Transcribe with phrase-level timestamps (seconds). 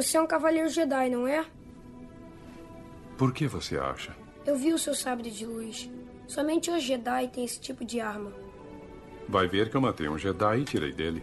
[0.00, 1.44] Você é um cavaleiro Jedi, não é?
[3.18, 4.16] Por que você acha?
[4.46, 5.90] Eu vi o seu sabre de luz.
[6.26, 8.32] Somente os Jedi têm esse tipo de arma.
[9.28, 11.22] Vai ver que eu matei um Jedi e tirei dele.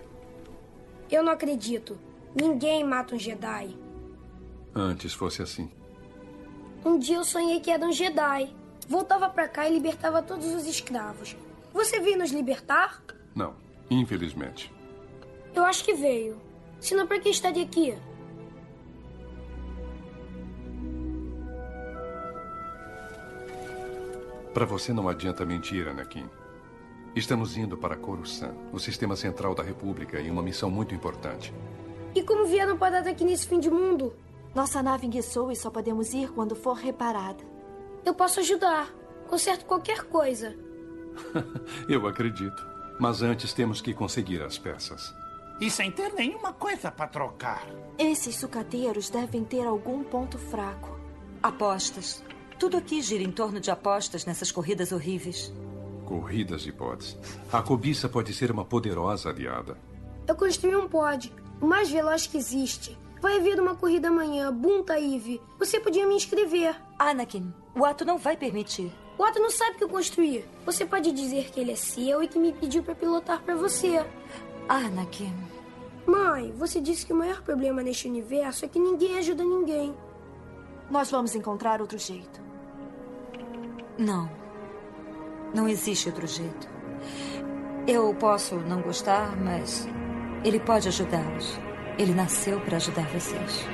[1.10, 1.98] Eu não acredito.
[2.40, 3.76] Ninguém mata um Jedi.
[4.76, 5.72] Antes fosse assim.
[6.86, 8.56] Um dia eu sonhei que era um Jedi.
[8.88, 11.36] Voltava para cá e libertava todos os escravos.
[11.74, 13.04] Você veio nos libertar?
[13.34, 13.56] Não,
[13.90, 14.72] infelizmente.
[15.56, 16.40] Eu acho que veio.
[16.80, 17.98] Senão, por que estaria aqui?
[24.54, 26.30] Para você não adianta mentir, Anakin.
[27.16, 31.54] Estamos indo para Coruscant, o sistema central da República, em uma missão muito importante.
[32.14, 34.14] E como vieram parar aqui nesse fim de mundo?
[34.54, 37.44] Nossa nave enguiçou e só podemos ir quando for reparada.
[38.06, 38.94] Eu posso ajudar.
[39.28, 40.56] Conserto qualquer coisa.
[41.90, 42.66] Eu acredito.
[43.00, 45.14] Mas antes temos que conseguir as peças.
[45.60, 47.68] E sem ter nenhuma coisa para trocar.
[47.98, 51.00] Esses sucateiros devem ter algum ponto fraco.
[51.42, 52.24] Apostas.
[52.60, 55.54] Tudo aqui gira em torno de apostas nessas corridas horríveis.
[56.06, 57.18] Corridas de pods.
[57.52, 59.78] A cobiça pode ser uma poderosa aliada.
[60.28, 62.98] Eu construí um pod, o mais veloz que existe.
[63.22, 65.42] Vai haver uma corrida amanhã, Bunta Eve.
[65.60, 66.76] Você podia me inscrever.
[66.98, 68.92] Anakin, o ato não vai permitir.
[69.18, 70.46] O Otto não sabe que eu construí.
[70.64, 74.06] Você pode dizer que ele é seu e que me pediu para pilotar para você.
[74.70, 75.34] Anakin.
[76.06, 79.96] Mãe, você disse que o maior problema neste universo é que ninguém ajuda ninguém.
[80.90, 82.47] Nós vamos encontrar outro jeito.
[83.98, 84.30] Não.
[85.54, 86.70] Não existe outro jeito.
[87.88, 89.88] Eu posso não gostar, mas
[90.44, 91.60] ele pode ajudá-los.
[91.98, 93.66] Ele nasceu para ajudar vocês.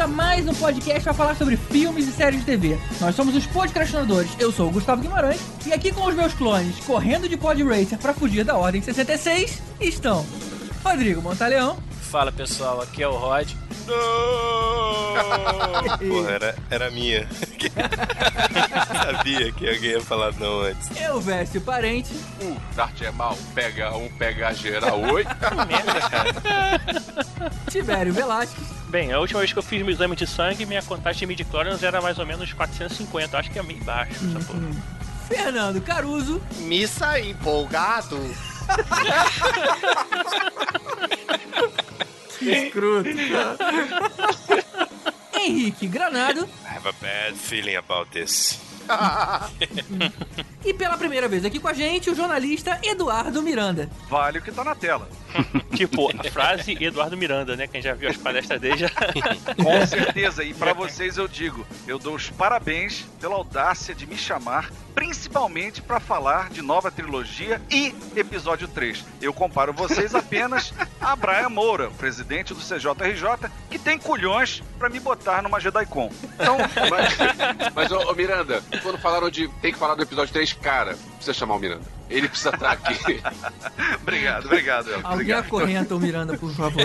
[0.00, 2.76] A mais um podcast para falar sobre filmes e séries de TV.
[3.00, 4.30] Nós somos os podcastinadores.
[4.40, 7.96] Eu sou o Gustavo Guimarães e aqui com os meus clones, correndo de pod racer
[7.98, 10.26] para fugir da Ordem 66, estão
[10.82, 11.78] Rodrigo Montaleão.
[12.00, 13.48] Fala pessoal, aqui é o Rod.
[16.08, 17.28] Porra, era, era minha.
[19.04, 20.90] Sabia que alguém ia falar não antes.
[21.00, 22.12] Eu, Vécio Parente.
[22.40, 25.24] O Dart é mal, pega um, pega geral, oi.
[25.68, 26.34] Merda, cara.
[27.70, 28.83] Tibério Velasquez.
[28.94, 31.82] Bem, a última vez que eu fiz meu exame de sangue, minha contagem de midichlorians
[31.82, 33.36] era mais ou menos 450.
[33.36, 34.70] Acho que é meio baixo essa porra.
[35.26, 36.40] Fernando Caruso.
[36.58, 38.16] Missa empolgado.
[42.38, 43.58] Que escroto, cara.
[45.44, 46.48] Henrique Granado.
[46.64, 48.60] I have a bad feeling about this.
[50.64, 53.88] E pela primeira vez aqui com a gente, o jornalista Eduardo Miranda.
[54.08, 55.08] Vale o que tá na tela.
[55.74, 57.66] tipo, a frase Eduardo Miranda, né?
[57.66, 58.90] Quem já viu as palestras dele já.
[59.62, 64.16] Com certeza, e para vocês eu digo, eu dou os parabéns pela audácia de me
[64.16, 69.04] chamar, principalmente para falar de nova trilogia e episódio 3.
[69.20, 75.00] Eu comparo vocês apenas a Brian Moura, presidente do CJRJ, que tem culhões para me
[75.00, 76.10] botar numa JediCon.
[76.34, 76.58] Então,
[76.90, 80.96] mas, mas ô, ô, Miranda, quando falaram de tem que falar do episódio 3, cara,
[81.24, 81.84] precisa chamar o Miranda.
[82.10, 83.22] Ele precisa estar aqui.
[84.02, 84.92] obrigado, obrigado.
[84.94, 85.44] Alguém obrigado.
[85.46, 86.82] acorrenta o Miranda, por favor.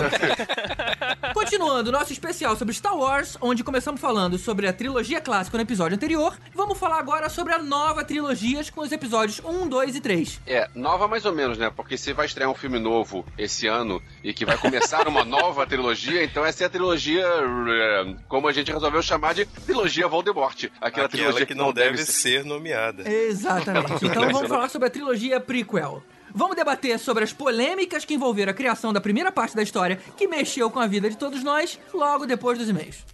[1.34, 5.96] Continuando, nosso especial sobre Star Wars, onde começamos falando sobre a trilogia clássica no episódio
[5.96, 10.40] anterior, vamos falar agora sobre a nova trilogia com os episódios 1, 2 e 3.
[10.46, 11.70] É, nova mais ou menos, né?
[11.74, 15.66] Porque você vai estrear um filme novo esse ano e que vai começar uma nova
[15.66, 20.64] trilogia, então essa é a trilogia, eh, como a gente resolveu chamar de trilogia Voldemort.
[20.64, 23.08] Aquela, Aquela trilogia que não deve ser nomeada.
[23.10, 23.90] Exatamente.
[24.10, 26.02] Então vamos falar sobre a trilogia prequel.
[26.32, 30.28] Vamos debater sobre as polêmicas que envolveram a criação da primeira parte da história, que
[30.28, 33.04] mexeu com a vida de todos nós, logo depois dos e-mails.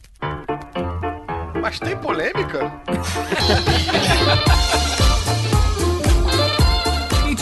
[1.60, 2.81] Mas tem polêmica?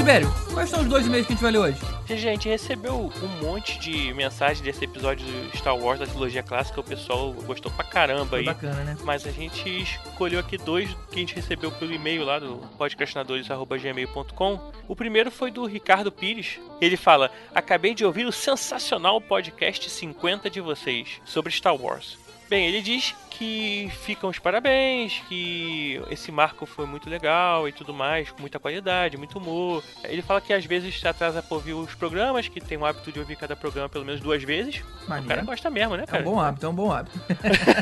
[0.04, 1.78] Tibério, quais são os dois e-mails que a gente vai ler hoje?
[2.06, 6.78] Gente, recebeu um monte de mensagens desse episódio do Star Wars da trilogia clássica.
[6.78, 8.44] O pessoal gostou pra caramba Foi aí.
[8.44, 8.98] bacana, né?
[9.02, 14.72] Mas a gente escolheu aqui dois que a gente recebeu pelo e-mail lá do podcastinadores.gmail.com.
[14.86, 16.60] O primeiro foi do Ricardo Pires.
[16.82, 22.18] Ele fala: Acabei de ouvir o sensacional podcast 50 de vocês sobre Star Wars.
[22.48, 27.92] Bem, ele diz que ficam os parabéns, que esse marco foi muito legal e tudo
[27.92, 29.82] mais, com muita qualidade, muito humor.
[30.04, 33.18] Ele fala que às vezes atrasa por ouvir os programas, que tem o hábito de
[33.18, 34.82] ouvir cada programa pelo menos duas vezes.
[35.08, 35.24] Maneiro.
[35.24, 36.22] O cara gosta mesmo, né, É um cara?
[36.22, 37.20] bom hábito, é um bom hábito.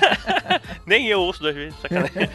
[0.86, 2.12] Nem eu ouço duas vezes, sacanagem.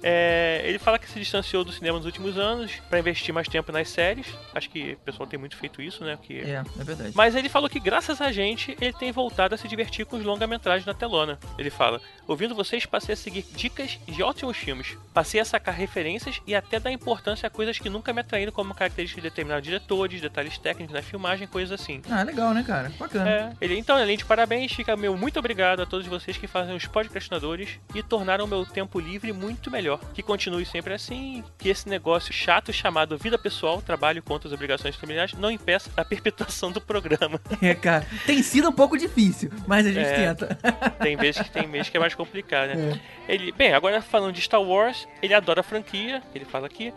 [0.00, 3.72] É, ele fala que se distanciou do cinema nos últimos anos pra investir mais tempo
[3.72, 4.26] nas séries.
[4.54, 6.16] Acho que o pessoal tem muito feito isso, né?
[6.22, 6.38] Que...
[6.40, 7.12] É, é verdade.
[7.14, 10.24] Mas ele falou que graças a gente ele tem voltado a se divertir com os
[10.24, 11.38] longa-metragens na telona.
[11.56, 14.96] Ele fala: Ouvindo vocês, passei a seguir dicas de ótimos filmes.
[15.14, 18.74] Passei a sacar referências e até dar importância a coisas que nunca me atraíram, como
[18.74, 22.02] características de determinados diretores, detalhes técnicos na filmagem, coisas assim.
[22.10, 22.92] Ah, legal, né, cara?
[22.98, 23.30] Bacana.
[23.30, 26.74] É, ele, então, além de parabéns, fica meu muito obrigado a todos vocês que fazem
[26.76, 29.98] os podcastinadores e tornaram meu tempo livre muito melhor.
[30.12, 34.96] Que continue sempre assim, que esse negócio chato chamado vida pessoal, trabalho contra as obrigações
[34.96, 37.40] familiares, não impeça a perpetuação do programa.
[37.62, 38.06] É, cara.
[38.26, 40.14] Tem sido um pouco difícil, mas a gente É.
[40.34, 40.58] tenta.
[40.90, 43.00] Tem vezes que tem meses que é mais complicado, né?
[43.28, 43.34] É.
[43.34, 46.92] Ele, bem, agora falando de Star Wars, ele adora a franquia, ele fala aqui.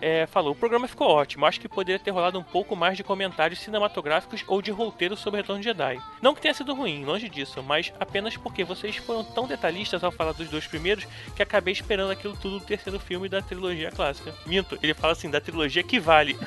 [0.00, 3.02] É, falou, o programa ficou ótimo, acho que poderia ter rolado um pouco mais de
[3.02, 5.98] comentários cinematográficos ou de roteiro sobre o Retorno de Jedi.
[6.20, 10.12] Não que tenha sido ruim, longe disso, mas apenas porque vocês foram tão detalhistas ao
[10.12, 14.34] falar dos dois primeiros que acabei esperando aquilo tudo do terceiro filme da trilogia clássica.
[14.44, 16.36] Minto, ele fala assim, da trilogia que vale.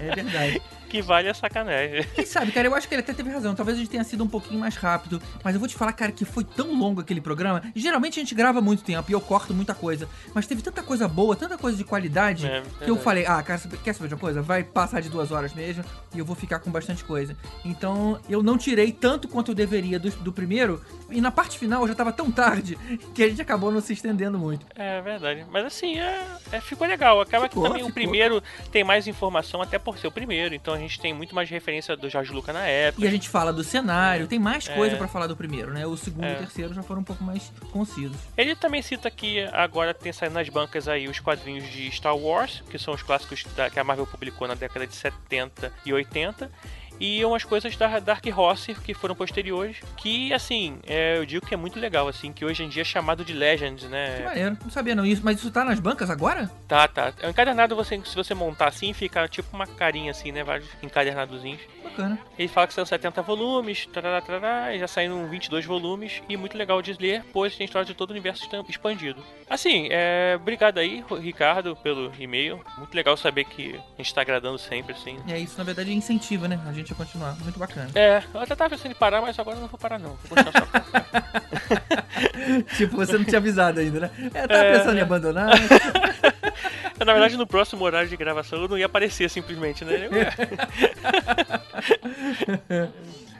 [0.00, 0.62] É verdade.
[0.90, 2.04] Que vale a sacanagem.
[2.14, 3.54] Quem sabe, cara, eu acho que ele até teve razão.
[3.54, 5.22] Talvez a gente tenha sido um pouquinho mais rápido.
[5.44, 7.62] Mas eu vou te falar, cara, que foi tão longo aquele programa.
[7.74, 10.08] Geralmente a gente grava muito tempo e eu corto muita coisa.
[10.34, 13.60] Mas teve tanta coisa boa, tanta coisa de qualidade, É, que eu falei, ah, cara,
[13.82, 14.42] quer saber de uma coisa?
[14.42, 15.84] Vai passar de duas horas mesmo
[16.14, 17.36] e eu vou ficar com bastante coisa.
[17.64, 20.82] Então eu não tirei tanto quanto eu deveria do, do primeiro.
[21.10, 22.76] E na parte final já tava tão tarde
[23.14, 24.66] que a gente acabou não se estendendo muito.
[24.74, 25.44] É verdade.
[25.50, 27.20] Mas assim, é, é- ficou legal.
[27.20, 27.94] Acaba Ficou, que também o ficou.
[28.02, 28.42] primeiro
[28.72, 30.54] tem mais informação, até por ser o primeiro.
[30.54, 33.04] Então gente tem muito mais referência do Jorge Luca na época.
[33.04, 34.74] E a gente fala do cenário, tem mais É.
[34.74, 35.86] coisa pra falar do primeiro, né?
[35.86, 36.34] O segundo e É.
[36.34, 38.16] o terceiro já foram um pouco mais concisos.
[38.36, 42.62] Ele também cita que agora tem saindo nas bancas aí os quadrinhos de Star Wars,
[42.70, 46.50] que são os clássicos da- que a Marvel publicou na década de 70 e 80.
[47.00, 51.54] E umas coisas da Dark Horse que foram posteriores, que assim, é, eu digo que
[51.54, 54.20] é muito legal, assim, que hoje em dia é chamado de Legends, Que né?
[54.24, 56.50] maneiro, não sabia não isso, mas isso tá nas bancas agora?
[56.68, 57.12] Tá, tá.
[57.20, 60.44] É um encadernado, você, se você montar assim, fica tipo uma carinha assim, né?
[60.44, 61.60] Vários encadernadozinhos.
[61.82, 62.18] Bacana.
[62.38, 66.56] Ele fala que são 70 volumes, tarará, tarará, e já saíram 22 volumes, e muito
[66.56, 69.22] legal de ler, pois tem história de todo o universo expandido.
[69.48, 72.60] Assim, é, obrigado aí, Ricardo, pelo e-mail.
[72.78, 75.18] Muito legal saber que a gente tá agradando sempre, assim.
[75.28, 76.60] É isso, na verdade, incentiva, né?
[76.66, 77.36] A gente a continuar.
[77.42, 77.90] Muito bacana.
[77.94, 80.16] É, eu até tava pensando em parar, mas agora eu não vou parar não.
[80.24, 80.66] Vou continuar só.
[82.76, 84.10] tipo, você não tinha avisado ainda, né?
[84.34, 84.78] É, tava É.
[84.78, 85.50] pensando em abandonar.
[86.98, 90.08] Na verdade, no próximo horário de gravação eu não ia aparecer simplesmente, né?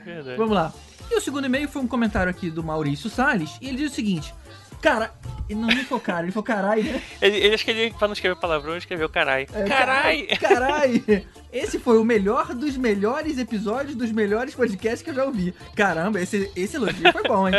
[0.04, 0.36] Verdade.
[0.36, 0.72] Vamos lá.
[1.10, 3.94] E o segundo e-mail foi um comentário aqui do Maurício Salles, e ele diz o
[3.94, 4.32] seguinte:
[4.80, 5.10] Cara,
[5.48, 7.02] ele não, não falou cara, ele falou carai, né?
[7.20, 9.46] Ele, ele acho que ele, pra não escrever palavrão, ele escreveu carai.
[9.52, 10.22] É, carai!
[10.40, 11.26] Carai!
[11.52, 15.52] Esse foi o melhor dos melhores episódios dos melhores podcasts que eu já ouvi.
[15.74, 17.54] Caramba, esse, esse elogio foi bom, hein?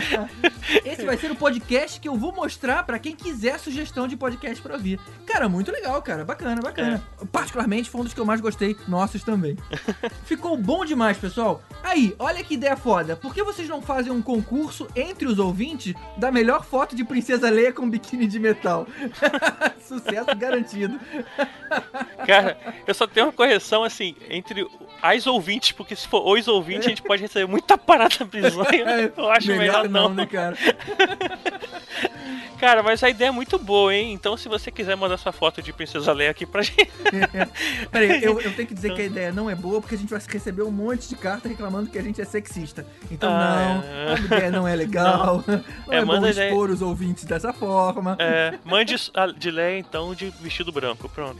[0.84, 4.60] esse vai ser o podcast que eu vou mostrar pra quem quiser sugestão de podcast
[4.62, 5.00] pra ouvir.
[5.26, 6.24] Cara, muito legal, cara.
[6.24, 7.02] Bacana, bacana.
[7.32, 8.76] Particularmente foi um dos que eu mais gostei.
[8.86, 9.56] Nossos também.
[10.24, 11.62] Ficou bom demais, pessoal.
[11.82, 13.16] Aí, olha que ideia foda.
[13.16, 17.48] Por que vocês não fazem um concurso entre os ouvintes da melhor foto de Princesa
[17.48, 18.86] Leia com biquíni de metal?
[19.80, 21.00] Sucesso garantido.
[22.26, 22.58] Cara,
[22.90, 24.66] eu só tenho uma correção assim, entre
[25.02, 29.12] as ouvintes, porque se for os ouvintes, a gente pode receber muita parada bizonha.
[29.16, 30.08] Eu acho melhor, não.
[30.12, 30.56] né, cara?
[32.58, 34.12] Cara, mas a ideia é muito boa, hein?
[34.12, 36.90] Então, se você quiser mandar sua foto de Princesa Leia aqui pra gente.
[37.90, 40.10] Peraí, eu, eu tenho que dizer que a ideia não é boa porque a gente
[40.10, 42.84] vai receber um monte de carta reclamando que a gente é sexista.
[43.10, 45.42] Então, Ah, não, a ideia não é legal.
[45.48, 48.14] Não, É, é, bom manda a ideia- expor os ouvintes dessa forma.
[48.18, 51.08] É, mande a de Leia, então, de vestido branco.
[51.08, 51.38] Pronto.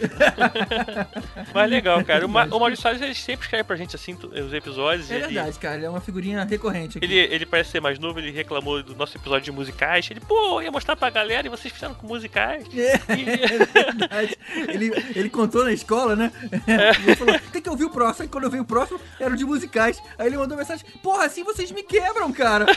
[1.52, 2.26] Mas legal, cara.
[2.26, 5.10] O, Ma o Maurício Salles, ele sempre escreve pra gente assim os episódios.
[5.10, 5.76] É ele- verdade, cara.
[5.76, 7.06] Ele é uma figurinha recorrente aqui.
[7.06, 10.08] Ele, ele parece ser mais novo, ele reclamou do nosso episódio de musicais.
[10.10, 12.64] Ele, pô, ia mostrar pra galera e vocês fizeram com musicais.
[12.76, 12.98] É
[13.72, 14.36] verdade.
[14.68, 16.32] Ele, ele contou na escola, né?
[16.66, 16.90] É.
[17.00, 18.22] Ele falou, tem que ouvir o próximo.
[18.24, 20.00] Aí quando eu vi o próximo, era o de musicais.
[20.18, 22.66] Aí ele mandou mensagem, porra, assim vocês me quebram, cara.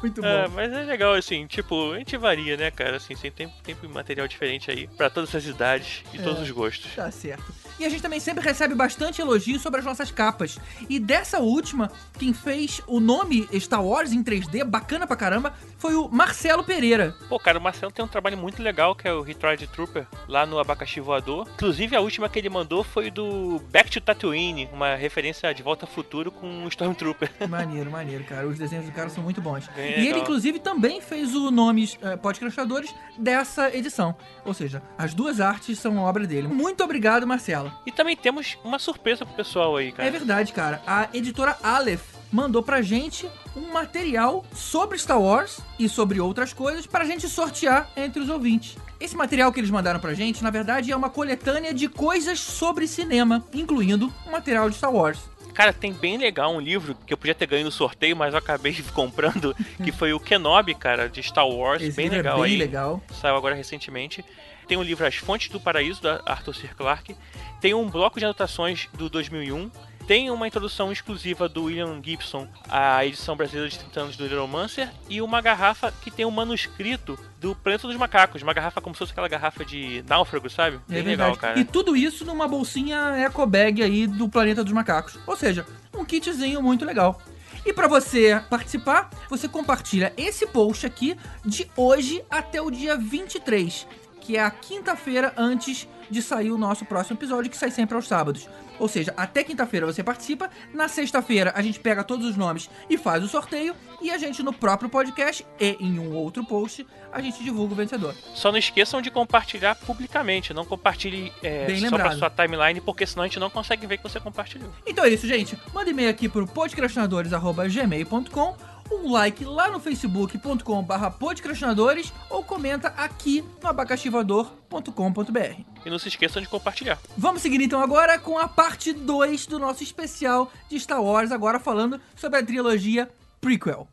[0.00, 0.26] Muito bom.
[0.26, 2.96] É, mas é legal, assim, tipo, a gente varia, né, cara?
[2.96, 6.22] Assim, sempre tem, tem material diferente aí pra todas as idades e É.
[6.22, 6.90] todos os gostos.
[6.94, 7.44] Tá certo.
[7.78, 10.58] E a gente também sempre recebe bastante elogio sobre as nossas capas.
[10.88, 15.94] E dessa última, quem fez o nome Star Wars em 3D, bacana pra caramba, foi
[15.94, 17.14] o Marcelo Pereira.
[17.28, 20.46] Pô, cara, o Marcelo tem um trabalho muito legal que é o Retried Trooper lá
[20.46, 21.46] no Abacaxi Voador.
[21.54, 25.86] Inclusive, a última que ele mandou foi do Back to Tatooine, uma referência de Volta
[25.86, 27.30] ao Futuro com um Stormtrooper.
[27.48, 28.46] Maneiro, maneiro, cara.
[28.46, 29.68] Os desenhos do cara são muito bons.
[29.68, 30.20] Bem e ele, legal.
[30.20, 34.14] inclusive, também fez o Nomes uh, Podcrastadores dessa edição.
[34.44, 36.48] Ou seja, as duas artes são obra dele.
[36.48, 37.72] Muito obrigado, Marcelo.
[37.86, 40.08] E também temos uma surpresa pro pessoal aí, cara.
[40.08, 40.82] É verdade, cara.
[40.86, 46.86] A editora Aleph mandou pra gente um material sobre Star Wars e sobre outras coisas
[46.86, 48.76] pra gente sortear entre os ouvintes.
[49.00, 52.86] Esse material que eles mandaram pra gente, na verdade, é uma coletânea de coisas sobre
[52.86, 55.18] cinema, incluindo um material de Star Wars.
[55.52, 58.38] Cara, tem bem legal um livro que eu podia ter ganho no sorteio, mas eu
[58.38, 61.82] acabei comprando, que foi o Kenobi, cara, de Star Wars.
[61.82, 62.58] Esse bem é legal bem aí.
[62.58, 63.02] legal.
[63.10, 64.22] Saiu agora recentemente.
[64.68, 66.68] Tem o livro As Fontes do Paraíso, da Arthur C.
[66.68, 67.16] Clarke.
[67.60, 69.70] Tem um bloco de anotações do 2001.
[70.06, 74.88] Tem uma introdução exclusiva do William Gibson à edição brasileira de 30 anos do Romancer.
[75.08, 78.40] E uma garrafa que tem um manuscrito do Planeta dos Macacos.
[78.40, 80.76] Uma garrafa como se fosse aquela garrafa de náufrago, sabe?
[80.88, 81.30] É Bem verdade.
[81.30, 81.58] legal, cara.
[81.58, 85.18] E tudo isso numa bolsinha eco bag aí do Planeta dos Macacos.
[85.26, 87.20] Ou seja, um kitzinho muito legal.
[87.64, 93.88] E para você participar, você compartilha esse post aqui de hoje até o dia 23,
[94.26, 98.08] que é a quinta-feira antes de sair o nosso próximo episódio, que sai sempre aos
[98.08, 98.48] sábados.
[98.78, 102.98] Ou seja, até quinta-feira você participa, na sexta-feira a gente pega todos os nomes e
[102.98, 107.22] faz o sorteio, e a gente no próprio podcast e em um outro post a
[107.22, 108.14] gente divulga o vencedor.
[108.34, 110.52] Só não esqueçam de compartilhar publicamente.
[110.52, 112.08] Não compartilhe é, Bem só lembrado.
[112.08, 114.70] pra sua timeline, porque senão a gente não consegue ver que você compartilhou.
[114.84, 115.56] Então é isso, gente.
[115.72, 123.44] Manda e-mail aqui pro podcrastinadores.gmail.com um like lá no facebook.com barra podcrastinadores ou comenta aqui
[123.62, 125.60] no abacaxivador.com.br.
[125.84, 126.98] E não se esqueçam de compartilhar.
[127.16, 131.58] Vamos seguir então agora com a parte 2 do nosso especial de Star Wars, agora
[131.58, 133.08] falando sobre a trilogia
[133.40, 133.88] prequel.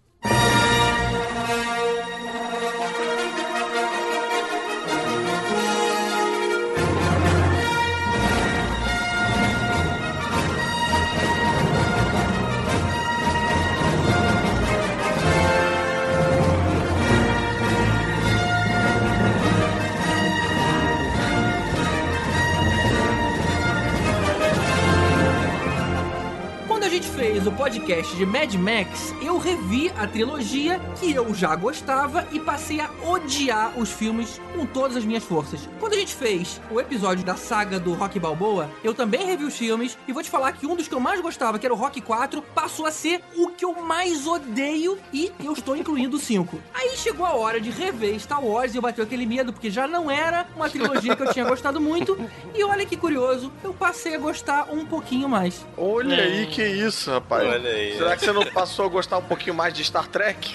[27.23, 32.37] Fez o podcast de Mad Max, eu revi a trilogia que eu já gostava e
[32.39, 35.69] passei a odiar os filmes com todas as minhas forças.
[35.79, 39.57] Quando a gente fez o episódio da saga do Rock Balboa, eu também revi os
[39.57, 41.77] filmes e vou te falar que um dos que eu mais gostava, que era o
[41.77, 46.19] Rock 4, passou a ser o que eu mais odeio e eu estou incluindo o
[46.19, 46.59] 5.
[46.73, 49.87] Aí chegou a hora de rever Star Wars e eu bateu aquele medo porque já
[49.87, 52.19] não era uma trilogia que eu tinha gostado muito
[52.53, 55.65] e olha que curioso, eu passei a gostar um pouquinho mais.
[55.77, 56.23] Olha É.
[56.23, 57.47] aí, que isso, rapaz.
[57.47, 57.97] Olha aí.
[57.97, 60.53] Será que você não passou a gostar um pouquinho mais de Star Trek?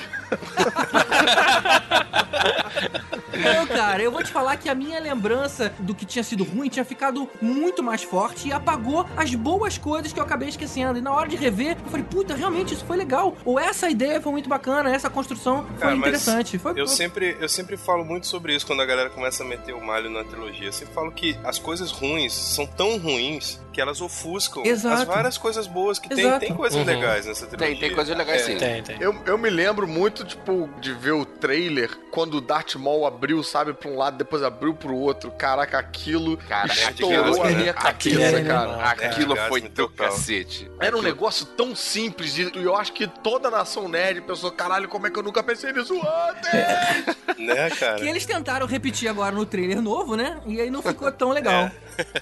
[3.39, 6.69] Não, cara, eu vou te falar que a minha lembrança do que tinha sido ruim
[6.69, 10.99] tinha ficado muito mais forte e apagou as boas coisas que eu acabei esquecendo.
[10.99, 13.37] E na hora de rever, eu falei, puta, realmente isso foi legal.
[13.45, 16.59] Ou essa ideia foi muito bacana, essa construção foi Cara, interessante.
[16.59, 19.75] Foi Eu sempre, eu sempre falo muito sobre isso quando a galera começa a meter
[19.75, 20.67] o malho na trilogia.
[20.67, 25.03] Eu sempre falo que as coisas ruins são tão ruins que elas ofuscam Exato.
[25.03, 26.25] as várias coisas boas que tem.
[26.25, 26.41] Exato.
[26.41, 26.85] Tem coisas Uhum.
[26.85, 27.77] legais nessa trilogia.
[27.79, 28.45] Tem, tem coisas legais É.
[28.45, 28.57] sim.
[28.57, 28.97] Tem, tem.
[29.01, 33.43] Eu, eu me lembro muito, tipo, de ver o trailer quando o Darth Maul abriu,
[33.43, 35.31] sabe, pra um lado, depois abriu pro outro.
[35.33, 38.45] Caraca, aquilo Cara, estourou a aquilo- minha cabeça, é, né?
[38.49, 38.91] cara.
[38.91, 40.09] Aquilo É, foi total.
[40.09, 40.71] cacete.
[40.81, 44.89] Era um negócio tão simples e eu acho que toda a nação nerd pensou, caralho,
[44.89, 47.37] como é que eu nunca pensei nisso antes?
[47.39, 47.97] Né, cara?
[47.97, 50.41] Que eles tentaram repetir agora no trailer novo, né?
[50.47, 51.71] E aí não ficou tão legal.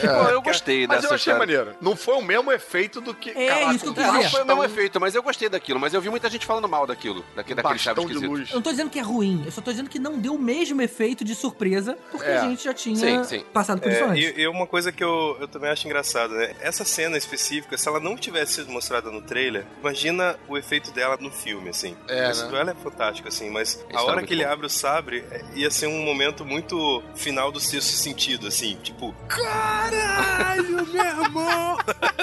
[0.00, 1.38] Pô, eu gostei Mas dessa eu achei cara.
[1.46, 1.74] maneiro.
[1.80, 3.30] Não foi o mesmo efeito do que.
[3.30, 5.80] É, caraca, isso que eu Não, foi o mesmo efeito, mas eu gostei daquilo.
[5.80, 7.24] Mas eu vi muita gente falando mal daquilo.
[7.34, 8.30] Daquele, daquele chave de esquisito.
[8.30, 8.48] luz.
[8.50, 10.38] Eu não tô dizendo que é ruim, eu só tô dizendo que não deu o
[10.38, 12.38] mesmo efeito de surpresa, porque É.
[12.38, 13.44] a gente já tinha Sim, sim.
[13.52, 14.36] passado por isso É, antes.
[14.36, 16.54] e, e uma coisa que eu, eu também acho engraçada, né?
[16.60, 21.16] Essa cena específica, se ela não tivesse sido mostrada no trailer, imagina o efeito dela
[21.20, 21.96] no filme, assim.
[22.08, 22.48] É, Esse né?
[22.50, 24.50] duelo é fantástico, assim, mas Esse a hora era que ele bom.
[24.52, 29.14] abre o sabre, é, ia ser um momento muito final do sexto sentido, assim, tipo,
[29.28, 31.76] caralho, meu irmão!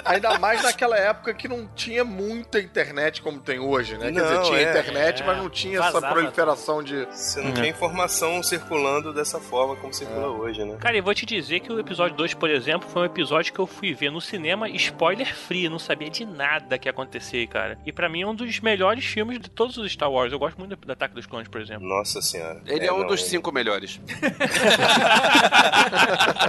[0.06, 4.12] Ainda mais naquela época que não tinha muita internet como tem hoje, né?
[4.12, 5.24] Quer Não, dizer, tinha é, internet, é.
[5.26, 7.06] mas não tinha essa Vazava proliferação de.
[7.06, 10.78] Você não tinha informação circulando dessa forma como circula hoje, né?
[10.80, 13.60] Cara, eu vou te dizer que o episódio 2, por exemplo, foi um episódio que
[13.60, 17.78] eu fui ver no cinema spoiler free, não sabia de nada que ia acontecer, cara.
[17.86, 20.32] E pra mim é um dos melhores filmes de todos os Star Wars.
[20.32, 21.88] Eu gosto muito do Ataque dos Clones, por exemplo.
[21.88, 22.62] Nossa senhora.
[22.66, 24.00] Ele é, um não, dos ele- cinco melhores.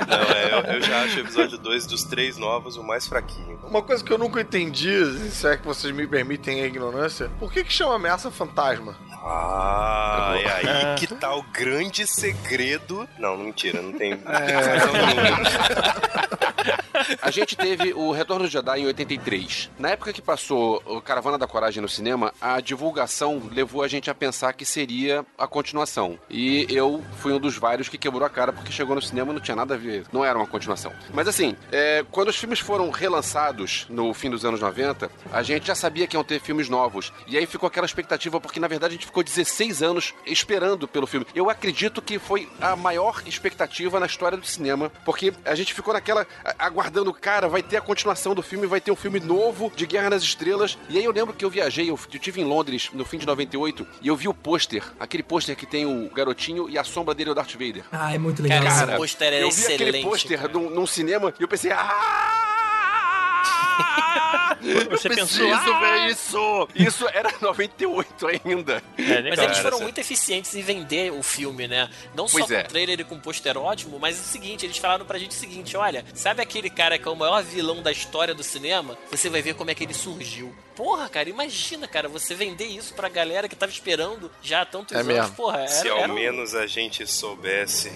[0.08, 3.58] Não, é, eu, eu já acho episódio 2 dos três novos, o mais fraquinho.
[3.64, 7.52] Uma coisa que eu nunca entendi, se é que vocês me permitem a ignorância, por
[7.52, 8.96] que que chama ameaça fantasma?
[9.24, 13.08] Ah, é aí que tá o grande segredo.
[13.18, 14.18] Não, não mentira, não tem.
[17.20, 19.70] A gente teve o Retorno do Jedi em 83.
[19.78, 24.10] Na época que passou o Caravana da Coragem no cinema, a divulgação levou a gente
[24.10, 26.18] a pensar que seria a continuação.
[26.30, 29.34] E eu fui um dos vários que quebrou a cara porque chegou no cinema e
[29.34, 30.04] não tinha nada a ver.
[30.12, 30.92] Não era uma continuação.
[31.12, 35.66] Mas assim, é, quando os filmes foram relançados no fim dos anos 90, a gente
[35.66, 37.12] já sabia que iam ter filmes novos.
[37.26, 41.06] E aí ficou aquela expectativa, porque na verdade a gente ficou 16 anos esperando pelo
[41.06, 41.26] filme.
[41.34, 45.94] Eu acredito que foi a maior expectativa na história do cinema, porque a gente ficou
[45.94, 46.26] naquela
[46.58, 50.10] aguardando, cara, vai ter a continuação do filme, vai ter um filme novo de Guerra
[50.10, 50.78] nas Estrelas.
[50.88, 53.26] E aí eu lembro que eu viajei, eu, eu tive em Londres no fim de
[53.26, 57.14] 98 e eu vi o pôster, aquele pôster que tem o garotinho e a sombra
[57.14, 57.84] dele é o Darth Vader.
[57.92, 58.58] Ah, é muito legal.
[58.58, 61.72] Cara, esse Cara, pôster é eu vi aquele pôster num, num cinema e eu pensei,
[61.72, 62.48] ah!
[64.90, 66.68] Você eu pensou, preciso "Ah!" ver isso!
[66.74, 68.82] Isso era 98 ainda.
[68.96, 71.90] É, Mas eles foram muito eficientes em vender o filme, né?
[72.14, 72.60] Não só Pois com é.
[72.62, 75.34] o trailer e com o pôster ótimo, mas o seguinte, eles falaram pra gente o
[75.34, 78.96] seguinte, olha, sabe aquele cara que é o maior vilão da história do cinema?
[79.10, 80.54] Você vai ver como é que ele surgiu.
[80.74, 84.96] Porra, cara, imagina, cara, você vender isso pra galera que tava esperando já há tantos
[84.96, 85.34] É anos, mesmo.
[85.36, 85.58] porra.
[85.58, 87.92] Era, Se ao era menos a gente soubesse.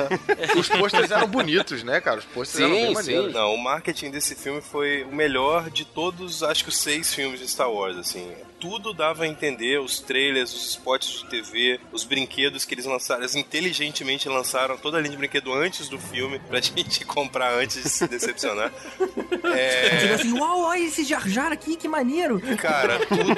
[0.58, 2.20] Os posters eram bonitos, né, cara?
[2.20, 3.32] Os posters eram bem maneiros.
[3.32, 6.03] Não, o marketing desse filme foi o melhor de todos,
[6.42, 8.32] acho que os seis filmes de Star Wars, assim.
[8.64, 13.20] Tudo dava a entender, os trailers, os spots de TV, os brinquedos que eles lançaram,
[13.20, 17.82] eles inteligentemente lançaram toda a linha de brinquedo antes do filme, pra gente comprar antes
[17.82, 18.72] de se decepcionar.
[19.54, 22.40] É, Chega assim, uau, olha esse Jar Jar aqui, que maneiro.
[22.56, 23.34] Cara, tudo,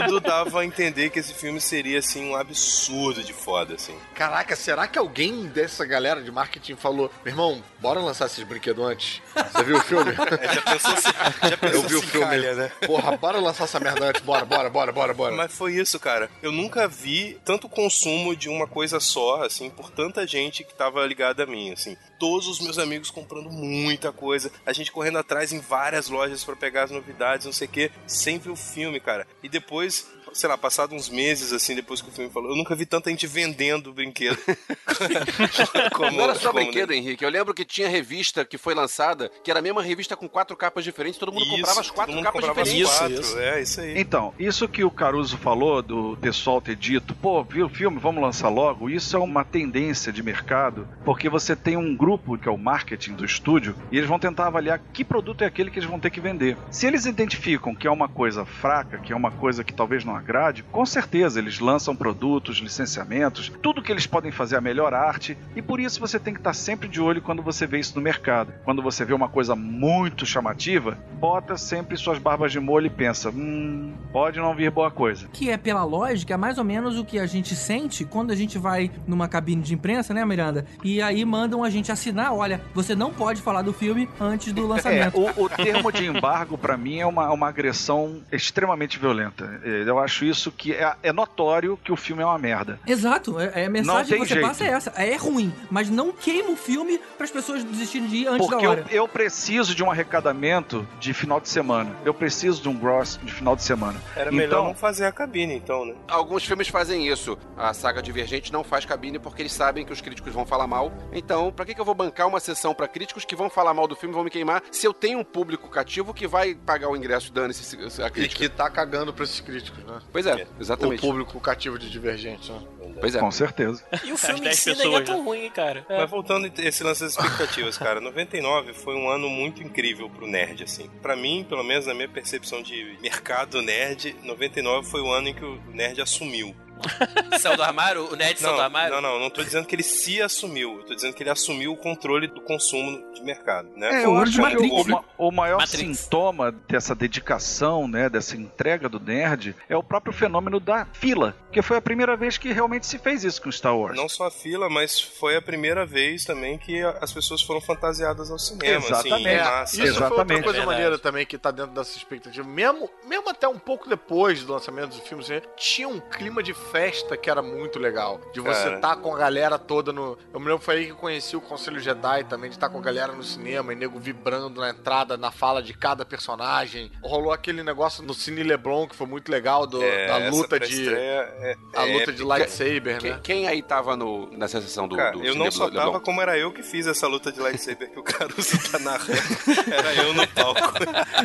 [0.00, 3.94] tudo dava a entender que esse filme seria, assim, um absurdo de foda, assim.
[4.14, 8.84] Caraca, será que alguém dessa galera de marketing falou: meu irmão, bora lançar esses brinquedos
[8.84, 9.22] antes?
[9.52, 10.12] Você viu o filme?
[10.12, 12.26] É, já pensou se, já pensou Eu vi o se filme.
[12.26, 12.72] calha, né?
[12.86, 15.34] Porra, bora lançar essa merda antes, bora, bora, bora, bora, bora.
[15.34, 16.30] Mas foi isso, cara.
[16.42, 21.04] Eu nunca vi tanto consumo de uma coisa só, assim, por tanta gente que tava
[21.06, 21.96] ligada a mim, assim.
[22.18, 26.56] Todos os meus amigos comprando muita coisa, a gente correndo atrás em várias lojas pra
[26.56, 27.90] pegar as novidades, não sei o quê.
[28.06, 29.26] Sempre o filme, cara.
[29.42, 32.74] E depois, sei lá, passado uns meses, assim, depois que o filme falou, eu nunca
[32.74, 34.36] vi tanta gente vendendo brinquedo.
[35.94, 37.24] como, não era só como- brinquedo, Henrique.
[37.24, 40.56] Eu lembro que tinha revista que foi lançada, que era a mesma revista com quatro
[40.56, 42.88] capas diferentes, todo mundo Isso, comprava as quatro capas diferentes.
[42.98, 43.98] quatro, Isso, É, isso aí.
[43.98, 48.22] Então, isso que o Caruso falou do pessoal ter dito, pô, viu o filme, vamos
[48.22, 52.52] lançar logo, isso é uma tendência de mercado, porque você tem um grupo que é
[52.52, 55.88] o marketing do estúdio e eles vão tentar avaliar que produto é aquele que eles
[55.88, 56.56] vão ter que vender.
[56.70, 60.16] Se eles identificam que é uma coisa fraca, que é uma coisa que talvez não
[60.24, 65.36] agrade, com certeza eles lançam produtos, licenciamentos, tudo que eles podem fazer a melhor arte
[65.54, 68.00] e por isso você tem que estar sempre de olho quando você vê isso no
[68.02, 68.52] mercado.
[68.64, 73.28] Quando você vê uma coisa muito chamativa, bota sempre suas barbas de molho e pensa,
[73.30, 75.26] hum, pode não vir boa coisa.
[75.32, 78.56] Que é, pela lógica, mais ou menos o que a gente sente quando a gente
[78.58, 80.64] vai numa cabine de imprensa, né, Miranda?
[80.82, 84.64] E aí mandam a gente assinar, olha, você não pode falar do filme antes do
[84.64, 85.18] É, lançamento.
[85.20, 89.60] o, o termo de embargo, pra mim, é uma, uma agressão extremamente violenta.
[89.64, 92.78] É, Eu acho isso que é, é notório que o filme é uma merda.
[92.86, 94.46] Exato, é, é a mensagem que você jeito.
[94.46, 94.90] passa é essa.
[94.96, 98.56] É ruim, mas não queima o filme para as pessoas desistirem de ir antes Porque
[98.56, 98.84] da eu, hora.
[98.90, 101.96] eu preciso de um arrecadamento de final de semana.
[102.04, 104.00] Eu preciso de um gross de final de semana.
[104.14, 105.94] Era melhor então, não fazer a cabine, então, né?
[106.08, 107.38] Alguns filmes fazem isso.
[107.56, 110.92] A saga Divergente não faz cabine porque eles sabem que os críticos vão falar mal.
[111.12, 113.86] Então, pra que, que eu vou bancar uma sessão pra críticos que vão falar mal
[113.88, 116.88] do filme e vão me queimar se eu tenho um público cativo que vai pagar
[116.88, 118.42] o ingresso dane-se se- se a E crítica?
[118.42, 119.98] que tá cagando pra esses críticos, né?
[120.12, 121.00] Pois é, O exatamente.
[121.00, 122.60] público cativo de Divergente, né?
[123.00, 123.18] Pois é.
[123.18, 123.84] com certeza.
[124.04, 125.24] E o filme em 10 si nem é pessoas, tão né?
[125.24, 125.84] ruim, cara.
[125.88, 125.98] É.
[125.98, 130.62] Mas voltando esse lance das expectativas, cara, 99 foi um ano muito incrível pro nerd,
[130.62, 130.88] assim.
[131.02, 135.34] Pra mim, pelo menos na minha percepção de mercado nerd, 99 foi o ano em
[135.34, 136.54] que o nerd assumiu.
[137.40, 138.12] Saiu do armário?
[138.12, 138.94] O Ned saiu do armário?
[138.94, 141.72] não, não, não tô dizendo que ele se assumiu, eu tô dizendo que ele assumiu
[141.72, 144.02] o controle do consumo de mercado, né?
[144.02, 145.98] É, eu um acho que o, ma- o maior Matrix.
[145.98, 151.62] sintoma dessa dedicação, né, dessa entrega do nerd, é o próprio fenômeno da fila, que
[151.62, 153.96] foi a primeira vez que realmente se fez isso com Star Wars.
[153.96, 158.30] Não só a fila, mas foi a primeira vez também que as pessoas foram fantasiadas
[158.30, 159.14] ao cinema, Exatamente.
[159.14, 159.74] assim, É, massa.
[159.76, 159.92] Isso né?
[159.92, 160.42] foi outra Exatamente.
[160.44, 160.76] coisa Verdade.
[160.76, 162.46] maneira também que tá dentro dessa expectativa.
[162.46, 166.52] Mesmo, mesmo até um pouco depois do lançamento do filme, assim, tinha um clima de
[166.70, 168.20] festa que era muito legal.
[168.32, 170.18] De você estar com a galera toda no.
[170.32, 172.68] Eu me lembro que foi aí que eu conheci o Conselho Jedi também, de estar
[172.68, 176.90] com a galera no cinema e nego vibrando na entrada, na fala de cada personagem.
[177.02, 180.88] Rolou aquele negócio no Cine Leblon que foi muito legal, do- É, da luta de.
[180.94, 183.20] é- a é luta de lightsaber, Quem, né?
[183.22, 185.80] quem aí tava no, nessa sessão do, Cara, do eu não Cine só Leblon?
[185.84, 189.04] tava como era eu que fiz essa luta de lightsaber que o Caruso tá narrando.
[189.72, 190.60] Era eu no palco.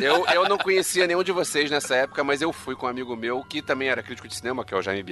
[0.02, 3.16] Eu, eu não conhecia nenhum de vocês nessa época, mas eu fui com um amigo
[3.16, 5.02] meu que também era crítico de cinema, que é o Jaime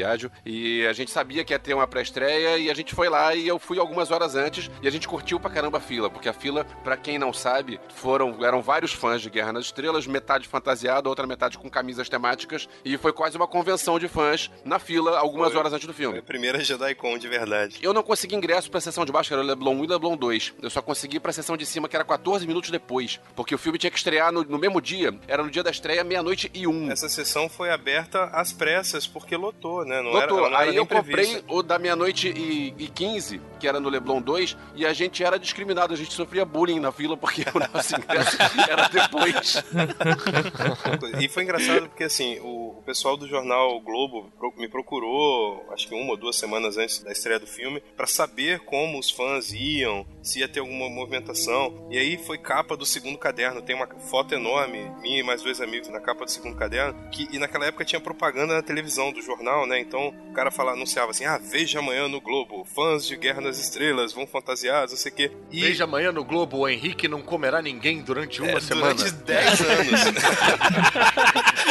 [0.45, 3.47] E a gente sabia que ia ter uma pré-estreia e a gente foi lá e
[3.47, 6.33] eu fui algumas horas antes e a gente curtiu pra caramba a fila, porque a
[6.33, 11.09] fila, pra quem não sabe, foram eram vários fãs de Guerra nas Estrelas, metade fantasiado,
[11.09, 15.51] outra metade com camisas temáticas, e foi quase uma convenção de fãs na fila algumas
[15.51, 15.59] Foi.
[15.59, 16.23] horas antes do filme.
[16.23, 17.79] Primeira JediCon de verdade.
[17.83, 20.17] Eu não consegui ingresso pra sessão de baixo, que era o Leblon 1 e Leblon
[20.17, 20.55] 2.
[20.63, 23.21] Eu só consegui pra sessão de cima, que era 14 minutos depois.
[23.35, 25.15] Porque o filme tinha que estrear no, no mesmo dia.
[25.27, 26.91] Era no dia da estreia, meia-noite e um.
[26.91, 30.01] Essa sessão foi aberta às pressas, porque lotou, né?
[30.13, 33.81] Não era, Doutor, não aí eu comprei o da meia-noite e, e 15, que era
[33.81, 37.43] no Leblon 2, e a gente era discriminado, a gente sofria bullying na fila porque
[37.55, 38.37] o nosso ingresso
[38.69, 39.63] era depois.
[41.21, 45.89] E foi engraçado porque, assim, o, o pessoal do jornal o Globo me procurou, acho
[45.89, 49.53] que uma ou duas semanas antes da estreia do filme, pra saber como os fãs
[49.53, 51.89] iam, se ia ter alguma movimentação.
[51.91, 53.63] E aí foi capa do segundo caderno.
[53.63, 56.95] Tem uma foto enorme, minha e mais dois amigos na capa do segundo caderno.
[57.11, 59.81] Que, e naquela época tinha propaganda na televisão do jornal, né?
[59.81, 63.59] Então o cara falava, anunciava assim: ah, veja amanhã no Globo, fãs de Guerra nas
[63.59, 65.33] Estrelas vão fantasiados, não sei o quê.
[65.51, 68.95] E Veja amanhã no Globo, o Henrique não comerá ninguém durante uma é, semana.
[68.95, 70.01] durante 10 anos.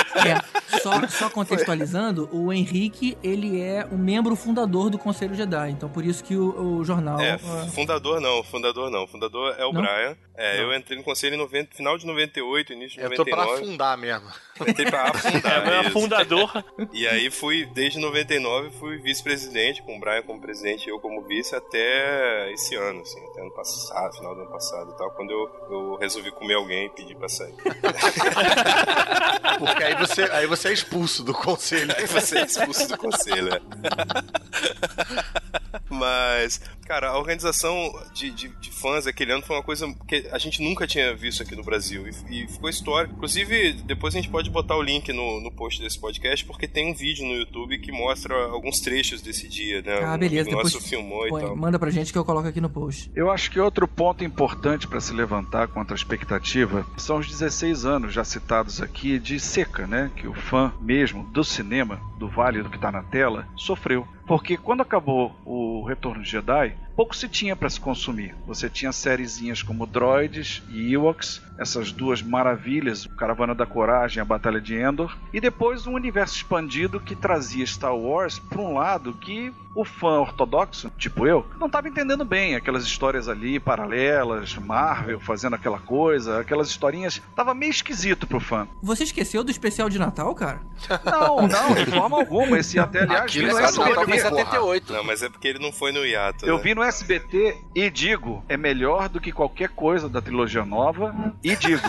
[0.18, 5.90] É, só, só contextualizando, o Henrique, ele é o membro fundador do Conselho Jedi, então
[5.90, 7.20] por isso que o, o jornal...
[7.20, 9.08] É, ah, fundador não, fundador não.
[9.08, 9.82] Fundador é o Não?
[9.82, 10.16] Brian.
[10.36, 13.38] É, eu entrei no conselho em 90, final de 98, início de Eu tô pra
[13.38, 13.64] 99.
[13.64, 14.28] afundar mesmo.
[14.68, 15.58] Entrei pra afundar.
[15.68, 15.92] É, isso.
[15.92, 16.64] fundador.
[16.94, 21.24] E aí fui, desde 99, fui vice-presidente, com o Brian como presidente e eu como
[21.24, 25.32] vice, até esse ano, assim, até ano passado, final do ano passado e tal, quando
[25.32, 27.54] eu, eu resolvi comer alguém e pedir pra sair.
[29.60, 31.94] Porque aí você, aí você é expulso do conselho.
[31.98, 33.62] Aí você é expulso do conselho, é.
[35.90, 37.76] Mas, cara, a organização
[38.14, 41.42] de, de, de fãs aquele ano foi uma coisa que a gente nunca tinha visto
[41.44, 42.06] aqui no Brasil.
[42.30, 43.16] E, e ficou histórico.
[43.16, 46.92] Inclusive, depois a gente pode botar o link no, no post desse podcast, porque tem
[46.92, 50.00] um vídeo no YouTube que mostra alguns trechos desse dia, né?
[50.04, 51.56] Ah, Um beleza, amigo depois nosso filmou põe- e tal.
[51.56, 53.12] manda pra gente que eu coloco aqui no post.
[53.16, 57.86] Eu acho que outro ponto importante para se levantar contra a expectativa são os 16
[57.86, 60.12] anos já citados aqui de seca, né?
[60.16, 64.08] Que o fã mesmo do cinema, do Vale do que tá na tela, sofreu.
[64.28, 68.34] Porque quando acabou o Retorno de Jedi, pouco se tinha para se consumir.
[68.48, 74.22] Você tinha sériezinhas como Droids e Ewoks, essas duas maravilhas, o Caravana da Coragem e
[74.22, 78.74] a Batalha de Endor, e depois um universo expandido que trazia Star Wars para um
[78.74, 84.56] lado que o fã ortodoxo, tipo eu, não estava entendendo bem aquelas histórias ali paralelas,
[84.56, 88.68] Marvel fazendo aquela coisa, aquelas historinhas, tava meio esquisito pro fã.
[88.82, 90.62] Você esqueceu do especial de Natal, cara?
[91.06, 92.58] Não, não, de forma alguma.
[92.58, 94.94] Esse até, aliás, Aquilo é Natal foi 78.
[94.94, 96.44] Não, mas é porque ele não foi no hiato.
[96.44, 96.64] Eu né?
[96.64, 101.14] vi no SBT e digo, é melhor do que qualquer coisa da trilogia nova.
[101.44, 101.88] E digo,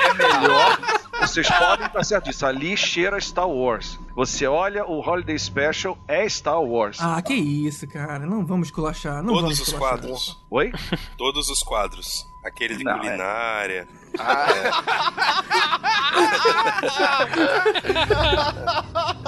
[0.00, 0.78] é melhor.
[1.22, 2.44] Vocês podem estar certo disso.
[2.46, 3.98] Ali cheira Star Wars.
[4.14, 6.98] Você olha, o Holiday Special é Star Wars.
[7.00, 8.18] Ah, que isso, cara.
[8.20, 9.22] Não vamos esculachar.
[9.22, 10.38] Não Todos vamos os quadros.
[10.50, 10.72] Oi?
[11.16, 12.26] Todos os quadros.
[12.44, 12.98] Aquele de Não, é.
[12.98, 13.88] culinária.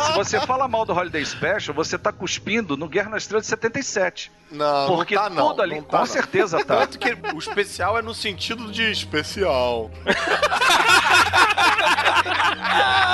[0.07, 3.51] Se você fala mal do Holiday Special, você tá cuspindo no Guerra nas Estrelas de
[3.51, 4.33] 77.
[4.51, 5.49] Não, Porque não tá, não.
[5.49, 6.07] tudo ali, não tá, com não.
[6.07, 6.79] certeza tá.
[6.79, 9.91] Tanto que o especial é no sentido de especial.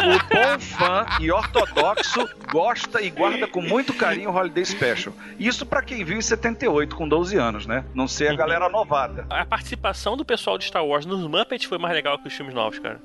[0.01, 5.15] O bom fã e ortodoxo gosta e guarda com muito carinho o Holiday Special.
[5.39, 7.85] Isso pra quem viu em 78, com 12 anos, né?
[7.95, 9.27] Não sei a galera novata.
[9.29, 12.55] A participação do pessoal de Star Wars nos Muppets foi mais legal que os filmes
[12.55, 13.01] novos, cara.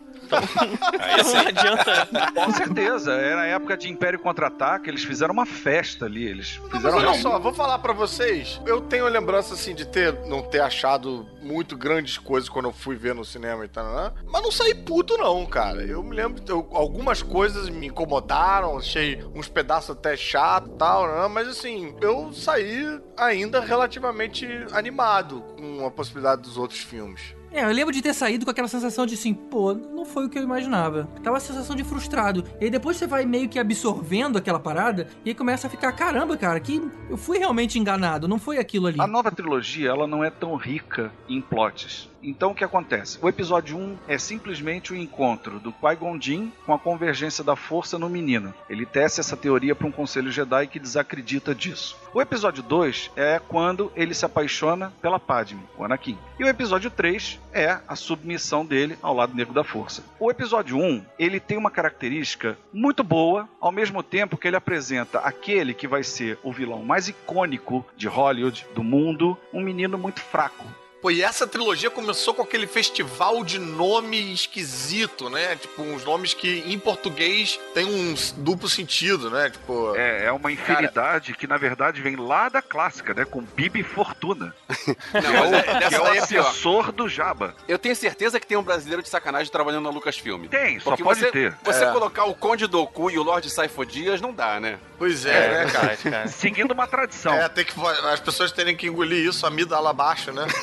[0.99, 2.07] Aí Não adianta.
[2.33, 6.71] Com certeza, era a época de Império Contra-Ataque, eles fizeram uma festa ali, eles Mas
[6.73, 7.17] fizeram olha uma...
[7.17, 8.61] só, vou falar pra vocês.
[8.65, 12.95] Eu tenho lembrança assim de ter não ter achado muito grandes coisas quando eu fui
[12.95, 14.11] ver no cinema e tal, né?
[14.27, 15.83] mas não saí puto não, cara.
[15.83, 21.07] Eu me lembro, eu- algumas coisas me incomodaram, achei uns pedaços até chato, e tal,
[21.07, 21.27] né?
[21.27, 27.34] mas assim, eu saí ainda relativamente animado com a possibilidade dos outros filmes.
[27.55, 30.29] É, eu lembro de ter saído com aquela sensação de assim, pô, não foi o
[30.29, 31.07] que eu imaginava.
[31.23, 32.43] Tava a sensação de frustrado.
[32.59, 35.93] E aí depois você vai meio que absorvendo aquela parada e aí começa a ficar,
[35.93, 38.99] caramba, cara, que eu fui realmente enganado, não foi aquilo ali.
[38.99, 42.09] A nova trilogia, ela não é tão rica em plots.
[42.27, 43.19] Então o que acontece?
[43.21, 47.99] O episódio 1 é simplesmente o encontro do Qui-Gon Jinn com a convergência da força
[47.99, 48.51] no menino.
[48.67, 51.95] Ele tece essa teoria para um conselho Jedi que desacredita disso.
[52.15, 56.17] O episódio 2 é quando ele se apaixona pela Padme, o Anakin.
[56.39, 60.03] E o episódio 3 é a submissão dele ao lado negro da força.
[60.19, 65.19] O episódio 1, ele tem uma característica muito boa, ao mesmo tempo que ele apresenta
[65.19, 70.21] aquele que vai ser o vilão mais icônico de Hollywood, do mundo, um menino muito
[70.21, 70.65] fraco.
[71.05, 75.55] Pô, e essa trilogia começou com aquele festival de nome esquisito, né?
[75.55, 79.51] Tipo, uns nomes que em português tem um duplo sentido, né?
[79.51, 79.95] Tipo.
[79.95, 81.39] É, é uma infinidade cara...
[81.39, 83.23] que na verdade vem lá da clássica, né?
[83.23, 84.55] Com Bibi Fortuna.
[85.13, 87.53] Não, que é o, é, que é o assessor do Jabba.
[87.67, 90.47] Eu tenho certeza que tem um brasileiro de sacanagem trabalhando na Lucasfilm.
[90.47, 91.55] Tem, só pode você, ter.
[91.63, 91.91] Você é.
[91.91, 94.79] colocar o Conde Doku e o Lorde Saifo Dias não dá, né?
[94.97, 95.97] Pois é, é né, cara?
[95.97, 96.27] cara?
[96.27, 97.34] Seguindo uma tradição.
[97.34, 97.73] É, tem que
[98.12, 100.45] as pessoas terem que engolir isso, a mida lá abaixo, né?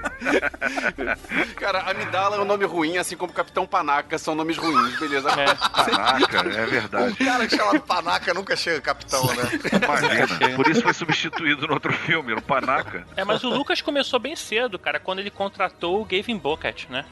[1.56, 5.30] Cara, Amidala é um nome ruim, assim como Capitão Panaca são nomes ruins, beleza?
[5.30, 5.54] É.
[5.54, 7.12] Panaca, é verdade.
[7.12, 9.50] Um cara que chama Panaca nunca chega capitão, né?
[9.82, 13.06] Imagina, por isso foi substituído no outro filme, no Panaca.
[13.16, 17.04] É, mas o Lucas começou bem cedo, cara, quando ele contratou o Gavin Bucket, né?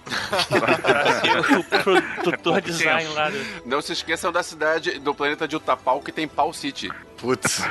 [0.48, 3.14] pra ser o produtor é design tempo.
[3.14, 3.30] lá.
[3.30, 3.38] Do...
[3.64, 6.90] Não se esqueçam da cidade, do planeta de Utapau, que tem Pau City.
[7.18, 7.62] Putz.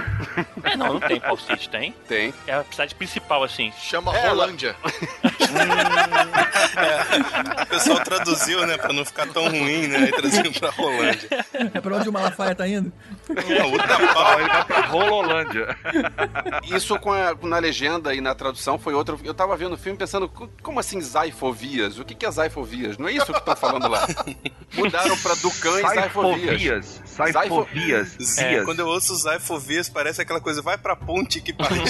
[0.64, 1.94] É, não, não tem Pau City, tem?
[2.08, 2.34] Tem.
[2.46, 3.72] É a cidade principal, assim.
[3.80, 4.76] Chama é, Rolândia.
[6.78, 11.46] é, o pessoal traduziu, né, pra não ficar tão ruim, né, e traduziu pra Rolândia.
[11.74, 12.92] É pra onde o Malafaia tá indo?
[13.30, 15.78] Não, o Tapau, ele vai pra Rololândia.
[16.64, 19.20] Isso com a, na legenda e na tradução foi outro...
[19.24, 20.30] Eu tava vendo o filme pensando,
[20.62, 22.00] como assim zaifovias?
[22.00, 22.98] O que que é zaifovias?
[22.98, 24.08] Não é isso que estão falando lá.
[24.74, 27.02] Mudaram pra Ducan e zaifovias.
[27.06, 28.10] Zaifovias.
[28.22, 28.38] Zias.
[28.38, 31.78] É, quando eu ouço zaifovias, parece aquela coisa, vai pra ponte que partiu,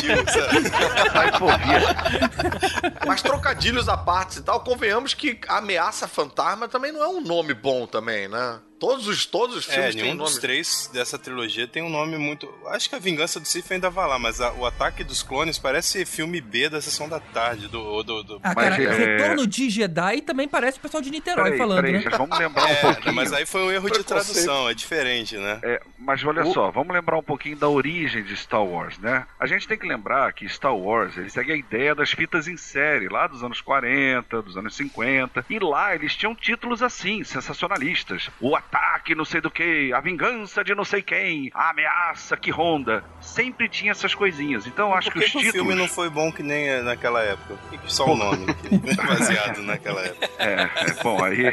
[3.05, 7.53] Mas trocadilhos à parte e tal, convenhamos que Ameaça Fantasma também não é um nome
[7.53, 8.59] bom também, né?
[8.79, 10.29] Todos os, todos os filmes é, têm nome.
[10.29, 12.53] dos três dessa trilogia tem um nome muito.
[12.67, 15.57] Acho que a Vingança do Sith ainda vai lá, mas a, o Ataque dos Clones
[15.57, 17.67] parece filme B da sessão da tarde.
[17.67, 18.39] Do, do, do...
[18.43, 19.17] Ah, cara, é...
[19.17, 22.11] Retorno de Jedi também parece o pessoal de Niterói peraí, falando, peraí, né?
[22.17, 23.15] Vamos lembrar um é, pouquinho.
[23.15, 25.59] Mas aí foi um erro de tradução, é diferente, né?
[25.63, 26.53] É, mas olha o...
[26.53, 29.25] só, vamos lembrar um pouquinho da origem de Star Wars, né?
[29.39, 32.57] A gente tem que lembrar que Star Wars ele segue a ideia das fitas em
[32.57, 35.45] série, lá dos anos 40, dos anos 50.
[35.49, 38.29] E lá eles tinham títulos assim, sensacionalistas.
[38.39, 42.51] O ataque, não sei do que, a vingança de não sei quem, a ameaça que
[42.51, 43.03] ronda.
[43.21, 44.67] Sempre tinha essas coisinhas.
[44.67, 45.49] Então acho que, que os títulos.
[45.49, 47.57] o filme não foi bom que nem naquela época?
[47.71, 48.45] Que só o nome?
[49.07, 50.29] baseado naquela época.
[50.37, 51.45] É, é bom, aí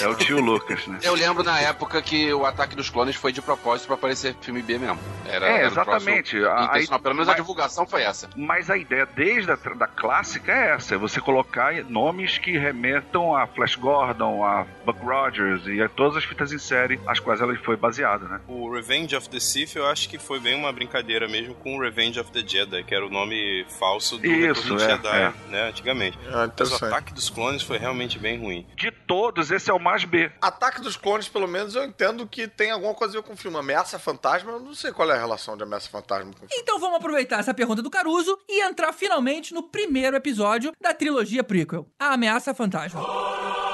[0.00, 0.98] é o tio Lucas, né?
[1.02, 4.62] Eu lembro na época que o Ataque dos Clones foi de propósito para parecer filme
[4.62, 4.98] B mesmo.
[5.26, 6.36] Era, é, exatamente.
[6.36, 8.30] Era a, Pelo menos mas, a divulgação foi essa.
[8.36, 13.36] Mas a ideia desde a da clássica é essa: é você colocar nomes que remetam
[13.36, 17.54] a Flash Gordon, a Buck Rogers e a todas as em série as quais ela
[17.56, 18.40] foi baseada, né?
[18.48, 21.80] O Revenge of the Sith eu acho que foi bem uma brincadeira mesmo com o
[21.80, 25.32] Revenge of the Jedi, que era o nome falso do Isso, é, Jedi, é.
[25.50, 26.18] né, antigamente.
[26.32, 28.66] Ah, Mas o Ataque dos Clones foi realmente bem ruim.
[28.76, 30.30] De todos, esse é o mais B.
[30.40, 33.36] Ataque dos Clones, pelo menos, eu entendo que tem alguma coisa a ver com o
[33.36, 33.58] filme.
[33.58, 36.62] Ameaça Fantasma, eu não sei qual é a relação de Ameaça Fantasma com o filme.
[36.62, 41.42] Então vamos aproveitar essa pergunta do Caruso e entrar finalmente no primeiro episódio da trilogia
[41.42, 43.67] prequel, A Ameaça Fantasma.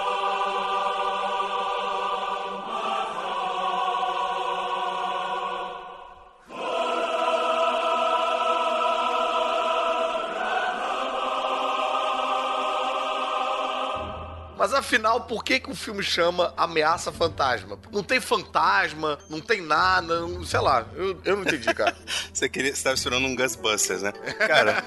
[14.64, 17.78] Mas afinal, por que, que o filme chama Ameaça Fantasma?
[17.92, 20.86] Não tem fantasma, não tem nada, não, sei lá.
[20.94, 21.94] Eu, eu não entendi, cara.
[22.32, 24.12] você, queria, você tava esperando um Ghostbusters, né?
[24.12, 24.82] Cara.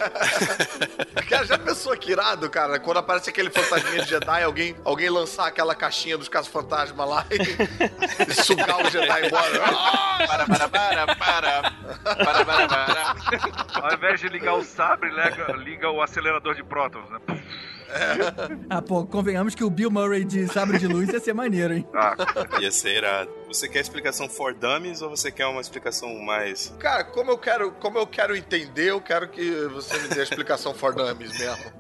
[1.30, 2.80] cara, já pensou que irado, cara?
[2.80, 7.24] Quando aparece aquele fantasminha de Jedi, alguém, alguém lançar aquela caixinha dos casos fantasma lá
[7.30, 9.60] e, e sugar o Jedi embora.
[10.26, 11.72] para, para, para, para.
[12.16, 13.16] Para, para, para.
[13.76, 17.20] Ao invés de ligar o sabre, liga, liga o acelerador de prótons, né?
[18.70, 21.88] Ah, pô, convenhamos que o Bill Murray de Sabre de Luz ia ser maneiro, hein?
[21.96, 22.16] Ah,
[22.62, 23.32] ia ser irado.
[23.48, 26.76] Você quer explicação for dummies ou você quer uma explicação mais.
[26.80, 30.24] Cara, como eu quero, como eu quero entender, eu quero que você me dê a
[30.24, 31.72] explicação for dummies mesmo.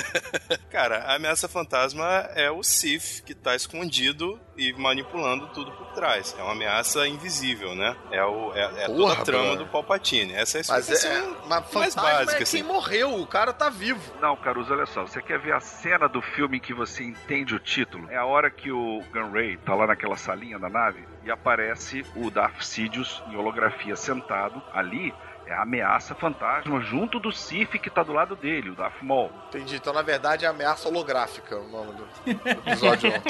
[0.70, 6.34] Cara, a ameaça fantasma é o Sith que tá escondido e manipulando tudo por trás.
[6.38, 7.94] É uma ameaça invisível, né?
[8.10, 9.64] É, o, é, é Porra, toda a trama mano.
[9.64, 10.32] do Palpatine.
[10.32, 12.32] Essa é a explicação mas é, mas mais básica.
[12.32, 12.62] É quem assim.
[12.62, 14.00] morreu, o cara tá vivo.
[14.20, 15.02] Não, Caruso, olha só.
[15.02, 18.10] Você quer ver a cena do filme em que você entende o título?
[18.10, 22.30] É a hora que o Gunray tá lá naquela salinha da nave e aparece o
[22.30, 25.14] Darth Sidious em holografia sentado ali
[25.46, 29.30] É a ameaça fantasma junto do Sif que tá do lado dele, o Darth Maul.
[29.48, 29.76] Entendi.
[29.76, 32.06] Então, na verdade, é ameaça holográfica o nome do
[32.48, 33.12] episódio.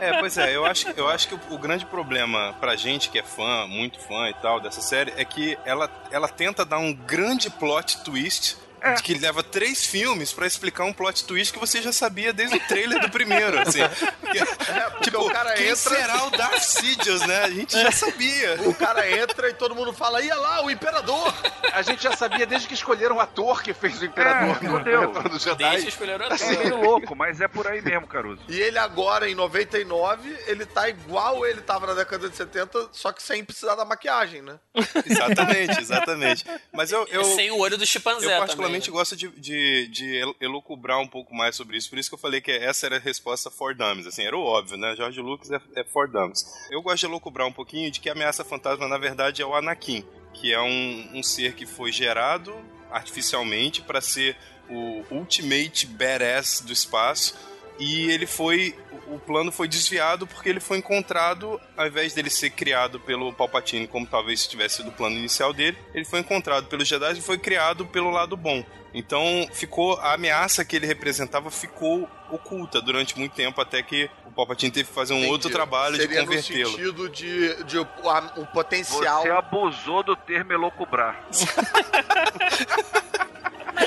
[0.00, 3.20] É, pois é, eu acho, eu acho que o, o, grande problema pra gente que
[3.20, 6.92] é fã, muito fã e tal, dessa série, é que ela, ela tenta dar um
[6.92, 8.94] grande plot twist é.
[8.94, 12.60] que leva três filmes para explicar um plot twist que você já sabia desde o
[12.66, 13.80] trailer do primeiro, assim.
[14.32, 15.76] É, tipo, o cara quem entra...
[15.76, 17.42] será o Darth Sidious, né?
[17.42, 18.58] A gente já sabia.
[18.62, 21.34] O cara entra e todo mundo fala, ia lá, o Imperador!
[21.70, 24.78] A gente já sabia desde que escolheram o ator que fez o Imperador é, no
[24.78, 25.70] Retorno do Jedi.
[25.70, 26.40] Desde que escolheram o ator.
[26.40, 28.40] É meio louco, mas é por aí mesmo, Caruso.
[28.48, 33.12] E ele agora, em 99, ele tá igual ele tava na década de 70, só
[33.12, 34.58] que sem precisar da maquiagem, né?
[35.06, 36.44] exatamente, exatamente.
[36.72, 37.06] Mas eu...
[37.10, 38.92] eu sem o olho do chimpanzé Eu particularmente também, né?
[38.92, 42.40] gosto de, de, de elocubrar um pouco mais sobre isso, por isso que eu falei
[42.40, 44.94] que essa era a resposta for dummies, assim, era o óbvio, né?
[44.96, 46.44] George Lucas é, é for dummies.
[46.70, 49.54] Eu gosto de elocubrar um pouquinho de que a ameaça fantasma, na verdade, é o
[49.54, 50.04] Anakin,
[50.34, 52.54] que é um, um ser que foi gerado
[52.90, 54.36] artificialmente para ser
[54.68, 58.76] o ultimate badass do espaço e ele foi
[59.08, 63.86] o plano foi desviado porque ele foi encontrado ao invés dele ser criado pelo Palpatine
[63.86, 67.36] como talvez tivesse sido o plano inicial dele ele foi encontrado pelos Jedi e foi
[67.38, 73.34] criado pelo lado bom então ficou a ameaça que ele representava ficou oculta durante muito
[73.34, 75.32] tempo até que o Palpatine teve que fazer um Entendi.
[75.32, 76.70] outro trabalho Seria de convertê-lo.
[76.70, 79.22] no sentido de, de o, a- o potencial...
[79.22, 81.22] Você abusou do termo elocubrar.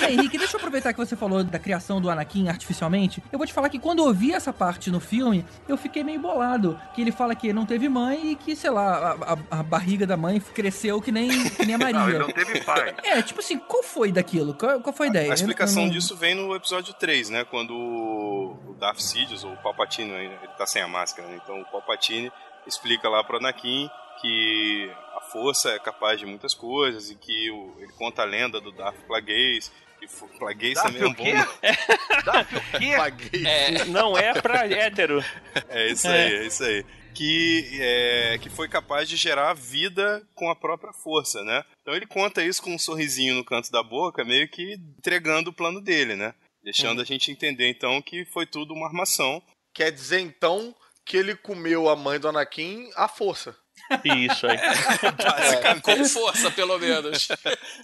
[0.02, 3.22] Mas Henrique, deixa eu aproveitar que você falou da criação do Anakin artificialmente.
[3.32, 6.20] Eu vou te falar que quando eu ouvi essa parte no filme, eu fiquei meio
[6.20, 6.80] bolado.
[6.94, 10.06] Que ele fala que não teve mãe e que, sei lá, a, a- a barriga
[10.08, 12.00] da mãe cresceu que nem, que nem a Maria.
[12.00, 12.96] Não, ele não teve pai.
[13.04, 14.54] É, tipo assim, qual foi daquilo?
[14.54, 15.32] Qual, qual foi a ideia?
[15.32, 17.44] A explicação Eu não- disso vem no episódio 3, né?
[17.46, 21.40] Quando o Darth Sidious, ou o Palpatine, né, ele tá sem a máscara, né?
[21.44, 22.32] Então o Palpatine
[22.68, 23.90] explica lá pro Anakin
[24.22, 28.60] que a força é capaz de muitas coisas e que o- ele conta a lenda
[28.62, 29.72] do Darth Plagueis,
[30.08, 31.34] que fo- Plagueis Darth também é o quê?
[31.34, 31.42] bom...
[33.08, 33.44] O quê?
[33.48, 35.24] É, não é pra hétero.
[35.70, 36.86] É isso aí, é isso aí.
[37.14, 41.64] Que, é, que foi capaz de gerar vida com a própria força, né?
[41.82, 45.54] Então ele conta isso com um sorrisinho no canto da boca, meio que entregando o
[45.54, 46.34] plano dele, né?
[46.64, 49.42] Deixando a gente entender, então, que foi tudo uma armação.
[49.74, 53.56] Quer dizer, então, que ele comeu a mãe do Anakin à força.
[54.04, 54.58] Isso aí.
[55.18, 57.28] Basicamente, Com força, pelo menos.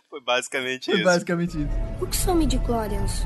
[0.10, 1.04] foi basicamente Foi isso.
[1.04, 1.70] basicamente isso.
[2.02, 3.26] O que são midichlorians?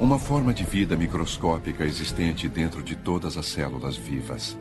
[0.00, 4.58] Uma forma de vida microscópica existente dentro de todas as células vivas.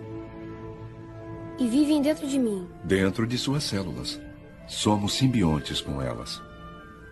[1.57, 2.67] E vivem dentro de mim.
[2.83, 4.19] Dentro de suas células.
[4.67, 6.41] Somos simbiontes com elas.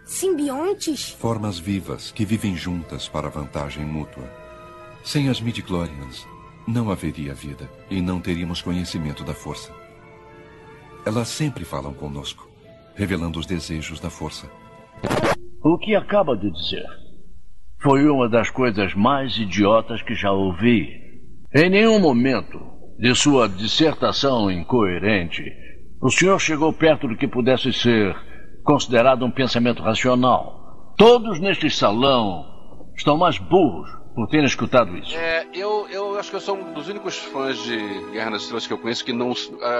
[0.05, 1.09] Simbiontes?
[1.09, 4.23] Formas vivas que vivem juntas para vantagem mútua.
[5.03, 6.27] Sem as midichlorians,
[6.69, 9.73] não haveria vida e não teríamos conhecimento da força.
[11.03, 12.47] Elas sempre falam conosco,
[12.95, 14.47] revelando os desejos da força.
[15.63, 16.85] O que acaba de dizer
[17.81, 20.89] foi uma das coisas mais idiotas que já ouvi.
[21.55, 22.59] Em nenhum momento
[22.99, 25.43] de sua dissertação incoerente,
[25.99, 28.15] o senhor chegou perto do que pudesse ser
[28.63, 30.93] considerado um pensamento racional.
[30.95, 32.45] Todos neste salão
[32.95, 35.15] estão mais burros por terem escutado isso.
[35.15, 37.77] É, eu, eu acho que eu sou um dos únicos fãs de
[38.11, 39.33] Guerra nas Estrelas que eu conheço que não,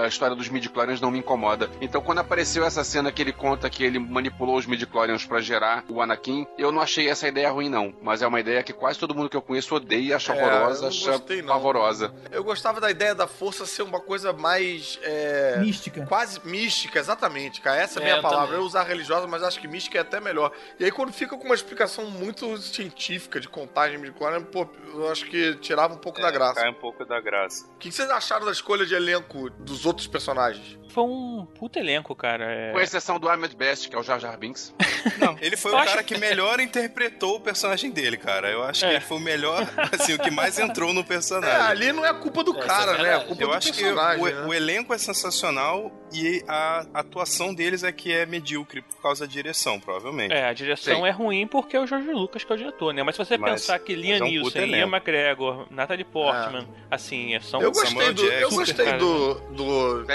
[0.04, 1.70] a história dos midichlorians não me incomoda.
[1.82, 5.84] Então, quando apareceu essa cena que ele conta que ele manipulou os midichlorians pra gerar
[5.90, 7.94] o Anakin, eu não achei essa ideia ruim, não.
[8.02, 10.88] Mas é uma ideia que quase todo mundo que eu conheço odeia, acha É, horrorosa,
[10.88, 12.14] acha gostei, pavorosa.
[12.32, 14.98] Eu gostava da ideia da força ser uma coisa mais.
[15.04, 16.06] é, Mística.
[16.06, 17.78] Quase mística, exatamente, cara.
[17.82, 18.46] Essa é a É, minha eu palavra.
[18.48, 18.62] também.
[18.62, 20.52] Eu usar religiosa, mas acho que mística é até melhor.
[20.80, 24.12] E aí, quando fica com uma explicação muito científica de contagem de
[24.52, 26.62] pô, eu acho que tirava um pouco da graça.
[26.62, 27.66] Cai um pouco da graça.
[27.68, 30.78] O que vocês acharam da escolha de elenco dos outros personagens?
[30.90, 32.46] Foi um puta elenco, cara.
[32.46, 32.72] É...
[32.72, 34.74] Com exceção do Ahmed Best, que é o Jar Jar Binks.
[35.20, 38.50] Não, ele foi Eu o acho cara que melhor interpretou o personagem dele, cara.
[38.50, 38.96] Eu acho que É.
[38.96, 39.62] ele foi o melhor,
[39.98, 41.62] assim, o que mais entrou no É, personagem.
[41.68, 43.16] ali não é culpa do É, cara, é né?
[43.16, 44.46] É culpa Eu do acho que o, né?
[44.48, 49.32] o elenco é sensacional e a atuação deles é que é medíocre por causa da
[49.32, 50.34] direção, provavelmente.
[50.34, 51.08] É, a direção Sim.
[51.08, 53.04] é ruim porque é o Jorge Lucas que é o diretor, né?
[53.04, 54.88] Mas se você Mas- pensar que Liam é um Neeson, Ian.
[54.88, 58.98] McGregor, Natalie Portman, assim, são Eu Samuel gostei do, eu gostei cara.
[58.98, 60.06] do, do.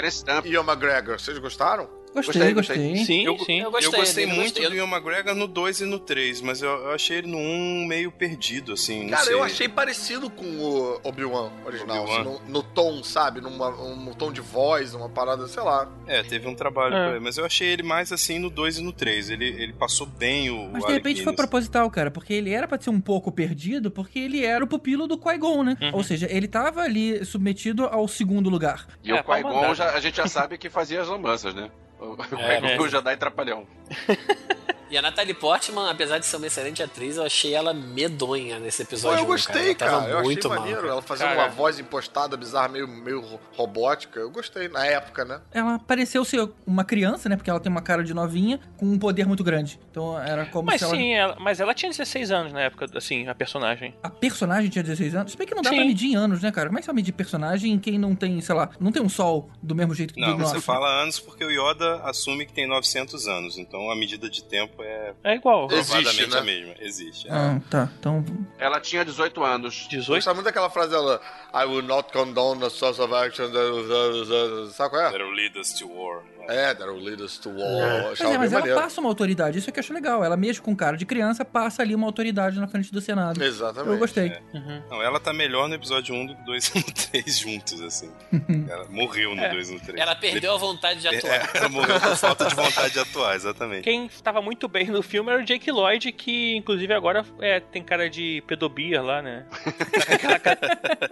[0.45, 1.19] Ian McGregor.
[1.19, 1.87] Vocês gostaram?
[2.15, 2.77] Gostei, Gostei, gostei.
[2.77, 3.05] gostei.
[3.05, 3.59] Sim, Eu- sim.
[3.59, 4.69] Eu Eu gostei, gostei dele, muito gostei.
[4.69, 7.85] do Ian McGregor no 2 e no 3, mas eu, eu achei ele no 1
[7.85, 9.33] meio perdido, assim, não Cara, sei.
[9.33, 12.03] eu achei parecido com o Obi-Wan original.
[12.03, 12.21] Obi-Wan.
[12.21, 13.41] assim, no, no tom, sabe?
[13.41, 15.87] Numa, um tom de voz, uma parada, sei lá.
[16.07, 17.05] É, teve um trabalho É.
[17.05, 19.29] com ele, mas eu achei ele mais assim no 2 e no 3.
[19.29, 20.69] Ele, ele passou bem o.
[20.71, 23.91] Mas o de repente foi proposital, cara, porque ele era pra ser um pouco perdido,
[23.91, 25.77] porque ele era o pupilo do Qui-Gon, né?
[25.81, 25.91] Uhum.
[25.95, 28.87] Ou seja, ele tava ali submetido ao segundo lugar.
[29.03, 31.69] E É, o Qui-Gon, a gente já sabe que fazia as lambanças, né?
[31.99, 33.65] O, É, o Jedi Trapalhão.
[34.95, 38.77] E a Natalie Portman, apesar de ser uma excelente atriz, eu achei ela medonha nesse
[38.77, 39.19] Pô, episódio.
[39.19, 40.09] eu um, gostei, Ela tava cara.
[40.11, 40.79] Eu achei muito mal, maneiro.
[40.79, 40.91] cara.
[40.93, 44.21] Ela fazendo Cara, uma voz impostada, bizarra, meio, meio ro- robótica.
[44.21, 45.41] Eu gostei, na época, né?
[45.51, 47.35] Ela pareceu ser uma criança, né?
[47.35, 49.77] Porque ela tem uma cara de novinha com um poder muito grande.
[49.91, 50.95] Então era como Mas se ela...
[50.95, 53.93] sim, ela, mas ela tinha 16 anos na época, assim, a personagem.
[54.01, 55.31] A personagem tinha 16 anos?
[55.33, 55.75] Se bem que não dá Sim.
[55.75, 56.69] pra medir em anos, né, cara?
[56.69, 59.01] Como é que você vai medir personagem em quem não tem, sei lá, não tem
[59.01, 60.61] um sol do mesmo jeito que Não, você nosso?
[60.61, 64.84] fala anos porque o Yoda assume que tem 900 anos, então a medida de tempo
[64.85, 65.67] é É igual.
[65.71, 66.37] Existe, né?
[66.37, 66.73] a mesma.
[66.79, 67.27] Existe.
[67.27, 67.31] é.
[67.31, 67.89] Ah, tá.
[67.99, 68.23] Então.
[68.59, 69.87] Ela tinha 18 anos.
[69.89, 70.15] 18?
[70.17, 71.19] Gostava muito daquela frase dela,
[71.53, 73.49] I will not condone the source of action.
[73.51, 75.11] that- Sabe qual é?
[75.11, 76.23] That'll lead us to war.
[76.47, 78.03] É, that will lead us to war.
[78.03, 78.81] Pois Achava é, mas ela maneiro.
[78.81, 80.23] passa uma autoridade, isso é que eu acho legal.
[80.23, 83.43] Ela mesmo com cara de criança passa ali uma autoridade na frente do Senado.
[83.43, 83.91] Exatamente.
[83.91, 84.27] Eu gostei.
[84.27, 84.41] É.
[84.89, 88.11] Não, ela tá melhor no episódio 1 do que 2 e no 3 juntos, assim.
[88.69, 89.49] ela morreu no É.
[89.49, 89.99] 2 e no 3.
[89.99, 91.33] Ela perdeu a vontade de atuar.
[91.33, 93.83] É, ela morreu por falta de vontade de atuar, exatamente.
[93.83, 97.83] Quem estava muito bem no filme era o Jake Lloyd, que inclusive agora é, tem
[97.83, 99.45] cara de pedobia lá, né?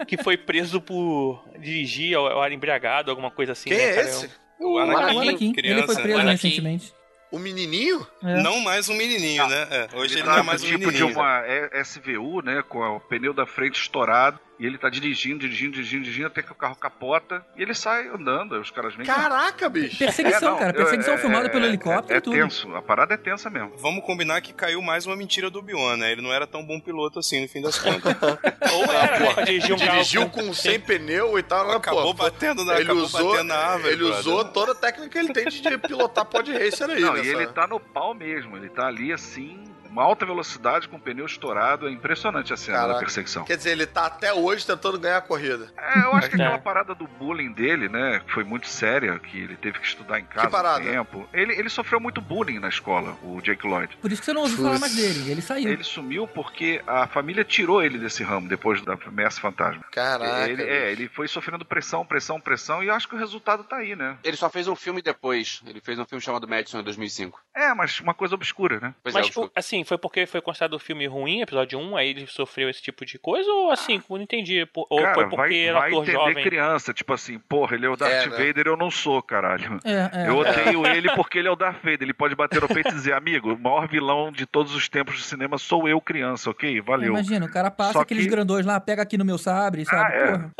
[0.06, 3.70] Que foi preso por dirigir ao, ao embriagado, alguma coisa assim.
[3.70, 4.08] Quem né, é cara?
[4.08, 4.43] esse?
[4.60, 6.30] O O Anakin, Anakin, criança, ele foi preso Anakin.
[6.48, 6.94] recentemente.
[7.32, 8.06] O menininho?
[8.22, 8.42] É.
[8.42, 9.66] Não mais um menininho, né?
[9.70, 11.06] É, hoje ele, não tá é mais um tipo menininho.
[11.08, 12.62] de uma é, SVU, né?
[12.68, 14.38] Com o pneu da frente estourado.
[14.58, 17.44] E ele tá dirigindo, dirigindo, dirigindo, dirigindo, até que o carro capota.
[17.56, 19.04] E ele sai andando, aí os caras vêm.
[19.04, 19.98] Caraca, bicho.
[19.98, 20.72] Perseguição, É, não, cara.
[20.72, 22.36] Perseguição é- filmada é- pelo helicóptero é, e tudo.
[22.36, 23.72] tenso, a parada é tensa mesmo.
[23.78, 26.12] Vamos combinar que caiu mais uma mentira do Obi-Wan, né?
[26.12, 28.14] Ele não era tão bom piloto assim, no fim das contas.
[28.72, 29.42] Ou era, né,
[29.72, 30.46] um Dirigiu carro.
[30.46, 32.22] com 100 pneu e tal, acabou pô?
[32.24, 33.88] batendo na, Ele acabou usou, batendo na árvore.
[33.92, 34.18] ele brother.
[34.20, 37.24] usou toda a técnica que ele tem de pilotar pod racer aí, Não, né?
[37.24, 38.56] e ele tá no pau mesmo.
[38.56, 39.64] Ele tá ali assim,
[39.94, 41.86] uma alta velocidade com o pneu estourado.
[41.88, 43.00] É impressionante a cena da Caraca.
[43.00, 43.44] perseguição.
[43.44, 45.68] Quer dizer, ele tá até hoje tentando ganhar a corrida.
[45.76, 46.44] É, eu acho que É.
[46.44, 50.18] aquela parada do bullying dele, né, que foi muito séria, que ele teve que estudar
[50.18, 50.48] em casa
[50.80, 51.28] um tempo.
[51.32, 53.96] Ele, ele sofreu muito bullying na escola, o Jake Lloyd.
[53.98, 55.30] Por isso que você não ouviu falar mais dele.
[55.30, 55.70] Ele saiu.
[55.70, 59.84] Ele sumiu porque a família tirou ele desse ramo depois da ameaça fantasma.
[59.92, 60.48] Caraca.
[60.50, 63.76] ele, é, ele foi sofrendo pressão, pressão, pressão, e eu acho que o resultado tá
[63.76, 64.16] aí, né?
[64.24, 65.62] Ele só fez um filme depois.
[65.66, 67.40] Ele fez um filme chamado Madison em 2005.
[67.54, 68.94] É, mas uma coisa obscura, né?
[69.02, 72.10] Pois Mas, é, o- assim, foi porque foi considerado o filme ruim, episódio 1, aí
[72.10, 73.50] ele sofreu esse tipo de coisa?
[73.50, 74.66] Ou assim, eu não entendi.
[74.74, 76.42] Ou Cara, foi porque vai, era vai ator jovem?
[76.44, 78.46] criança, tipo assim, porra, ele é o Darth É, né?
[78.46, 79.78] Vader, eu não sou, caralho.
[79.84, 80.28] É, é.
[80.28, 82.02] Eu odeio ele porque ele é o Darth Vader.
[82.02, 85.16] Ele pode bater no peito e dizer, amigo, o maior vilão de todos os tempos
[85.16, 86.80] de cinema sou eu, criança, ok?
[86.80, 87.10] Valeu.
[87.12, 90.14] Imagina, o cara passa Só aqueles que- grandões lá, pega aqui no meu sabre, sabe?
[90.14, 90.26] Ah, é.
[90.32, 90.54] Porra.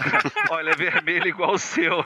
[0.50, 2.04] Olha, é vermelho igual o seu.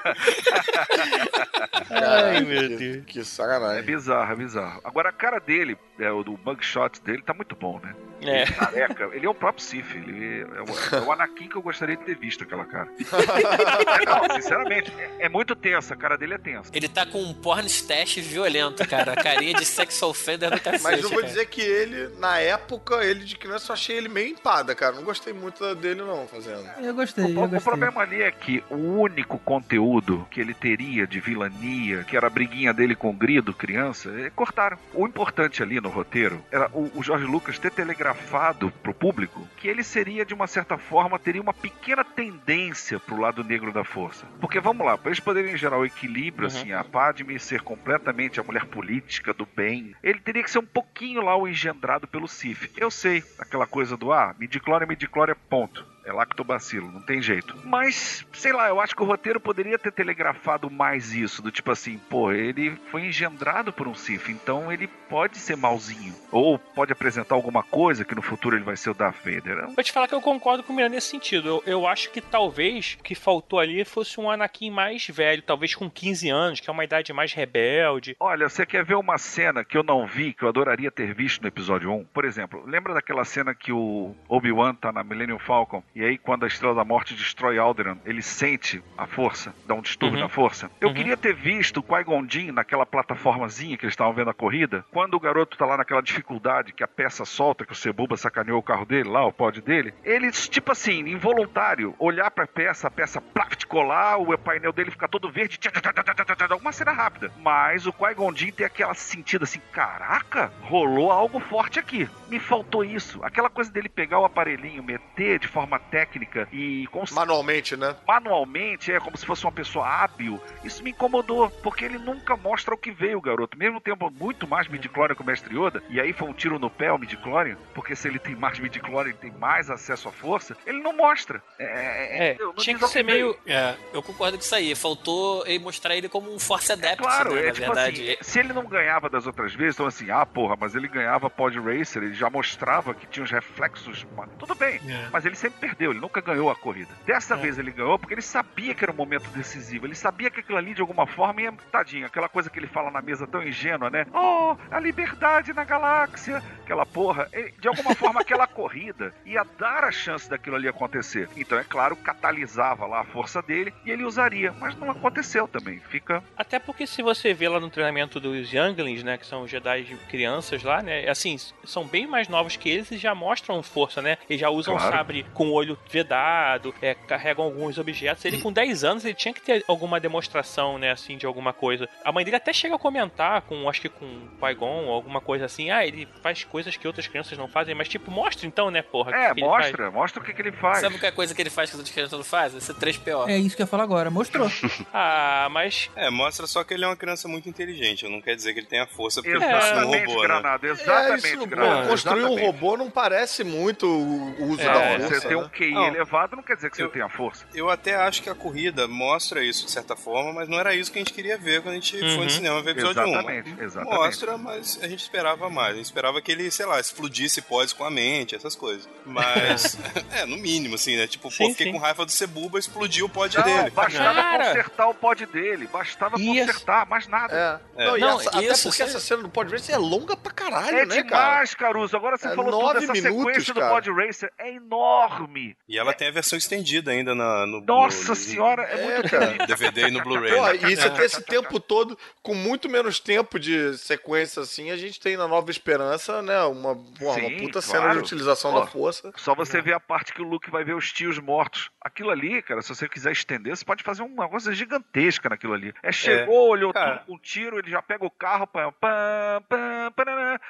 [1.90, 3.04] Ai, meu que, Deus.
[3.06, 3.82] Que É sacanagem.
[3.84, 4.80] bizarro, é bizarro.
[4.84, 7.94] Agora, a cara dele, é, o do mugshot dele, tá muito bom, né?
[8.22, 8.42] É.
[8.42, 11.62] Ele careca, ele é o próprio Sif, ele é o, é o Anakin que eu
[11.62, 12.88] gostaria de ter visto aquela cara.
[14.28, 16.70] Não, sinceramente, é, é muito tensa, a cara dele é tensa.
[16.72, 19.12] Ele tá com um porn stash violento, cara.
[19.12, 20.82] A carinha de sex offender do cacete.
[20.82, 21.28] Mas eu vou cara.
[21.28, 24.92] dizer que ele, na época, ele de criança, eu achei ele meio empada, cara.
[24.94, 26.64] Não gostei muito dele, não, fazendo.
[26.80, 27.60] Eu gostei, O, eu o gostei.
[27.60, 32.30] problema ali é que o único conteúdo que ele teria de vilania, que era a
[32.30, 34.78] briguinha dele com o Grido, criança, eh, cortaram.
[34.94, 36.03] O importante ali no roteiro
[36.50, 40.76] era o, o Jorge Lucas ter telegrafado pro público que ele seria, de uma certa
[40.78, 44.26] forma, teria uma pequena tendência pro lado negro da força.
[44.40, 46.54] Porque vamos lá, para eles poderem gerar o equilíbrio, Uhum.
[46.56, 50.66] assim, a Padme ser completamente a mulher política do bem, ele teria que ser um
[50.66, 52.70] pouquinho lá o engendrado pelo Sif.
[52.76, 55.93] Eu sei, aquela coisa do ah, midichlória, midichlória, ponto.
[56.04, 57.56] É lactobacilo, não tem jeito.
[57.64, 61.70] Mas, sei lá, eu acho que o roteiro poderia ter telegrafado mais isso, do tipo
[61.70, 66.14] assim, pô, ele foi engendrado por um Sith, então ele pode ser malzinho.
[66.30, 69.66] Ou pode apresentar alguma coisa que no futuro ele vai ser o Darth Vader.
[69.74, 71.48] Vou te falar que eu concordo com o Miranda nesse sentido.
[71.48, 75.74] Eu, eu acho que talvez o que faltou ali fosse um Anakin mais velho, talvez
[75.74, 78.16] com 15 anos, que é uma idade mais rebelde.
[78.18, 81.42] Olha, você quer ver uma cena que eu não vi, que eu adoraria ter visto
[81.42, 82.04] no episódio 1?
[82.06, 86.44] Por exemplo, lembra daquela cena que o Obi-Wan tá na Millennium Falcon, e aí quando
[86.44, 90.24] a Estrela da Morte destrói Alderaan, ele sente a força, dá um distúrbio Uhum.
[90.24, 90.70] na força?
[90.80, 90.94] Eu Uhum.
[90.94, 95.14] queria ter visto o Qui-Gon Jinn naquela plataformazinha que eles estavam vendo a corrida, quando
[95.14, 98.62] o garoto tá lá naquela dificuldade que a peça solta, que o Cebuba sacaneou o
[98.62, 103.20] carro dele lá, o pod dele, ele, tipo assim, involuntário, olhar pra peça, a peça
[103.20, 107.30] plaft colar, o painel dele ficar todo verde, tchá, tchá, tchá, uma cena rápida.
[107.38, 112.08] Mas o Qui-Gon Jinn tem aquela sentida assim, caraca, rolou algo forte aqui.
[112.28, 113.22] Me faltou isso.
[113.24, 117.94] Aquela coisa dele pegar o aparelhinho, meter de forma técnica e cons- Manualmente, né?
[118.06, 120.40] manualmente, é como se fosse uma pessoa hábil.
[120.64, 123.56] Isso me incomodou, porque ele nunca mostra o que veio, garoto.
[123.58, 126.70] Mesmo tempo muito mais midichlorian que o Mestre Yoda, e aí foi um tiro no
[126.70, 130.56] pé o midichlorian, porque se ele tem mais midichlorian, ele tem mais acesso à força,
[130.66, 131.42] ele não mostra.
[131.58, 133.36] É, É, eu não tinha que ser meio.
[133.46, 134.74] É, eu concordo com isso aí.
[134.74, 138.02] Faltou ele mostrar ele como um Force Adept, Claro, né, é na tipo verdade.
[138.12, 141.28] assim, se ele não ganhava das outras vezes, então assim, ah, porra, mas ele ganhava
[141.30, 145.08] Pod Racer, ele já mostrava que tinha os reflexos, mano, tudo bem, É.
[145.12, 146.90] mas ele sempre perdeu, ele nunca ganhou a corrida.
[147.04, 150.40] Dessa vez ele ganhou porque ele sabia que era um momento decisivo, ele sabia que
[150.40, 153.42] aquilo ali de alguma forma ia, tadinho, aquela coisa que ele fala na mesa tão
[153.42, 154.06] ingênua, né?
[154.12, 159.90] Oh, a liberdade na galáxia, aquela porra, de alguma forma aquela corrida ia dar a
[159.90, 161.28] chance daquilo ali acontecer.
[161.36, 165.80] Então, é claro, catalisava lá a força dele e ele usaria, mas não aconteceu também.
[165.80, 169.50] Fica Até porque se você vê lá no treinamento dos Younglings, né, que são os
[169.50, 173.62] Jedi de crianças lá, né, assim, são bem mais novos que eles e já mostram
[173.62, 174.18] força, né?
[174.28, 174.96] Eles já usam Claro.
[174.96, 178.24] sabre com o olho vedado, é, carregam alguns objetos.
[178.24, 181.88] Ele com 10 anos, ele tinha que ter alguma demonstração, né, assim, de alguma coisa.
[182.04, 185.20] A mãe dele até chega a comentar com, acho que com o Qui-Gon ou alguma
[185.20, 188.70] coisa assim, ah, ele faz coisas que outras crianças não fazem, mas tipo, mostra então,
[188.70, 189.10] né, porra.
[189.14, 190.78] É, que que ele mostra, mostra o que, que ele faz.
[190.78, 192.58] Sabe qual é a coisa que ele faz que as outras crianças não fazem?
[192.58, 193.28] Esse 3PO.
[193.28, 194.10] É isso que eu ia falar agora.
[194.10, 194.48] Mostrou.
[194.92, 195.90] ah, mas.
[195.96, 198.08] É, mostra só que ele é uma criança muito inteligente.
[198.08, 200.72] Não quer dizer que ele tenha força porque ele Exatamente, é um robô, Granado, né?
[200.72, 205.08] exatamente, é, isso, Granado, construir um robô não parece muito o uso É, da Você
[205.14, 205.28] força.
[205.28, 205.42] ter né?
[205.42, 205.86] um QI Não.
[205.86, 207.46] elevado não quer dizer que você tenha força.
[207.54, 210.90] Eu até acho que a corrida mostra isso de certa forma, mas não era isso
[210.92, 212.24] que a gente queria ver quando a gente foi Uhum.
[212.24, 213.62] no cinema ver episódio Exatamente, 1.
[213.62, 213.94] exatamente.
[213.98, 215.74] Mostra, mas a gente esperava mais.
[215.74, 218.88] A gente esperava que ele, sei lá, explodisse pods com a mente, essas coisas.
[219.04, 219.78] Mas,
[220.12, 221.06] é, no mínimo, assim, né?
[221.06, 221.72] Tipo, Sim, pô, fiquei sim.
[221.72, 223.70] com raiva do Cebuba, explodiu o pod Não, dele.
[223.70, 224.46] bastava Cara.
[224.46, 226.26] consertar o pod dele, bastava Isso.
[226.46, 227.60] consertar, mais nada.
[227.76, 227.82] É.
[227.84, 227.86] É.
[227.86, 230.16] Não, e Não, essa- até isso, porque isso essa cena do Pod Racer é longa
[230.16, 231.02] pra caralho, É né, cara?
[231.02, 231.96] demais, Caruso.
[231.96, 233.66] Agora você É falou nove Essa minutos, sequência cara.
[233.66, 235.33] do Pod Racer é enorme.
[235.68, 239.10] E ela tem a versão estendida ainda na, no, Nossa no- senhora, é, É, muito
[239.10, 239.26] cara.
[239.32, 239.46] bonito.
[239.46, 240.30] DVD e no Blu-ray.
[240.30, 240.70] Né?
[240.70, 245.00] e você ter esse tempo todo, com muito menos tempo de sequência assim, a gente
[245.00, 247.94] tem na Nova Esperança, né, uma, pô, uma Sim, puta cena claro.
[247.94, 249.12] de utilização Pô, da força.
[249.16, 251.70] Só você ver a parte que o Luke vai ver os tios mortos.
[251.80, 255.72] Aquilo ali, cara, se você quiser estender, você pode fazer uma coisa gigantesca naquilo ali.
[255.82, 256.98] É, chegou, olhou cara.
[256.98, 260.40] tudo com um tiro, ele já pega o carro, pam, pam, pam, parará,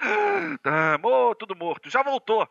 [0.62, 1.88] tam, ô, tudo morto.
[1.90, 2.48] Já voltou.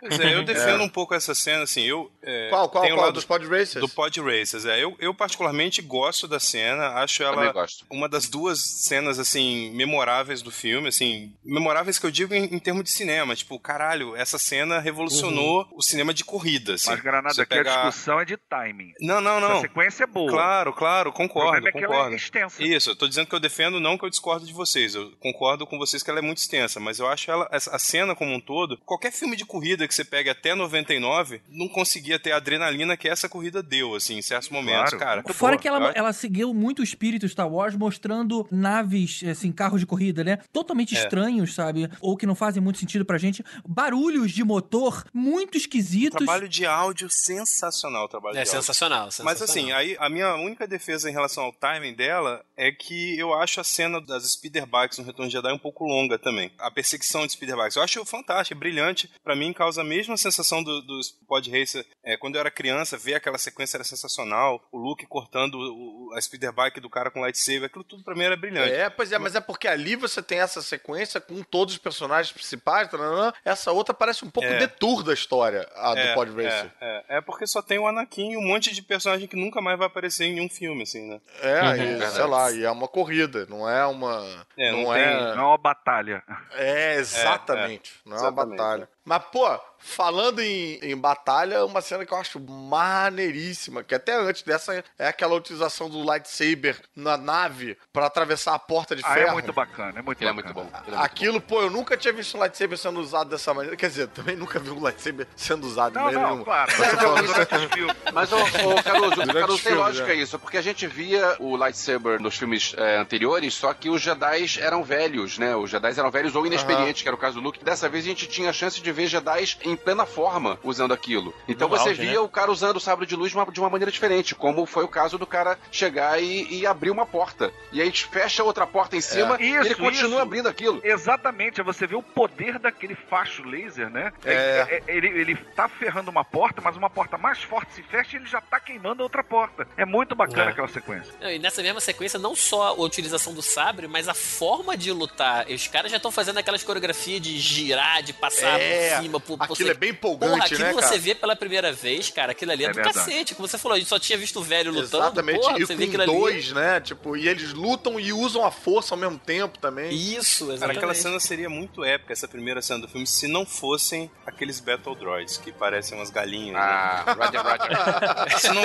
[0.00, 2.10] Pois é, eu defendo um pouco essa cena, assim, eu...
[2.22, 3.12] é, Qual, qual, qual?
[3.12, 3.80] Dos Pod Racers?
[3.80, 4.82] Do Pod Racers, é.
[4.82, 7.84] Eu, eu particularmente gosto da cena, acho ela gosto.
[7.90, 12.58] uma das duas cenas, assim, memoráveis do filme, assim, memoráveis que eu digo em, em
[12.58, 16.90] termos de cinema, tipo, caralho, essa cena revolucionou o cinema de corrida, assim.
[16.90, 18.92] Mas, Granada, aqui pega- a discussão é de timing.
[19.00, 19.60] Não, não, não.
[19.60, 20.30] sequência é boa.
[20.30, 22.12] Claro, claro, O concordo, problema é que ela concordo.
[22.14, 22.62] é extensa.
[22.64, 24.94] Isso, eu tô dizendo que eu defendo, não que eu discordo de vocês.
[24.94, 28.14] Eu concordo com vocês que ela é muito extensa, mas eu acho ela, a cena
[28.14, 32.32] como um todo, qualquer filme de corrida que você pegue até 99, não conseguia ter
[32.32, 34.98] a adrenalina que essa corrida deu, assim, em certos momentos, Claro.
[34.98, 35.16] cara.
[35.22, 35.62] Muito Fora boa.
[35.62, 40.24] que ela, ela seguiu muito o espírito Star Wars, mostrando naves, assim, carros de corrida,
[40.24, 40.38] né?
[40.52, 40.98] Totalmente É.
[40.98, 41.88] estranhos, sabe?
[42.00, 43.44] Ou que não fazem muito sentido pra gente.
[43.66, 46.24] Barulhos de motor muito esquisitos.
[46.24, 48.52] Trabalho de áudio sensacional, o trabalho É de áudio.
[48.62, 49.44] sensacional, Mas sensacional.
[49.44, 53.60] assim, aí a minha única defesa em relação ao timing dela é que eu acho
[53.60, 56.50] a cena das speeder bikes no Retorno de Jedi um pouco longa também.
[56.58, 57.76] A perseguição de speeder bikes.
[57.76, 59.10] Eu acho fantástica, brilhante.
[59.22, 61.84] Pra mim causa a mesma sensação do- dos Pod Racer.
[62.04, 64.62] É, quando eu era criança, ver aquela sequência era sensacional.
[64.70, 67.64] O Luke cortando o- a speeder bike do cara com lightsaber.
[67.64, 68.72] Aquilo tudo pra mim era brilhante.
[68.72, 72.32] É, pois é, mas é porque ali você tem essa sequência com todos os personagens
[72.32, 73.32] principais, taranã.
[73.44, 74.58] essa outra parece um pouco É.
[74.58, 76.70] detour da história, a É, do Pod Racer.
[76.80, 79.60] É, é, é porque só tem o Anakin e um monte de personagem que nunca
[79.60, 81.20] mais vai aparecer em nenhum filme, assim, né?
[81.40, 84.46] É, Uhum, e, sei lá, e é uma corrida, não é uma.
[84.56, 85.04] É, não, não é.
[85.04, 86.22] tem- Não é uma batalha.
[86.52, 87.92] É, exatamente.
[88.04, 88.88] não é uma exatamente, batalha.
[89.04, 89.46] Mas, pô,
[89.78, 95.08] falando em, em batalha, uma cena que eu acho maneiríssima, que até antes dessa é
[95.08, 99.28] aquela utilização do lightsaber na nave pra atravessar a porta de Ah, ferro.
[99.28, 100.54] é muito bacana, é muito Ele é bacana.
[100.54, 100.78] muito bom.
[100.78, 103.76] É muito Aquilo, pô, eu nunca tinha visto um lightsaber sendo usado dessa maneira.
[103.76, 106.44] Quer dizer, também nunca vi um lightsaber sendo usado de Não, maneira não, nenhuma.
[106.44, 106.72] claro.
[106.78, 107.96] Mas eu tô falando.
[108.14, 110.16] Mas, ô, ô Caruso, Caruso, tem lógica é.
[110.16, 114.46] isso, porque a gente via o lightsaber nos filmes é, anteriores, só que os Jedi
[114.60, 115.54] eram velhos, né?
[115.54, 117.62] Os Jedi eram velhos ou inexperientes, que era o caso do Luke.
[117.62, 121.34] Dessa vez a gente tinha a chance de ver Jedi em plena forma usando aquilo.
[121.48, 122.18] Então No você auge, via né?
[122.20, 124.84] o cara usando o sabre de luz de uma, de uma maneira diferente, como foi
[124.84, 127.52] o caso do cara chegar e, e abrir uma porta.
[127.72, 130.18] E aí fecha outra porta em cima e ele Isso, continua isso.
[130.20, 130.80] abrindo aquilo.
[130.82, 134.12] Exatamente, é você vê o poder daquele facho laser, né?
[134.24, 134.34] É.
[134.34, 138.20] É, ele, ele tá ferrando uma porta, mas uma porta mais forte se fecha e
[138.20, 139.66] ele já tá queimando outra porta.
[139.76, 140.52] É muito bacana É.
[140.52, 141.12] aquela sequência.
[141.22, 145.46] E nessa mesma sequência, não só a utilização do sabre, mas a forma de lutar.
[145.48, 149.38] Os caras já estão fazendo aquelas coreografias de girar, de passar É, por cima, por,
[149.38, 150.98] por Aquilo é bem empolgante, Porra, aquilo né, você cara?
[150.98, 152.94] vê pela primeira vez, cara, aquilo ali é, É do verdade.
[152.96, 153.34] cacete.
[153.34, 155.04] Como você falou, a gente só tinha visto o velho lutando.
[155.04, 156.12] Exatamente, Porra, e você vê com aquilo ali.
[156.20, 156.80] dois, né?
[156.80, 159.92] Tipo, e eles lutam e usam a força ao mesmo tempo também.
[159.92, 164.10] Isso, Cara, aquela cena seria muito épica, essa primeira cena do filme, se não fossem
[164.26, 166.56] aqueles Battle Droids, que parecem umas galinhas.
[166.56, 167.12] Ah, né?
[167.14, 168.38] Roger, Roger.
[168.38, 168.62] Se não...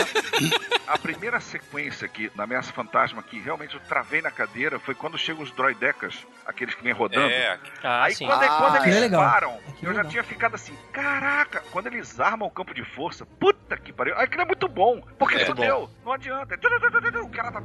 [0.88, 5.18] A primeira sequência aqui, na Ameaça Fantasma, que realmente eu travei na cadeira, foi quando
[5.18, 6.16] chegam os droidecas,
[6.46, 7.30] aqueles que vem rodando.
[7.30, 7.60] É.
[7.84, 8.26] Ah, Aí sim.
[8.26, 10.04] quando, Ah, quando eles é param, eu é já.
[10.10, 14.16] Tinha ficado assim, caraca, quando eles armam o campo de força, puta que pariu.
[14.18, 16.56] Aquilo é muito bom, porque É, fudeu, não adianta.
[17.24, 17.62] O cara tá...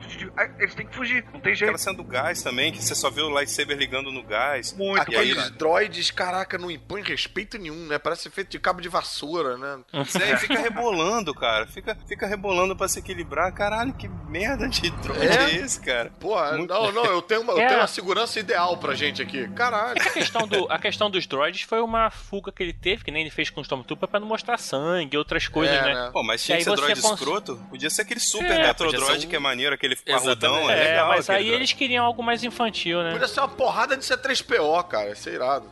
[0.59, 1.71] Eles têm que fugir, não tem jeito.
[1.71, 4.73] Aquela cena do gás também, que você só vê o lightsaber ligando no gás.
[4.73, 7.99] Muito, e aí, Aqueles droids, caraca, não impõe respeito nenhum, né?
[7.99, 9.79] Parece feito de cabo de vassoura, né?
[10.03, 11.67] Isso aí fica rebolando, cara.
[11.67, 13.53] Fica, fica rebolando pra se equilibrar.
[13.53, 15.55] Caralho, que merda de droid é, É?
[15.57, 16.13] esse, cara?
[16.21, 16.35] Pô,
[16.67, 17.67] não, não, eu tenho, uma, eu É.
[17.67, 19.49] tenho uma segurança ideal pra gente aqui.
[19.51, 20.01] Caralho.
[20.01, 23.23] A questão, do, a questão dos droids foi uma fuga que ele teve, que nem
[23.23, 26.11] ele fez com o Stormtrooper pra não mostrar sangue e outras coisas, né?
[26.13, 27.57] Pô, mas tinha aí que ser você droid cons- escroto.
[27.71, 30.69] Podia ser aquele super É, droid um- que é maneiro, aquele parrudão.
[30.69, 31.55] É, É, legal, mas aí droid.
[31.55, 33.13] eles queriam algo mais infantil, né?
[33.13, 35.13] Podia ser uma porrada de C3PO, cara.
[35.13, 35.71] Isso é irado.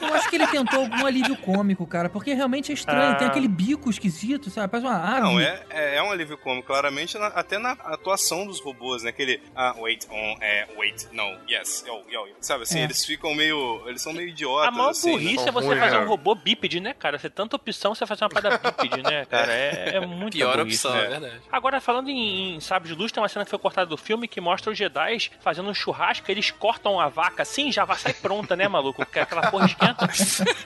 [0.00, 3.12] Eu acho que ele tentou algum alívio cômico, cara, porque realmente é estranho.
[3.12, 3.14] Ah.
[3.14, 4.68] Tem aquele bico esquisito, sabe?
[4.68, 5.20] Parece uma ave.
[5.20, 9.10] Não, é, é, é um alívio cômico, claramente, na- até na atuação dos robôs, né?
[9.10, 12.34] Aquele, ah, wait, on, é, wait, no, yes, yo, yo, yo.
[12.40, 12.84] Sabe assim, É.
[12.84, 15.48] eles ficam meio, eles são meio idiotas, A maior assim, burrice né?
[15.48, 17.18] é você fazer um robô bípede, né, cara?
[17.18, 19.52] Você tem tanta opção, você fazer uma parada bípede, né, cara?
[19.52, 21.06] É, é muito Pior burrice, opção, né?
[21.06, 21.40] é verdade.
[21.50, 24.26] Agora, falando em, em Sábio de Luz, tem uma cena que foi cortada do filme
[24.28, 28.14] que mostra os Jedi fazendo um churrasco, eles cortam a vaca assim, já vai sair
[28.14, 29.04] pronta, né, maluco?
[29.04, 30.08] Porque aquela porra esquenta.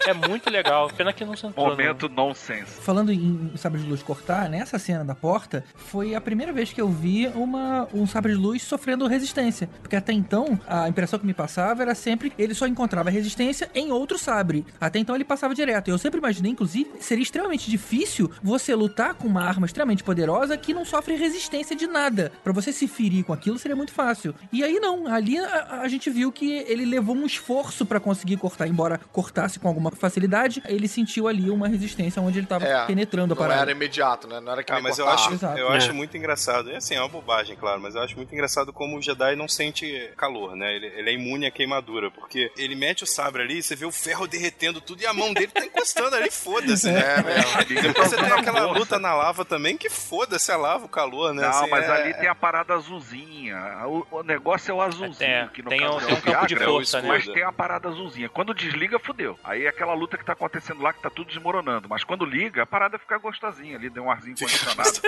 [0.06, 0.90] É muito legal.
[0.96, 1.68] Pena que não sentou.
[1.68, 2.80] Momento nonsense.
[2.80, 6.80] Falando em sabre de luz cortar, nessa cena da porta, foi a primeira vez que
[6.80, 9.68] eu vi uma, um sabre de luz sofrendo resistência.
[9.80, 13.70] Porque até então, a impressão que me passava era sempre que ele só encontrava resistência
[13.74, 14.64] em outro sabre.
[14.80, 15.88] Até então ele passava direto.
[15.88, 20.74] Eu sempre imaginei, inclusive, seria extremamente difícil você lutar com uma arma extremamente poderosa que
[20.74, 22.32] não sofre resistência de nada.
[22.42, 24.34] Pra você se ferir com aquilo seria muito fácil.
[24.52, 28.36] E aí não, ali a, a gente viu que ele levou um esforço pra conseguir
[28.36, 32.86] cortar, embora cortasse com alguma facilidade, ele sentiu ali uma resistência onde ele tava É,
[32.86, 33.62] penetrando a não parada.
[33.62, 34.40] era imediato, né?
[34.40, 35.32] Não era que Ah, mas eu acho.
[35.32, 35.58] Exato.
[35.58, 35.76] eu É.
[35.76, 36.70] acho muito engraçado.
[36.70, 39.48] É assim, é uma bobagem, claro, mas eu acho muito engraçado como o Jedi não
[39.48, 40.74] sente calor, né?
[40.76, 43.92] Ele, ele é imune à queimadura, porque ele mete o sabre ali, você vê o
[43.92, 47.00] ferro derretendo tudo e a mão dele tá encostando ali, foda-se, né?
[47.18, 47.82] É, mesmo.
[47.82, 51.42] Depois você tem aquela luta na lava também, que foda-se a lava, o calor, né?
[51.42, 53.56] Não, Assim, mas é- ali tem a parada azulzinha.
[53.86, 56.20] O, o negócio é o azulzinho, É, que no tem caso um- é tem um
[56.20, 58.28] campo de força, Mas tem a parada azulzinha.
[58.28, 59.38] Quando desliga, fudeu.
[59.44, 61.88] Aí é aquela luta que tá acontecendo lá que tá tudo desmoronando.
[61.88, 65.00] Mas quando liga, a parada fica gostosinha ali, deu um arzinho condicionado.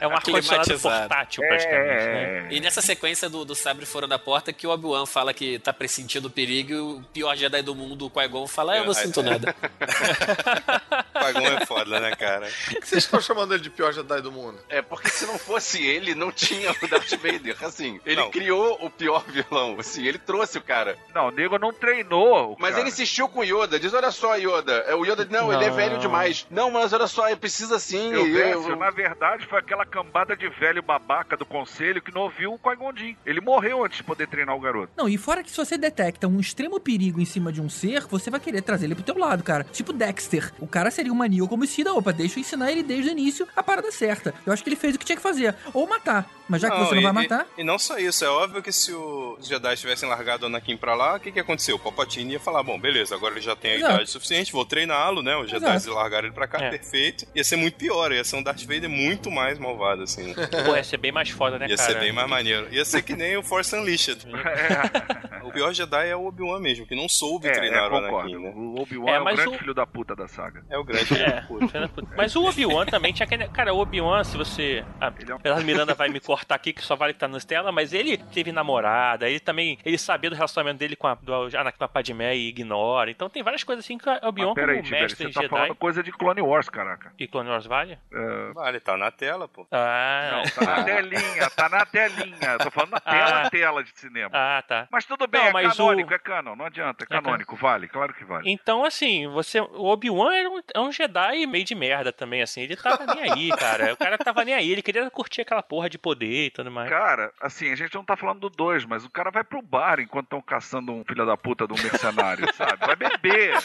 [0.00, 2.48] É um ar-condicionado portátil, praticamente, É, né?
[2.50, 5.72] E nessa sequência do, do sabre fora da porta, que o Obi-Wan fala que tá
[5.72, 8.94] pressentindo o perigo, e o pior Jedi do mundo, o Qui-Gon, fala, ah, eu não
[8.94, 9.54] sinto nada.
[11.12, 12.48] Pagão é foda, né, cara?
[12.66, 14.58] Por que vocês estão chamando ele de pior Jedi do mundo?
[14.68, 17.56] É, porque se não fosse ele, não tinha o Darth Vader.
[17.62, 18.30] Assim, ele Não.
[18.30, 19.76] criou o pior vilão.
[19.78, 20.96] Assim, ele trouxe o cara.
[21.14, 22.52] Não, o nego não treinou.
[22.52, 22.80] o Mas cara.
[22.82, 23.78] ele insistiu com o Yoda.
[23.78, 24.72] Diz, olha só, Yoda.
[24.86, 25.76] É, O Yoda, não, ele é Não.
[25.76, 26.46] velho demais.
[26.50, 28.12] Não, mas olha só, ele precisa sim.
[28.12, 32.22] Eu, eu- Vécio, na verdade, foi aquela cambada de velho babaca do conselho que não
[32.22, 32.88] ouviu o Qui-Gon.
[33.26, 34.92] Ele morreu antes de poder treinar o garoto.
[34.96, 38.06] Não, e fora que se você detecta um extremo perigo em cima de um ser,
[38.06, 39.64] você vai querer trazer ele pro teu lado, cara.
[39.64, 40.52] Tipo Dexter.
[40.58, 41.92] O cara seria um maníaco homicida.
[41.92, 44.34] Opa, deixa eu ensinar ele desde o início a parada certa.
[44.46, 45.54] Eu acho que ele fez o que tinha que fazer.
[45.74, 46.26] Ou matar.
[46.48, 47.46] Mas já que você não e- vai matar...
[47.58, 49.76] E, e não só isso, é óbvio que se o- os Jedi
[50.08, 51.76] tivessem largado o Anakin pra lá, o que que aconteceu?
[51.76, 53.94] O Palpatine ia falar, bom, beleza, agora ele já tem a Exato.
[53.94, 55.36] idade suficiente, vou treiná-lo, né?
[55.36, 56.70] Os Jedi largaram ele pra cá, É.
[56.70, 57.26] perfeito.
[57.34, 60.32] Ia ser muito pior, ia ser um Darth Vader muito mais malvado, assim.
[60.34, 60.34] né?
[60.64, 61.92] Pô, ia ser bem mais foda, né, Ia cara?
[61.92, 62.68] ser bem mais maneiro.
[62.72, 64.24] Ia ser que nem o Force Unleashed.
[65.44, 67.96] o pior Jedi é o Obi-Wan mesmo, que não soube É, treinar é, o.
[67.96, 68.52] Anakin, né?
[68.54, 70.64] O Obi-Wan É, é, o grande o- filho da puta da saga.
[70.70, 72.08] É o grande É, filha da puta.
[72.16, 73.48] Mas o Obi-Wan também tinha aquele.
[73.48, 74.84] Cara, o Obi-Wan, se você.
[75.00, 77.44] Ah, é um- Apesar Miranda vai me cortar aqui, que só vale que tá nas
[77.44, 79.78] telas, mas ele teve namorada, ele também.
[79.84, 83.10] Ele sabia do relacionamento dele com a, do Anakin com a Padmé e ignora.
[83.10, 85.50] Então tem várias coisas assim que o Obi-Wan, como Tibério, mestre você em tá Jedi.
[85.54, 87.12] falando coisa de Clone Wars, caraca.
[87.18, 87.98] E Clone Wars vale?
[88.12, 89.66] É, Vale, tá na tela, pô.
[89.70, 90.30] Ah.
[90.32, 92.58] Não, tá na telinha, tá na telinha.
[92.58, 93.50] Tô falando na tela, Ah.
[93.50, 94.30] tela de cinema.
[94.32, 94.88] Ah, tá.
[94.90, 97.56] Mas tudo bem, Não, é mas canônico, o- é canon, não adianta, é É canônico,
[97.56, 98.50] vale, claro que vale.
[98.50, 99.60] Então, assim, você.
[99.60, 102.62] O Obi-Wan era um, é um Jedi meio de merda também, assim.
[102.62, 103.92] Ele tava nem aí, cara.
[103.92, 106.88] O cara tava nem aí, ele queria curtir aquela porra de poder e tudo mais.
[106.88, 109.87] Cara, assim, a gente não tá falando do 2, mas o cara vai pro bar
[109.98, 112.76] enquanto estão caçando um filho da puta de um mercenário, sabe?
[112.86, 113.56] Vai beber.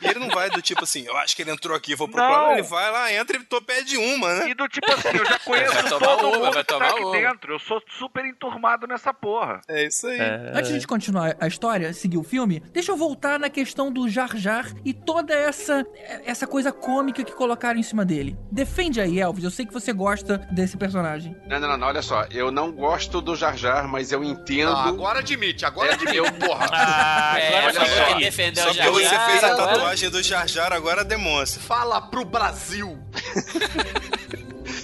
[0.00, 2.14] E ele não vai do tipo assim, eu acho que ele entrou aqui, vou Não.
[2.14, 2.52] procurar.
[2.52, 4.50] Ele vai lá, entra e tô pede uma, né?
[4.50, 6.74] E do tipo assim, eu já conheço Vai tomar todo uma, mundo vai que tá
[6.74, 7.12] tomar aqui uma.
[7.12, 7.52] dentro.
[7.54, 9.60] Eu sou super enturmado nessa porra.
[9.68, 10.18] É isso aí.
[10.18, 10.52] É.
[10.54, 14.36] Antes de continuar a história, seguir o filme, deixa eu voltar na questão do Jar
[14.36, 15.84] Jar e toda essa
[16.24, 18.36] essa coisa cômica que colocaram em cima dele.
[18.50, 19.44] Defende aí, Elvis.
[19.44, 21.36] Eu sei que você gosta desse personagem.
[21.46, 22.24] Não, não, não, não, olha só.
[22.30, 24.72] Eu não gosto do Jar Jar, mas eu entendo.
[24.72, 26.66] Ah, agora admite, agora admite, eu, porra.
[26.72, 28.14] Ah, é, falou só.
[28.18, 31.04] defendeu Só o que Jar você Jar, fez a agora- tatuagem do Jar Jar, agora
[31.04, 31.60] demonstra.
[31.62, 32.98] Fala pro Brasil.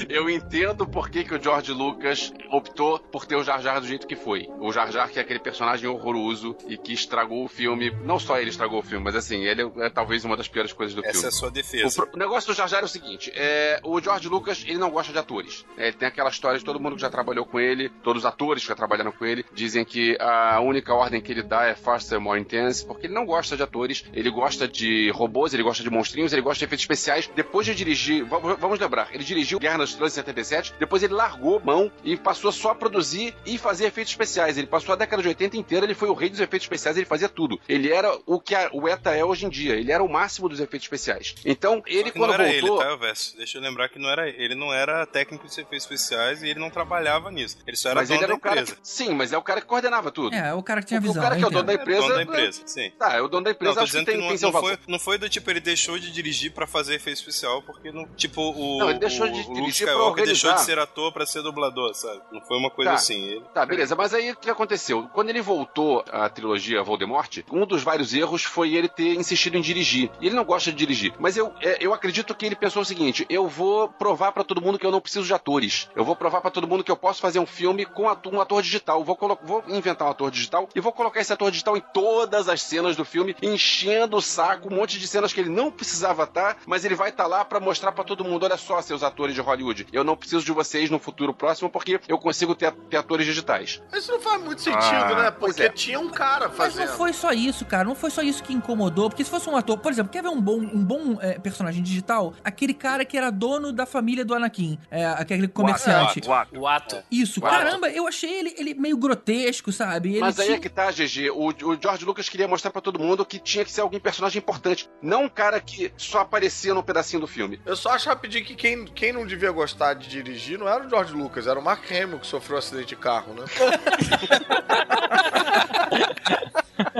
[0.09, 3.87] Eu entendo por que, que o George Lucas optou por ter o Jar Jar do
[3.87, 4.49] jeito que foi.
[4.61, 7.91] O Jar Jar que é aquele personagem horroroso e que estragou o filme.
[8.05, 10.73] Não só ele estragou o filme, mas assim, ele é, é talvez uma das piores
[10.73, 11.25] coisas do Essa filme.
[11.27, 12.07] é a sua O, defesa.
[12.07, 14.91] pro- o negócio do Jar Jar é o seguinte: é, o George Lucas ele não
[14.91, 15.65] gosta de atores.
[15.77, 18.27] É, ele tem aquela história de todo mundo que já trabalhou com ele, todos os
[18.27, 21.75] atores que já trabalharam com ele, dizem que a única ordem que ele dá é
[21.75, 25.83] faster, more intense, porque ele não gosta de atores, ele gosta de robôs, ele gosta
[25.83, 27.31] de monstrinhos, ele gosta de efeitos especiais.
[27.35, 31.03] Depois de dirigir, va- va- vamos lembrar, ele dirigiu Guerra nas Estrelas em 77, depois
[31.03, 34.59] ele largou mão e passou só a produzir e fazer efeitos especiais.
[34.59, 37.07] Ele passou a década de 80 inteira, ele foi o rei dos efeitos especiais, ele
[37.07, 37.59] fazia tudo.
[37.69, 40.49] Ele era o que a- o ETA é hoje em dia, ele era o máximo
[40.49, 41.35] dos efeitos especiais.
[41.45, 42.83] Então, ele Só que não quando era voltou.
[42.83, 43.37] ele, tá, Verso?
[43.37, 44.55] Deixa eu lembrar que não era ele.
[44.55, 47.59] não era técnico de efeitos especiais e ele não trabalhava nisso.
[47.67, 48.81] Ele só era mas dono ele era da o cara empresa.
[48.81, 50.35] que, sim, mas é o cara que coordenava tudo.
[50.35, 51.21] É, o cara que tinha O- visão.
[51.21, 52.01] O cara que é o dono da empresa.
[52.03, 52.91] Dono da empresa, sim.
[52.99, 54.47] Tá, é o dono da Não, empresa, tô acho que tem, que não, tem seu
[54.49, 54.69] não valor.
[54.77, 58.07] foi, não foi do tipo, ele deixou de dirigir pra fazer efeito especial, porque não.
[58.17, 58.79] Tipo, o.
[58.79, 61.95] Não, ele deixou o- de o dirigir Skywalker deixou de ser ator pra ser dublador,
[61.95, 62.21] sabe?
[62.33, 62.97] Não foi uma coisa Tá.
[62.97, 63.23] assim.
[63.25, 63.43] Ele...
[63.55, 65.09] Tá, beleza, mas aí o que aconteceu?
[65.13, 69.61] Quando ele voltou à trilogia Voldemort, um dos vários erros foi ele ter insistido em
[69.61, 70.11] dirigir.
[70.21, 71.13] E ele não gosta de dirigir.
[71.19, 74.61] Mas eu, é, eu acredito que ele pensou o seguinte: eu vou provar pra todo
[74.63, 75.89] mundo que eu não preciso de atores.
[75.97, 78.41] Eu vou provar pra todo mundo que eu posso fazer um filme com atu- um
[78.41, 79.03] ator digital.
[79.05, 82.63] Vou, vou inventar um ator digital e vou colocar esse ator digital em todas as
[82.63, 86.59] cenas do filme, enchendo o saco, um monte de cenas que ele não precisava estar,
[86.67, 89.41] mas ele vai estar lá pra mostrar pra todo mundo: olha só, seus atores de
[89.41, 93.27] Hollywood, eu não preciso de vocês no futuro próximo porque eu consigo ter, ter atores
[93.27, 93.83] digitais.
[93.91, 95.31] Mas isso não faz muito sentido, Ah, né?
[95.31, 95.73] pois Porque é.
[95.73, 96.89] tinha um cara Mas fazendo.
[96.89, 97.85] não foi só isso, cara.
[97.85, 99.09] Não foi só isso que incomodou.
[99.09, 101.83] Porque se fosse um ator, por exemplo, quer ver um bom, um bom é, personagem
[101.83, 102.35] digital?
[102.45, 104.79] Aquele cara que era dono da família do Anakin.
[104.91, 106.21] É, aquele comerciante.
[106.27, 106.59] O ato.
[106.61, 107.03] O ato.
[107.11, 107.55] Isso, O ato.
[107.57, 110.11] caramba, eu achei ele, ele meio grotesco, sabe?
[110.11, 111.31] Ele Mas aí tinha- é que tá, GG.
[111.31, 114.39] O, o George Lucas queria mostrar pra todo mundo que tinha que ser alguém personagem
[114.39, 114.89] importante.
[115.03, 117.61] Não um cara que só aparecia num pedacinho do filme.
[117.67, 120.89] Eu só acho rapidinho que quem, quem não devia gostar de dirigir não era o
[120.89, 123.45] George Lucas, era o Mark Hamill que sofreu um acidente de carro, né?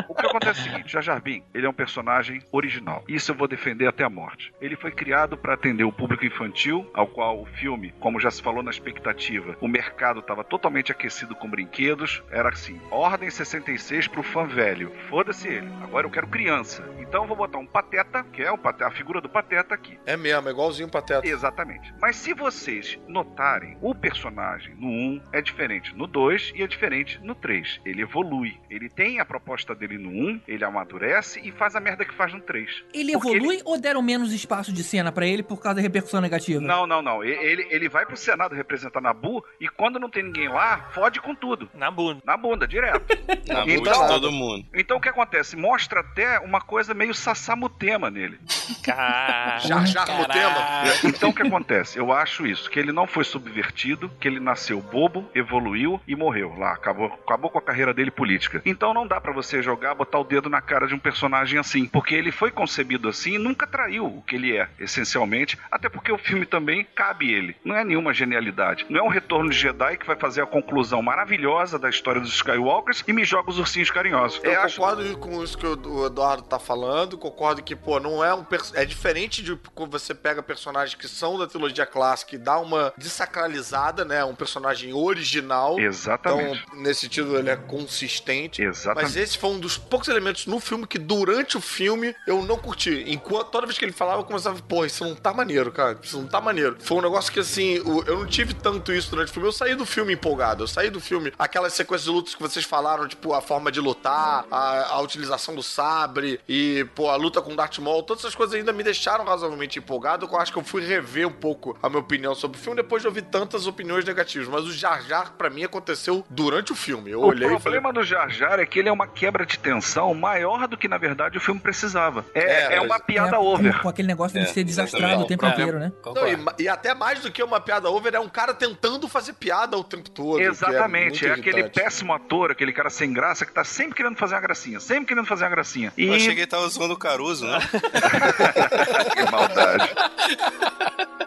[0.09, 3.05] O que acontece é o seguinte, Jar Jar Binks, ele é um personagem original.
[3.07, 4.53] Isso eu vou defender até a morte.
[4.61, 8.43] Ele foi criado para atender o público infantil, ao qual o filme, como já se
[8.43, 12.23] falou na expectativa, o mercado estava totalmente aquecido com brinquedos.
[12.31, 14.93] Era assim, ordem 66 pro fã velho.
[15.09, 15.69] Foda-se ele.
[15.83, 16.85] Agora eu quero criança.
[16.99, 19.99] Então eu vou botar um pateta, que é o pateta, a figura do pateta aqui.
[20.05, 21.27] É mesmo, é igualzinho o Pateta.
[21.27, 21.95] Exatamente.
[22.01, 27.19] Mas se vocês notarem, o personagem no 1 é diferente no 2 e é diferente
[27.23, 27.81] no 3.
[27.85, 28.59] Ele evolui.
[28.71, 32.33] Ele tem a proposta dele no 1, ele amadurece e faz a merda que faz
[32.33, 32.85] no 3.
[32.95, 36.21] Ele Porque evolui ou deram menos espaço de cena pra ele por causa da repercussão
[36.21, 36.61] negativa?
[36.61, 37.23] Não, não, não.
[37.25, 41.35] Ele, ele vai pro Senado representar Nabu e quando não tem ninguém lá, fode com
[41.35, 41.69] tudo.
[41.75, 42.21] Na bunda.
[42.25, 43.05] Na bunda, direto.
[43.49, 44.65] Na Então- boca de todo mundo.
[44.75, 45.57] Então o que acontece?
[45.57, 48.39] Mostra até uma coisa meio Sassamutema nele.
[48.87, 50.59] Jar Jar Mutema.
[51.05, 51.99] Então o que acontece?
[51.99, 56.55] Eu acho isso, que ele não foi subvertido, que ele nasceu bobo, evoluiu e morreu
[56.59, 58.61] lá, acabou, acabou com a carreira dele política.
[58.65, 61.87] Então não dá pra você jogar, botar o dedo na cara de um personagem assim,
[61.87, 66.13] porque ele foi concebido assim e nunca traiu o que ele é, essencialmente, até porque
[66.13, 67.57] o filme também cabe ele.
[67.65, 68.87] Não é nenhuma genialidade.
[68.89, 72.35] Não é um retorno de Jedi que vai fazer a conclusão maravilhosa da história dos
[72.35, 74.41] Skywalkers e me joga os ursinhos carinhosos.
[74.43, 78.23] Eu É, acho- concordo com isso que o Eduardo tá falando, concordo que, pô, não
[78.25, 78.45] é um.
[78.75, 82.93] É diferente de quando você pega personagens que são da trilogia clássica e dá uma
[82.97, 84.25] desacralizada, né?
[84.25, 85.79] Um personagem original.
[85.79, 86.65] Exatamente.
[86.67, 88.63] Então, nesse sentido, ele é consistente.
[88.63, 89.05] Exatamente.
[89.05, 92.59] Mas esse foi um dos poucos elementos no filme que, durante o filme, eu não
[92.59, 93.05] curti.
[93.07, 95.99] Enquanto toda vez que ele falava, eu começava, pô, isso não tá maneiro, cara.
[96.03, 96.77] Isso não tá maneiro.
[96.81, 97.75] Foi um negócio que, assim,
[98.07, 99.49] eu não tive tanto isso durante o filme.
[99.49, 100.65] Eu saí do filme empolgado.
[100.65, 103.81] Eu saí do filme, aquelas sequências de lutas que vocês falaram, tipo, a forma de
[103.81, 108.25] lutar, a, a utilização do sabre e, pô, a luta com o Darth Maul, todas
[108.25, 110.29] essas coisas ainda me deixaram razoavelmente empolgado.
[110.31, 113.03] Eu acho que eu fui rever um pouco a minha opinião sobre o filme depois
[113.03, 114.49] de ouvir tantas opiniões negativas.
[114.49, 117.11] Mas o Jar Jar, pra mim, aconteceu durante o filme.
[117.11, 119.45] Eu O olhei e falei, problema do Jar Jar é que ele é uma quebra
[119.45, 122.25] de tensão maior do que, na verdade, o filme precisava.
[122.35, 123.75] É, é, uma piada É, over.
[123.75, 125.93] Com, com aquele negócio de É, ser desastrado o tempo inteiro, né?
[126.05, 129.35] Não, e e, até mais do que uma piada over, é um cara tentando fazer
[129.35, 130.39] piada o tempo todo.
[130.39, 134.35] que Exatamente, é, aquele péssimo ator, aquele cara sem graça que tá sempre querendo fazer
[134.37, 135.93] uma gracinha, sempre querendo fazer uma gracinha.
[135.97, 136.07] E...
[136.07, 137.59] Eu achei que ele tava zoando o Caruso, né?
[139.15, 139.91] que maldade.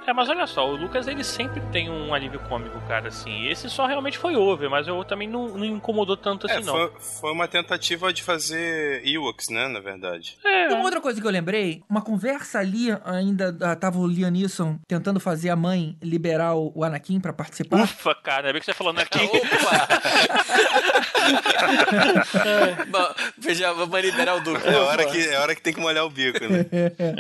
[0.07, 3.47] É, mas olha só, o Lucas ele sempre tem um alívio cômico, cara, assim.
[3.47, 6.74] Esse só realmente foi over, mas eu também não, não incomodou tanto assim, É, não.
[6.74, 10.38] foi, foi uma tentativa de fazer Ewoks, né, na verdade.
[10.43, 14.32] E uma outra coisa que eu lembrei, uma conversa ali, ainda ah, tava o Liam
[14.32, 17.84] Neeson tentando fazer a mãe liberar o Anakin pra participar.
[17.84, 18.93] Ufa, cara, ainda bem que você falou.
[18.93, 19.01] É,
[22.88, 23.07] bom,
[23.38, 24.67] Veja, vamos liberar o Duque.
[24.67, 26.65] É a hora que, é hora que tem que molhar o bico, né?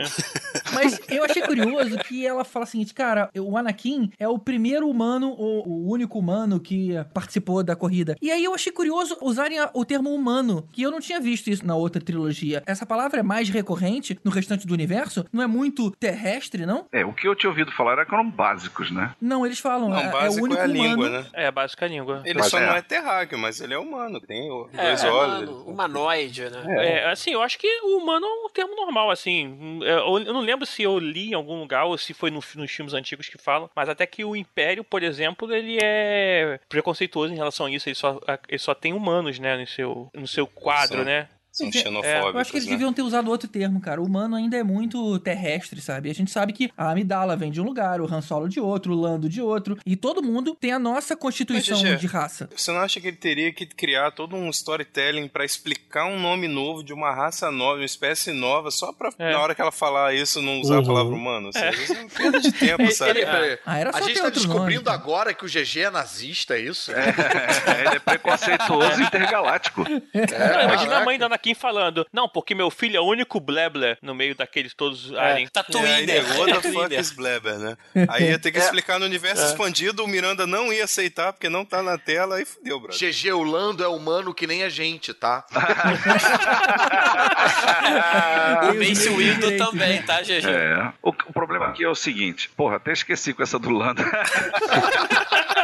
[0.73, 4.87] Mas eu achei curioso que ela fala o seguinte, cara, o Anakin é o primeiro
[4.89, 8.15] humano, ou o único humano que participou da corrida.
[8.21, 11.49] E aí eu achei curioso usarem a- o termo humano, que eu não tinha visto
[11.49, 12.63] isso na outra trilogia.
[12.65, 15.25] Essa palavra é mais recorrente no restante do universo?
[15.31, 16.85] Não é muito terrestre, não?
[16.91, 19.13] É, o que eu tinha ouvido falar era que eram básicos, né?
[19.21, 20.83] Não, eles falam, Não, é, é o básico único é a humano.
[20.89, 21.25] língua, né?
[21.33, 22.21] É, a básica língua.
[22.25, 22.65] Ele Mas só é.
[22.67, 25.49] não é terráqueo, mas ele é humano, tem o- É, dois é, olhos.
[25.49, 26.63] humano, humanoide, né?
[26.85, 29.79] É, assim, eu acho que o humano é um termo normal, assim.
[29.83, 32.71] Eu eu não lembro se eu li em algum lugar ou se foi no- nos
[32.71, 37.37] filmes antigos que falam, mas até que o Império, por exemplo, ele é preconceituoso em
[37.37, 37.87] relação a isso.
[37.89, 41.27] Ele só, ele só tem humanos, né, no seu, no seu quadro, São- né?
[41.51, 42.71] São Pois é, xenofóbicos, Eu acho que eles né?
[42.71, 44.01] deviam ter usado outro termo, cara.
[44.01, 46.09] O humano ainda é muito terrestre, sabe?
[46.09, 48.93] A gente sabe que a Amidala vem de um lugar, o Han Solo de outro,
[48.93, 49.77] o Lando de outro.
[49.85, 52.49] E todo mundo tem a nossa constituição Mas, Gigi, de raça.
[52.55, 56.47] Você não acha que ele teria que criar todo um storytelling pra explicar um nome
[56.47, 59.33] novo de uma raça nova, uma espécie nova, só pra É.
[59.33, 60.85] na hora que ela falar isso não usar a Uhum.
[60.85, 61.49] palavra humano?
[61.49, 61.71] Assim, É.
[61.71, 63.13] Isso é perda de tempo, sabe?
[63.13, 63.57] Peraí, peraí.
[63.65, 64.95] Ah, era só a gente tá outro descobrindo nome.
[64.97, 66.91] agora que o GG é nazista, é isso?
[66.95, 69.83] Ele é preconceituoso intergaláctico.
[69.83, 73.97] Não, imagina a mãe da Anakin falando, não, porque meu filho é o único Blebler
[74.01, 75.47] no meio daqueles todos alien.
[75.55, 77.75] É, aí negou, what the fuck is Blabber, né?
[78.09, 78.61] Aí ia ter que É.
[78.61, 79.47] explicar no universo É.
[79.47, 83.09] expandido, o Miranda não ia aceitar porque não tá na tela, aí fudeu, brother.
[83.09, 85.43] GG, o Lando é humano que nem a gente, tá?
[88.71, 90.47] o Mace Windu também, tá, GG?
[90.47, 90.93] É.
[91.01, 94.03] O, o problema aqui é o seguinte, porra, até esqueci com essa do Lando.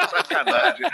[0.09, 0.87] Sacanagem.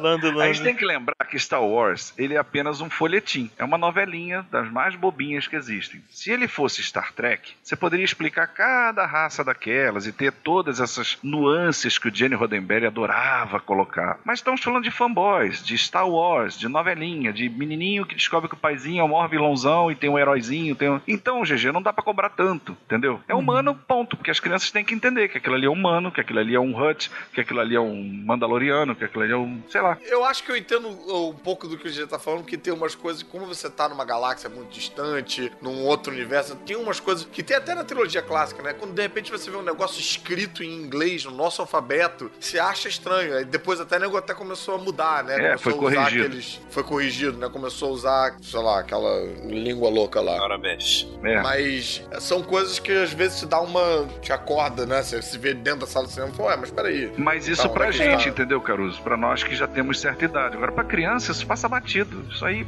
[0.00, 3.50] Lando, A gente tem que lembrar que Star Wars, ele é apenas um folhetim.
[3.58, 4.17] É uma novelinha
[4.50, 6.02] das mais bobinhas que existem.
[6.10, 11.18] Se ele fosse Star Trek, você poderia explicar cada raça daquelas e ter todas essas
[11.22, 14.18] nuances que o Jenny Roddenberry adorava colocar.
[14.24, 18.54] Mas estamos falando de fanboys, de Star Wars, de novelinha, de menininho que descobre que
[18.54, 20.74] o paizinho é o maior vilãozão e tem um heróizinho.
[20.74, 21.00] Tem um...
[21.06, 23.20] Então, GG, não dá pra cobrar tanto, entendeu?
[23.28, 24.16] É humano, ponto.
[24.16, 26.60] Porque as crianças têm que entender que aquilo ali é humano, que aquilo ali é
[26.60, 29.62] um Hut, que aquilo ali é um Mandaloriano, que aquilo ali é um.
[29.68, 29.98] sei lá.
[30.02, 32.72] Eu acho que eu entendo um pouco do que o GG tá falando, que tem
[32.72, 37.24] umas coisas, como você tá numa galáxia muito distante, num outro universo, tem umas coisas
[37.30, 38.72] que tem até na trilogia clássica, né?
[38.72, 42.88] Quando de repente você vê um negócio escrito em inglês, no nosso alfabeto, você acha
[42.88, 43.36] estranho.
[43.36, 45.34] Aí depois até o nego até começou a mudar, né?
[45.34, 46.24] É, começou foi a usar corrigido.
[46.26, 46.60] aqueles.
[46.70, 47.48] Foi corrigido, né?
[47.48, 50.42] Começou a usar, sei lá, aquela língua louca lá.
[50.42, 51.06] Arabesh.
[51.22, 51.40] É.
[51.42, 54.06] Mas são coisas que às vezes te dá uma.
[54.22, 55.02] te acorda, né?
[55.02, 57.12] Você se vê dentro da sala de cinema e fala, ué, mas peraí.
[57.16, 58.28] Mas isso Tá, pra é gente, tá?
[58.30, 59.00] entendeu, Caruso?
[59.02, 60.56] Pra nós que já temos certa idade.
[60.56, 62.24] Agora, pra criança, isso passa batido.
[62.30, 62.66] Isso aí.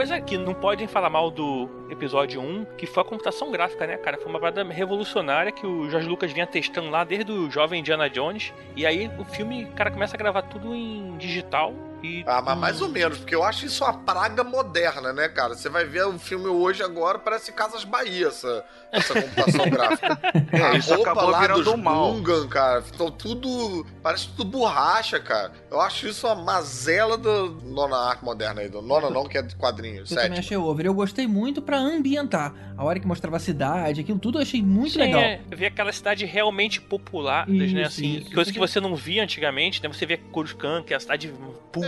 [0.00, 3.98] Coisa que não podem falar mal do episódio 1, que foi a computação gráfica, né,
[3.98, 4.16] cara?
[4.16, 8.08] Foi uma parada revolucionária que o Jorge Lucas vinha testando lá desde o jovem Indiana
[8.08, 8.50] Jones.
[8.74, 11.74] E aí o filme, cara começa a gravar tudo em digital.
[12.02, 15.54] E Ah, mas mais ou menos, porque eu acho isso uma praga moderna, né, cara?
[15.54, 20.18] Você vai ver o filme hoje agora, parece Casas Bahia, essa, essa computação gráfica.
[20.52, 22.12] É, a isso roupa acabou lá virando dos um mal.
[22.14, 25.52] Gungan, cara, então tudo, parece tudo borracha, cara.
[25.70, 29.42] Eu acho isso uma mazela da nona arte moderna aí, do nona não, que é
[29.42, 30.38] de quadrinho, Eu também sétimo.
[30.38, 30.86] achei over.
[30.86, 32.52] Eu gostei muito pra ambientar.
[32.76, 35.20] A hora que mostrava a cidade, aquilo tudo eu achei muito Sim, legal.
[35.20, 37.64] é, ver aquela cidade realmente popular, né?
[37.66, 38.32] Isso, Assim, isso.
[38.34, 39.88] coisa que você não via antigamente, né?
[39.92, 41.30] Você vê Coruscant, que a cidade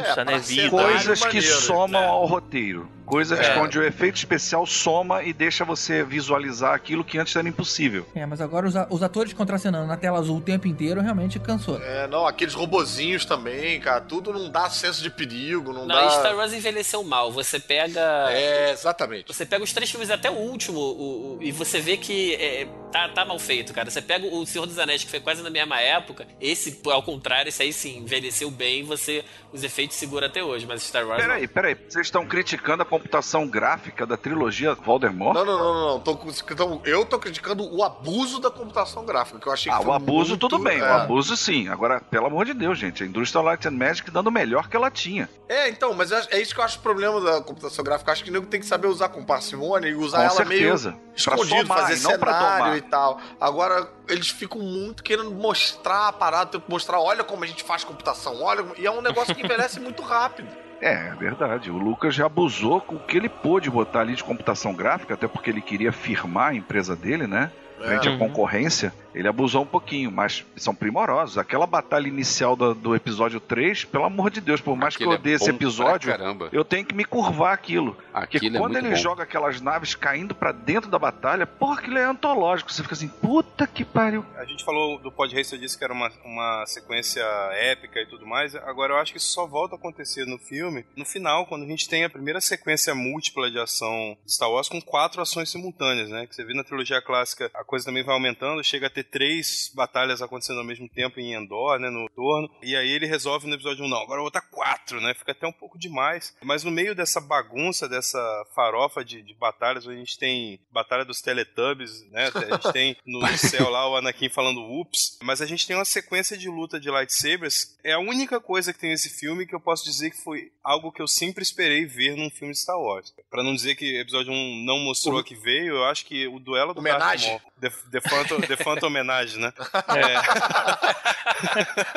[0.02, 0.38] pulsa, É, né?
[0.38, 0.70] Vida.
[0.70, 2.88] Coisas que maneiro, somam ao roteiro.
[3.12, 3.58] Coisas É.
[3.58, 8.06] onde o efeito especial soma e deixa você visualizar aquilo que antes era impossível.
[8.14, 11.78] É, mas agora os, os atores contracenando na tela azul o tempo inteiro realmente cansou.
[11.82, 16.08] É, não, aqueles robozinhos também, cara, tudo não dá senso de perigo, não, Não, dá...
[16.08, 17.30] Star Wars envelheceu mal.
[17.30, 18.00] Você pega.
[18.30, 19.26] É, exatamente.
[19.28, 22.66] Você pega os três filmes até o último o- o- e você vê que é,
[22.90, 23.90] tá, tá mal feito, cara.
[23.90, 26.26] Você pega o Senhor dos Anéis, que foi quase na mesma época.
[26.40, 28.84] Esse, ao contrário, esse aí sim, envelheceu bem.
[28.84, 30.64] Você, os efeitos seguram até hoje.
[30.64, 31.20] Mas Star Wars.
[31.20, 31.74] Peraí, peraí.
[31.74, 35.34] Vocês estão criticando a computação gráfica da trilogia Voldemort?
[35.34, 35.88] Não, não, não, não.
[35.94, 36.00] não.
[36.00, 36.18] Tô,
[36.50, 39.92] então, eu tô criticando o abuso da computação gráfica, que eu achei que Ah, o
[39.92, 40.82] abuso muito- tudo bem, é.
[40.82, 41.68] o abuso sim.
[41.68, 44.76] Agora, pelo amor de Deus, gente, a Industrial Light and Magic dando o melhor que
[44.76, 45.28] ela tinha.
[45.48, 48.10] É, então, mas é é isso que eu acho o problema da computação gráfica.
[48.10, 50.30] Eu acho que o nego tem que saber usar com parcimônia e usar Com ela
[50.30, 50.90] certeza.
[50.92, 53.18] meio escondido, somar, fazer cenário e tal.
[53.40, 58.42] Agora, eles ficam muito querendo mostrar a parada, mostrar, olha como a gente faz computação,
[58.42, 58.64] olha.
[58.78, 60.48] E é um negócio que envelhece muito rápido.
[60.84, 61.70] É, é verdade.
[61.70, 65.50] O Lucas já abusou o que ele pôde botar ali de computação gráfica, até porque
[65.50, 67.50] ele queria firmar a empresa dele, né?
[67.78, 68.18] Frente à Uhum.
[68.18, 71.38] concorrência, ele abusou um pouquinho, mas são primorosos.
[71.38, 75.14] Aquela batalha inicial do, do episódio 3, pelo amor de Deus, por mais Aquilo que
[75.14, 76.48] eu é odeie esse bom pra episódio, caramba.
[76.52, 77.96] eu tenho que me curvar aquilo.
[78.12, 79.00] Porque Aquilo é quando muito ele bom.
[79.00, 82.72] joga aquelas naves caindo pra dentro da batalha, porra, aquilo é antológico.
[82.72, 84.24] Você fica assim, puta que pariu.
[84.36, 88.26] A gente falou do Pod Racer, disse que era uma, uma sequência épica e tudo
[88.26, 88.54] mais.
[88.54, 91.68] Agora eu acho que isso só volta a acontecer no filme no final, quando a
[91.68, 96.08] gente tem a primeira sequência múltipla de ação de Star Wars com quatro ações simultâneas,
[96.10, 96.26] né?
[96.26, 99.70] Que você vê na trilogia clássica, a coisa também vai aumentando, chega a ter três
[99.74, 101.90] batalhas acontecendo ao mesmo tempo em Endor, né?
[101.90, 102.48] No torno.
[102.62, 105.14] E aí ele resolve no episódio 1, não, agora eu vou botar quatro, né?
[105.14, 106.34] Fica até um pouco demais.
[106.42, 108.18] Mas no meio dessa bagunça, dessa
[108.54, 112.30] farofa de, de batalhas, a gente tem Batalha dos Teletubbies, né?
[112.34, 115.18] A gente tem no céu lá o Anakin falando ups.
[115.22, 117.76] Mas a gente tem uma sequência de luta de lightsabers.
[117.84, 120.92] É a única coisa que tem nesse filme que eu posso dizer que foi algo
[120.92, 123.12] que eu sempre esperei ver num filme de Star Wars.
[123.30, 126.38] Pra não dizer que episódio 1 não mostrou O- que veio, eu acho que o
[126.38, 127.30] duelo do Homenagem?
[127.30, 129.52] Darth Maul, The, The, Phantom, The Phantom Homenagem, né?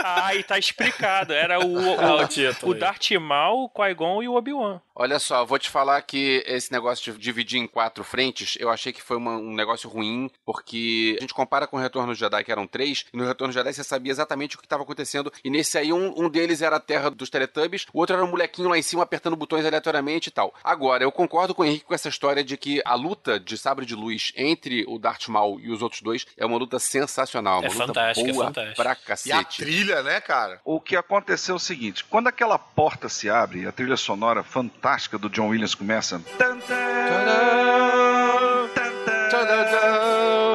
[0.03, 1.33] Ah, e tá explicado.
[1.33, 2.75] Era o, o, o título o.
[2.75, 4.81] Darth Maul, o Qui-Gon e o Obi-Wan.
[4.95, 8.69] Olha só, eu vou te falar que esse negócio de dividir em quatro frentes, eu
[8.69, 12.17] achei que foi uma- um negócio ruim, porque a gente compara com o Retorno do
[12.17, 14.83] Jedi, que eram três, e no Retorno do Jedi você sabia exatamente o que estava
[14.83, 18.23] acontecendo, e nesse aí um, um deles era a Terra dos Teletubbies, o outro era
[18.23, 20.53] um molequinho lá em cima apertando botões aleatoriamente e tal.
[20.63, 23.85] Agora, eu concordo com o Henrique com essa história de que a luta de sabre
[23.85, 27.65] de luz entre o Darth Maul e os outros dois é uma luta sensacional, uma
[27.67, 28.75] É luta fantástica, é boa fantástica.
[28.75, 29.57] pra E a cacete.
[29.63, 30.59] trilha, né, cara?
[30.63, 34.43] O que aconteceu é o seguinte: quando aquela porta se abre e a trilha sonora
[34.43, 36.21] fantástica do John Williams começa.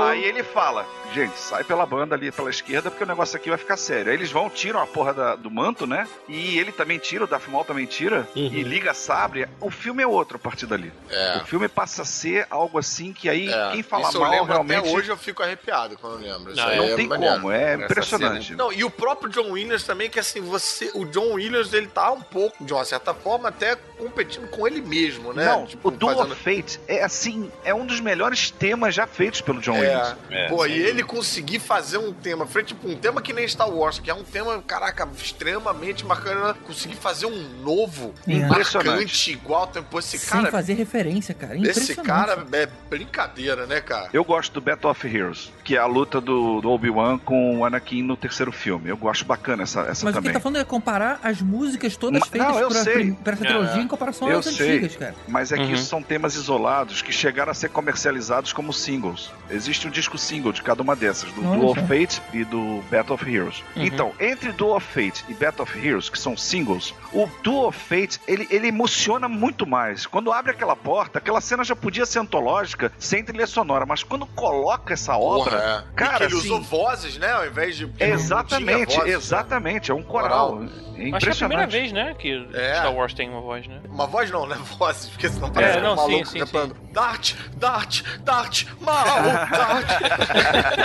[0.09, 0.87] Aí ele fala.
[1.15, 4.11] Gente, sai pela banda ali pela esquerda, porque o negócio aqui vai ficar sério.
[4.11, 6.07] Aí eles vão, tiram a porra da- do manto, né?
[6.29, 9.49] E ele também tira, o Darth Maul também tira, e liga sabre.
[9.61, 10.93] O filme é outro a partir dali.
[11.11, 11.39] É.
[11.43, 14.47] O filme passa a ser algo assim que aí É, quem fala isso mal lembro
[14.47, 14.79] realmente.
[14.79, 16.55] Até hoje eu fico arrepiado quando eu lembro.
[16.55, 17.35] Não, não é tem maneiro.
[17.37, 18.47] como, é impressionante.
[18.49, 20.91] cena- Não, e o próprio John Williams também, que assim, você.
[20.95, 24.81] O John Williams, ele tá um pouco, de uma certa forma, até competindo com ele
[24.81, 25.45] mesmo, né?
[25.47, 29.07] Não, Tipo, o Duel fazendo- of Fate é assim, é um dos melhores temas já
[29.07, 30.17] feitos pelo John É, Williams.
[30.49, 33.99] pô, e ele conseguir fazer um tema, frente tipo, um tema que nem Star Wars,
[33.99, 38.89] que é um tema, caraca, extremamente bacana, conseguir fazer um novo, Impressionante.
[38.89, 41.57] marcante, igual, tempo esse Sem cara, fazer referência, cara.
[41.69, 44.09] esse cara é brincadeira, né, cara?
[44.13, 47.65] Eu gosto do Battle of Heroes, que é a luta do, do Obi-Wan com o
[47.65, 48.89] Anakin no terceiro filme.
[48.91, 50.29] Eu gosto bacana essa, essa Mas o que também.
[50.31, 53.13] ele tá falando é comparar as músicas todas Não, feitas eu por, sei.
[53.13, 53.83] por essa trilogia É.
[53.83, 55.15] em comparação Eu às sei, antigas, cara.
[55.29, 55.73] mas é que Uhum.
[55.73, 59.31] isso são temas isolados que chegaram a ser comercializados como singles.
[59.51, 61.80] Existe um disco single de cada uma dessas, do Duel of.
[61.82, 63.62] Fate e do Battle of Heroes.
[63.76, 63.82] Uhum.
[63.84, 67.78] Então, entre Duel of Fate e Battle of Heroes, que são singles, o Duel of
[67.78, 70.07] Fate, ele, ele emociona muito mais.
[70.07, 74.26] Quando abre aquela porta, aquela cena já podia ser antológica, sem trilha sonora, mas quando
[74.26, 75.93] coloca essa obra, Porra, é.
[75.93, 77.86] E cara, que ele assim, usou vozes, né, ao invés de...
[77.88, 79.16] tinha Exatamente, vozes, né?
[79.16, 80.51] exatamente, é um coral.
[80.51, 80.64] Coral.
[80.64, 81.38] É Acho que é a impressionante.
[81.38, 82.74] primeira vez, né, que É.
[82.74, 83.80] Star Wars tem uma voz, né?
[83.88, 84.57] Uma voz não, né?
[84.78, 89.05] Vozes, porque senão parece É, não, um maluco sim, sim, cantando Dart, Dart, Dart, mal,
[89.51, 89.86] Dart.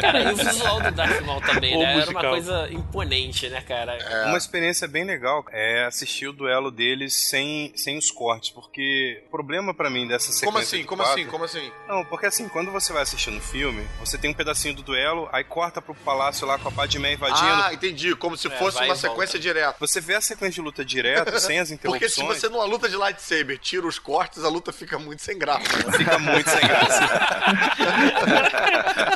[0.00, 1.84] Cara, e o visual do Darth Maul também, O né?
[1.84, 2.30] Era uma musical.
[2.30, 3.96] coisa imponente, né, cara?
[4.26, 9.30] Uma experiência bem legal é assistir o duelo deles sem, sem os cortes, porque o
[9.30, 11.72] problema pra mim dessa sequência Como assim, de como quatro- assim, como assim?
[11.88, 15.28] Não, porque assim, quando você vai assistir no filme, você tem um pedacinho do duelo,
[15.32, 17.46] aí corta pro palácio lá com a Padmé invadindo.
[17.64, 19.76] Ah, entendi, como se É, fosse uma sequência direta.
[19.80, 22.14] Você vê a sequência de luta direto, sem as Porque interrupções.
[22.14, 25.60] se você numa luta de lightsaber tira os cortes, a luta fica muito sem graça.
[25.86, 25.92] né?
[25.96, 27.06] Fica muito sem graça.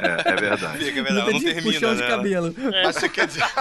[0.00, 0.84] É, é verdade.
[0.84, 2.08] Fica, é verdade, Luta não de termina, puxão de né?
[2.08, 2.54] cabelo.
[2.84, 3.44] Mas você quer dizer.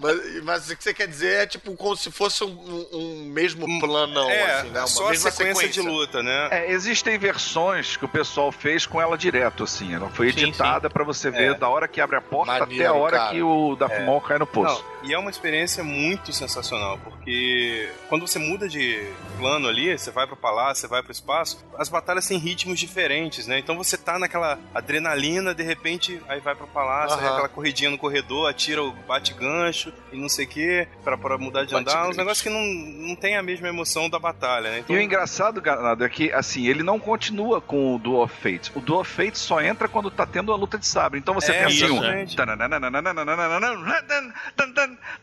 [0.00, 3.24] Mas, mas o que você quer dizer é tipo como se fosse um, um- um
[3.32, 4.78] mesmo planão, É, assim, né?
[4.78, 6.48] Uma só a mesma sequência, de luta, né?
[6.52, 9.92] É, existem versões que o pessoal fez com ela direto, assim.
[9.92, 11.54] Ela foi Sim, editada pra você ver É.
[11.54, 13.30] da hora que abre a porta Maneiro, até a hora cara.
[13.32, 14.04] que o Darth É.
[14.06, 14.84] Maul cai no poço.
[14.97, 19.00] Não, E é uma experiência muito sensacional, porque quando você muda de
[19.38, 23.46] plano ali, você vai pro palácio, você vai pro espaço, as batalhas têm ritmos diferentes,
[23.46, 23.58] né?
[23.58, 27.32] Então você tá naquela adrenalina, de repente, aí vai pro palácio, aí Aham.
[27.34, 31.64] aquela corridinha no corredor, atira o bate-gancho e não sei o que, pra, pra mudar
[31.64, 34.84] de andar, uns negócios que não, não tem a mesma emoção da batalha, né?
[34.88, 38.72] E o engraçado, Ganado, é que, assim, ele não continua com o Duel of Fate.
[38.74, 41.18] O Duel of Fate só entra quando tá tendo a luta de sabre.
[41.20, 42.02] Então você É, tem assim um...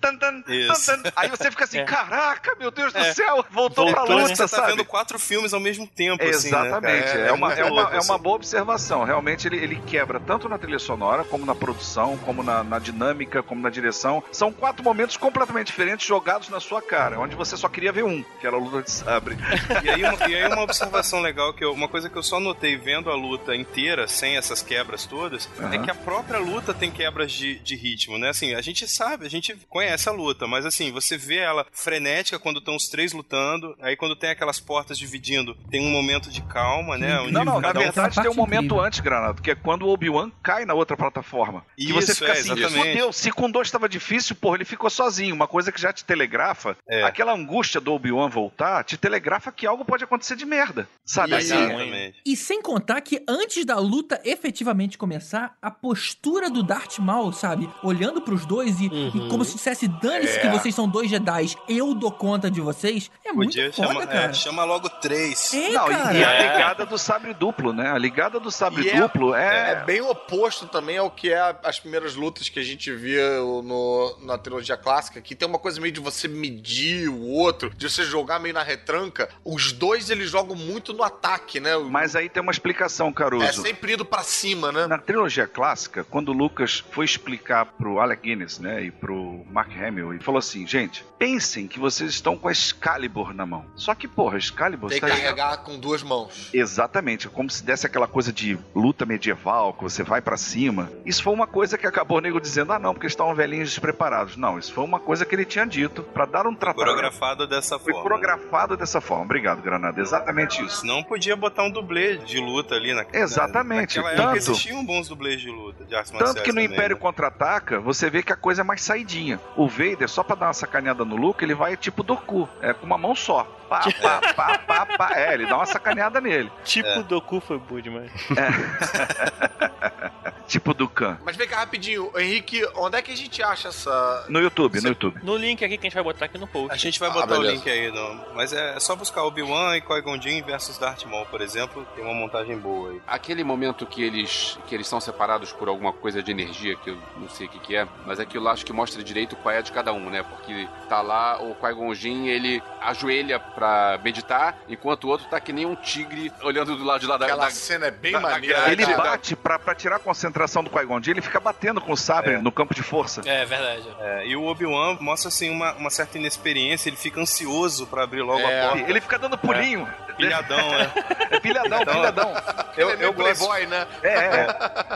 [0.01, 0.51] exatamente.
[0.51, 0.91] Isso.
[1.15, 1.84] Aí você fica assim, É.
[1.84, 3.13] caraca, meu Deus do É.
[3.13, 4.71] céu, voltou, pra Parece luta, que você tá sabe?
[4.71, 6.67] vendo quatro filmes ao mesmo tempo, assim, né, cara?
[6.67, 7.17] Exatamente.
[7.17, 8.17] é, uma, é, uma, louco, é uma assim.
[8.23, 9.03] boa observação.
[9.03, 13.41] Realmente ele, ele quebra tanto na trilha sonora, como na produção, como na, na dinâmica,
[13.43, 14.23] como na direção.
[14.32, 18.23] São quatro momentos completamente diferentes jogados na sua cara, onde você só queria ver um,
[18.39, 19.36] que era a luta de sabre.
[19.84, 22.39] E aí, uma, e aí uma observação legal, que eu- uma coisa que eu só
[22.39, 25.84] notei vendo a luta inteira, sem essas quebras todas, é Aham.
[25.84, 28.30] que a própria luta tem quebras de, de ritmo, né?
[28.30, 32.37] Assim, a gente sabe, a gente conhece a luta, mas assim, você vê ela frenética
[32.39, 36.41] quando estão os três lutando, aí quando tem aquelas portas dividindo, tem um momento de
[36.43, 37.19] calma, né?
[37.19, 39.89] Onde Não, não, na um- verdade tem um momento antes, Granado, que é quando o
[39.89, 41.65] Obi-Wan cai na outra plataforma.
[41.77, 42.89] e você Isso, fica é, assim, exatamente.
[42.91, 45.35] fudeu, se com dois estava difícil, porra, ele ficou sozinho.
[45.35, 47.03] Uma coisa que já te telegrafa, É.
[47.03, 50.87] aquela angústia do Obi-Wan voltar, te telegrafa que algo pode acontecer de merda.
[51.05, 51.33] Sabe?
[51.33, 52.21] E- assim, Exatamente.
[52.25, 57.69] E sem contar que antes da luta efetivamente começar, a postura do Darth Maul, sabe?
[57.83, 60.41] Olhando pros dois e, e como se dissesse, dane-se É.
[60.41, 63.09] que vocês são dois Jedi, eu dou conta de vocês.
[63.23, 64.29] É Podia muito foda, chamar, cara.
[64.29, 65.53] é, chama logo três.
[65.53, 66.13] É, Não, e- cara.
[66.17, 66.53] e a É.
[66.53, 67.91] ligada do sabre duplo, né?
[67.91, 69.71] A ligada do sabre E é- duplo é...
[69.71, 74.17] É bem oposto também ao que é as primeiras lutas que a gente via no,
[74.23, 78.03] na trilogia clássica, que tem uma coisa meio de você medir o outro, de você
[78.03, 79.29] jogar meio na retranca.
[79.43, 81.75] Os dois eles jogam muito no ataque, né?
[81.77, 83.45] Mas aí tem uma explicação, Caruso.
[83.45, 84.87] É sempre indo pra cima, né?
[84.87, 89.71] Na trilogia clássica, quando o Lucas foi explicar pro Alec Guinness, né, e pro Mark
[89.75, 93.65] Hamill, ele falou assim, gente, pensem que vocês estão com a Excalibur na mão.
[93.75, 94.89] Só que, porra, Excalibur...
[94.89, 96.49] Tem que tá- carregar com duas mãos.
[96.53, 100.91] Exatamente, como se desse aquela coisa de luta medieval, que você vai pra cima.
[101.05, 104.36] Isso foi uma coisa que acabou o nego dizendo, ah não, porque estavam velhinhos despreparados.
[104.38, 106.86] Não, isso foi uma coisa que ele tinha dito pra dar um tratamento.
[106.86, 108.03] Coreografado dessa Foi forma.
[108.09, 109.23] coreografado dessa forma.
[109.25, 109.99] Obrigado, Granada.
[110.01, 110.86] Exatamente isso.
[110.86, 115.07] Não podia botar um dublê de luta ali na Exatamente, Naquela época tanto- existiam bons
[115.07, 117.01] dublês de luta, de artes Tanto que no também, Império né?
[117.01, 119.24] Contra-Ataca, você vê que a coisa é mais saidinha.
[119.55, 122.86] O Vader, só pra dar uma sacaneada no Luke, ele vai tipo Doku, é com
[122.86, 123.43] uma mão só.
[123.69, 125.09] Pá, pá, pá, pá, pá.
[125.15, 126.51] É, ele dá uma sacaneada nele.
[126.63, 128.11] Tipo Doku foi bom demais.
[130.47, 131.17] Tipo Dukan.
[131.23, 134.25] Mas vem cá rapidinho, Henrique, onde é que a gente acha essa.
[134.29, 135.19] No YouTube, no YouTube.
[135.23, 136.71] No link aqui que a gente vai botar aqui no post.
[136.73, 138.25] A gente vai Ah, botar o link aí, não.
[138.35, 141.85] Mas é só buscar Obi-Wan e Qui-Gon Jinn versus Darth Maul, por exemplo.
[141.95, 143.01] Tem uma montagem boa aí.
[143.07, 146.97] Aquele momento que eles, que eles são separados por alguma coisa de energia, que eu
[147.17, 149.61] não sei o que, que é, mas aquilo lá acho que mostra direito qual é
[149.61, 150.21] de cada um, né?
[150.23, 155.51] Porque tá lá o Qui-Gon Jinn, ele ajoelha pra meditar, enquanto o outro tá que
[155.51, 157.25] nem um tigre olhando do lado de lá da...
[157.25, 158.71] Aquela da- cena é bem da- maneira.
[158.71, 161.97] Ele da- bate pra, pra tirar a concentração do Qui-Gon ele fica batendo com o
[161.97, 162.38] sabre É.
[162.38, 163.21] no campo de força.
[163.25, 163.88] É verdade.
[163.99, 168.21] É, e o Obi-Wan mostra assim uma, uma certa inexperiência, ele fica ansioso pra abrir
[168.21, 168.65] logo É.
[168.65, 168.89] a porta.
[168.89, 169.88] Ele fica dando pulinho.
[170.18, 170.91] Pilhadão, é.
[171.36, 172.34] É pilhadão, Então, pilhadão.
[172.78, 173.38] Eu, Ele é eu gosto.
[173.45, 173.88] playboy, né?
[174.03, 174.47] É, é.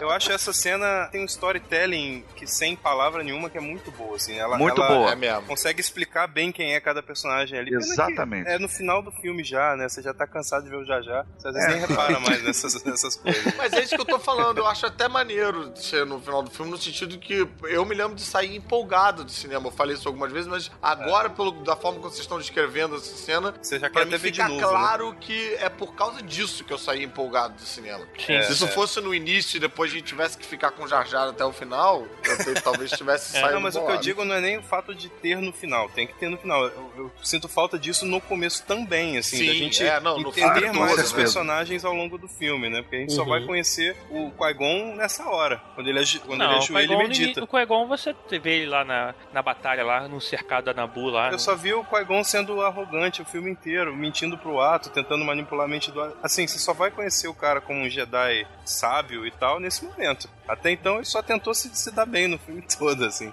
[0.02, 4.16] Eu acho essa cena tem um storytelling que sem palavra nenhuma que é muito boa,
[4.16, 4.38] assim.
[4.38, 5.12] Ela, Muito ela boa.
[5.12, 5.44] É mesmo.
[5.44, 7.74] consegue explicar bem quem é cada personagem ali.
[7.74, 8.48] Exatamente.
[8.50, 9.88] É no final do filme já, né?
[9.90, 11.26] Você já tá cansado de ver o Já Já.
[11.38, 11.72] Você às vezes É.
[11.72, 13.56] nem repara mais nessas, nessas coisas.
[13.56, 16.52] Mas é isso que eu tô falando, eu acho até maneiro ser no final do
[16.52, 19.68] filme, no sentido que eu me lembro de sair empolgado do cinema.
[19.68, 23.16] Eu falei isso algumas vezes, mas agora, pelo, da forma que vocês estão descrevendo essa
[23.16, 24.62] cena, Você já pra quer até ver de fica novo.
[24.62, 24.68] né?
[25.10, 28.06] Claro que é por causa disso que eu saí empolgado do cinema.
[28.18, 28.42] Sim.
[28.44, 28.68] Se isso É.
[28.68, 31.44] fosse no início e depois a gente tivesse que ficar com o Jar Jar até
[31.44, 32.06] o final,
[32.48, 34.04] eu talvez tivesse É, saído não, mas o que eu bolado.
[34.04, 36.64] digo não é nem o fato de ter no final, tem que ter no final.
[36.66, 40.30] Eu, eu sinto falta disso no começo também, assim, Sim, da gente é, não, no
[40.30, 41.18] entender mais todo, os né?
[41.18, 42.82] personagens ao longo do filme, né?
[42.82, 43.30] Porque a gente só Uhum.
[43.30, 47.44] vai conhecer o Qui-Gon nessa hora, quando ele, quando Não, ele ajoelha e Qui-Gon, medita.
[47.44, 51.32] o Qui-Gon você vê ele lá na, na batalha, lá no cercado da Nabu lá.
[51.32, 55.66] Eu só vi o Qui-Gon sendo arrogante o filme inteiro, mentindo pro ato, tentando manipular
[55.66, 56.02] a mente do.
[56.22, 60.30] Assim, você só vai conhecer o cara como um Jedi sábio e tal nesse momento.
[60.50, 63.32] Até então ele só tentou se, se dar bem no filme todo, assim.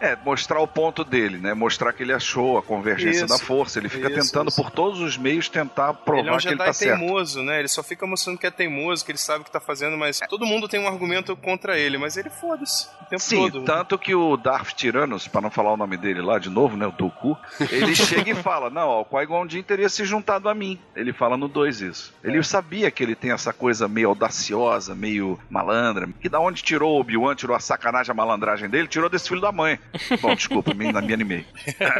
[0.00, 1.54] É, mostrar o ponto dele, né?
[1.54, 3.78] Mostrar que ele achou a convergência Isso, da força.
[3.78, 4.62] Ele fica isso, tentando isso.
[4.62, 6.98] por todos os meios tentar provar ele é um que ele tá certo.
[6.98, 7.58] teimoso, né?
[7.58, 10.20] Ele só fica mostrando que é teimoso, que ele sabe o que tá fazendo, mas
[10.28, 13.64] todo mundo tem um argumento contra ele, mas ele foda-se o tempo Sim, todo.
[13.64, 16.86] tanto que o Darth Tyrannus, pra não falar o nome dele lá de novo, né,
[16.86, 17.36] o Dooku,
[17.70, 20.78] ele chega e fala, não, ó, o Qui-Gon Jinn teria se juntado a mim.
[20.94, 22.14] Ele fala no 2 isso.
[22.22, 26.09] Ele sabia que ele tem essa coisa meio audaciosa, meio malandra.
[26.12, 29.40] Que da onde tirou o Obi-Wan, tirou a sacanagem, a malandragem dele, tirou desse filho
[29.40, 29.78] da mãe.
[30.20, 31.46] Bom, desculpa, me, me animei.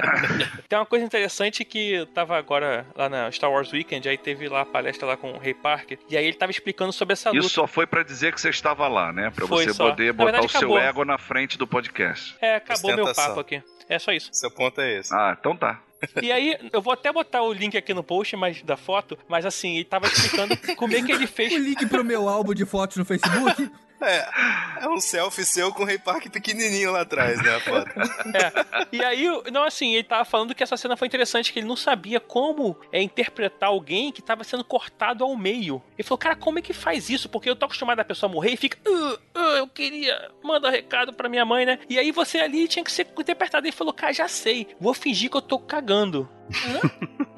[0.68, 4.48] Tem uma coisa interessante que eu tava agora lá na Star Wars Weekend, aí teve
[4.48, 7.30] lá a palestra lá com o Ray Parker, e aí ele tava explicando sobre essa
[7.30, 7.40] luta.
[7.40, 9.30] Isso só foi pra dizer que você estava lá, né?
[9.30, 9.90] Pra Foi você só.
[9.90, 12.36] poder Na botar verdade, o seu ego na frente do podcast.
[12.40, 13.62] É, acabou meu papo aqui.
[13.88, 14.30] É só isso.
[14.32, 15.12] Seu ponto é esse.
[15.12, 15.80] Ah, então tá.
[16.22, 19.44] E aí, eu vou até botar o link aqui no post mas, da foto, mas
[19.44, 21.52] assim, ele tava explicando como é que ele fez.
[21.52, 23.70] O link pro meu álbum de fotos no Facebook.
[24.00, 27.90] É, é um selfie seu com o Ray Park pequenininho lá atrás, né, a foto.
[28.34, 28.86] É.
[28.92, 31.76] E aí, não, assim, ele tava falando que essa cena foi interessante, que ele não
[31.76, 35.82] sabia como é, interpretar alguém que tava sendo cortado ao meio.
[35.98, 37.28] Ele falou, cara, como é que faz isso?
[37.28, 41.12] Porque eu tô acostumado a pessoa morrer e fica, "Ah, ah, eu queria mandar recado
[41.12, 41.78] pra minha mãe, né?
[41.88, 43.66] E aí você ali tinha que ser interpretado.
[43.66, 46.28] Ele falou, cara, já sei, vou fingir que eu tô cagando.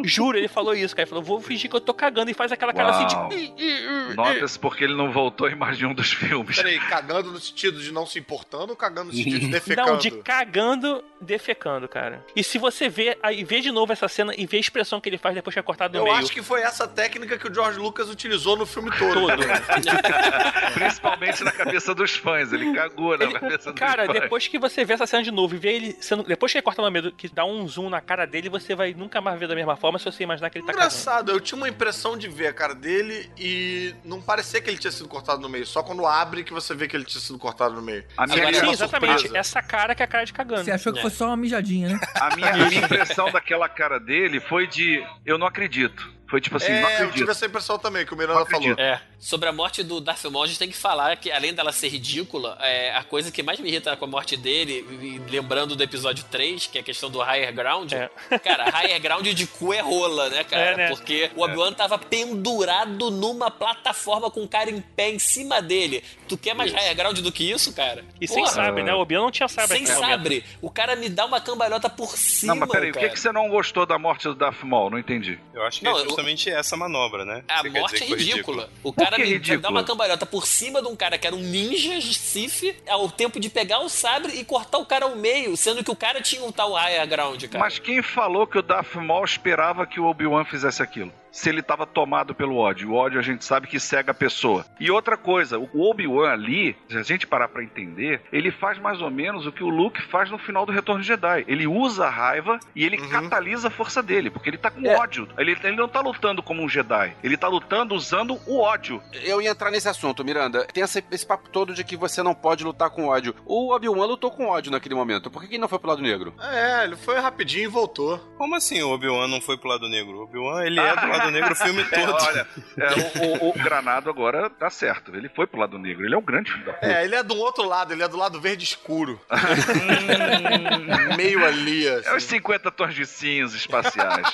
[0.04, 1.02] Juro, ele falou isso, cara.
[1.04, 3.28] Ele falou, vou fingir que eu tô cagando e faz aquela cara assim Uau.
[3.28, 4.14] de.
[4.14, 6.56] Nota-se porque ele não voltou em mais de um dos filmes.
[6.56, 9.90] Peraí, cagando no sentido de não se importando ou cagando no sentido de defecando?
[9.92, 12.24] Não, de cagando, defecando, cara.
[12.36, 15.08] E se você vê, aí vê de novo essa cena e vê a expressão que
[15.08, 16.16] ele faz depois que é cortado no Eu meio.
[16.16, 19.12] acho que foi essa técnica que o George Lucas utilizou no filme todo.
[19.14, 19.42] Todo.
[20.74, 22.52] Principalmente na cabeça dos fãs.
[22.52, 24.20] Ele cagou na cabeça dos Cara, fãs.
[24.20, 26.22] depois que você vê essa cena de novo e vê ele sendo.
[26.22, 28.94] Depois que ele corta no meio, que dá um zoom na cara dele, você vai
[28.94, 30.86] nunca mais ver da mesma forma se você imaginar que ele tá cagando.
[30.90, 34.78] Engraçado, eu tinha uma impressão de ver a cara dele e não parecia que ele
[34.78, 35.66] tinha sido cortado no meio.
[35.66, 38.04] Só quando abre que você vê que ele tinha sido cortado no meio.
[38.16, 39.12] A minha, Sim, exatamente.
[39.22, 39.38] surpresa.
[39.38, 40.64] Essa cara que é a cara de cagando.
[40.64, 41.02] Você achou que É.
[41.02, 42.00] fosse só uma mijadinha, né?
[42.14, 46.10] a, minha, a minha impressão daquela cara dele foi de eu não acredito.
[46.32, 47.14] Foi tipo assim, não é, eu acredito.
[47.18, 48.72] tive essa impressão também, que o Miranda Não falou.
[48.78, 48.98] É.
[49.18, 51.88] Sobre a morte do Darth Maul, a gente tem que falar que, além dela ser
[51.88, 55.82] ridícula, é, a coisa que mais me irrita com a morte dele, e lembrando do
[55.82, 58.08] episódio 3, que é a questão do higher ground, É.
[58.38, 60.62] cara, higher ground de cu é rola, né, cara?
[60.70, 60.88] É, né?
[60.88, 66.02] Porque o Obi-Wan tava pendurado numa plataforma com o cara em pé em cima dele.
[66.28, 68.02] Tu quer mais higher ground do que isso, cara?
[68.20, 68.94] E sem Porra, sabre, né?
[68.94, 70.16] O Obi-Wan não tinha sabre Sem naquele momento.
[70.18, 70.44] sabre.
[70.62, 73.06] O cara me dá uma cambalhota por cima, Não, mas peraí, o cara.
[73.08, 74.90] que, que você não gostou da morte do Darth Maul?
[74.90, 75.38] Não entendi.
[75.52, 75.92] Eu acho que Não,
[76.22, 77.44] é justamente essa manobra, né?
[77.48, 78.70] A Você morte é ridícula.
[78.82, 79.60] O cara que me ridícula?
[79.60, 83.38] dá uma cambalhota por cima de um cara que era um ninja Sith ao tempo
[83.40, 86.42] de pegar o sabre e cortar o cara ao meio, sendo que o cara tinha
[86.44, 87.64] um tal higher ground, cara.
[87.64, 91.12] Mas quem falou que o Darth Maul esperava que o Obi-Wan fizesse aquilo?
[91.32, 92.90] Se ele estava tomado pelo ódio.
[92.90, 94.64] O ódio a gente sabe que cega a pessoa.
[94.78, 99.00] E outra coisa, o Obi-Wan ali, se a gente parar pra entender, ele faz mais
[99.00, 101.44] ou menos o que o Luke faz no final do Retorno de Jedi.
[101.48, 105.26] Ele usa a raiva e ele catalisa a força dele, porque ele tá com ódio.
[105.38, 107.16] Ele, ele não tá lutando como um Jedi.
[107.24, 109.02] Ele tá lutando usando o ódio.
[109.24, 110.66] Eu ia entrar nesse assunto, Miranda.
[110.66, 113.34] Tem esse, esse papo todo de que você não pode lutar com ódio.
[113.46, 115.30] O Obi-Wan lutou com ódio naquele momento.
[115.30, 116.34] Por que que ele não foi pro lado negro?
[116.40, 118.18] É, ele foi rapidinho e voltou.
[118.36, 120.18] Como assim o Obi-Wan não foi pro lado negro?
[120.18, 122.14] O Obi-Wan, ele é do lado negro o filme É, todo.
[122.14, 122.46] olha,
[122.78, 125.14] é, o, o- o Granado agora tá certo.
[125.14, 126.04] Ele foi pro lado negro.
[126.04, 126.86] Ele é um grande filho da puta.
[126.86, 129.20] É, ele é do outro lado, ele é do lado verde escuro.
[131.16, 132.28] Meio ali, É os assim.
[132.36, 134.26] 50 tons de cinza espaciais.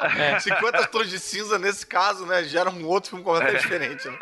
[0.40, 4.18] 50 tons de cinza, nesse caso, né, gera um outro filme completamente diferente, né?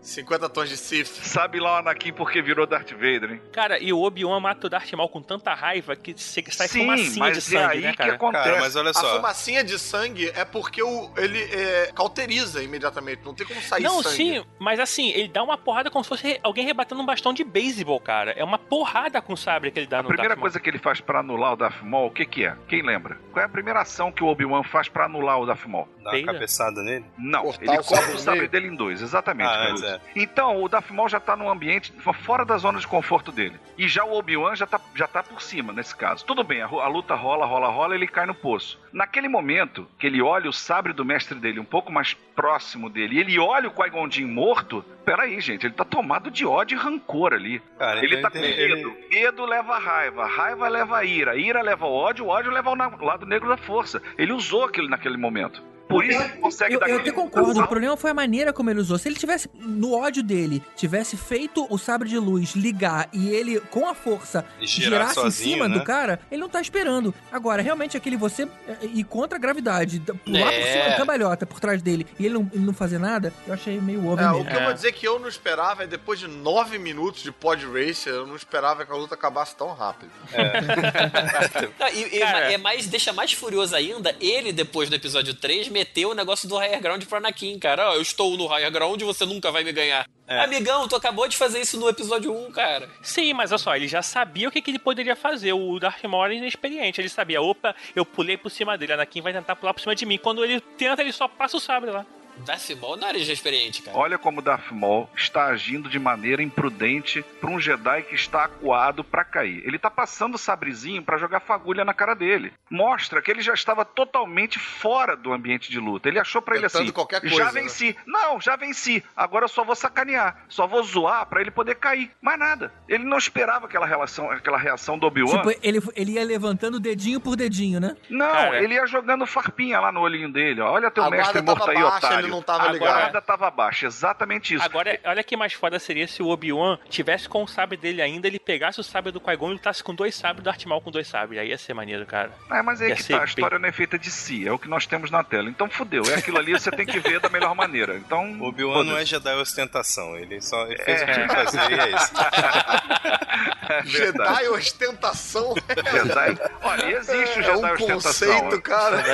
[0.00, 1.08] 50 tons de Sith.
[1.24, 3.42] Sabe lá o Anakin porque virou Darth Vader, hein?
[3.52, 6.80] Cara, e o Obi-Wan mata o Darth Maul com tanta raiva que se- sai Sim,
[6.80, 8.14] fumacinha mas de é sangue, aí né, que cara?
[8.14, 8.44] acontece.
[8.44, 9.16] Cara, mas olha A só.
[9.16, 14.02] fumacinha de sangue é porque o, ele é, cauteriza imediatamente, não tem como sair Não,
[14.02, 14.14] sangue.
[14.16, 17.44] sim, mas assim, ele dá uma porrada como se fosse alguém rebatendo um bastão de
[17.44, 18.32] beisebol, cara.
[18.32, 20.42] É uma porrada com o sabre que ele dá A no primeira Darth Maul.
[20.42, 22.56] coisa que ele faz pra anular o Darth Maul, o que que é?
[22.68, 23.18] Quem lembra?
[23.32, 25.88] Qual é a primeira ação que o Obi-Wan faz pra anular o Darth Maul?
[26.12, 27.04] Dá uma cabeçada nele?
[27.18, 29.86] Não, Cortar ele o corta o sabre dele em dois, exatamente, Ah, Caruso.
[29.86, 30.00] é.
[30.14, 31.92] Então, o Darth Maul já tá num ambiente
[32.24, 33.58] fora da zona de conforto dele.
[33.76, 36.24] E já o Obi-Wan já tá, já tá por cima, nesse caso.
[36.24, 38.78] Tudo bem, a, a luta rola, rola, rola, ele cai no poço.
[38.92, 43.16] Naquele momento que ele olha o sabre do mestre dele um pouco mais próximo dele,
[43.16, 46.78] e ele olha o Qui-Gon Jinn morto, peraí, gente, ele tá tomado de ódio e
[46.80, 47.60] rancor ali.
[47.78, 48.94] Cara, Ele tá com ele- medo.
[49.10, 50.26] Medo leva raiva.
[50.26, 51.36] Raiva leva ira.
[51.36, 52.26] Ira leva o ódio.
[52.26, 54.02] O ódio leva na- lado negro da força.
[54.18, 55.62] Ele usou aquilo naquele momento.
[55.88, 58.68] Por isso ele consegue Eu, dar eu até concordo, o problema foi a maneira como
[58.68, 58.98] ele usou.
[58.98, 63.60] Se ele tivesse, no ódio dele, tivesse feito o sabre de luz ligar e ele,
[63.70, 65.78] com a força, E girar girasse sozinho, em cima né?
[65.78, 67.14] do cara, ele não tá esperando.
[67.30, 70.72] Agora, realmente, aquele você é, ir contra a gravidade, da- pular por É.
[70.72, 73.80] cima da cambalhota por trás dele e ele não, ele não fazer nada, eu achei
[73.80, 74.42] meio óbvio É, mesmo.
[74.42, 77.32] o que eu vou dizer que eu não esperava é depois de nove minutos de
[77.32, 80.10] pod racer, eu não esperava que a luta acabasse tão rápido.
[81.78, 82.52] Não, e, e Cara.
[82.52, 86.56] é mais, deixa mais furioso ainda, ele, depois do episódio 3, meteu o negócio do
[86.58, 87.90] higher ground pro Anakin, cara.
[87.90, 90.06] Ó, eu estou no higher ground e você nunca vai me ganhar.
[90.28, 92.88] Amigão, tu acabou de fazer isso no episódio 1, cara.
[93.00, 95.52] Sim, mas olha só, ele já sabia o que, que ele poderia fazer.
[95.52, 97.00] O Darth Maul era inexperiente.
[97.00, 100.04] Ele sabia, opa, eu pulei por cima dele, Anakin vai tentar pular por cima de
[100.04, 100.18] mim.
[100.18, 102.04] Quando ele tenta, ele só passa o sabre lá.
[102.44, 103.96] Darth Maul não era inexperiente, cara.
[103.96, 109.02] Olha como Darth Maul está agindo de maneira imprudente para um Jedi que está acuado
[109.02, 109.62] para cair.
[109.66, 112.52] Ele está passando o sabrezinho para jogar fagulha na cara dele.
[112.70, 116.08] Mostra que ele já estava totalmente fora do ambiente de luta.
[116.08, 117.96] Ele achou para ele assim: qualquer já coisa, né?" venci.
[118.06, 119.02] Não, já venci.
[119.16, 122.10] Agora eu só vou sacanear, só vou zoar para ele poder cair.
[122.20, 122.72] Mais nada.
[122.88, 125.36] Ele não esperava aquela relação, aquela reação do Obi-Wan.
[125.38, 127.96] Tipo, ele, ele ia levantando dedinho por dedinho, né?
[128.10, 128.62] Não, Cara.
[128.62, 130.60] ele ia jogando farpinha lá no olhinho dele.
[130.60, 130.72] ó.
[130.72, 132.25] Olha teu A mestre morto aí, baixa, otário.
[132.26, 132.88] Ele não tava a ligado.
[132.92, 134.64] guarda tava baixa, exatamente isso.
[134.64, 138.26] Agora, olha que mais foda seria se o Obi-Wan tivesse com o sabre dele ainda,
[138.26, 140.90] ele pegasse o sabre do Qui-Gon e lutasse com dois sabres, do Darth Maul com
[140.90, 141.40] dois sabres.
[141.40, 142.30] Aí ia ser maneiro, cara.
[142.50, 144.52] É, mas aí Ia que tá, a bem- história não é feita de si, é
[144.52, 145.48] o que nós temos na tela.
[145.48, 147.96] Então fudeu, é aquilo ali, você tem que ver da melhor maneira.
[147.96, 148.26] Então.
[148.40, 151.44] O Obi-Wan não é Jedi ostentação, ele só ele fez o que tinha que É.
[151.44, 152.12] fazer e é isso.
[153.84, 155.54] Jedi ostentação.
[155.92, 156.38] Jedi.
[156.62, 158.40] Olha, existe o É Jedi um ostentação.
[158.40, 159.04] conceito, cara.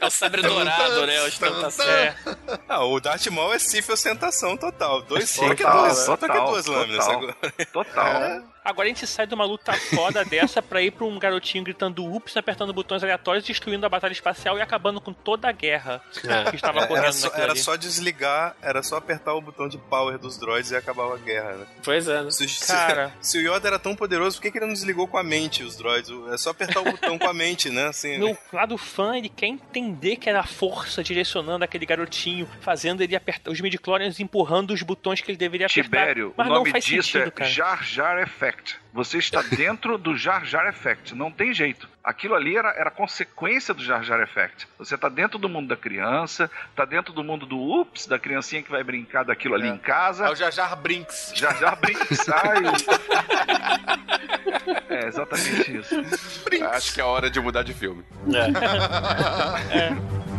[0.00, 1.18] É o sabre dourado, né?
[1.18, 1.86] A ostentação.
[1.88, 2.14] É.
[2.68, 5.02] Ah, o Darth Maul é Sif ostentação total.
[5.02, 7.22] Dois Total, só que duas, só que duas lâminas total.
[7.22, 7.36] agora.
[7.72, 8.42] Total.
[8.68, 12.04] Agora a gente sai de uma luta foda dessa pra ir pra um garotinho gritando
[12.04, 16.02] ups, apertando botões aleatórios, destruindo a batalha espacial e acabando com toda a guerra
[16.50, 17.60] que estava correndo Era só, era ali.
[17.60, 21.52] só desligar, era só apertar o botão de power dos droids e acabava a guerra,
[21.56, 21.66] né?
[21.84, 22.30] Pois é, né?
[22.30, 23.12] Se, se- Cara.
[23.20, 25.62] se o Yoda era tão poderoso, por que, que ele não desligou com a mente
[25.62, 26.10] os droids?
[26.32, 27.86] É só apertar o botão com a mente, né?
[27.86, 33.02] Assim, No lado fã, ele quer entender que era a força direcionando aquele garotinho, fazendo
[33.02, 35.82] ele apertar os midichlorians empurrando os botões que ele deveria apertar.
[35.84, 37.50] Tibério, Mas o não nome faz disso sentido, é cara.
[37.50, 38.55] Jar Jar Effect.
[38.92, 41.14] Você está dentro do Jar Jar Effect.
[41.14, 41.88] Não tem jeito.
[42.02, 44.68] Aquilo ali era, era consequência do Jar Jar Effect.
[44.78, 48.62] Você está dentro do mundo da criança, está dentro do mundo do ups, da criancinha
[48.62, 50.26] que vai brincar daquilo ali em casa.
[50.26, 51.32] É o Jar Jar Brinks.
[51.34, 52.28] Jar Jar Brinks.
[52.28, 52.62] Ai.
[54.88, 55.94] É exatamente isso.
[56.72, 58.04] Acho que é hora de mudar de filme.
[58.26, 58.52] Em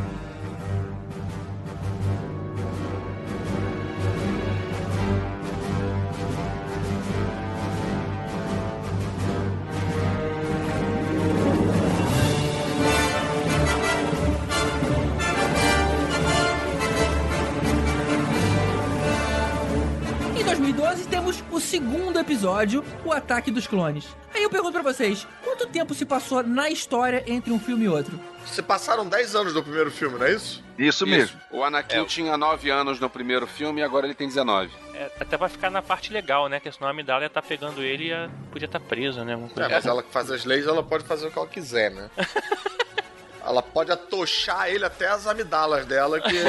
[20.88, 24.05] 2012 temos o segundo episódio, o Ataque dos Clones.
[24.34, 27.89] Aí eu pergunto pra vocês, quanto tempo se passou na história entre um filme e
[27.89, 28.18] outro?
[28.45, 30.64] Se passaram 10 anos do primeiro filme, não é isso?
[30.77, 31.38] Isso mesmo.
[31.51, 34.72] O Anakin tinha 9 anos no primeiro filme e agora ele tem 19.
[34.93, 36.59] É, até vai ficar na parte legal, né?
[36.59, 39.34] Que senão a Amidala ia estar pegando ele e ia- podia estar presa, né?
[39.34, 39.89] É, mas assim.
[39.89, 42.09] ela que faz as leis, ela pode fazer o que ela quiser, né?
[43.47, 46.35] ela pode atochar ele até as amidalas dela, que...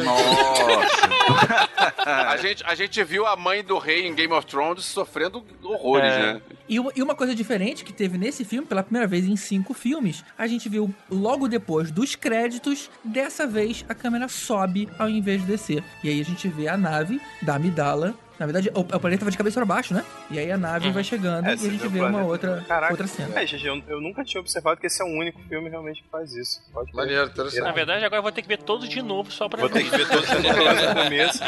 [2.04, 6.12] a, gente, a gente viu a mãe do rei em Game of Thrones sofrendo horrores,
[6.12, 6.34] É.
[6.34, 6.42] né?
[6.68, 9.72] E uma, e uma coisa diferente que teve nesse filme, pela primeira vez em cinco
[9.72, 15.40] filmes, a gente viu logo depois dos créditos, dessa vez a câmera sobe ao invés
[15.40, 15.82] de descer.
[16.04, 18.14] E aí a gente vê a nave da Amidala.
[18.38, 20.04] Na verdade, o, o planeta tava de cabeça para baixo, né?
[20.30, 22.92] E aí a nave vai chegando É, e a gente vê o uma outra, Caraca.
[22.92, 23.40] outra cena.
[23.40, 26.08] É, GG, eu, eu nunca tinha observado que esse é o único filme realmente que
[26.08, 26.60] faz isso.
[26.72, 27.62] Pode Maneiro, interessante.
[27.62, 29.84] Na verdade, agora eu vou ter que ver todos de novo só pra Vou ter
[29.84, 31.40] que ver todos de novo lá no começo.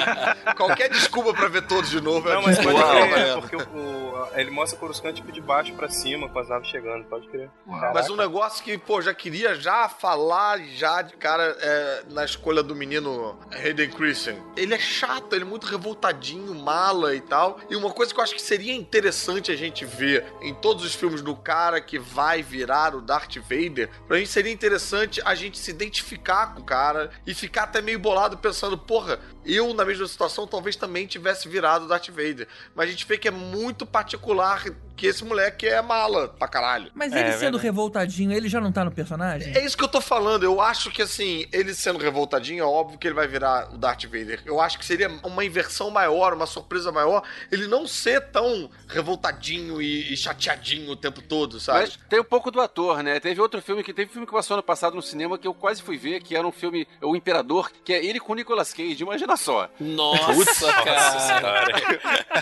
[0.56, 3.40] Qualquer desculpa pra ver todos de novo é Não, mas pode crer, maneiro.
[3.40, 7.04] porque o, o- ele mostra Coruscant tipo de baixo pra cima, com as naves chegando,
[7.04, 7.50] pode crer.
[7.66, 12.62] Mas um negócio que, pô, já queria já falar já de cara é, na escolha
[12.62, 14.40] do menino Hayden Christensen.
[14.56, 17.60] Ele é chato, ele é muito revoltadinho, mala e tal.
[17.68, 20.94] E uma coisa que eu acho que seria interessante a gente ver em todos os
[20.94, 25.58] filmes do cara que vai virar o Darth Vader, pra gente seria interessante a gente
[25.58, 30.06] se identificar com o cara e ficar até meio bolado pensando, porra, eu na mesma
[30.06, 32.48] situação talvez também tivesse virado o Darth Vader.
[32.74, 34.64] Mas a gente vê que é muito particular
[35.00, 36.90] que esse moleque é mala pra caralho.
[36.94, 39.56] Mas ele sendo revoltadinho, ele já não tá no personagem?
[39.56, 40.42] É isso que eu tô falando.
[40.42, 44.04] Eu acho que, assim, ele sendo revoltadinho, é óbvio que ele vai virar o Darth
[44.04, 44.42] Vader.
[44.44, 49.80] Eu acho que seria uma inversão maior, uma surpresa maior, ele não ser tão revoltadinho
[49.80, 51.80] e, e chateadinho o tempo todo, sabe?
[51.80, 53.18] Mas tem um pouco do ator, né?
[53.20, 55.54] Teve outro filme que teve um filme que passou ano passado no cinema que eu
[55.54, 58.72] quase fui ver, que era um filme O Imperador, que é ele com o Nicolas
[58.72, 59.02] Cage.
[59.02, 59.68] Imagina só.
[59.78, 61.66] Nossa, cara.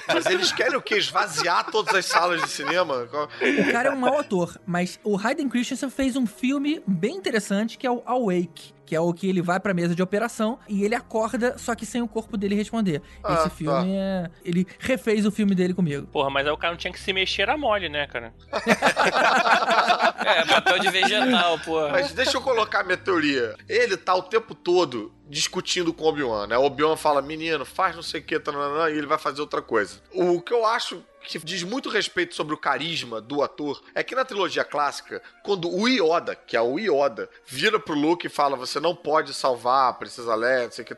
[0.08, 0.96] Mas eles querem o quê?
[0.96, 3.08] Esvaziar todas as salas de cinema?
[3.38, 7.78] O cara é um mau ator, mas o Hayden Christensen fez um filme bem interessante
[7.78, 8.77] que é o Awake.
[8.88, 11.84] Que é o que ele vai pra mesa de operação e ele acorda, só que
[11.84, 13.02] sem o corpo dele responder.
[13.22, 13.50] Ah, Esse tá.
[13.50, 14.30] filme é.
[14.42, 16.06] Ele refez o filme dele comigo.
[16.06, 18.32] Porra, mas aí o cara não tinha que se mexer, era mole, né, cara?
[20.28, 21.88] É, papel de vegetal, pô.
[21.88, 23.54] Mas deixa eu colocar a minha teoria.
[23.68, 26.58] Ele tá o tempo todo discutindo com o Obi-Wan, né?
[26.58, 30.00] O Obi-Wan fala, menino, faz não sei o que, e ele vai fazer outra coisa.
[30.12, 34.14] O que eu acho que diz muito respeito sobre o carisma do ator é que
[34.14, 38.56] na trilogia clássica, quando o Yoda, que é o Yoda, vira pro Luke e fala,
[38.56, 40.94] você não pode salvar a Princesa Leia, não sei o que.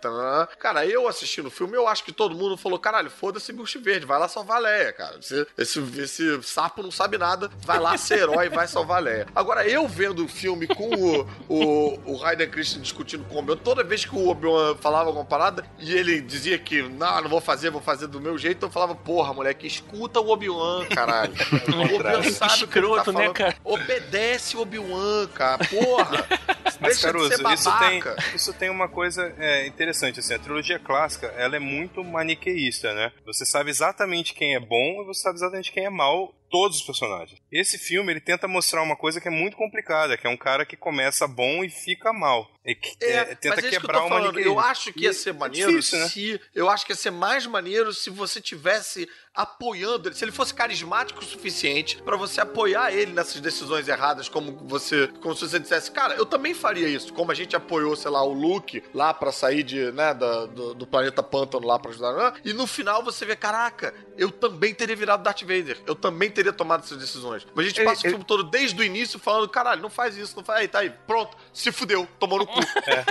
[0.58, 4.06] Cara, eu assistindo o filme, eu acho que todo mundo falou, caralho, foda-se Bush Verde,
[4.06, 5.18] vai lá salvar a Leia, cara.
[5.18, 9.00] Esse, esse, esse sapo não sabe nada, vai lá ser herói e vai salvar a
[9.00, 9.26] Leia.
[9.34, 13.56] Agora, eu vendo o filme com o, o, o Hayden Christensen discutindo com o Obi-Wan,
[13.56, 17.40] toda vez que o Obi-Wan falava alguma parada e ele dizia que, não, não vou
[17.40, 21.32] fazer, vou fazer do meu jeito, eu falava, porra, moleque, escuta o Obi-Wan, caralho.
[21.74, 23.56] o Obi-Wan sabe o que ele tá Escroto, né, cara?
[23.64, 26.26] Obedece o Obi-Wan, cara, porra.
[26.80, 28.02] Mas, Deixa de ser Caruso, isso tem,
[28.34, 33.12] isso tem uma coisa é, interessante, assim, a trilogia clássica, ela é muito maniqueísta, né?
[33.24, 36.82] Você sabe exatamente quem é bom e você sabe exatamente quem é mal, todos os
[36.82, 37.40] personagens.
[37.50, 40.66] Esse filme, ele tenta mostrar uma coisa que é muito complicada, que é um cara
[40.66, 42.50] que começa bom e fica mal.
[42.70, 44.24] E que, é, tenta mas é isso que eu quebrar tô o falando.
[44.26, 44.52] maniqueísmo.
[44.52, 46.08] Eu acho que ia ser é maneiro difícil, né?
[46.08, 46.40] se.
[46.54, 50.14] Eu acho que ia ser mais maneiro se você tivesse apoiando ele.
[50.14, 55.06] Se ele fosse carismático o suficiente pra você apoiar ele nessas decisões erradas, como você.
[55.22, 57.12] Como se você dissesse, cara, eu também faria isso.
[57.12, 60.74] Como a gente apoiou, sei lá, o Luke lá pra sair de, né, da- do,
[60.74, 62.12] do planeta Pântano lá pra ajudar.
[62.12, 62.32] né?
[62.44, 65.78] E no final você vê, caraca, eu também teria virado Darth Vader.
[65.86, 67.46] Eu também teria tomado essas decisões.
[67.54, 69.90] Mas a gente Ele- passa o ele- filme todo desde o início falando, caralho, não
[69.90, 70.60] faz isso, não faz.
[70.60, 72.59] Aí, tá aí, pronto, se fudeu, tomou no cu.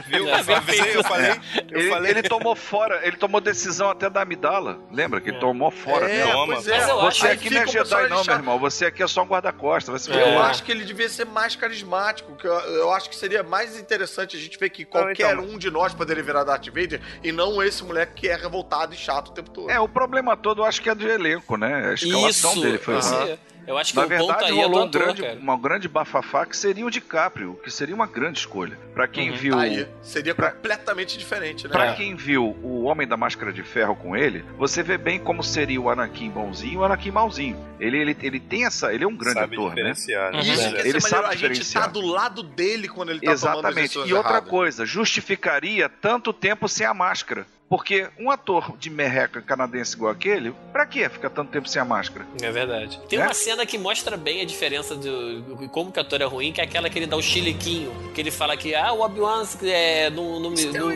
[0.08, 0.28] Viu?
[0.30, 1.32] É, Eu avisei, eu falei.
[1.72, 2.12] Eu Ele, falei.
[2.12, 4.80] ele tomou fora, ele tomou decisão até da amidala.
[4.92, 6.46] Lembra que ele tomou fora É, dela?
[6.46, 6.86] pois é.
[6.88, 8.60] Você Aí aqui não é o Jedi, não, meu irmão.
[8.60, 10.08] Você aqui é só um guarda-costas.
[10.08, 12.36] Eu acho que ele devia ser mais carismático.
[12.36, 15.46] Que eu, eu acho que seria mais interessante a gente ver que qualquer então.
[15.46, 18.98] um de nós poderia virar Darth Vader e não esse moleque que é revoltado e
[18.98, 19.70] chato o tempo todo.
[19.70, 21.90] É, o problema todo eu acho que é do elenco, né?
[21.90, 23.40] A escalação Isso, dele foi aí.
[23.70, 25.38] Eu acho que Na o ponto verdade, aí é rolou um ator, grande, cara.
[25.40, 28.78] uma grande bafafá que seria o DiCaprio, que seria uma grande escolha.
[28.96, 29.36] Pra quem Uhum.
[29.38, 29.60] viu.
[29.60, 31.72] Aí seria Pra- completamente diferente, né?
[31.72, 35.44] Pra quem viu o Homem da Máscara de Ferro com ele, você vê bem como
[35.44, 37.64] seria o Anakin bonzinho e o Anakin malzinho.
[37.80, 38.92] Ele, ele, ele tem essa.
[38.92, 39.76] Ele é um grande sabe ator, né?
[39.76, 40.40] diferenciar, né?
[40.40, 43.20] Isso que ia ser Ele maneiro, sabe a gente tá do lado dele quando ele
[43.22, 43.98] tá Exatamente.
[44.00, 44.50] E outra erradas.
[44.50, 47.46] coisa, justificaria tanto tempo sem a máscara.
[47.70, 51.86] Porque um ator de merreca canadense igual aquele, pra que ficar tanto tempo sem a
[51.86, 52.26] máscara?
[52.42, 53.00] É verdade.
[53.08, 53.26] Tem Né?
[53.26, 56.60] uma cena que mostra bem a diferença do como que o ator é ruim, que
[56.60, 60.10] é aquela que ele dá o chiliquinho, que ele fala que ah, o Obi-Wan é,
[60.10, 60.66] não, não me.
[60.66, 60.90] Não,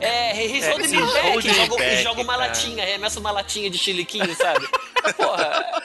[0.00, 3.32] é, he's É, holding me back, e me joga, back, joga uma latinha, arremessa uma
[3.32, 4.64] latinha de chiliquinho, sabe?
[5.16, 5.82] Porra,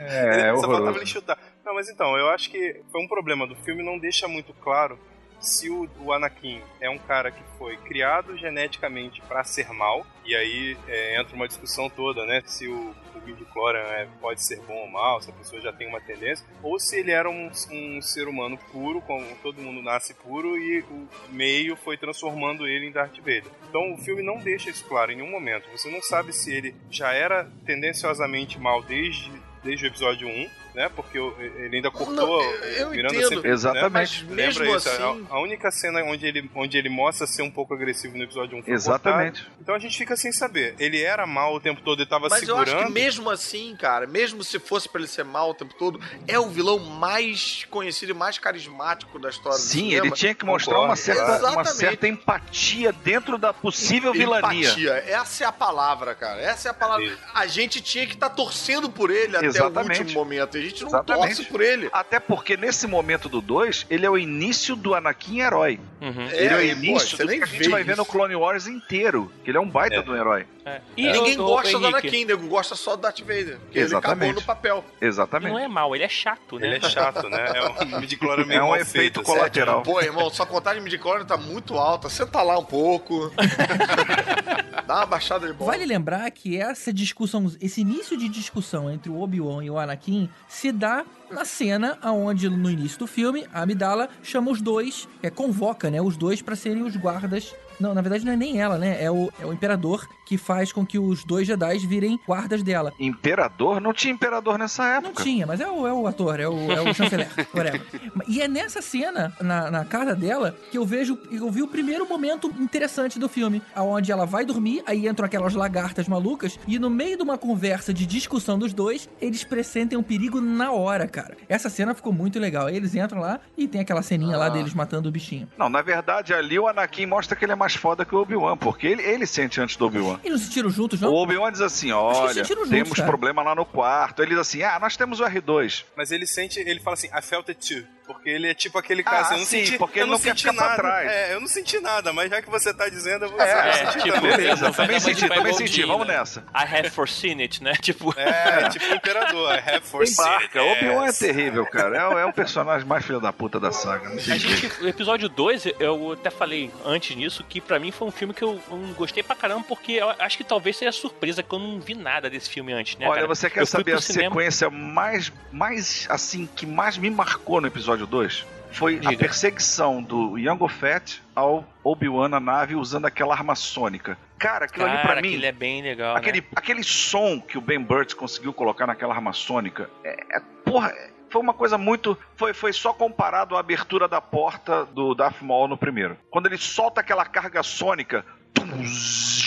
[0.00, 0.98] É, Só faltava horroroso.
[0.98, 1.38] ele chutar.
[1.64, 4.98] Não, mas então, eu acho que foi um problema do filme, não deixa muito claro
[5.40, 10.34] se o, o Anakin é um cara que foi criado geneticamente pra ser mal, e
[10.34, 12.42] aí é, entra uma discussão toda, né?
[12.46, 15.88] Se o, o midi-chlorian é, pode ser bom ou mal, se a pessoa já tem
[15.88, 20.14] uma tendência, ou se ele era um, um ser humano puro, como todo mundo nasce
[20.14, 23.50] puro, e o meio foi transformando ele em Darth Vader.
[23.68, 25.70] Então o filme não deixa isso claro em nenhum momento.
[25.72, 29.30] Você não sabe se ele já era tendenciosamente mal desde,
[29.62, 30.48] desde o episódio 1,
[30.80, 30.88] né?
[30.88, 33.28] Porque ele ainda cortou Não, eu- eu Miranda entendo.
[33.28, 33.90] sempre, Exatamente.
[33.90, 33.90] Né?
[33.90, 34.88] Mas Lembra mesmo isso?
[34.88, 38.24] A- assim- A, única cena onde ele, onde ele mostra ser um pouco agressivo no
[38.24, 39.40] episódio 1 foi Exatamente.
[39.42, 39.60] cortado.
[39.60, 40.74] Então a gente fica sem saber.
[40.78, 42.76] Ele era mal o tempo todo, ele tava Mas eu segurando.
[42.78, 46.00] acho que mesmo assim, cara, mesmo se fosse pra ele ser mal o tempo todo,
[46.26, 50.06] é o vilão mais conhecido e mais carismático da história do Sim, cinema.
[50.06, 54.66] ele tinha que mostrar uma certa, uma certa empatia dentro da possível vilania.
[54.68, 54.92] Empatia.
[55.06, 56.40] Essa é a palavra, cara.
[56.40, 57.04] Essa é a palavra.
[57.04, 57.18] Isso.
[57.34, 59.98] A gente tinha que estar torcendo por ele até Exatamente.
[59.98, 60.56] o último momento.
[60.56, 61.36] A gente não Exatamente.
[61.36, 61.88] torce por ele.
[61.92, 65.80] Até porque nesse momento do 2, ele é o início do Anakin herói.
[66.00, 66.28] Uhum.
[66.30, 67.84] É, ele é o e, pô, início você do nem que a gente vê vai
[67.84, 68.04] ver no.
[68.04, 69.30] Clone Wars inteiro.
[69.44, 70.02] Que ele é um baita É.
[70.02, 70.46] de um herói.
[70.64, 70.80] É.
[70.96, 73.58] E Ninguém gosta do Anakin, nego gosta só do Darth Vader.
[73.60, 74.16] Porque ele Exatamente.
[74.24, 74.84] acabou no papel.
[75.00, 75.52] Ele Exatamente.
[75.52, 76.66] não é mal, ele é chato, né?
[76.66, 77.52] Ele é chato, né?
[77.54, 79.82] É um midi-chlorian meio É um efeito feito, colateral.
[79.82, 82.08] Pô, irmão, sua contagem de clone tá muito alta.
[82.10, 83.32] Senta lá um pouco.
[84.86, 85.70] Dá uma baixada de bola.
[85.72, 90.28] Vale lembrar que essa discussão, esse início de discussão entre o Obi-Wan e o Anakin
[90.50, 95.30] se dá na cena aonde no início do filme a Amidala chama os dois, é,
[95.30, 97.54] convoca, né, os dois pra serem os guardas.
[97.78, 99.02] Não, na verdade não é nem ela, né?
[99.02, 102.92] É o, é o imperador que faz com que os dois Jedi virem guardas dela.
[103.00, 103.80] Imperador?
[103.80, 105.22] Não tinha imperador nessa Não época.
[105.24, 107.82] tinha, mas é o, é o ator, é o, é o chanceler, whatever.
[108.28, 112.06] E é nessa cena, na, na casa dela, que eu vejo, eu vi o primeiro
[112.06, 116.90] momento interessante do filme, aonde ela vai dormir, aí entram aquelas lagartas malucas, e no
[116.90, 121.19] meio de uma conversa de discussão dos dois, eles pressentem um perigo na hora, cara.
[121.22, 121.36] Cara.
[121.48, 122.68] Essa cena ficou muito legal.
[122.68, 124.50] Eles entram lá e tem aquela ceninha lá Ah.
[124.50, 125.48] deles matando o bichinho.
[125.58, 128.56] Não, na verdade, ali o Anakin mostra que ele é mais foda que o Obi-Wan,
[128.56, 130.18] porque ele, ele sente antes do Obi-Wan.
[130.24, 131.10] Eles não se tiram juntos, não?
[131.10, 133.08] O Obi-Wan diz assim: olha, juntos, temos cara.
[133.08, 134.22] problema lá no quarto.
[134.22, 135.84] Ele diz assim: ah, nós temos o R2.
[135.96, 137.84] Mas ele sente, ele fala assim, I felt it too.
[138.12, 140.10] Porque ele é tipo aquele cara Ah, assim, eu não sim, senti, porque eu ele
[140.10, 140.74] não quer senti nada.
[140.76, 141.10] trás.
[141.10, 143.58] É, eu não senti nada, mas já que você tá dizendo, eu vou É, eu
[143.58, 144.30] é, tipo, também.
[144.36, 146.18] beleza, Não, também senti, é também senti, vamos Dino.
[146.18, 146.40] nessa.
[146.54, 147.72] I have foreseen it, né?
[147.80, 148.14] Tipo.
[148.18, 150.36] É, tipo o imperador, I have foreseen it.
[150.46, 151.96] Embarca, Obi-Wan é terrível, cara.
[151.96, 154.08] É, o- é o personagem mais filho da puta da saga.
[154.08, 158.08] Não A gente, o episódio 2, eu até falei antes nisso, que pra mim foi
[158.08, 161.42] um filme que eu, eu gostei pra caramba, porque eu acho que talvez seja surpresa
[161.42, 163.06] que eu não vi nada desse filme antes, né?
[163.06, 163.26] Olha, cara?
[163.26, 167.66] você quer Eu saber a cinema- sequência mais, mais, assim, que mais me marcou no
[167.66, 168.46] episódio 2?
[168.72, 169.16] Foi a Diga.
[169.18, 174.16] perseguição do Jango Fett ao Obi-Wan na nave usando aquela arma sônica.
[174.38, 175.28] Cara, aquilo ali Cara, pra mim...
[175.28, 176.46] aquele é bem legal, Aquele, né?
[176.54, 181.10] aquele som que o Ben Burt conseguiu colocar naquela arma sônica, é, é- porra, é-
[181.28, 182.16] foi uma coisa muito.
[182.36, 186.16] Foi, foi só comparado à abertura da porta do Darth Maul no primeiro.
[186.28, 188.24] Quando ele solta aquela carga sônica,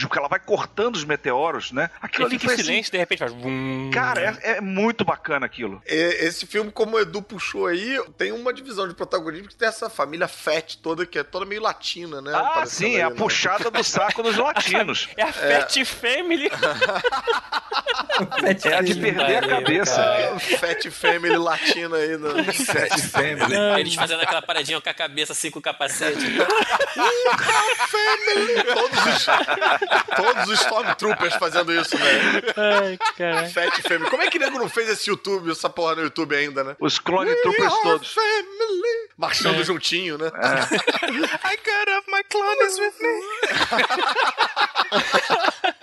[0.10, 1.90] que ela vai cortando os meteoros, né?
[2.02, 3.32] Aquilo ali fica foi em assim, silêncio de repente faz.
[3.94, 5.82] Cara, é, é muito bacana aquilo.
[5.88, 9.68] E- Esse filme, como o Edu puxou aí, tem uma divisão de protagonismo que tem
[9.68, 12.32] essa família Fett toda, que é toda meio latina, né?
[12.36, 13.16] Ah, sim, é a né?
[13.16, 15.10] puxada do saco dos latinos.
[15.18, 16.50] É a Fat Family.
[18.66, 20.02] É a de perder a cabeça.
[20.02, 22.18] Ah, Fat Family latina aí.
[22.18, 22.44] né?
[22.54, 23.56] Fat Family.
[23.80, 26.20] Eles fazendo aquela paradinha com a cabeça assim com o capacete.
[28.74, 29.26] Todos os,
[30.16, 32.42] todos os Stormtroopers fazendo isso, né?
[32.58, 33.50] Ai, cara.
[33.50, 34.10] Fat Family.
[34.10, 36.76] Como é que nego não fez esse YouTube, essa porra no YouTube ainda, né?
[36.80, 38.14] Os Clone Troopers todos.
[38.14, 39.10] Family.
[39.18, 39.64] Marchando É.
[39.64, 40.28] juntinho, né?
[40.34, 43.14] I got off my clones with me.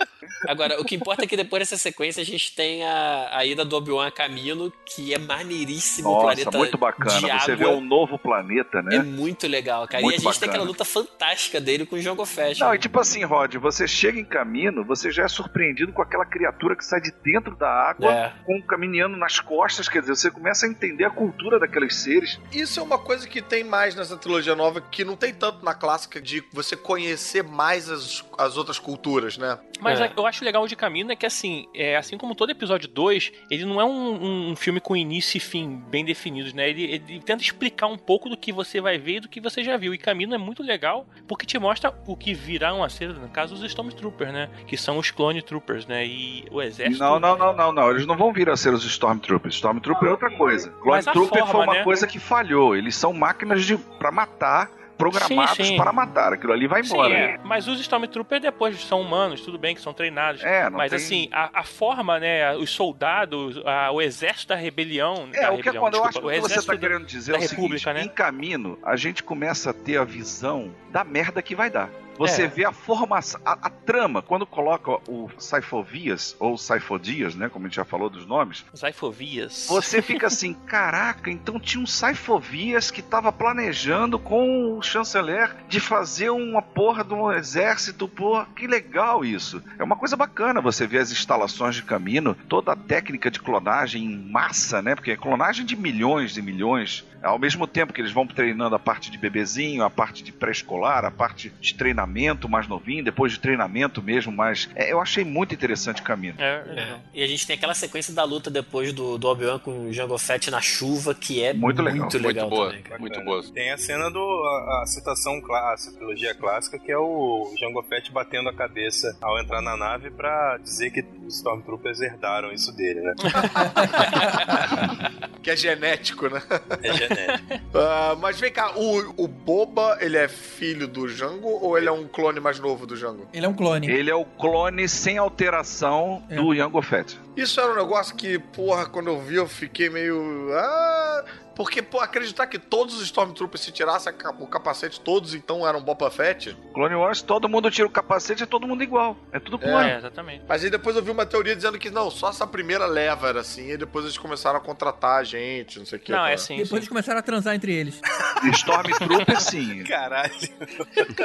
[0.47, 3.63] Agora, o que importa é que depois dessa sequência a gente tem a, a ida
[3.65, 7.19] do Obi-Wan a Camino, que é maneiríssimo o Nossa, planeta muito bacana.
[7.19, 8.97] de Você vê um novo planeta, né?
[8.97, 10.01] É muito legal, cara.
[10.03, 10.51] Muito e a gente tem bacana.
[10.51, 12.59] aquela luta fantástica dele com o Jango Fett.
[12.59, 16.25] Não, e tipo assim, Rod, você chega em caminho, você já é surpreendido com aquela
[16.25, 18.33] criatura que sai de dentro da água, É.
[18.45, 22.39] com um caminhando nas costas, quer dizer, você começa a entender a cultura daqueles seres.
[22.51, 25.73] Isso é uma coisa que tem mais nessa trilogia nova, que não tem tanto na
[25.73, 29.57] clássica, de você conhecer mais as, as outras culturas, né?
[29.79, 30.03] Mas É.
[30.15, 33.65] eu acho legal de Camino é que, assim, é, assim como todo episódio 2, ele
[33.65, 36.69] não é um, um filme com início e fim bem definidos, né?
[36.69, 39.63] Ele, ele tenta explicar um pouco do que você vai ver e do que você
[39.63, 39.93] já viu.
[39.93, 43.55] E Camino é muito legal porque te mostra o que virão a ser, no caso,
[43.55, 44.49] os Stormtroopers, né?
[44.67, 46.05] Que são os Clone Troopers, né?
[46.05, 46.99] E o exército.
[46.99, 47.91] Não, não, não, não, não.
[47.91, 49.55] Eles não vão vir a ser os Stormtroopers.
[49.55, 50.69] Stormtrooper é outra coisa.
[50.81, 51.83] Clone Trooper forma, foi uma né?
[51.83, 52.75] coisa que falhou.
[52.75, 54.69] Eles são máquinas de para matar,
[55.09, 55.77] programados Sim, sim.
[55.77, 56.33] para matar.
[56.33, 57.13] Aquilo ali vai Sim, embora.
[57.13, 57.39] é.
[57.43, 60.43] Mas os Stormtroopers depois são humanos, tudo bem que são treinados.
[60.43, 62.55] É, mas tem- assim, a, a forma, né?
[62.55, 65.29] Os soldados, a- o exército da rebelião.
[65.33, 67.35] É, da o que é rebelião, eu desculpa, acho que você exército está querendo dizer
[67.35, 68.03] é o seguinte, né?
[68.03, 71.89] em caminho, a gente começa a ter a visão da merda que vai dar.
[72.21, 72.47] Você É.
[72.47, 77.67] vê a formação, a, a trama, quando coloca o Saifovias, ou Saifodias, né, como a
[77.67, 79.65] gente já falou dos nomes, Saifovias.
[79.67, 85.79] você fica assim, caraca, então tinha um Saifovias que estava planejando com o chanceler de
[85.79, 89.61] fazer uma porra de um exército, porra, que legal isso.
[89.79, 94.03] É uma coisa bacana você ver as instalações de caminho, toda a técnica de clonagem
[94.05, 94.93] em massa, né?
[94.95, 97.03] Porque é clonagem de milhões e milhões.
[97.23, 101.05] Ao mesmo tempo que eles vão treinando a parte de bebezinho, a parte de pré-escolar,
[101.05, 102.10] a parte de treinamento
[102.49, 106.35] mais novinho, depois de treinamento mesmo, mas é, eu achei muito interessante o caminho.
[106.37, 106.95] É, É.
[107.13, 110.17] E a gente tem aquela sequência da luta depois do, do Obi-Wan com o Jango
[110.17, 113.43] Fett na chuva, que é Muito legal, muito legal muito boa, também, muito boa.
[113.53, 114.19] Tem a cena do.
[114.19, 119.17] a, a citação clássica, a trilogia clássica, que é o Jango Fett batendo a cabeça
[119.21, 123.13] ao entrar na nave pra dizer que os Stormtroopers herdaram isso dele, né?
[125.41, 126.41] Que é genético, né?
[126.83, 127.61] É genético.
[127.73, 131.90] Ah, mas vem cá, o, o Boba, ele é filho do Jango ou ele é
[131.91, 133.27] um clone mais novo do Jango?
[133.33, 133.89] Ele é um clone.
[133.89, 136.35] Ele é o clone sem alteração É.
[136.35, 137.19] do Jango Fett.
[137.35, 140.49] Isso era um negócio que, porra, quando eu vi, eu fiquei meio.
[140.53, 141.23] Ah.
[141.55, 146.09] Porque, pô, acreditar que todos os Stormtroopers se tirassem o capacete, todos então eram Boba
[146.09, 146.57] Fett.
[146.73, 149.17] Clone Wars, todo mundo tira o capacete, é todo mundo igual.
[149.31, 149.89] É tudo clone.
[149.89, 150.43] É, exatamente.
[150.47, 153.41] Mas aí depois eu vi uma teoria dizendo que não, só essa primeira leva era
[153.41, 156.11] assim, e depois eles começaram a contratar a gente, não sei o que.
[156.11, 156.31] Não, tá?
[156.31, 156.53] é assim.
[156.53, 156.75] Depois sim.
[156.77, 158.01] eles começaram a transar entre eles.
[158.53, 159.83] Stormtrooper, sim.
[159.83, 160.33] Caralho.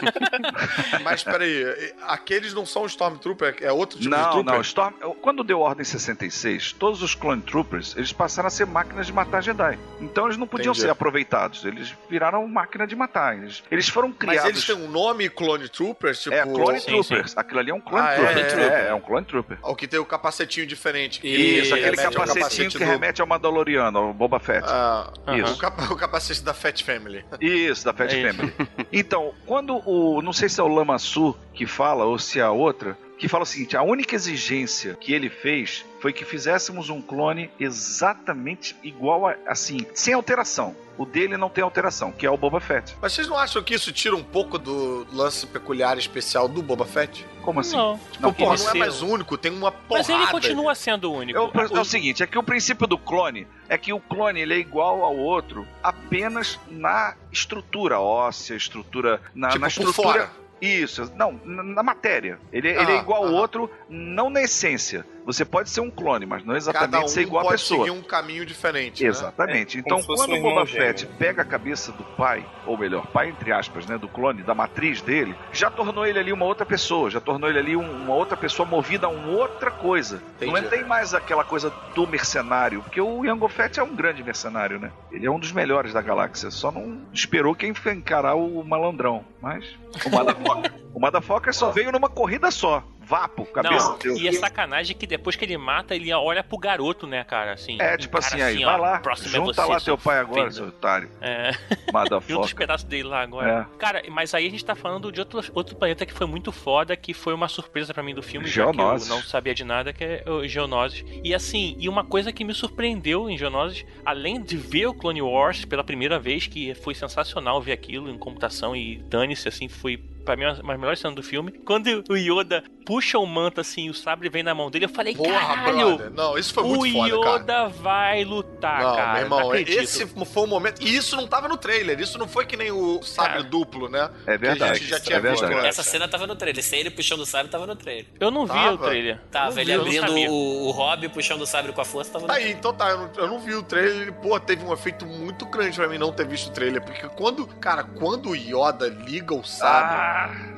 [1.02, 4.54] Mas peraí, aqueles não são Stormtrooper, é outro tipo de Não, Trooper?
[4.54, 4.60] não.
[4.60, 4.92] Storm...
[5.22, 9.42] Quando deu Ordem 66, todos os Clone Troopers, eles passaram a ser máquinas de matar
[9.42, 9.78] Jedi.
[10.00, 10.82] Então eles não podiam Entendi.
[10.86, 11.64] ser aproveitados.
[11.64, 13.36] Eles viraram máquina de matar.
[13.36, 14.42] Eles, eles foram criados.
[14.42, 16.22] Mas eles têm um nome Clone Troopers?
[16.22, 16.34] Tipo...
[16.34, 17.30] É, Clone Sim, Troopers.
[17.32, 17.36] sim.
[17.40, 18.58] Aquilo ali é um Clone Ah, é, Trooper.
[18.72, 19.58] é, É, é um Clone Trooper.
[19.62, 21.20] O que tem o capacetinho diferente.
[21.20, 24.66] que Isso, aquele capacetinho capacete que do- remete ao Mandaloriano, ao Boba Fett.
[24.68, 25.54] Ah, Isso.
[25.54, 27.24] o, capa- o capacete da Fat Family.
[27.40, 28.36] Isso, da Fat É isso.
[28.36, 28.54] Family.
[28.92, 30.20] Então, quando o.
[30.22, 33.28] Não sei se é o Lama Su que fala ou se é a outra, que
[33.28, 38.76] fala o seguinte: a única exigência que ele fez foi que fizéssemos um clone exatamente
[38.82, 39.36] igual a.
[39.46, 40.76] assim, sem alteração.
[40.98, 42.96] O dele não tem alteração, que é o Boba Fett.
[43.02, 46.86] Mas vocês não acham que isso tira um pouco do lance peculiar especial do Boba
[46.86, 47.26] Fett?
[47.42, 47.76] Como assim?
[47.76, 48.00] Não.
[48.10, 50.08] Tipo, porra, Ele não é mais único, tem uma porrada.
[50.08, 51.38] Mas ele continua sendo único.
[51.38, 54.40] É o, é o seguinte, é que o princípio do clone é que o clone
[54.40, 60.12] ele é igual ao outro apenas na estrutura óssea, estrutura na, Tipo, na por estrutura.
[60.26, 60.30] fora.
[60.60, 62.38] Isso, não, na, matéria.
[62.52, 65.04] Ele, ele é Ah, igual ao outro, não na essência.
[65.26, 67.84] Você pode ser um clone, mas não exatamente Cada um ser igual a pode pessoa.
[67.84, 69.02] seguir um caminho diferente.
[69.02, 69.08] né?
[69.08, 69.76] Exatamente.
[69.76, 73.50] É, então, quando o Boba Fett pega a cabeça do pai, ou melhor, pai entre
[73.52, 77.20] aspas, né, do clone, da matriz dele, já tornou ele ali uma outra pessoa, já
[77.20, 80.22] tornou ele ali um- uma outra pessoa movida a uma outra coisa.
[80.40, 80.76] Não é, Entendi.
[80.76, 84.92] tem mais aquela coisa do mercenário, porque o Jango Fett é um grande mercenário, né?
[85.10, 89.64] Ele é um dos melhores da galáxia, só não esperou quem encarar o malandrão, mas
[90.04, 92.82] o Motherfucker, o Motherfucker só veio numa corrida só.
[93.00, 94.16] Vapo, cabeça Não, deu.
[94.16, 97.52] e é sacanagem que depois que ele mata, ele olha pro garoto, né, cara?
[97.52, 99.98] Assim, É, tipo assim, aí, ó, vai lá, próximo é junta você, lá seu teu
[99.98, 100.52] pai agora, filho.
[100.52, 101.10] seu otário.
[101.20, 101.52] É.
[102.26, 103.68] Junta os pedaços dele lá agora.
[103.78, 106.96] Cara, mas aí a gente tá falando de outro, outro planeta que foi muito foda,
[106.96, 109.08] que foi uma surpresa pra mim do filme, já que eu Geonosis.
[109.08, 111.04] não sabia de nada, que é o Geonosis.
[111.22, 115.22] E assim, e uma coisa que me surpreendeu em Geonosis, além de ver o Clone
[115.22, 120.02] Wars pela primeira vez, que foi sensacional ver aquilo em computação e dane-se, assim, foi
[120.26, 121.52] pra mim uma das melhores cenas do filme.
[121.52, 125.14] Quando o Yoda puxa o manto assim, o sabre vem na mão dele, eu falei,
[125.14, 125.96] Porra, caralho!
[125.96, 126.10] brother.
[126.10, 127.68] Não, isso foi muito o foda, Yoda cara.
[127.68, 129.12] vai lutar, não, cara.
[129.14, 129.82] meu irmão, não acredito.
[129.82, 130.82] esse foi o momento.
[130.82, 131.98] E isso não tava no trailer.
[132.00, 134.10] Isso não foi que nem o sabre duplo, né?
[134.26, 135.64] É Que a gente já tinha visto antes.
[135.64, 136.62] Essa cena tava no trailer.
[136.62, 138.06] Sem ele puxando o sabre, tava no trailer.
[138.20, 138.74] Eu não vi Tava?
[138.74, 139.20] o trailer.
[139.30, 142.26] Tava, Não ele vi, abrindo o, o Hobbit, puxando o sabre com a força, tava
[142.26, 145.06] no aí, então tá, eu não, eu não vi o trailer, pô, teve um efeito
[145.06, 148.88] muito grande pra mim não ter visto o trailer, porque quando, cara, quando o Yoda
[148.88, 149.96] liga o sabre,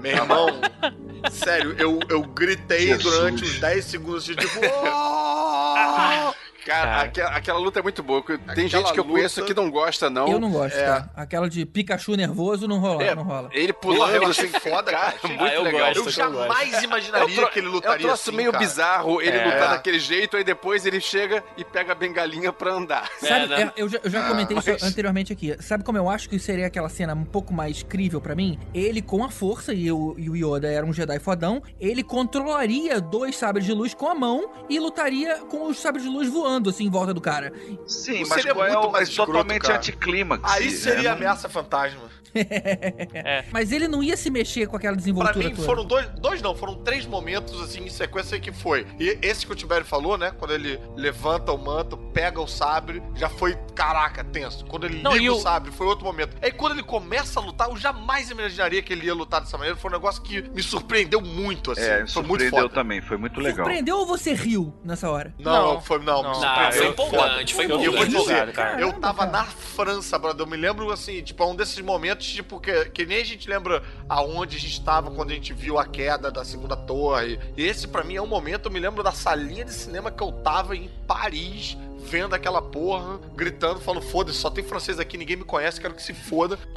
[0.01, 0.61] meu irmão,
[1.31, 3.03] sério, eu, eu gritei Jesus.
[3.03, 6.35] durante uns 10 segundos, de tipo, "Oh!"
[6.69, 8.23] Cara, aquela, aquela luta é muito boa.
[8.23, 10.29] Tem Aquela gente que eu conheço luta- que não gosta, não.
[10.29, 10.85] Eu não gosto, É.
[10.85, 11.09] tá?
[11.17, 13.49] Aquela de Pikachu nervoso não rola, É, não rola.
[13.53, 15.15] Ele pulando eu achei assim, foda, cara.
[15.27, 15.81] muito Ah, eu legal.
[15.87, 18.37] gosto, Eu eu jamais É um imaginaria tro- que ele É um lutaria troço assim,
[18.37, 18.65] meio cara.
[18.65, 19.45] bizarro ele É.
[19.45, 23.09] lutar daquele jeito, aí depois ele chega e pega a bengalinha pra andar.
[23.21, 25.57] Sabe, é, eu, já, eu já comentei mas- isso anteriormente aqui.
[25.61, 28.59] Sabe como eu acho que seria aquela cena um pouco mais crível pra mim?
[28.75, 33.01] Ele com a força, e, o e o Yoda era um Jedi fodão, ele controlaria
[33.01, 36.58] dois sabres de luz com a mão e lutaria com os sabres de luz voando,
[36.67, 37.53] assim, em volta do cara.
[37.87, 40.43] Sim, mas seria qual é muito o, mais é escroto, totalmente anticlímax.
[40.45, 41.09] Aí seria né?
[41.11, 42.18] ameaça fantasma.
[43.53, 45.67] Mas ele não ia se mexer com aquela Pra desenvoltura mim toda.
[45.67, 48.87] foram dois, dois não, foram três momentos assim em sequência que foi.
[48.99, 50.33] E esse que o Tibério falou, né?
[50.39, 54.65] Quando ele levanta o manto, pega o sabre, já foi, caraca, tenso.
[54.67, 56.37] Quando ele Não, liga o o- sabre, foi outro momento.
[56.43, 59.77] Aí quando ele começa a lutar, eu jamais imaginaria que ele ia lutar dessa maneira.
[59.79, 61.83] Foi um negócio que me surpreendeu muito, assim.
[61.83, 62.75] É, foi muito surpreendeu foda.
[62.75, 63.65] também, foi muito legal.
[63.65, 65.35] Surpreendeu ou você riu nessa hora?
[65.39, 65.81] Não, Não.
[65.81, 66.31] foi não, Não.
[66.33, 66.73] me Não, surpreendeu.
[66.79, 68.17] foi empolgante, foi Eu vou empolgante.
[68.19, 68.81] dizer, cara.
[68.81, 70.45] eu tava na França, brother.
[70.47, 73.49] Eu me lembro assim, tipo, é um desses momentos, tipo, que, que nem a gente
[73.49, 77.39] lembra aonde a gente tava quando a gente viu a queda da segunda torre.
[77.57, 80.23] E esse, pra mim, é um momento, eu me lembro da salinha de cinema que
[80.23, 81.77] eu tava em Paris.
[82.11, 86.03] Vendo aquela porra, gritando, falando: foda-se, só tem francês aqui, ninguém me conhece, quero que
[86.03, 86.59] se foda.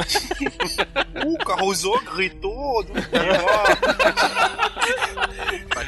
[1.26, 2.86] O Caruso gritou.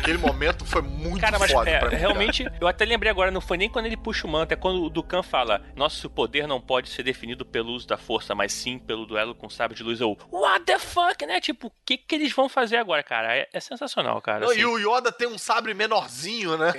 [0.04, 1.96] Naquele momento foi muito Cara, mas foda é, pra mim.
[1.96, 4.84] realmente, eu até lembrei agora, não foi nem quando ele puxa o manto, é quando
[4.84, 8.78] o Dukan fala: Nosso poder não pode ser definido pelo uso da força, mas sim
[8.78, 10.02] pelo duelo com o sabre de luz.
[10.02, 11.40] Ou, what the fuck, né?
[11.40, 13.34] Tipo, o que, que eles vão fazer agora, cara?
[13.34, 14.42] É, é sensacional, cara.
[14.42, 14.60] Não, assim.
[14.60, 16.74] E o Yoda tem um sabre menorzinho, né?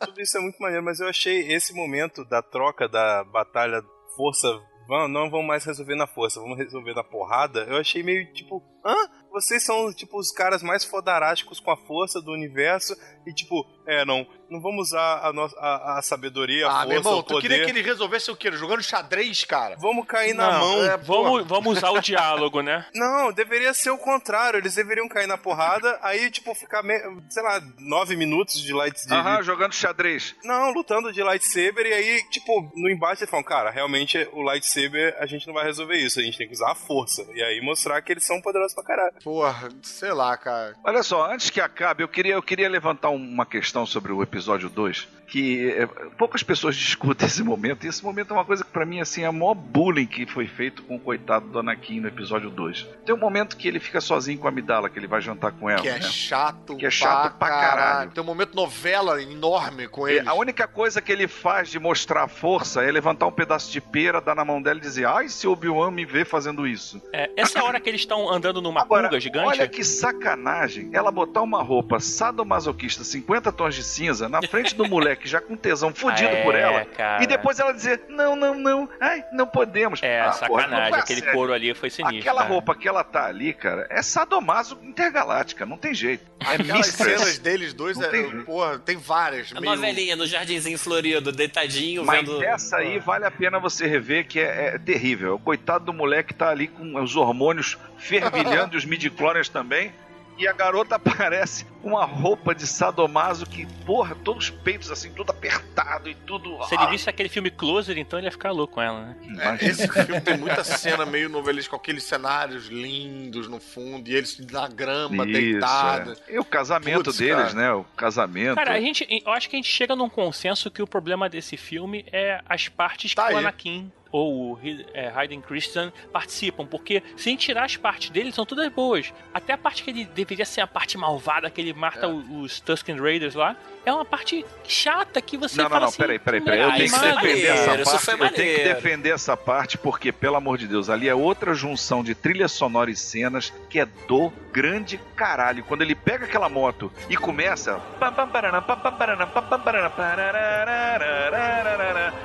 [0.00, 3.82] Tudo isso é muito maneiro, mas eu achei esse momento da troca da batalha
[4.16, 4.48] força.
[4.86, 7.60] Vão, não vão mais resolver na força, vamos resolver na porrada.
[7.68, 8.94] Eu achei meio tipo, hã?
[9.30, 12.96] Vocês são tipo os caras mais fodarásticos com a força do universo
[13.26, 16.88] e tipo, é, não, não vamos usar a, nossa, a, a sabedoria, a Ah, força,
[16.88, 17.42] meu irmão, o tu poder.
[17.48, 18.50] queria que ele resolvesse o quê?
[18.52, 19.76] Jogando xadrez, cara?
[19.78, 20.84] Vamos cair na Não, mão.
[20.84, 22.84] é, vamos, vamos usar o diálogo, né?
[22.94, 24.58] Não, deveria ser o contrário.
[24.58, 29.18] Eles deveriam cair na porrada, aí, tipo, ficar, me- sei lá, nove minutos de lightsaber.
[29.18, 30.34] Aham, jogando xadrez.
[30.44, 35.16] Não, lutando de lightsaber, e aí, tipo, no embate eles falam, cara, realmente o lightsaber
[35.20, 37.24] a gente não vai resolver isso, a gente tem que usar a força.
[37.34, 39.14] E aí mostrar que eles são poderosos pra caralho.
[39.22, 40.74] Porra, sei lá, cara.
[40.84, 44.39] Olha só, antes que acabe, eu queria, eu queria levantar uma questão sobre o episódio
[44.46, 45.86] 2, que é,
[46.18, 49.22] poucas pessoas discutem esse momento, e esse momento é uma coisa que pra mim assim,
[49.22, 52.86] é o maior bullying que foi feito com o coitado do Anakin no episódio 2.
[53.06, 55.70] Tem um momento que ele fica sozinho com a Amidala, que ele vai jantar com
[55.70, 55.80] ela.
[55.80, 56.02] Que é né?
[56.02, 58.10] chato Que é chato pra caralho.
[58.10, 60.28] Tem um momento novela enorme com ele.
[60.28, 64.20] A única coisa que ele faz de mostrar força é levantar um pedaço de pera,
[64.20, 67.00] dar na mão dela e dizer: Ai, se Obi-Wan me vê fazendo isso.
[67.12, 69.46] É, essa hora que eles estão andando numa pulga gigante.
[69.46, 74.88] Olha que sacanagem ela botar uma roupa sadomasoquista 50 tons de cinza na frente do
[74.88, 77.22] moleque já com tesão fudido É, por ela cara.
[77.22, 80.02] e depois ela dizer: Não, não, não, ai, não podemos.
[80.02, 80.90] É, Ah, porra, sacanagem.
[80.90, 81.34] vai a Aquele sério.
[81.34, 82.18] couro ali foi sinistro.
[82.20, 82.52] Aquela cara.
[82.52, 86.24] roupa que ela tá ali, cara, é sadomaso intergaláctica, não tem jeito.
[86.40, 87.18] É Aquelas mistress.
[87.20, 89.52] cenas deles dois, é, tem porra, tem várias.
[89.54, 92.42] A meio- novelinha no jardinzinho florido, deitadinho, Mas vendo.
[92.42, 95.34] essa aí vale a pena você rever, que é, é terrível.
[95.34, 99.92] O coitado do moleque tá ali com os hormônios fervilhando e os midichlorians também.
[100.40, 105.12] E a garota aparece com uma roupa de sadomaso que, porra, todos os peitos assim,
[105.12, 106.58] tudo apertado e tudo.
[106.64, 109.16] Se ele visse aquele filme Closer, então ele ia ficar louco com ela, né?
[109.60, 114.14] É, esse filme tem muita cena meio novelesca, com aqueles cenários lindos no fundo, e
[114.14, 116.22] eles na grama, Isso, deitados.
[116.26, 116.34] é.
[116.34, 117.54] E o casamento Putz, deles, cara.
[117.54, 117.72] né?
[117.72, 118.54] O casamento.
[118.54, 121.56] Cara, a gente, eu acho que a gente chega num consenso que o problema desse
[121.56, 123.36] filme é as partes que o aí.
[123.36, 124.60] Anakin ou o
[124.92, 129.12] é, Hayden Christensen participam, porque se a gente tirar as partes dele, são todas boas.
[129.32, 132.60] Até a parte que ele deveria ser a parte malvada, que ele mata o- os
[132.60, 133.56] Tusken Raiders lá,
[133.86, 135.96] é uma parte chata que você Não, não, fala não, assim...
[135.98, 136.60] peraí, peraí, peraí.
[136.60, 138.10] Eu "Ah, tenho que é defender maneiro, essa parte.
[138.10, 141.54] Eu tenho que maneiro." defender essa parte porque, pelo amor de Deus, ali é outra
[141.54, 145.64] junção de trilha sonora e cenas que é do grande caralho.
[145.64, 147.80] Quando ele pega aquela moto e começa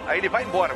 [0.07, 0.75] aí ele vai embora.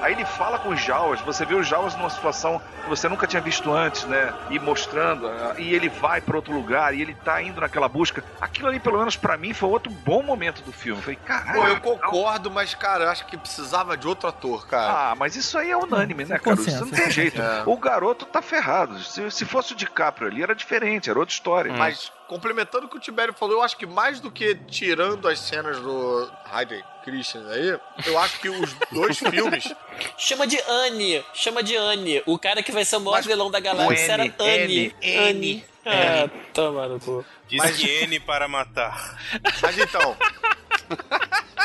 [0.00, 3.26] Aí ele fala com o Jawas, você vê o Jaws numa situação que você nunca
[3.26, 4.32] tinha visto antes, né?
[4.48, 8.24] E mostrando, ah, e ele vai para outro lugar, e ele tá indo naquela busca.
[8.40, 10.98] Aquilo ali, pelo menos para mim, foi outro bom momento do filme.
[11.00, 11.68] Eu falei, caralho.
[11.68, 15.10] Eu concordo, mas, cara, acho que precisava de outro ator, cara.
[15.10, 16.58] Ah, mas isso aí é unânime, né, cara?
[16.58, 17.40] Isso não tem jeito.
[17.40, 17.62] É.
[17.66, 18.98] O garoto tá ferrado.
[19.00, 21.72] Se, se fosse o DiCaprio ali, era diferente, era outra história.
[21.72, 21.76] Hum.
[21.76, 25.40] Mas complementando o que o Tibério falou, eu acho que mais do que tirando as
[25.40, 27.76] cenas do Hayden Christian aí,
[28.06, 29.74] eu acho que os dois filmes.
[30.16, 32.22] Chama de Annie, chama de Annie.
[32.26, 34.94] O cara que vai ser o maior vilão da galáxia era Annie.
[35.02, 35.64] N, Annie.
[35.84, 37.24] Ah, toma no cu.
[37.48, 39.18] Diz que N para matar.
[39.60, 40.16] Mas então.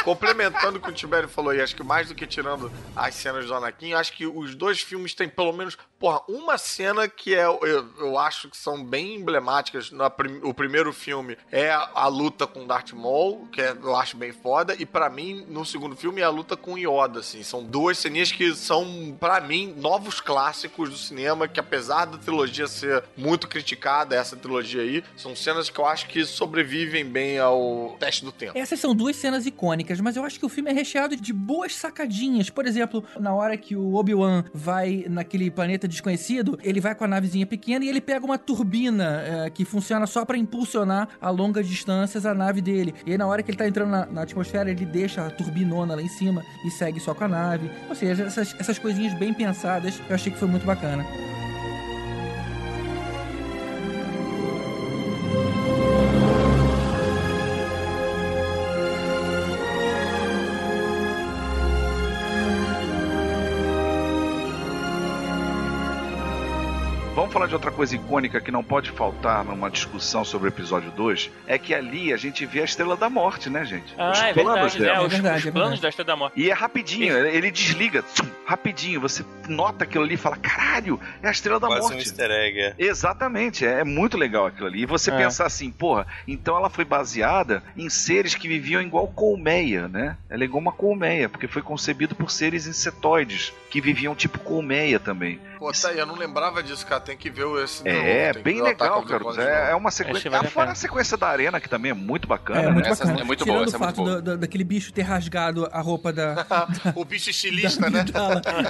[0.03, 3.45] Complementando o que o Tibério falou aí, acho que mais do que tirando as cenas
[3.45, 7.45] do Anakin, acho que os dois filmes têm pelo menos, porra, uma cena que é,
[7.45, 7.60] eu,
[7.98, 9.90] eu acho que são bem emblemáticas.
[9.90, 13.95] Na prim- o primeiro filme é a, a luta com Darth Maul, que é- eu
[13.95, 17.41] acho bem foda, e pra mim, no segundo filme, é a luta com Yoda, assim.
[17.41, 22.68] São duas ceninhas que são, pra mim, novos clássicos do cinema, que apesar da trilogia
[22.68, 27.95] ser muito criticada, essa trilogia aí, são cenas que eu acho que sobrevivem bem ao
[27.99, 28.56] teste do tempo.
[28.56, 31.73] Essas são duas cenas icônicas, mas eu acho que o filme é recheado de boas
[31.76, 32.52] sacadinhas.
[32.52, 37.07] Por exemplo, na hora que o Obi-Wan vai naquele planeta desconhecido, ele vai com a
[37.07, 41.67] navezinha pequena e ele pega uma turbina é, que funciona só pra impulsionar a longas
[41.67, 42.93] distâncias a nave dele.
[43.05, 45.95] E aí, na hora que ele tá entrando na, na atmosfera, ele deixa a turbinona
[45.95, 47.69] lá em cima e segue só com a nave.
[47.89, 51.05] Ou seja, essas, essas coisinhas bem pensadas, eu achei que foi muito bacana.
[67.76, 71.30] Coisa icônica que não pode faltar numa discussão sobre o episódio 2.
[71.45, 73.93] É que ali a gente vê a Estrela da Morte, né, gente?
[73.97, 75.07] Ah, Os é planos verdade, dela.
[75.22, 75.35] né?
[75.38, 76.39] Os, os planos da Estrela da Morte.
[76.39, 79.02] E é rapidinho, ele desliga, tsum, rapidinho.
[79.02, 82.07] Você nota aquilo ali e fala: caralho, é a Estrela da Quase um Morte.
[82.07, 82.73] easter egg, é.
[82.80, 84.81] Exatamente, é, é muito legal aquilo ali.
[84.81, 85.18] E você É.
[85.18, 90.18] pensar assim, porra, então ela foi baseada em seres que viviam igual colmeia, né?
[90.30, 94.97] Ela é igual uma colmeia, porque foi concebido por seres insetoides, que viviam tipo colmeia
[95.02, 95.38] também.
[95.60, 97.02] Pô, tá aí, eu não lembrava disso, cara.
[97.02, 99.23] Tem que ver esse É, novo, tem que bem o legal, cara.
[99.38, 99.77] É, é novo.
[99.80, 100.31] uma sequência.
[100.34, 102.61] Ah, fora a sequência da arena, que também é muito bacana.
[102.61, 102.95] É, muito né?
[102.95, 103.35] bacana.
[103.35, 106.35] Tirando o fato da- da- daquele bicho ter rasgado a roupa da.
[106.35, 108.06] da o bicho estilista, né?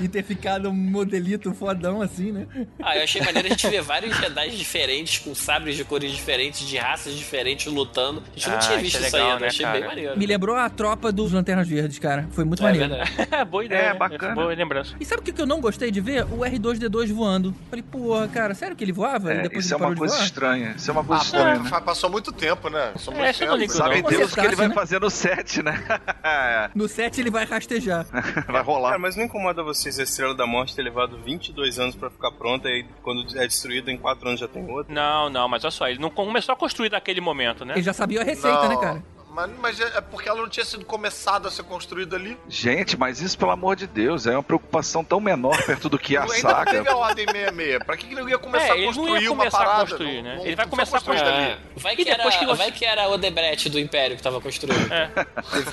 [0.02, 2.48] E ter ficado um modelito fodão assim, né?
[2.82, 6.68] Ah, eu achei maneiro a gente ver vários Jedi diferentes, com sabres de cores diferentes,
[6.68, 8.24] de raças diferentes, lutando.
[8.36, 9.80] A gente não Ah, tinha isso visto é isso legal, ainda, né, achei cara?
[9.80, 10.18] bem maneiro.
[10.18, 12.28] Me lembrou a tropa dos Lanternas Verdes, cara.
[12.32, 12.90] Foi muito É maneiro.
[12.90, 13.46] verdade.
[13.52, 13.82] Boa ideia.
[13.90, 14.34] É, bacana.
[14.34, 14.95] Boa lembrança.
[15.00, 16.24] E sabe o que eu não gostei de ver?
[16.26, 17.54] O R2D2 voando.
[17.70, 19.34] Falei, porra, cara, sério que ele voava?
[19.34, 20.26] e É, depois isso ele é uma coisa voar?
[20.26, 20.74] estranha.
[20.78, 21.60] Isso é uma coisa Ah, estranha.
[21.60, 21.70] né?
[21.70, 22.92] fa- passou muito tempo, né?
[22.94, 23.58] Passou É, muito eu não tempo.
[23.62, 24.10] ligo, Sabe não.
[24.10, 24.74] Deus o que ele vai né?
[24.74, 25.74] fazer no set, né?
[26.74, 28.06] No set ele vai rastejar.
[28.48, 28.90] vai rolar.
[28.90, 32.32] Cara, mas não incomoda vocês a Estrela da Morte ter levado 22 anos pra ficar
[32.32, 34.94] pronta e quando é destruída em 4 anos já tem outra?
[34.94, 37.74] Não, não, mas olha só, ele não começou a construir naquele momento, né?
[37.76, 39.04] Ele já sabia a receita, Não, né, cara?
[39.36, 42.38] Mas, mas é porque ela não tinha sido começada a ser construída ali.
[42.48, 46.16] Gente, mas isso, pelo amor de Deus, é uma preocupação tão menor perto do que
[46.16, 46.72] a ainda saga.
[46.72, 47.84] não teve a Ordem 66.
[47.84, 49.82] Pra que, que ele ia começar É, a construir ia uma começar a parada?
[49.90, 50.36] construir, né?
[50.38, 51.62] Não- Ele vai começar a foi construída É, ali.
[51.76, 54.40] vai, E que era, que você- vai que era o Debrecht do Império que tava
[54.40, 54.94] construindo.
[54.94, 55.08] É.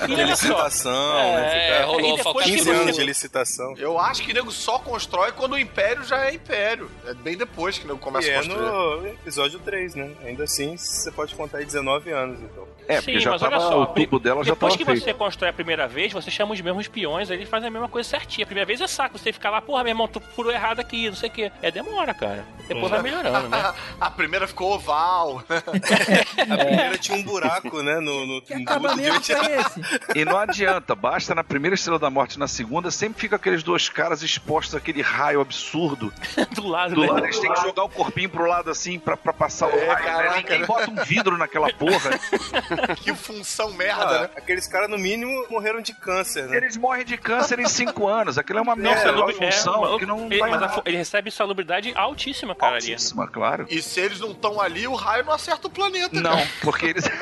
[0.05, 1.65] Teve só, licitação, É, né?
[1.77, 2.45] Ficar rolou E depois falcatruas.
[2.45, 3.75] que 15 você- anos de licitação.
[3.77, 6.91] Eu acho que o nego só constrói quando o Império já é Império.
[7.05, 8.61] É bem depois que o nego começa E a é construir.
[9.01, 10.11] no episódio 3, né?
[10.25, 12.67] Ainda assim, você pode contar aí 19 anos, então.
[12.87, 15.03] É, porque Sim, já mas tava, olha só, o tubo dela já Depois que feito.
[15.03, 18.07] você constrói a primeira vez, você chama os mesmos peões, eles fazem a mesma coisa
[18.09, 18.43] certinha.
[18.43, 21.07] A primeira vez é saco, você fica lá, porra, meu irmão, tu furou errado aqui,
[21.09, 21.51] não sei o quê.
[21.61, 22.43] É demora, cara.
[22.67, 23.73] Depois vai melhorando, né?
[23.99, 25.43] a primeira ficou oval.
[26.53, 27.99] A primeira tinha um buraco, né?
[27.99, 29.81] No, no Que no acabamento foi esse?
[30.15, 33.63] E não adianta, basta na primeira Estrela da Morte e na segunda, sempre fica aqueles
[33.63, 36.11] dois caras expostos àquele raio absurdo.
[36.55, 37.07] Do lado, Do né?
[37.07, 39.87] lado eles têm que jogar o corpinho pro lado assim pra, pra passar o É,
[39.93, 40.03] raio.
[40.05, 40.37] caraca, né?
[40.37, 40.65] Ninguém né?
[40.65, 42.19] bota um vidro naquela porra.
[43.01, 44.29] que função Ah, merda, né?
[44.35, 46.57] Aqueles caras, no mínimo, morreram de câncer, né?
[46.57, 48.37] Eles morrem de câncer em 5 anos.
[48.37, 50.81] Aquilo é uma Não, merda, é uma salubri- função é, que não ele, mas a
[50.85, 52.91] ele recebe salubridade altíssima, cara, ali.
[52.91, 53.65] Altíssima, claro.
[53.69, 56.19] E se eles não estão ali, o raio não acerta o planeta.
[56.19, 57.03] Não, porque eles.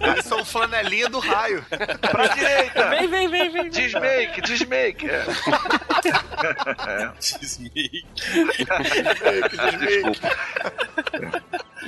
[0.00, 1.64] Eles são flanelinha do raio.
[2.00, 2.88] pra direita!
[2.90, 3.70] Vem, vem, vem, vem.
[3.70, 5.08] Desmake, desmake.
[5.08, 5.24] É.
[7.18, 8.04] Desmake.
[9.78, 10.28] Desculpa.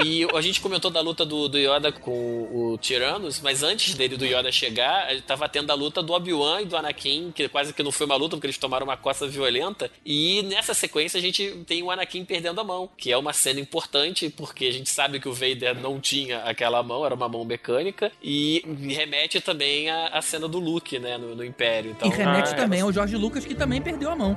[0.05, 4.17] E a gente comentou da luta do, do Yoda com o Tyrannus, mas antes dele,
[4.17, 7.83] do Yoda chegar, tava tendo a luta do Obi-Wan e do Anakin, que quase que
[7.83, 9.91] não foi uma luta, porque eles tomaram uma coça violenta.
[10.05, 13.61] E nessa sequência a gente tem o Anakin perdendo a mão, que é uma cena
[13.61, 17.45] importante, porque a gente sabe que o Vader não tinha aquela mão, era uma mão
[17.45, 21.93] mecânica, e remete também à, à cena do Luke, né, no, no Império.
[21.93, 24.37] Então, E remete Ah, também ao Jorge Lucas, que também perdeu a mão.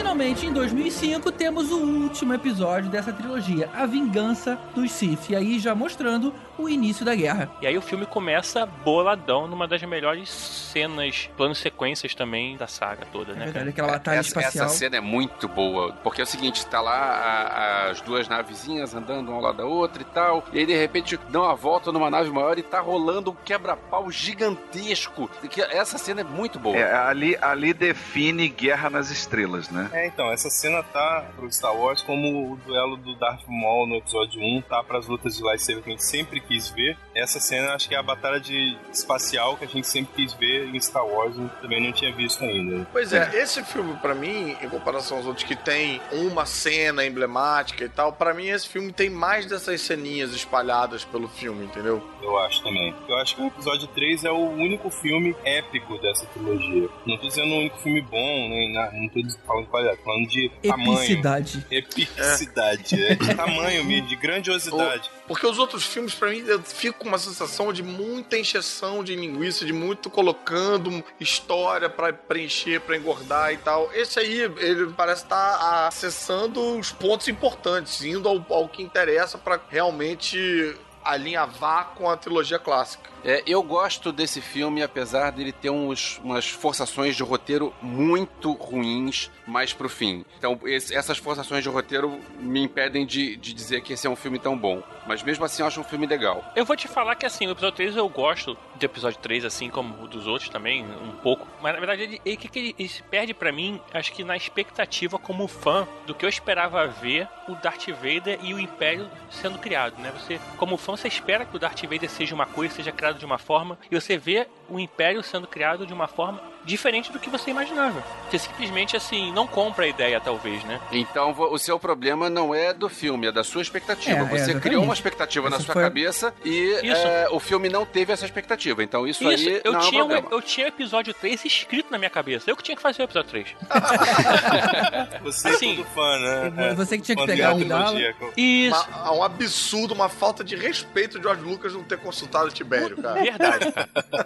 [0.02, 5.30] finalmente, em 2005, temos o último episódio dessa trilogia, A Vingança dos Sith.
[5.30, 7.52] E aí já mostrando o início da guerra.
[7.62, 13.06] E aí o filme começa boladão numa das melhores cenas, planos sequências também da saga
[13.14, 14.66] toda, É né, verdade, aquela batalha essa, espacial.
[14.66, 18.96] essa cena é muito boa, porque é o seguinte, tá lá a- as duas navezinhas
[18.96, 21.92] andando uma ao lado da outra e tal, e aí de repente dão uma volta
[21.92, 25.30] numa nave maior e tá rolando um quebra-pau gigantesco.
[25.50, 26.76] Que Essa cena é muito boa.
[26.76, 29.90] É, ali, ali define Guerra nas Estrelas, né?
[29.92, 33.96] É, então, essa cena tá pro Star Wars como o duelo do Darth Maul no
[33.96, 36.98] episódio 1, tá pras lutas de lightsaber que a gente sempre quis ver.
[37.14, 40.74] Essa cena acho que é a batalha de espacial que a gente sempre quis ver
[40.74, 42.88] em Star Wars e também não tinha visto ainda.
[42.92, 47.84] Pois é, esse filme, pra mim, em comparação aos outros que tem uma cena emblemática
[47.84, 52.02] e tal, pra mim esse filme tem mais dessas ceninhas espalhadas pelo filme, entendeu?
[52.22, 52.96] Eu acho também.
[53.08, 56.88] Eu acho que o episódio 3 é o único filme épico dessa trilogia.
[57.06, 60.50] Não tô dizendo o único filme bom, nem não tô falando de tô falando de
[60.68, 60.94] tamanho.
[60.94, 61.66] Epicidade.
[61.70, 63.16] Epicidade, é.
[63.16, 65.10] De tamanho mesmo, de grandiosidade.
[65.28, 69.16] Porque os outros filmes, pra mim, eu fico com uma sensação de muita encheção de
[69.16, 73.90] linguiça, de muito colocando história pra preencher, pra engordar e tal.
[73.94, 79.60] Esse aí, ele parece estar acessando os pontos importantes, indo ao, ao que interessa pra
[79.70, 83.10] realmente alinhavar com a trilogia clássica.
[83.24, 89.30] É, eu gosto desse filme, apesar dele ter uns, umas forçações de roteiro muito ruins
[89.46, 90.26] mais pro fim.
[90.38, 94.16] Então, esse- essas forçações de roteiro me impedem de, de dizer que esse é um
[94.16, 94.82] filme tão bom.
[95.06, 96.44] Mas mesmo assim, eu acho um filme legal.
[96.56, 99.70] Eu vou te falar que assim, o episódio 3 eu gosto do episódio 3, assim
[99.70, 101.48] como dos outros também, um pouco.
[101.62, 105.18] Mas na verdade, ele, ele, ele, ele se perde pra mim, acho que na expectativa
[105.18, 110.00] como fã do que eu esperava ver o Darth Vader e o Império sendo criado,
[110.02, 110.12] né?
[110.12, 113.26] Você, como fã, você espera que o Darth Vader seja uma coisa, seja criado de
[113.26, 117.30] uma forma, e você vê o Império sendo criado de uma forma diferente do que
[117.30, 118.04] você imaginava.
[118.30, 120.80] Você simplesmente, assim, não compra a ideia, talvez, né?
[120.92, 124.20] Então, o seu problema não é do filme, é da sua expectativa.
[124.20, 124.62] É, é, Você exatamente.
[124.64, 128.84] criou uma expectativa na sua foi- cabeça e é, o filme não teve essa expectativa.
[128.84, 130.36] Então, isso, Isso, aí eu não tinha, é um o- problema.
[130.36, 132.50] eu tinha o episódio 3 escrito na minha cabeça.
[132.50, 133.48] Eu que tinha que fazer o episódio 3.
[135.24, 136.54] Você Assim, é todo fã, né?
[136.70, 138.00] É, Você que tinha que pegar um dala.
[138.38, 138.88] Isso.
[138.90, 143.02] Uma- um absurdo, uma falta de respeito de George Lucas não ter consultado o Tibério,
[143.02, 143.22] cara.
[143.22, 143.74] Verdade.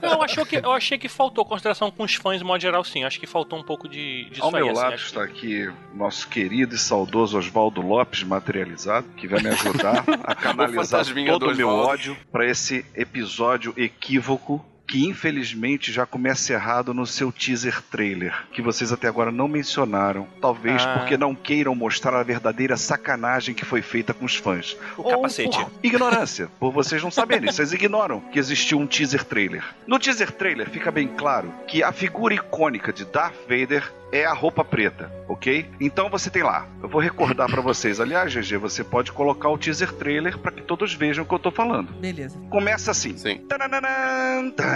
[0.02, 2.84] Não, eu, achou que, eu achei que faltou consideração com os fãs de modo geral,
[2.84, 3.03] sim.
[3.03, 5.72] Acho que faltou um pouco de, disso Ao aí, meu assim, lado acho está aqui
[5.93, 11.52] nosso querido e saudoso Oswaldo Lopes materializado, que vai me ajudar a canalizar todo do
[11.52, 17.82] o meu ódio para esse episódio equívoco que infelizmente já começa errado no seu teaser
[17.90, 20.99] trailer, que vocês até agora não mencionaram, talvez Ah.
[20.99, 24.78] porque não queiram mostrar a verdadeira sacanagem que foi feita com os fãs.
[24.98, 25.57] O capacete.
[25.57, 29.64] Por ignorância, por vocês não saberem, vocês ignoram que existiu um teaser trailer.
[29.88, 34.34] No teaser trailer fica bem claro que a figura icônica de Darth Vader é a
[34.34, 35.66] roupa preta, ok?
[35.82, 36.66] Então você tem lá.
[36.82, 37.99] Eu vou recordar pra vocês.
[37.99, 41.40] Aliás, GG, você pode colocar o teaser trailer pra que todos vejam o que eu
[41.40, 41.91] tô falando.
[41.94, 42.40] Beleza.
[42.49, 43.18] Começa assim.
[43.18, 43.40] Sim.
[43.49, 44.74] Tanananan, tan,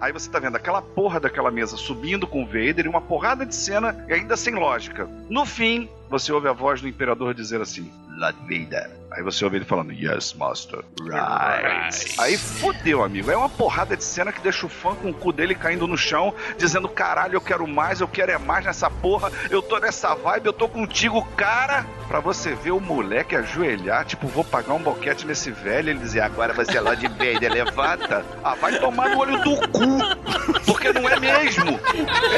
[0.00, 3.44] Aí você tá vendo aquela porra daquela mesa subindo com o Vader e uma porrada
[3.44, 5.08] de cena e ainda sem lógica.
[5.28, 8.97] No fim, você ouve a voz do Imperador dizer assim: Lord Vader.
[9.10, 10.80] Aí você ouve ele falando, Yes, Master.
[11.00, 12.14] Right.
[12.18, 13.30] Aí fodeu, amigo.
[13.30, 15.96] É uma porrada de cena que deixa o fã com o cu dele caindo no
[15.96, 20.14] chão, dizendo: Caralho, eu quero mais, eu quero é mais nessa porra, eu tô nessa
[20.14, 21.86] vibe, eu tô contigo, cara.
[22.06, 26.20] Pra você ver o moleque ajoelhar, tipo, vou pagar um boquete nesse velho, ele dizer:
[26.20, 28.24] Agora você é Lord Vader, levanta.
[28.44, 30.64] Ah, vai tomar no olho do cu.
[30.66, 31.80] Porque não é mesmo.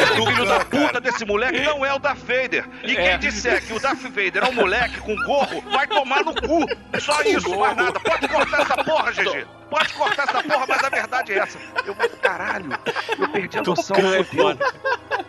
[0.02, 2.68] Esse filho da puta desse moleque não é o Darth Vader.
[2.82, 6.34] E quem disser que o Darth Vader é um moleque com gorro, vai tomar no
[6.34, 6.60] cu.
[7.01, 8.01] Só isso, mais nada.
[8.01, 9.60] Pode cortar essa porra, GG.
[9.70, 11.59] Pode cortar essa porra, mas a verdade é essa.
[11.86, 12.70] Eu vou, caralho,
[13.18, 13.97] eu perdi a noção.
[13.97, 14.66] é fodeu.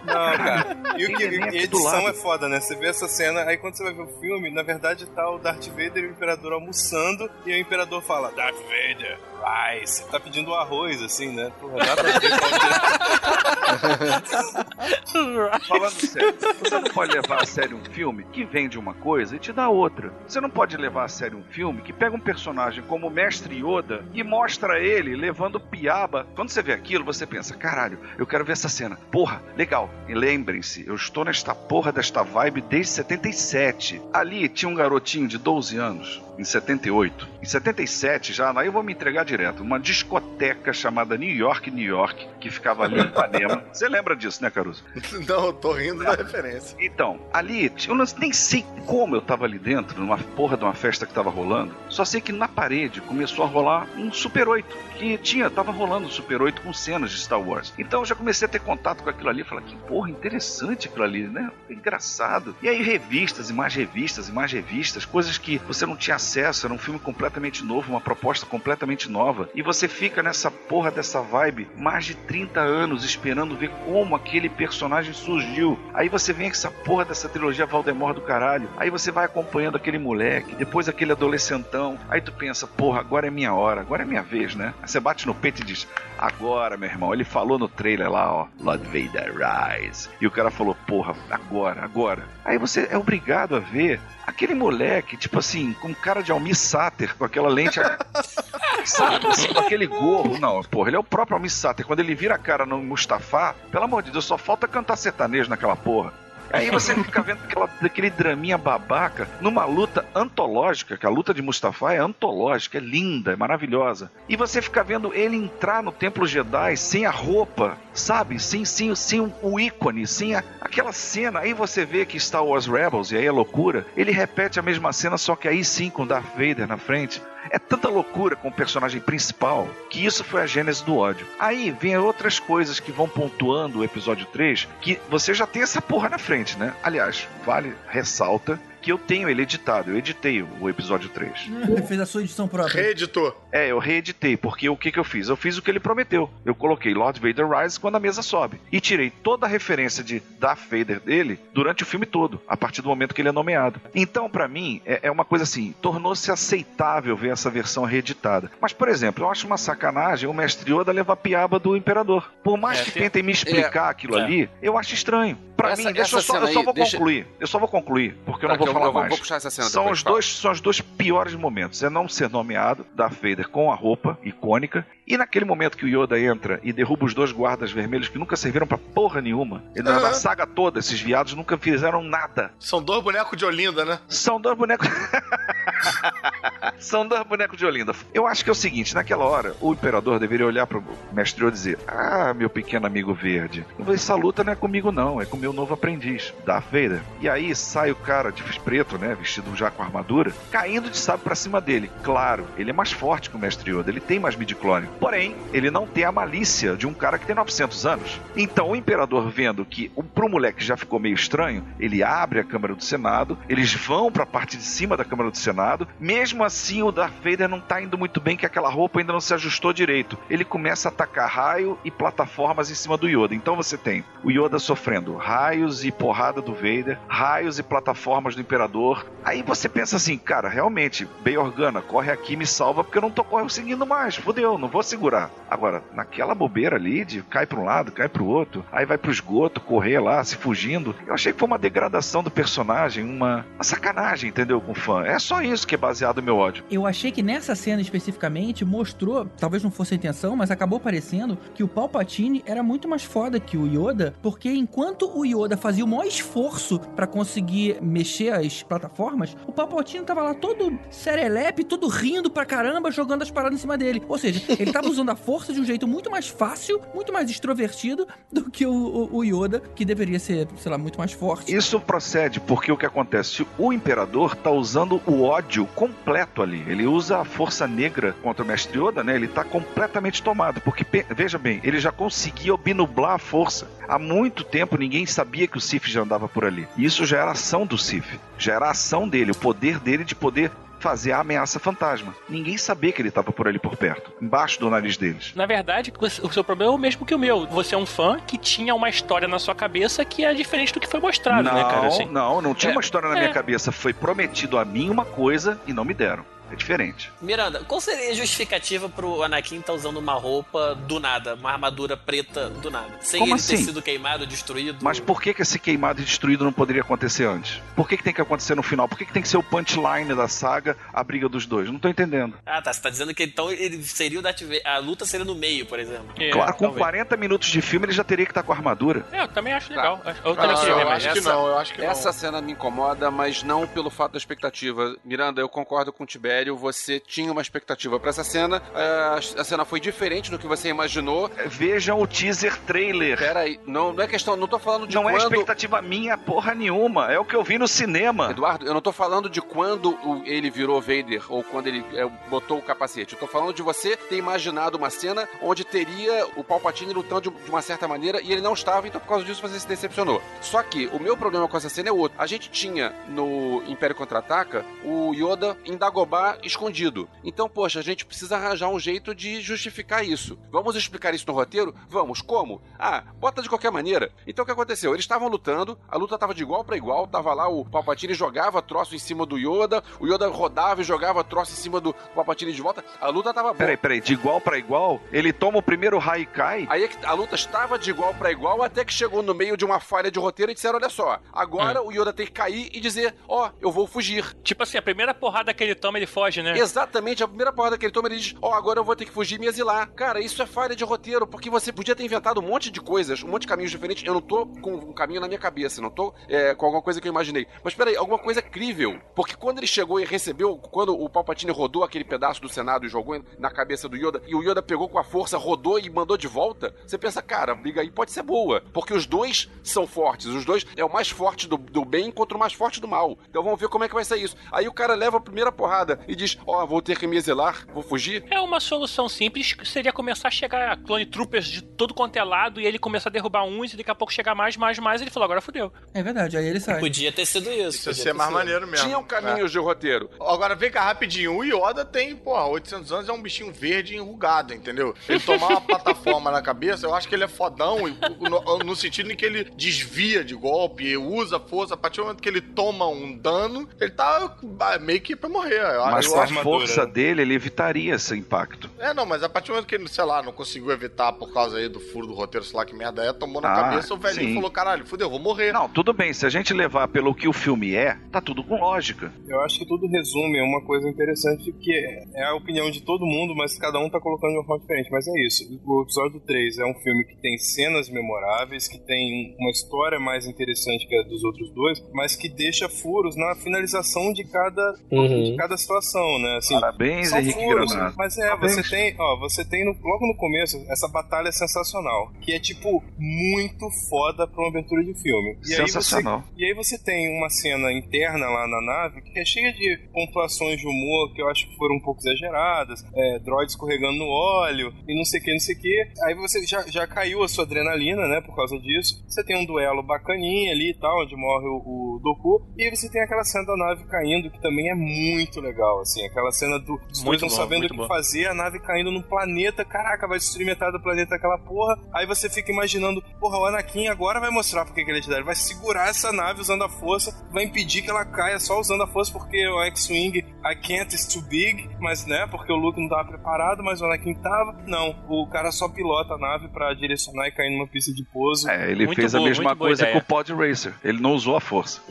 [0.04, 0.78] Não, cara.
[0.98, 2.60] E o que, e do edição é foda, né?
[2.60, 5.38] Você vê essa cena, aí quando você vai ver o filme, na verdade tá o
[5.38, 10.08] Darth Vader e o Imperador almoçando, e o Imperador fala, Darth Vader, rice.
[10.10, 11.52] Tá pedindo arroz, assim, né?
[11.60, 12.32] Porra, dá pra ver
[15.68, 19.40] Falando sério, você não pode levar a sério um filme que vende uma coisa e
[19.40, 20.12] te dá outra.
[20.28, 23.56] Você não pode levar a sério um filme que pega um personagem como o Mestre
[23.56, 26.26] Yoda e mostra ele levando piaba.
[26.36, 28.98] Quando você vê aquilo, você pensa: caralho, eu quero ver essa cena.
[29.12, 29.90] Porra, legal.
[30.08, 34.02] E lembrem-se, eu estou nesta porra desta vibe desde 77.
[34.14, 36.22] Ali tinha um garotinho de 12 anos.
[36.40, 37.28] Em 78.
[37.44, 39.62] Em 77, já, aí eu vou me entregar direto.
[39.62, 43.64] Uma discoteca chamada New York, New York, que ficava ali em Ipanema.
[43.72, 44.84] Você lembra disso, né, Caruso?
[45.28, 46.76] Não, eu tô rindo da referência.
[46.80, 50.74] Então, ali, eu não- nem sei como eu tava ali dentro, numa porra de uma
[50.74, 51.76] festa que tava rolando.
[51.90, 54.78] Só sei que na parede começou a rolar um Super 8.
[54.98, 57.74] Que tinha, tava rolando um Super 8 com cenas de Star Wars.
[57.78, 59.44] Então eu já comecei a ter contato com aquilo ali.
[59.44, 61.52] Falei, que porra, interessante aquilo ali, né?
[61.70, 62.56] Engraçado.
[62.62, 66.68] E aí, revistas e mais revistas e mais revistas, coisas que você não tinha acesso.
[66.68, 69.50] Era um filme completamente novo, uma proposta completamente nova.
[69.56, 74.50] E você fica nessa porra dessa vibe mais de 30 anos esperando ver como aquele
[74.50, 75.80] personagem surgiu.
[75.94, 78.70] Aí você vem com essa porra dessa trilogia Valdemar do caralho.
[78.78, 81.98] Aí você vai acompanhando aquele moleque, depois aquele adolescentão.
[82.08, 84.74] Aí tu pensa, porra, agora é minha hora, agora é minha vez, né?
[84.86, 87.14] Você bate no peito e diz, agora, meu irmão.
[87.14, 90.10] Ele falou no trailer lá, ó, Lord Vader Rise.
[90.20, 92.28] E o cara falou, porra, agora, agora.
[92.44, 97.16] Aí você é obrigado a ver aquele moleque, tipo assim, com cara de Almir Sater,
[97.16, 97.80] com aquela lente.
[98.84, 100.38] Sabe, assim, com aquele gorro.
[100.40, 101.86] Não, porra, ele é o próprio Almir Sater.
[101.86, 105.50] Quando ele vira a cara no Mustafa, pelo amor de Deus, só falta cantar sertanejo
[105.50, 106.14] naquela porra.
[106.54, 111.42] Aí você fica vendo aquela, aquele draminha babaca numa luta antológica, que a luta de
[111.42, 114.12] Mustafa é antológica, é linda, é maravilhosa.
[114.28, 118.40] E você fica vendo ele entrar no Templo Jedi sem a roupa, sabe?
[118.40, 121.40] Sem, sem, sem o, ícone, sem a- aquela cena.
[121.40, 124.92] Aí você vê que Star Wars Rebels, e aí é loucura, ele repete a mesma
[124.94, 127.22] cena, só que aí sim com Darth Vader na frente.
[127.50, 131.26] É tanta loucura com o personagem principal que isso foi a gênese do ódio.
[131.40, 135.82] Aí vem outras coisas que vão pontuando o episódio 3, que você já tem essa
[135.82, 136.74] porra na frente, né?
[136.84, 139.92] Aliás, vale, ressalta que eu tenho ele editado.
[139.92, 141.32] Eu editei o episódio 3.
[141.88, 142.82] Fez a sua edição própria.
[142.82, 143.40] Reeditou.
[143.52, 145.28] É, eu reeditei, porque o que, que eu fiz?
[145.30, 146.30] Eu fiz o que ele prometeu.
[146.46, 148.60] Eu coloquei Lord Vader Rise quando a mesa sobe.
[148.72, 152.82] E tirei toda a referência de Darth Vader dele durante o filme todo, a partir
[152.82, 153.80] do momento que ele é nomeado.
[153.94, 158.50] Então, pra mim, é, é uma coisa assim, tornou-se aceitável ver essa versão reeditada.
[158.62, 162.32] Mas, por exemplo, eu acho uma sacanagem o mestre Yoda levar piaba do Imperador.
[162.44, 164.22] Por mais É, que tem- tentem me explicar é, aquilo é.
[164.24, 165.38] ali, eu acho estranho.
[165.58, 167.28] Pra Essa- mim, deixa eu só, cena eu só aí, vou deixa- concluir.
[167.40, 169.10] Eu só vou concluir, porque eu Tá, não vou que eu- falar eu vou- mais.
[169.10, 171.84] vou puxar essa cena São os dois são os dois piores momentos.
[171.84, 175.88] É não ser nomeado, Darth Vader com a roupa icônica, e naquele momento que o
[175.88, 179.62] Yoda entra e derruba os dois guardas vermelhos que nunca serviram pra porra nenhuma.
[179.76, 182.54] E na, saga toda, esses viados nunca fizeram nada.
[182.58, 184.00] São dois bonecos de Olinda, né?
[184.08, 184.88] São dois bonecos.
[186.80, 187.94] São dois bonecos de Olinda.
[188.14, 191.56] Eu acho que é o seguinte: naquela hora, o imperador deveria olhar pro mestre Yoda
[191.56, 195.36] e dizer: Ah, meu pequeno amigo verde, essa luta não é comigo, não, é com
[195.36, 197.02] o meu novo aprendiz, Darth Vader.
[197.20, 201.24] E aí sai o cara de preto, né, vestido já com armadura, caindo de sábio
[201.24, 201.92] pra cima dele.
[202.04, 204.88] Claro, ele é mais forte que o mestre Yoda, ele tem mais midi-clone.
[205.02, 208.22] Porém, ele não tem a malícia de um cara que tem 900 anos.
[208.38, 212.46] Então, o imperador vendo que o pro moleque já ficou meio estranho, ele abre a
[212.46, 216.62] Câmara do Senado, eles vão pra parte de cima da Câmara do Senado, mesmo assim
[216.62, 219.34] sim, o Darth Vader não tá indo muito bem, que aquela roupa ainda não se
[219.34, 220.18] ajustou direito.
[220.30, 223.34] Ele começa a atacar raio e plataformas em cima do Yoda.
[223.34, 228.42] Então você tem o Yoda sofrendo raios e porrada do Vader, raios e plataformas do
[228.42, 229.06] Imperador.
[229.24, 233.12] Aí você pensa assim, cara, realmente, bem Organa, corre aqui me salva, porque eu não
[233.12, 234.16] tô conseguindo mais.
[234.16, 235.32] Fudeu, não vou segurar.
[235.50, 239.12] Agora, naquela bobeira ali de cai pra um lado, cai pro outro, aí vai pro
[239.12, 240.96] esgoto, correr lá, se fugindo.
[241.08, 244.60] Eu achei que foi uma degradação do personagem, uma, uma sacanagem, entendeu?
[244.60, 245.04] Com o fã.
[245.04, 246.64] É só isso que é baseado no meu ódio.
[246.70, 251.38] Eu achei que nessa cena especificamente mostrou, talvez não fosse a intenção, mas acabou parecendo
[251.54, 255.86] que o Palpatine era muito mais foda que o Yoda, porque enquanto o Yoda fazia
[255.86, 261.88] o maior esforço pra conseguir mexer as plataformas, o Palpatine tava lá todo serelepe, todo
[261.88, 264.02] rindo pra caramba, jogando as paradas em cima dele.
[264.08, 267.30] Ou seja, ele tava usando a força de um jeito muito mais fácil, muito mais
[267.30, 271.54] extrovertido do que o, o- o Yoda, que deveria ser, sei lá, muito mais forte.
[271.56, 273.46] Isso procede porque o que acontece?
[273.58, 276.64] O Imperador tá usando o ódio completo ali.
[276.68, 279.16] Ele usa a força negra contra o Mestre Yoda, né?
[279.16, 280.62] Ele tá completamente tomado.
[280.62, 280.86] Porque,
[281.16, 283.70] veja bem, ele já conseguia obnublar a força.
[283.88, 286.68] Há muito tempo ninguém sabia que o Sith já andava por ali.
[286.78, 288.20] Isso já era ação do Sith.
[288.38, 290.52] Já era ação dele, o poder dele de poder
[290.82, 292.14] fazer a ameaça fantasma.
[292.28, 295.32] Ninguém sabia que ele estava por ali por perto, embaixo do nariz deles.
[295.36, 295.94] Na verdade,
[296.24, 297.46] o seu problema é o mesmo que o meu.
[297.48, 300.80] Você é um fã que tinha uma história na sua cabeça que é diferente do
[300.80, 301.88] que foi mostrado, não, né, cara?
[301.88, 302.76] Assim, não, não tinha É.
[302.76, 303.20] uma história na É.
[303.22, 303.72] minha cabeça.
[303.72, 306.26] Foi prometido a mim uma coisa e não me deram.
[306.52, 307.12] É diferente.
[307.22, 311.96] Miranda, qual seria a justificativa pro Anakin estar usando uma roupa do nada, uma armadura
[311.96, 312.92] preta do nada?
[313.00, 313.64] Sem Como ele ter assim?
[313.66, 314.80] sido queimado, destruído?
[314.82, 317.62] Mas por que, que esse queimado e destruído não poderia acontecer antes?
[317.76, 318.88] Por que, que tem que acontecer no final?
[318.88, 321.70] Por que, que tem que ser o punchline da saga, a briga dos dois?
[321.70, 322.38] Não tô entendendo.
[322.46, 322.74] Ah, tá.
[322.74, 324.62] Você tá dizendo que então ele seria o Darth Vader.
[324.66, 326.08] A luta seria no meio, por exemplo.
[326.18, 329.06] É, claro, com 40 minutos de filme ele já teria que estar com a armadura.
[329.12, 329.98] É, eu também acho legal.
[330.00, 330.16] Tá.
[330.24, 331.88] Eu também Ah, eu acho que não, eu acho que não.
[331.90, 334.96] Essa cena me incomoda, mas não pelo fato da expectativa.
[335.06, 336.08] Miranda, eu concordo com o
[336.42, 340.48] Tibério, você tinha uma expectativa pra essa cena, é, a cena foi diferente do que
[340.48, 341.30] você imaginou.
[341.46, 343.18] Vejam o teaser trailer.
[343.18, 345.34] Peraí, não, não é questão, não tô falando de Não é quando...
[345.34, 347.12] expectativa minha, porra nenhuma.
[347.12, 348.32] É o que eu vi no cinema.
[348.32, 349.96] Eduardo, eu não tô falando de quando
[350.26, 353.14] ele virou Vader ou quando ele é, botou o capacete.
[353.14, 357.44] Eu tô falando de você ter imaginado uma cena onde teria o Palpatine lutando de,
[357.44, 360.22] de uma certa maneira e ele não estava, então por causa disso você se decepcionou.
[360.42, 362.18] Só que o meu problema com essa cena é outro.
[362.20, 367.10] A gente tinha no Império Contra-Ataca o Yoda em Dagobah escondido.
[367.24, 370.38] Então, poxa, a gente precisa arranjar um jeito de justificar isso.
[370.52, 371.74] Vamos explicar isso no roteiro?
[371.90, 372.22] Vamos.
[372.22, 372.62] Como?
[372.80, 374.12] Ah, bota de qualquer maneira.
[374.26, 374.94] Então o que aconteceu?
[374.94, 378.62] Eles estavam lutando, a luta tava de igual para igual, tava lá o Palpatine jogava
[378.62, 382.54] troço em cima do Yoda, o Yoda rodava e jogava troço em cima do Palpatine
[382.54, 382.84] de volta.
[383.00, 383.56] A luta tava boa.
[383.56, 386.68] Peraí, peraí, de igual pra igual, ele toma o primeiro Haikai.
[386.70, 389.58] Aí é que a luta estava de igual para igual até que chegou no meio
[389.58, 392.70] de uma falha de roteiro e disseram: olha só, agora o Yoda tem que cair
[392.74, 394.36] e dizer: ó, eu vou fugir.
[394.44, 396.58] Tipo assim, a primeira porrada que ele toma, ele foge, né?
[396.58, 399.12] Exatamente, a primeira porrada que ele toma, ele diz: Ó, agora eu vou ter que
[399.12, 399.90] fugir e me exilar.
[399.92, 403.24] Cara, isso é falha de roteiro, porque você podia ter inventado um monte de coisas,
[403.24, 404.04] um monte de caminhos diferentes.
[404.06, 407.02] Eu não tô com um caminho na minha cabeça, não tô é, com alguma coisa
[407.02, 407.48] que eu imaginei.
[407.64, 409.00] Mas peraí, alguma coisa crível.
[409.16, 412.90] Porque quando ele chegou e recebeu, quando o Palpatine rodou aquele pedaço do Senado e
[412.90, 416.18] jogou na cabeça do Yoda, e o Yoda pegou com a força, rodou e mandou
[416.18, 418.62] de volta, você pensa, cara, a briga aí pode ser boa.
[418.74, 422.38] Porque os dois são fortes, os dois é o mais forte do, do bem contra
[422.38, 423.18] o mais forte do mal.
[423.30, 424.36] Então vamos ver como é que vai ser isso.
[424.52, 427.66] Aí o cara leva a primeira porrada e diz: Ó, vou ter que me exilar,
[427.74, 428.26] vou fugir.
[428.30, 432.24] É uma solução simples, que seria começar a chegar clone troopers de todo quanto é
[432.24, 435.02] lado e ele começar a derrubar uns e daqui a pouco chegar mais, mais, mais.
[435.02, 435.72] Ele falou, agora fudeu.
[435.94, 436.80] É verdade, aí ele sai.
[436.80, 437.90] Podia ter sido isso.
[437.90, 438.38] Isso ia podia ser mais sido.
[438.38, 438.86] maneiro mesmo.
[438.86, 440.10] Tinham caminhos de roteiro.
[440.20, 441.38] Agora vem cá rapidinho.
[441.38, 444.94] O Yoda tem, porra, 800 anos, é um bichinho verde enrugado, entendeu?
[445.08, 447.78] Ele tomar uma plataforma na cabeça, eu acho que ele é fodão,
[448.20, 451.76] no, no sentido em que ele desvia de golpe, usa força.
[451.76, 454.36] A partir do momento que ele toma um dano, ele tá
[454.82, 455.62] meio que pra morrer.
[455.62, 458.70] Eu, Mas com a força dele, ele evitaria esse impacto.
[458.80, 461.34] É, não, mas a partir do momento que ele, sei lá, não conseguiu evitar por
[461.34, 463.94] causa aí do furo do roteiro, sei lá que merda é, tomou na Ah, cabeça,
[463.94, 464.36] o velhinho sim.
[464.36, 465.52] falou, caralho, fudeu, vou morrer.
[465.52, 468.60] Não, tudo bem, se a gente levar pelo que o filme é, tá tudo com
[468.60, 469.12] lógica.
[469.28, 471.74] Eu acho que tudo resume a uma coisa interessante que
[472.16, 474.90] é a opinião de todo mundo, mas cada um tá colocando de uma forma diferente.
[474.92, 475.44] Mas é isso.
[475.66, 480.26] O episódio 3 é um filme que tem cenas memoráveis, que tem uma história mais
[480.26, 484.62] interessante que a dos outros dois, mas que deixa furos na finalização de cada,
[484.92, 485.24] Uhum.
[485.24, 485.81] de cada situação,
[486.20, 486.38] né?
[486.38, 487.96] Assim, Parabéns, são Henrique furos, Granado.
[487.98, 488.56] Mas é, Parabéns.
[488.56, 492.84] você tem, ó, você tem no- logo no começo essa batalha sensacional, que é tipo
[492.98, 495.32] muito foda pra uma abertura de filme.
[495.48, 496.24] E aí você- Sensacional.
[496.38, 500.60] e aí você tem uma cena interna lá na nave que é cheia de pontuações
[500.60, 504.74] de humor que eu acho que foram um pouco exageradas, é, droids escorregando no óleo
[504.88, 505.88] e não sei o que, não sei o que.
[506.06, 509.04] Aí você já, já caiu a sua adrenalina, né, por causa disso.
[509.08, 511.58] Você tem um duelo bacaninha ali e tal, onde morre o,
[511.96, 512.42] o Doku.
[512.58, 515.71] E aí você tem aquela cena da nave caindo que também é muito legal.
[515.72, 516.06] Total, assim.
[516.06, 517.88] Aquela cena do, Muito não bom, sabendo o muito que bom.
[517.88, 521.80] fazer, a nave caindo num planeta, caraca, vai destruir metade do planeta aquela porra.
[521.94, 525.16] Aí você fica imaginando, porra, o Anakin agora vai mostrar porque que ele é Jedi.
[525.16, 528.84] Ele vai segurar essa nave usando a força, vai impedir que ela caia só usando
[528.84, 532.80] a força, porque o X-Wing, I can't is too big, mas né, porque o Luke
[532.80, 534.58] não tava preparado, mas o Anakin tava.
[534.68, 538.50] Não, o cara só pilota a nave pra direcionar e cair numa pista de pouso.
[538.50, 540.74] É, ele fez a mesma coisa com o Pod Racer.
[540.84, 541.82] Ele não usou a força.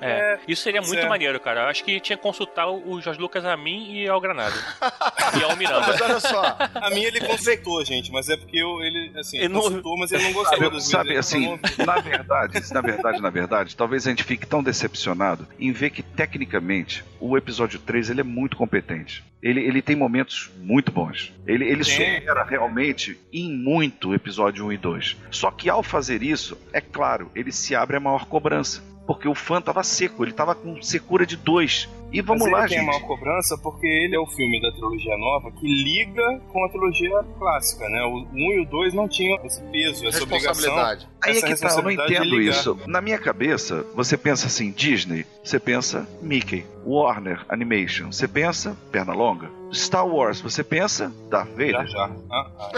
[0.00, 1.08] É, isso seria muito é.
[1.08, 1.62] maneiro, cara.
[1.62, 4.54] Eu acho que tinha que consultar o Jorge Lucas a mim e ao Granada.
[5.40, 5.86] e ao Miranda.
[5.88, 9.48] Mas olha só, A minha ele consultou, gente, mas é porque eu, ele, assim, Ele
[9.48, 11.26] não- consultou, mas ele não gostou Sabe, dos sabe, vídeos.
[11.26, 15.72] assim, falou, na verdade, na verdade, na verdade, talvez a gente fique tão decepcionado em
[15.72, 19.24] ver que, tecnicamente, o episódio 3 ele é muito competente.
[19.42, 21.32] Ele, ele tem momentos muito bons.
[21.46, 25.16] Ele, ele supera realmente em muito o episódio 1 e 2.
[25.30, 28.82] Só que ao fazer isso, é claro, ele se abre a maior cobrança.
[29.06, 31.86] Porque o fã tava seco, ele tava com secura de 2.
[32.14, 32.86] E vamos mas lá, ele tem a gente.
[32.90, 37.24] maior cobrança porque ele é o filme da trilogia nova que liga com a trilogia
[37.38, 38.02] clássica, né?
[38.04, 40.52] O 1 e o 2 não tinham esse peso, essa obrigação.
[40.54, 41.08] responsabilidade.
[41.22, 42.78] Aí é essa que tá, eu não entendo isso.
[42.86, 46.64] Na minha cabeça, você pensa assim, Disney, você pensa Mickey.
[46.86, 49.50] Warner Animation, você pensa Pernalonga.
[49.72, 51.86] Star Wars, você pensa Darth Já, Vader.
[51.88, 52.10] já.
[52.30, 52.70] Ah, ah.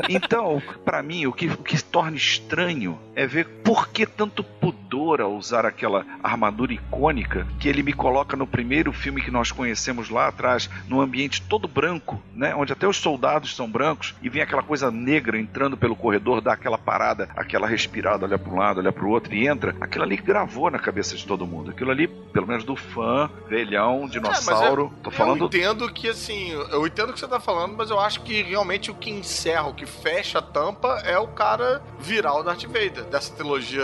[0.08, 5.20] Então, pra mim, o que, o que torna estranho é ver por que tanto pudor
[5.20, 10.08] ao usar aquela armadura icônica que ele me coloca no primeiro filme que nós conhecemos
[10.08, 12.54] lá atrás, num ambiente todo branco, né?
[12.54, 16.54] Onde até os soldados são brancos e vem aquela coisa negra entrando pelo corredor, dá
[16.54, 19.76] aquela parada, aquela respirada, olha para um lado, olha para o outro e entra.
[19.78, 21.72] Aquilo ali gravou na cabeça de todo mundo.
[21.72, 24.90] Aquilo ali, pelo menos do fã, velhão, dinossauro.
[25.02, 28.00] Tô falando Eu entendo que, assim, eu entendo o que você tá falando, mas eu
[28.00, 32.32] acho que realmente o que encerra, o que fecha a tampa é o cara virar
[32.32, 33.82] o Darth Vader, dessa trilogia,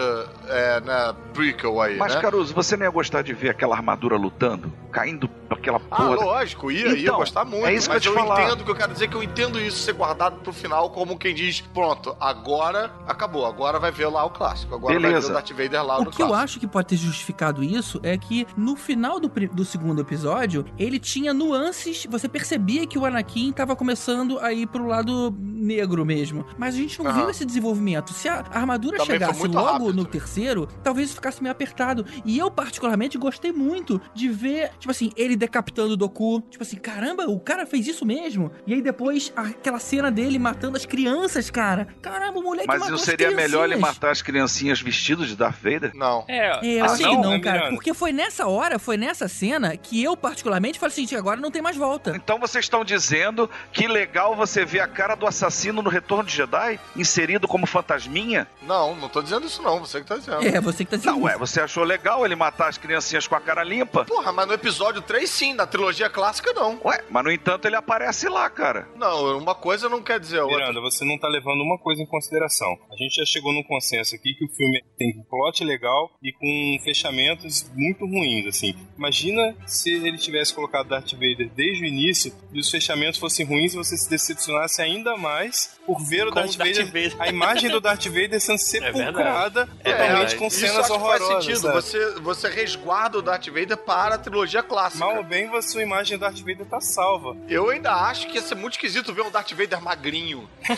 [0.49, 2.21] é, né, prequel aí, Mas, né?
[2.23, 6.17] Caruso, você não ia gostar de ver aquela armadura lutando, caindo aquela Ah, porra.
[6.17, 7.67] lógico, ia, ia Então, gostar muito.
[7.67, 8.43] é isso que mas eu eu, te falar.
[8.45, 11.35] entendo que eu quero dizer que eu entendo isso ser guardado pro final como quem
[11.35, 15.31] diz, pronto, agora acabou, agora vai ver lá o clássico, agora vai ver Beleza.
[15.31, 16.45] o Darth Vader lá O no que eu clássico.
[16.45, 20.99] acho que pode ter justificado isso é que no final do, do segundo episódio, ele
[20.99, 22.07] tinha nuances.
[22.11, 26.45] Você percebia que o Anakin tava começando a ir pro lado negro mesmo.
[26.59, 28.13] Mas a gente não viu esse desenvolvimento.
[28.13, 30.05] Se a armadura Também chegasse logo rápido no também.
[30.21, 32.05] terceiro, talvez isso ficasse meio apertado.
[32.25, 36.41] E eu, particularmente, gostei muito de ver, tipo assim, ele decapitando o Doku.
[36.51, 38.51] Tipo assim, caramba, o cara fez isso mesmo.
[38.67, 41.89] E aí depois, aquela cena dele matando as crianças, cara.
[42.03, 45.37] Caramba, o moleque Mas matou não as seria melhor ele matar as criancinhas vestidas de
[45.37, 45.93] Darth Vader?
[45.95, 46.25] Não.
[46.29, 46.37] É,
[46.67, 47.57] É, eu Ah, acho que não, não, cara.
[47.59, 47.75] Miranda?
[47.77, 51.63] Porque foi nessa hora, foi nessa cena que eu, particularmente, falei assim: agora não tem
[51.63, 52.13] mais volta.
[52.17, 56.35] Então vocês estão dizendo que legal você ver a cara do assassino no Retorno de
[56.35, 58.47] Jedi inserido como fantasminha?
[58.63, 60.43] Não, não tô dizendo isso não, você que tá dizendo.
[60.47, 61.17] É, você que tá dizendo.
[61.17, 64.05] Não, ué, você achou legal ele matar as criancinhas com a cara limpa?
[64.05, 66.81] Porra, mas no episódio 3 sim, na trilogia clássica não.
[66.85, 68.89] Ué, mas no entanto ele aparece lá, cara.
[68.97, 70.59] Não, uma coisa não quer dizer a outra.
[70.59, 72.69] Miranda, você não tá levando uma coisa em consideração.
[72.93, 76.33] A gente já chegou num consenso aqui que o filme tem um plot legal e
[76.33, 78.75] com fechamentos muito ruins, assim.
[78.97, 83.75] Imagina se ele tivesse colocado Darth Vader desde o início e os fechamentos fossem ruins
[83.75, 87.17] e você se decepcionasse ainda mais por ver o Darth, Darth Vader, Vader.
[87.21, 88.59] a imagem do Darth Vader sendo
[89.07, 90.37] sepulcrada totalmente verdade.
[90.37, 91.45] com Isso cenas acho que faz horrorosas.
[91.45, 91.61] sentido.
[91.63, 91.75] sabe?
[91.75, 95.05] Você, você resguarda o Darth Vader para a trilogia clássica.
[95.05, 97.37] Mal ou bem, a sua imagem do Darth Vader tá salva.
[97.49, 100.49] Eu ainda acho que ia ser muito esquisito ver um Darth Vader magrinho.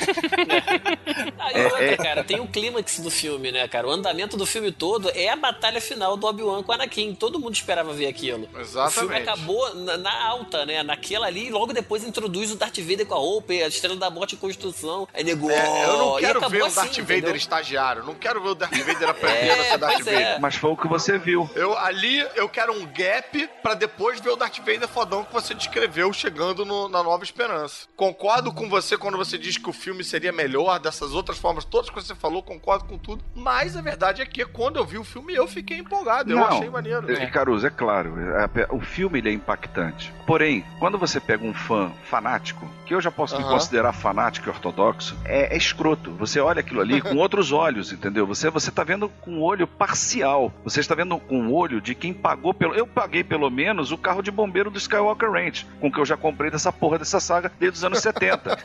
[1.38, 1.96] Ah, É, outra, é.
[1.96, 3.86] cara, tem o clímax do filme, né, cara?
[3.86, 7.14] O andamento do filme todo é a batalha final do Obi-Wan com o Anakin.
[7.14, 8.44] Todo mundo esperava ver aquilo.
[8.44, 9.22] O filme Exatamente.
[9.28, 10.82] acabou na, na alta, né?
[10.82, 13.96] Naquela ali, e logo depois introduz o Darth Vader com a roupa, e a Estrela
[13.96, 15.08] da Morte em construção.
[15.14, 15.50] Aí negou.
[15.50, 17.36] É, eu não quero ver um assim, Darth Vader entendeu?
[17.36, 18.04] estagiário.
[18.04, 20.12] Não quero ver o Darth Vader aprendendo a ser Darth é.
[20.12, 20.40] Vader.
[20.40, 21.48] Mas foi o que você viu.
[21.54, 25.54] Eu, ali eu quero um gap pra depois ver o Darth Vader fodão que você
[25.54, 27.86] descreveu chegando no- na Nova Esperança.
[27.96, 31.90] Concordo com você quando você diz que o filme seria melhor dessas outras formas, todas
[31.90, 33.24] que você falou, concordo com tudo.
[33.34, 36.44] Mas a verdade é que quando eu vi o filme eu fiquei empolgado, eu Não,
[36.46, 37.10] achei maneiro.
[37.12, 40.12] É, Caruso, é claro, é- é- o filme ele é impactante.
[40.26, 43.52] Porém, quando você pega um fã fanático, que eu já posso me Aham.
[43.54, 46.10] considerar fanático e ortodoxo, é, é escroto.
[46.12, 48.26] Você olha aquilo ali com outros olhos, entendeu?
[48.26, 50.52] Você você tá vendo com um olho parcial.
[50.64, 52.74] Você está vendo com o olho de quem pagou pelo.
[52.74, 56.16] Eu paguei pelo menos o carro de bombeiro do Skywalker Ranch, com que eu já
[56.16, 58.58] comprei dessa porra dessa saga desde os anos 70.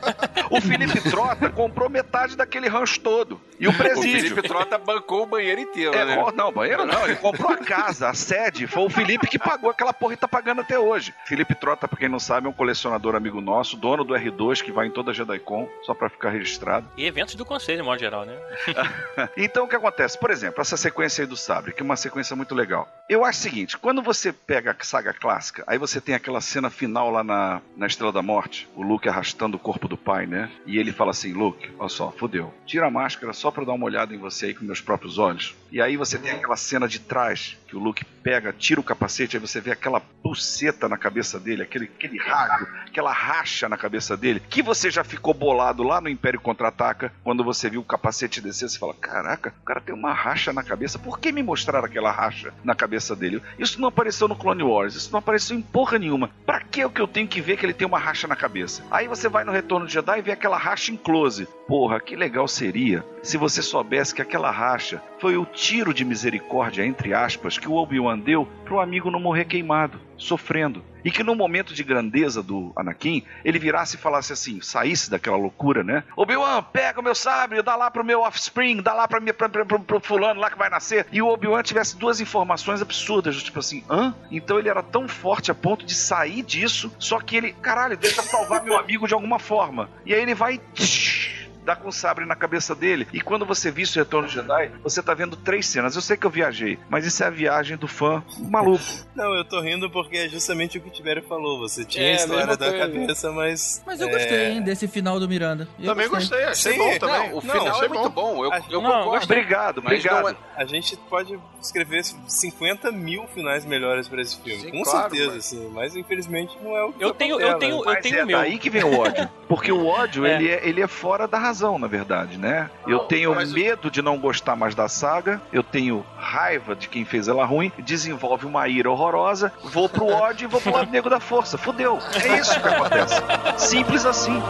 [0.50, 3.40] o Felipe Trota comprou metade daquele rancho todo.
[3.58, 4.20] E o O presídio.
[4.30, 6.18] Felipe Trota bancou o banheiro inteiro, É, né?
[6.18, 9.70] ó, não, banheiro não, ele comprou a casa, a sede, foi o Felipe que pagou
[9.70, 11.14] aquela porra e tá pagando até hoje.
[11.26, 14.72] Felipe Trota, pra quem não sabe, é um colecionador amigo nosso, dono do R2, que
[14.72, 16.88] vai em toda a JediCon, só pra ficar registrado.
[16.96, 18.36] E eventos do conselho, de modo geral, né?
[19.36, 20.18] Então o que acontece?
[20.18, 22.88] Por exemplo, essa sequência aí do Sabre, que é uma sequência muito legal.
[23.08, 25.43] Eu acho o seguinte, quando você pega saga clássica.
[25.66, 29.56] Aí você tem aquela cena final lá na, na Estrela da Morte, o Luke arrastando
[29.56, 30.50] o corpo do pai, né?
[30.66, 32.52] E ele fala assim: Luke, olha só, fodeu.
[32.66, 35.54] Tira a máscara só pra dar uma olhada em você aí com meus próprios olhos.
[35.74, 39.36] E aí você tem aquela cena de trás, que o Luke pega, tira o capacete,
[39.36, 44.16] aí você vê aquela buceta na cabeça dele, aquele, aquele rasgo, aquela racha na cabeça
[44.16, 48.40] dele, que você já ficou bolado lá no Império Contra-Ataca, quando você viu o capacete
[48.40, 51.86] descer, você fala: caraca, o cara tem uma racha na cabeça, por que me mostraram
[51.86, 53.42] aquela racha na cabeça dele?
[53.58, 56.30] Isso não apareceu no Clone Wars, isso não apareceu em porra nenhuma.
[56.46, 58.36] Pra que é o que eu tenho que ver que ele tem uma racha na
[58.36, 58.84] cabeça?
[58.92, 61.48] Aí você vai no Retorno de Jedi e vê aquela racha em close.
[61.66, 66.84] Porra, que legal seria se você soubesse que aquela racha foi o tiro de misericórdia,
[66.84, 70.84] entre aspas, que o Obi-Wan deu pro amigo não morrer queimado, sofrendo.
[71.02, 75.38] E que no momento de grandeza do Anakin, ele virasse e falasse assim, saísse daquela
[75.38, 76.04] loucura, né?
[76.14, 79.48] Obi-Wan, pega o meu sabre, dá lá pro meu offspring, dá lá pra, minha, pra,
[79.48, 81.06] pra, pro, pro fulano lá que vai nascer.
[81.10, 84.14] E o Obi-Wan tivesse duas informações absurdas, tipo assim, hã?
[84.30, 88.22] Então ele era tão forte a ponto de sair disso, só que ele, caralho, deixa
[88.22, 89.88] salvar meu amigo de alguma forma.
[90.04, 90.60] E aí ele vai...
[90.74, 91.23] Tsh,
[91.64, 93.06] dá com o sabre na cabeça dele.
[93.12, 95.94] E quando você viu o Retorno de Jedi, você tá vendo três cenas.
[95.94, 98.84] Eu sei que eu viajei, mas isso é a viagem do fã maluco.
[99.14, 101.58] Não, eu tô rindo porque é justamente o que o Tibério falou.
[101.60, 103.82] Você tinha É, a história da cabeça, mas.
[103.86, 105.68] Mas eu é, gostei, hein, desse final do Miranda.
[105.78, 107.30] Eu Também gostei, achei Sim, bom também.
[107.30, 108.44] Não, o Não, final achei é muito bom.
[108.44, 109.24] Eu, A- eu não, concordo.
[109.24, 110.22] Obrigado, Mas obrigado.
[110.22, 114.60] não é- A gente pode escrever 50 mil finais melhores pra esse filme.
[114.62, 115.68] Sim, com claro, certeza, mas- assim.
[115.72, 118.24] Mas infelizmente não é o que Eu tá tenho, eu tenho, eu Mas tenho é
[118.24, 118.38] meu.
[118.38, 119.28] daí que vem o ódio.
[119.48, 120.34] Porque o ódio, É.
[120.34, 122.68] ele, é, ele é fora da razão, na verdade, né?
[122.86, 127.28] eu tenho medo de não gostar mais da saga, eu tenho raiva de quem fez
[127.28, 131.20] ela ruim, desenvolve uma ira horrorosa, vou pro ódio e vou pro lado negro da
[131.20, 131.56] força.
[131.56, 131.98] Fudeu.
[132.14, 133.14] É isso que acontece.
[133.56, 134.42] Simples assim.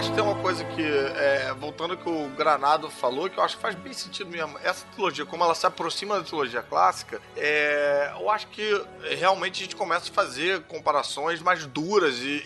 [0.00, 3.42] Acho que tem uma coisa que, é, voltando ao que o Granado falou, que eu
[3.42, 4.58] acho que faz bem sentido mesmo.
[4.64, 8.82] Essa trilogia, como ela se aproxima da trilogia clássica, é, eu acho que
[9.18, 12.42] realmente a gente começa a fazer comparações mais duras e,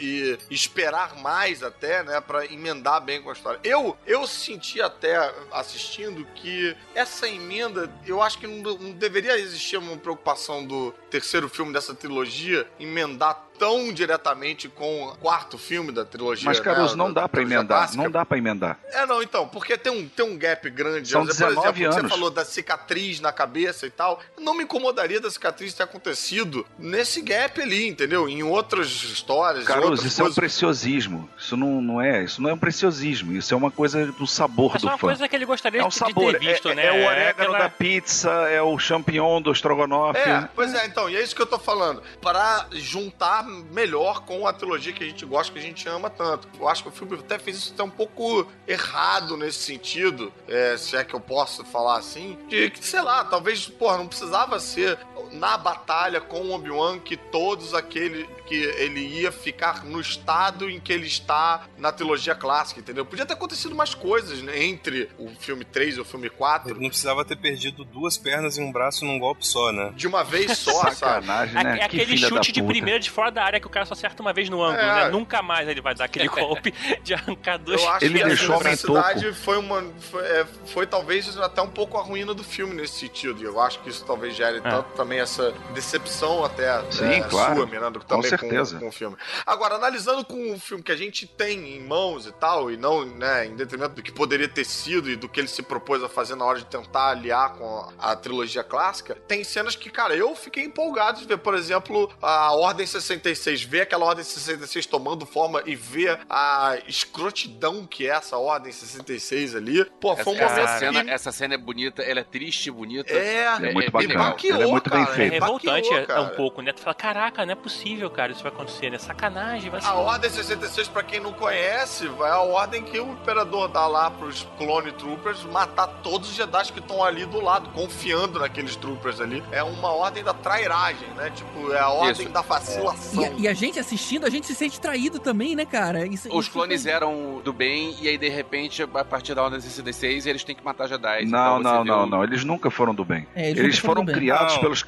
[0.50, 3.60] e esperar mais até, né, pra emendar bem com a história.
[3.62, 9.76] Eu, eu senti até assistindo que essa emenda, eu acho que não, não deveria existir
[9.76, 16.04] uma preocupação do terceiro filme dessa trilogia emendar tão diretamente com o quarto filme da
[16.04, 16.44] trilogia.
[16.46, 17.78] Mas, Caruso, né, não da dá pra trilogia emendar.
[17.78, 18.02] clássica.
[18.02, 18.78] Não dá pra emendar.
[18.92, 21.08] É, não, então, porque tem um, tem um gap grande.
[21.08, 22.10] São Por 19 exemplo, você anos.
[22.12, 24.20] falou da cicatriz na cabeça e tal.
[24.38, 28.28] Não me incomodaria da cicatriz ter acontecido nesse gap ali, entendeu?
[28.28, 29.64] Em outras histórias.
[29.64, 30.38] Caruso, outras isso é um coisas.
[30.38, 31.28] preciosismo.
[31.38, 32.24] Isso não, não é.
[32.24, 33.32] Isso não é um preciosismo.
[33.32, 35.06] Isso é uma coisa do sabor É só do uma fã.
[35.08, 36.32] coisa que ele gostaria É um de sabor.
[36.32, 36.86] ter visto, é, né?
[36.86, 40.18] é o orégano aquela- da pizza, é o champignon do estrogonofe.
[40.18, 42.02] É, pois é, então, e é isso que eu tô falando.
[42.20, 46.48] Para juntar melhor com a trilogia que a gente gosta, que a gente ama tanto.
[46.58, 50.76] Eu acho que o filme até fez isso até um pouco errado nesse sentido, é,
[50.76, 54.58] se é que eu posso falar assim, de que, sei lá, talvez, porra, não precisava
[54.58, 54.98] ser
[55.34, 60.78] na batalha com o Obi-Wan que todos aquele que ele ia ficar no estado em
[60.78, 63.04] que ele está na trilogia clássica, entendeu?
[63.04, 66.70] Podia ter acontecido mais coisas, né, entre o filme 3 e o filme 4.
[66.72, 69.92] Ele não precisava ter perdido duas pernas e um braço num golpe só, né?
[69.96, 70.96] De uma vez só, sabe?
[70.96, 71.74] Sacanagem, É, né?
[71.74, 72.72] é Que aquele filha da chute de puta.
[72.72, 75.04] primeira de fora da área que o cara só acerta uma vez no ângulo, É.
[75.06, 75.08] né?
[75.10, 77.80] Nunca mais ele vai dar aquele golpe de arrancar dois.
[77.80, 79.82] Eu acho Ele que deixou essa necessidade foi uma.
[80.10, 83.40] Foi, é, foi talvez até um pouco a ruína do filme nesse sentido.
[83.40, 87.56] E eu acho que isso talvez gere tanto também essa decepção até Sim, é, claro.
[87.56, 88.78] sua, Miranda, Com também certeza.
[88.78, 89.16] Com, o filme.
[89.44, 93.04] Agora, analisando com o filme que a gente tem em mãos e tal, e não
[93.04, 96.08] né, em detrimento do que poderia ter sido e do que ele se propôs a
[96.08, 100.14] fazer na hora de tentar aliar com a, a trilogia clássica, tem cenas que, cara,
[100.14, 105.26] eu fiquei empolgado de ver, por exemplo, a Ordem 66, ver aquela Ordem 66 tomando
[105.26, 109.84] forma e ver a escrotidão que é essa Ordem 66 ali.
[110.00, 113.12] Pô, foi um momento essa cena, essa cena é bonita, ela é triste e bonita.
[113.12, 114.30] É, É muito bem bacana.
[114.30, 116.22] baqueou, Ela é muito bem cara, É revoltante Baqueou, é, cara.
[116.22, 116.72] um pouco, né?
[116.72, 118.98] Tu fala, caraca, não é possível, cara, isso vai acontecer, né?
[118.98, 119.86] Sacanagem, vai ser.
[119.88, 124.10] A Ordem 66, pra quem não conhece, é a ordem que o Imperador dá lá
[124.10, 129.20] pros Clone Troopers matar todos os Jedi que estão ali do lado, confiando naqueles Troopers
[129.20, 129.42] ali.
[129.52, 131.30] É uma ordem da trairagem, né?
[131.30, 132.28] Tipo, é a ordem Isso.
[132.32, 133.24] da E, vacilação.
[133.24, 136.06] a- e a gente assistindo, a gente se sente traído também, né, cara?
[136.06, 139.42] Isso- Os isso clones foi- eram do bem, e aí de repente, a partir da
[139.42, 141.24] Ordem 66, eles têm que matar Jedi.
[141.26, 142.24] Não, Então não, não, o- não.
[142.24, 143.26] Eles nunca foram do bem.
[143.34, 144.60] É, eles eles foram foram criados Não.
[144.60, 144.82] pelos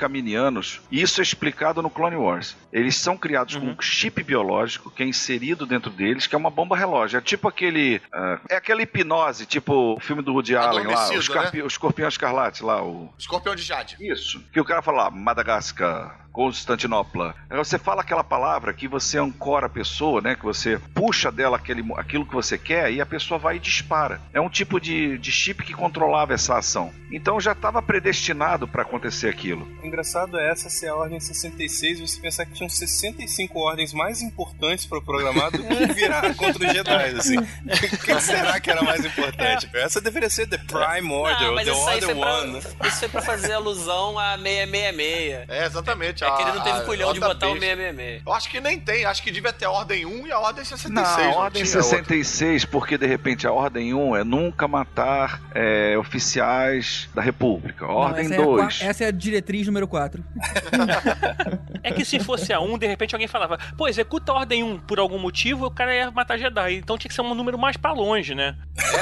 [0.90, 2.56] E isso é explicado no Clone Wars.
[2.72, 3.60] Eles são criados Uhum.
[3.60, 7.18] com um chip biológico que é inserido dentro deles, que é uma bomba relógio.
[7.18, 8.00] É tipo aquele.
[8.12, 12.08] ah, é aquela hipnose, tipo o filme do Woody Allen lá, o, escarpi- o escorpião
[12.08, 13.12] escarlate lá, o.
[13.18, 13.96] Escorpião de Jade.
[14.00, 14.42] Isso.
[14.52, 17.34] Que o cara fala lá, Madagascar, Constantinopla.
[17.48, 20.34] Você fala aquela palavra que você ancora a pessoa, né?
[20.34, 24.20] Que você puxa dela aquele, aquilo que você quer e a pessoa vai e dispara.
[24.34, 26.92] É um tipo de, de chip que controlava essa ação.
[27.10, 29.66] Então já estava predestinado para acontecer aquilo.
[29.82, 34.20] O engraçado é essa ser a ordem 66 você pensar que tinham 65 ordens mais
[34.20, 37.36] importantes para o programado do que virar contra os Jedi, assim.
[37.96, 39.68] O que será que era mais importante?
[39.72, 42.58] Essa deveria ser The Prime Order, Não, The Order foi pra, One.
[42.58, 45.48] isso foi pra fazer alusão a 666.
[45.48, 46.25] É, exatamente.
[46.26, 47.76] É que ele não teve a culhão de botar o besta.
[47.76, 48.22] 666.
[48.26, 50.64] Eu acho que nem tem, acho que devia ter a ordem 1 e a ordem
[50.64, 50.94] 66.
[50.94, 51.98] Não, a não ordem tinha outra.
[51.98, 57.84] 66, porque de repente a ordem 1 é nunca matar é, oficiais da República.
[57.84, 58.80] A Não, ordem essa, é a 2.
[58.82, 60.22] essa é a diretriz número 4.
[61.82, 64.80] É que se fosse a 1, de repente alguém falava, pô, executa a ordem 1
[64.80, 66.74] por algum motivo, o cara ia matar Jedi.
[66.74, 68.56] Então tinha que ser um número mais pra longe, né?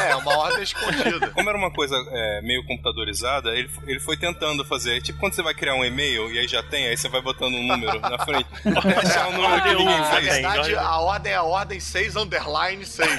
[0.07, 1.31] É, uma ordem escondida.
[1.31, 5.01] Como era uma coisa é, meio computadorizada, ele, ele foi tentando fazer.
[5.01, 7.55] Tipo quando você vai criar um e-mail e aí já tem, aí você vai botando
[7.55, 8.47] um número na frente.
[8.77, 10.25] Até achar um número que ninguém Na fez.
[10.27, 13.09] verdade, a ordem é a ordem 6 underline 6.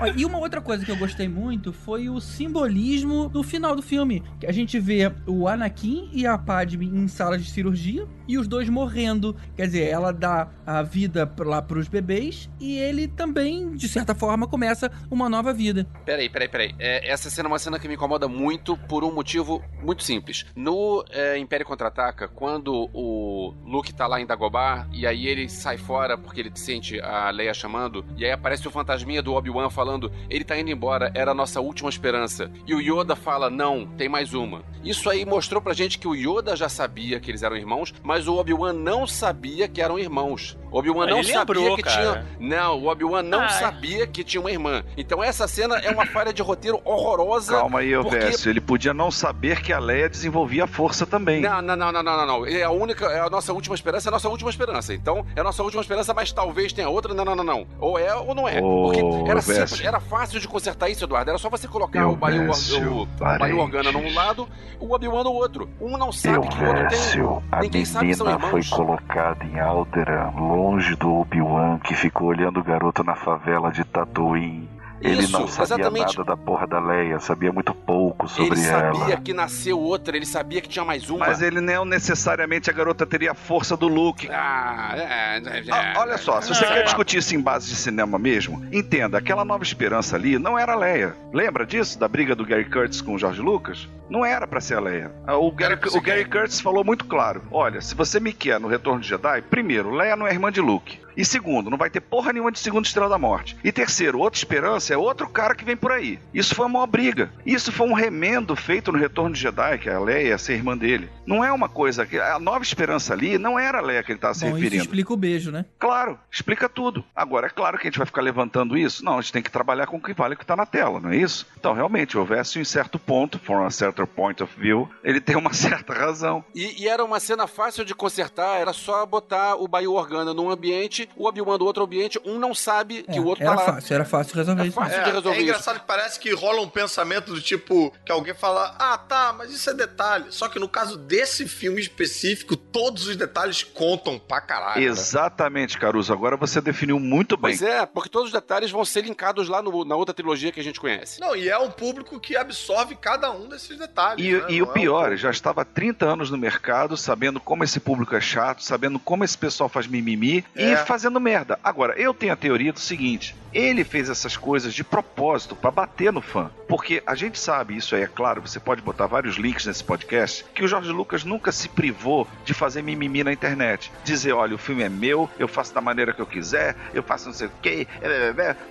[0.00, 3.82] Ó, E uma outra coisa que eu gostei muito foi o simbolismo do final do
[3.82, 4.22] filme.
[4.40, 8.48] Que a gente vê o Anakin e a Padme em sala de cirurgia e os
[8.48, 9.36] dois morrendo.
[9.56, 14.46] Quer dizer, ela dá a vida lá pros bebês e ele também, de certa forma,
[14.46, 15.86] começa uma nova vida.
[16.04, 16.74] Peraí, peraí, peraí.
[16.78, 20.44] É, essa cena é uma cena que me incomoda muito por um motivo muito simples.
[20.56, 20.74] No
[21.10, 26.16] é, Império Contra-Ataca, quando o Luke tá lá em Dagobah, e aí ele sai fora
[26.16, 30.44] porque ele sente a Leia chamando, e aí aparece o fantasminha do Obi-Wan falando, ele
[30.44, 32.50] tá indo embora, era a nossa última esperança.
[32.66, 34.62] E o Yoda fala, não, tem mais uma.
[34.84, 38.28] Isso aí mostrou pra gente que o Yoda já sabia que eles eram irmãos, mas
[38.28, 40.56] o Obi-Wan não sabia que eram irmãos.
[40.70, 42.24] O Obi-Wan não sabia lembrou, que cara.
[42.38, 42.48] tinha...
[42.48, 43.48] Não, o Obi-Wan não Ai.
[43.50, 44.84] sabia que tinha uma irmã.
[44.96, 47.56] Então essa cena é uma falha de roteiro horrorosa.
[47.56, 48.16] Calma aí, porque...
[48.16, 48.50] Elvésio.
[48.50, 51.40] Ele podia não saber que a Leia desenvolvia a força também.
[51.40, 52.46] Não, não, não, não, não, não, não.
[52.46, 54.92] É a única, é a nossa última esperança, é a nossa última esperança.
[54.94, 57.14] Então, é a nossa última esperança, mas talvez tenha outra.
[57.14, 57.66] Não, não, não, não.
[57.80, 58.60] Ou é ou não é.
[58.60, 59.68] Ô, Porque era Elvésio.
[59.68, 61.30] simples, era fácil de consertar isso, Eduardo.
[61.30, 64.48] Era só você colocar Elvésio, o, Baio Organa num lado,
[64.80, 65.68] o Obi-Wan no outro.
[65.80, 66.98] Um não sabe que o outro tem.
[66.98, 68.70] Elvésio, a Ninguém sabe que são menina foi irmãos.
[68.76, 74.68] colocada em Alderaan, longe do Obi-Wan, que ficou olhando o garoto na favela de Tatooine.
[75.00, 76.18] Ele Isso, não sabia exatamente.
[76.18, 79.16] nada da porra da Leia, sabia muito pouco sobre Ele sabia ela.
[79.20, 81.26] que nasceu outra, ele sabia que tinha mais uma.
[81.26, 84.28] Mas ele não necessariamente a garota teria a força do Luke.
[84.30, 85.02] Ah, é,
[85.38, 85.98] é, Ah, é.
[85.98, 86.82] olha só, se você Ah, quer é.
[86.82, 90.76] discutir isso em base de cinema mesmo, entenda, aquela nova esperança ali não era a
[90.76, 91.14] Leia.
[91.32, 91.98] Lembra disso?
[91.98, 93.86] Da briga do Gary Curtis com o George Lucas?
[94.10, 95.12] Não era pra ser a Leia.
[95.26, 98.66] Ah, O Gary, o Gary Curtis falou muito claro: olha, se você me quer no
[98.66, 100.98] Retorno de Jedi, primeiro, Leia não é irmã de Luke.
[101.18, 103.56] E segundo, não vai ter porra nenhuma de segundo Estrela da Morte.
[103.64, 106.16] E terceiro, outra esperança é outro cara que vem por aí.
[106.32, 107.32] Isso foi uma briga.
[107.44, 110.76] Isso foi um remendo feito no Retorno de Jedi, que a Leia ia ser irmã
[110.76, 111.10] dele.
[111.26, 112.20] Não é uma coisa que.
[112.20, 114.84] A nova esperança ali não era a Leia que ele estava se Bom, isso referindo.
[114.84, 115.64] explica o beijo, né?
[115.76, 117.04] Claro, explica tudo.
[117.16, 119.04] Agora, é claro que a gente vai ficar levantando isso.
[119.04, 121.00] Não, a gente tem que trabalhar com o que vale o que está na tela,
[121.00, 121.48] não é isso?
[121.58, 125.52] Então, realmente, houvesse um certo ponto, from a certain point of view, ele tem uma
[125.54, 126.44] certa razão.
[126.54, 130.50] E, e era uma cena fácil de consertar, era só botar o Baio Organa num
[130.50, 133.60] ambiente, o Obi-Wan do outro ambiente, um não sabe que É, o outro era tá
[133.62, 133.72] lá.
[133.74, 134.74] fácil, era fácil de resolver É isso.
[134.74, 138.12] fácil É, de resolver é engraçado que parece que rola um pensamento do tipo que
[138.12, 140.26] alguém fala: Ah, tá, mas isso é detalhe.
[140.30, 144.80] Só que no caso desse filme específico, todos os detalhes contam pra caralho.
[144.80, 144.86] né?
[144.86, 146.12] Exatamente, Caruso.
[146.12, 147.56] Agora você definiu muito bem.
[147.56, 150.60] Pois é, porque todos os detalhes vão ser linkados lá no- na outra trilogia que
[150.60, 151.20] a gente conhece.
[151.20, 154.24] Não, e é um público que absorve cada um desses detalhes.
[154.24, 154.44] E, né?
[154.48, 157.64] e o é um pior, público- já estava há 30 anos no mercado, sabendo como
[157.64, 160.72] esse público é chato, sabendo como esse pessoal faz mimimi É.
[160.72, 161.60] e fazendo merda.
[161.62, 166.10] Agora, eu tenho a teoria do seguinte: ele fez essas coisas de propósito pra bater
[166.12, 166.50] no fã.
[166.66, 170.44] Porque a gente sabe, isso aí é claro, você pode botar vários links nesse podcast,
[170.54, 173.90] que o Jorge Lucas nunca se privou de fazer mimimi na internet.
[174.04, 177.26] Dizer, olha, o filme é meu, eu faço da maneira que eu quiser, eu faço
[177.26, 177.86] não sei o quê,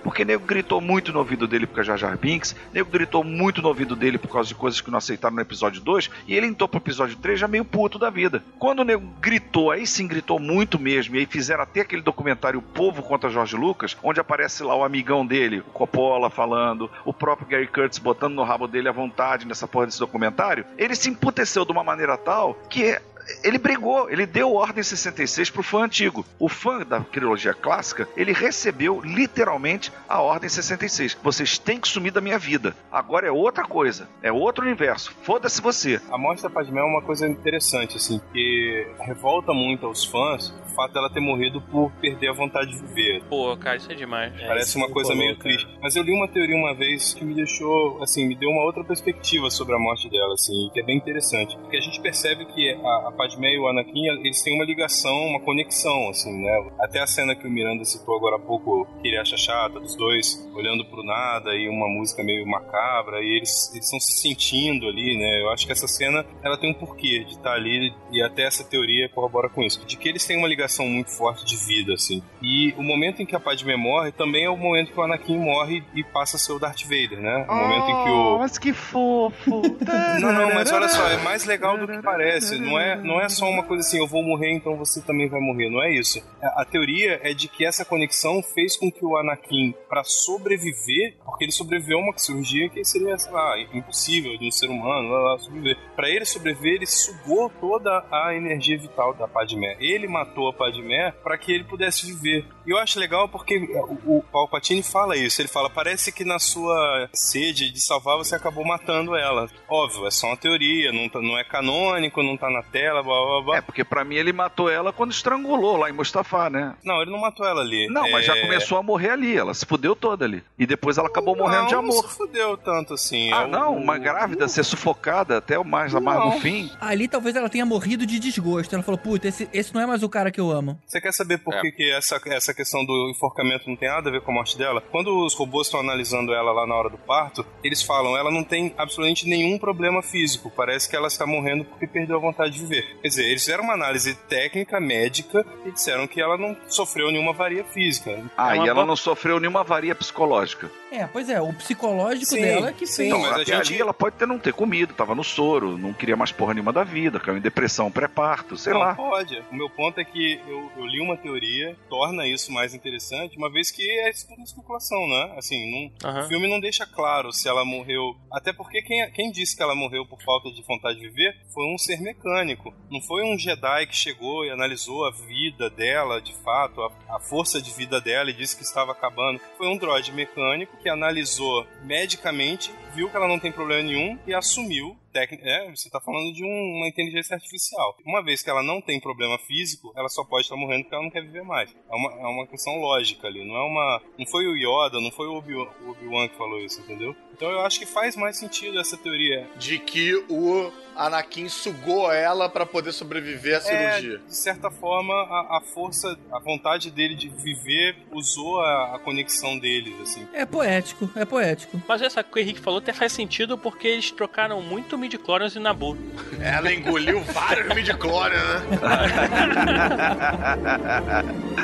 [0.02, 3.24] porque nego gritou muito no ouvido dele por causa de Jar Jar Binks, nego gritou
[3.24, 6.36] muito no ouvido dele por causa de coisas que não aceitaram no episódio 2, e
[6.36, 8.44] ele entrou pro episódio 3 já meio puto da vida.
[8.58, 12.62] Quando o nego gritou, aí sim gritou muito mesmo, e aí fizeram até aquele documentário
[12.62, 17.46] Povo contra Jorge Lucas, onde aparece lá o amigão dele, o Coppola falando, o próprio
[17.46, 21.64] Gary Curtis botando no rabo dele à vontade nessa porra desse documentário, ele se emputeceu
[21.64, 22.98] de uma maneira tal que
[23.42, 26.24] ele brigou, ele deu Ordem 66 pro fã antigo.
[26.38, 31.18] O fã da trilogia clássica, ele recebeu literalmente a Ordem 66.
[31.22, 32.74] Vocês têm que sumir da minha vida.
[32.90, 35.14] Agora é outra coisa, é outro universo.
[35.22, 36.00] Foda-se você.
[36.10, 40.74] A morte da Padmé é uma coisa interessante, assim, que revolta muito aos fãs o
[40.74, 43.22] fato dela ter morrido por perder a vontade de viver.
[43.24, 44.32] Pô, cara, isso é demais.
[44.40, 45.68] Parece uma coisa meio triste.
[45.82, 48.84] Mas eu li uma teoria uma vez que me deixou, assim, me deu uma outra
[48.84, 51.56] perspectiva sobre a morte dela, assim, que é bem interessante.
[51.56, 55.26] Porque a gente percebe que a, a Padmé e o Anakin, eles têm uma ligação,
[55.26, 56.70] uma conexão, assim, né?
[56.80, 59.96] Até a cena que o Miranda citou agora há pouco, que ele acha chata, dos
[59.96, 65.16] dois olhando pro nada e uma música meio macabra, e eles estão se sentindo ali,
[65.16, 65.42] né?
[65.42, 68.62] Eu acho que essa cena, ela tem um porquê de estar ali, e até essa
[68.62, 69.84] teoria corrobora com isso.
[69.84, 72.22] De que eles têm uma ligação muito forte de vida, assim.
[72.40, 75.38] E o momento em que a Padmé morre também é o momento que o Anakin
[75.38, 77.46] morre e passa a ser o Darth Vader, né?
[77.48, 78.38] O momento em que o...
[78.38, 79.62] Mas que fofo!
[80.20, 82.58] Não, não, mas olha só, é mais legal do que parece.
[82.58, 85.40] Não é, não é só uma coisa assim, eu vou morrer, então você também vai
[85.40, 85.70] morrer.
[85.70, 86.22] Não é isso.
[86.42, 91.44] A teoria é de que essa conexão fez com que o Anakin, para sobreviver, porque
[91.44, 95.32] ele sobreviveu a uma cirurgia que seria, sei lá, impossível de um ser humano lá,
[95.32, 95.76] lá, sobreviver.
[95.94, 99.76] Para ele sobreviver, ele sugou toda a energia vital da Padmé.
[99.80, 102.44] Ele matou a Padmé para que ele pudesse viver.
[102.66, 103.56] E eu acho legal porque
[104.04, 105.40] o, o Palpatine fala isso.
[105.40, 109.48] Ele fala: parece que na sua sede de salvar você acabou matando ela.
[109.68, 113.02] Óbvio, é só uma teoria, não, tá, não é canônico, não tá na tela, blá
[113.02, 113.56] blá blá.
[113.56, 116.74] É, porque pra mim ele matou ela quando estrangulou lá em Mustafa, né?
[116.84, 117.88] Não, ele não matou ela ali.
[117.88, 120.42] Não, mas já É- começou a morrer ali, ela se fudeu toda ali.
[120.58, 122.02] E depois ela acabou morrendo de Não, amor.
[122.02, 123.32] Não se fudeu tanto assim.
[123.32, 126.70] Ah, É o- não, uma grávida ser sufocada até o mais, mais no fim.
[126.80, 128.74] Ali talvez ela tenha morrido de desgosto.
[128.74, 130.78] Ela falou, puta, esse, esse não é mais o cara que eu amo.
[130.86, 131.60] Você quer saber por É.
[131.60, 134.56] que, que essa, essa questão do enforcamento não tem nada a ver com a morte
[134.56, 134.80] dela?
[134.90, 138.44] Quando os robôs estão analisando ela lá na hora do parto, eles falam ela não
[138.44, 140.50] tem absolutamente nenhum problema físico.
[140.54, 142.77] Parece que ela está morrendo porque perdeu a vontade de viver.
[142.82, 147.32] Quer dizer, eles fizeram uma análise técnica, médica, e disseram que ela não sofreu nenhuma
[147.32, 148.10] varia física.
[148.36, 150.70] Ah, É e ela boa- não sofreu nenhuma varia psicológica.
[150.90, 153.10] É, pois é, o psicológico Sim, dela é que fez.
[153.10, 156.32] Não, até ali ela pode ter não ter comido, tava no soro, não queria mais
[156.32, 158.94] porra nenhuma da vida, caiu em depressão pré-parto, sei não, lá.
[158.94, 159.38] pode.
[159.50, 163.50] O meu ponto é que eu, eu li uma teoria, torna isso mais interessante, uma
[163.50, 165.34] vez que é isso tudo especulação, né?
[165.36, 168.16] Assim, não- o filme não deixa claro se ela morreu.
[168.32, 171.66] Até porque quem, quem disse que ela morreu por falta de vontade de viver foi
[171.72, 172.72] um ser mecânico.
[172.90, 177.20] Não foi um Jedi que chegou e analisou a vida dela, de fato, a, a
[177.20, 179.40] força de vida dela e disse que estava acabando.
[179.56, 184.34] Foi um droid mecânico que analisou medicamente, viu que ela não tem problema nenhum e
[184.34, 184.96] assumiu.
[185.12, 187.96] Tec- É, você está falando de um- uma inteligência artificial.
[188.04, 191.04] Uma vez que ela não tem problema físico, ela só pode estar morrendo porque ela
[191.04, 191.70] não quer viver mais.
[191.90, 193.46] É uma, é uma questão lógica ali.
[193.46, 194.02] Não é uma.
[194.18, 195.54] Não foi o Yoda, não foi o Obi-
[195.86, 197.14] Obi-Wan que falou isso, entendeu?
[197.32, 199.48] Então eu acho que faz mais sentido essa teoria.
[199.56, 204.16] De que o Anakin sugou ela pra poder sobreviver à cirurgia.
[204.16, 208.98] É, de certa forma, a, a força, a vontade dele de viver usou a, a
[208.98, 210.26] conexão deles, assim.
[210.32, 211.80] É poético, é poético.
[211.86, 215.58] Mas essa que o Henrique falou até faz sentido porque eles trocaram muito midi-chlorians e
[215.58, 215.96] Nabu.
[216.40, 218.78] Ela engoliu vários midi-chlorians, né?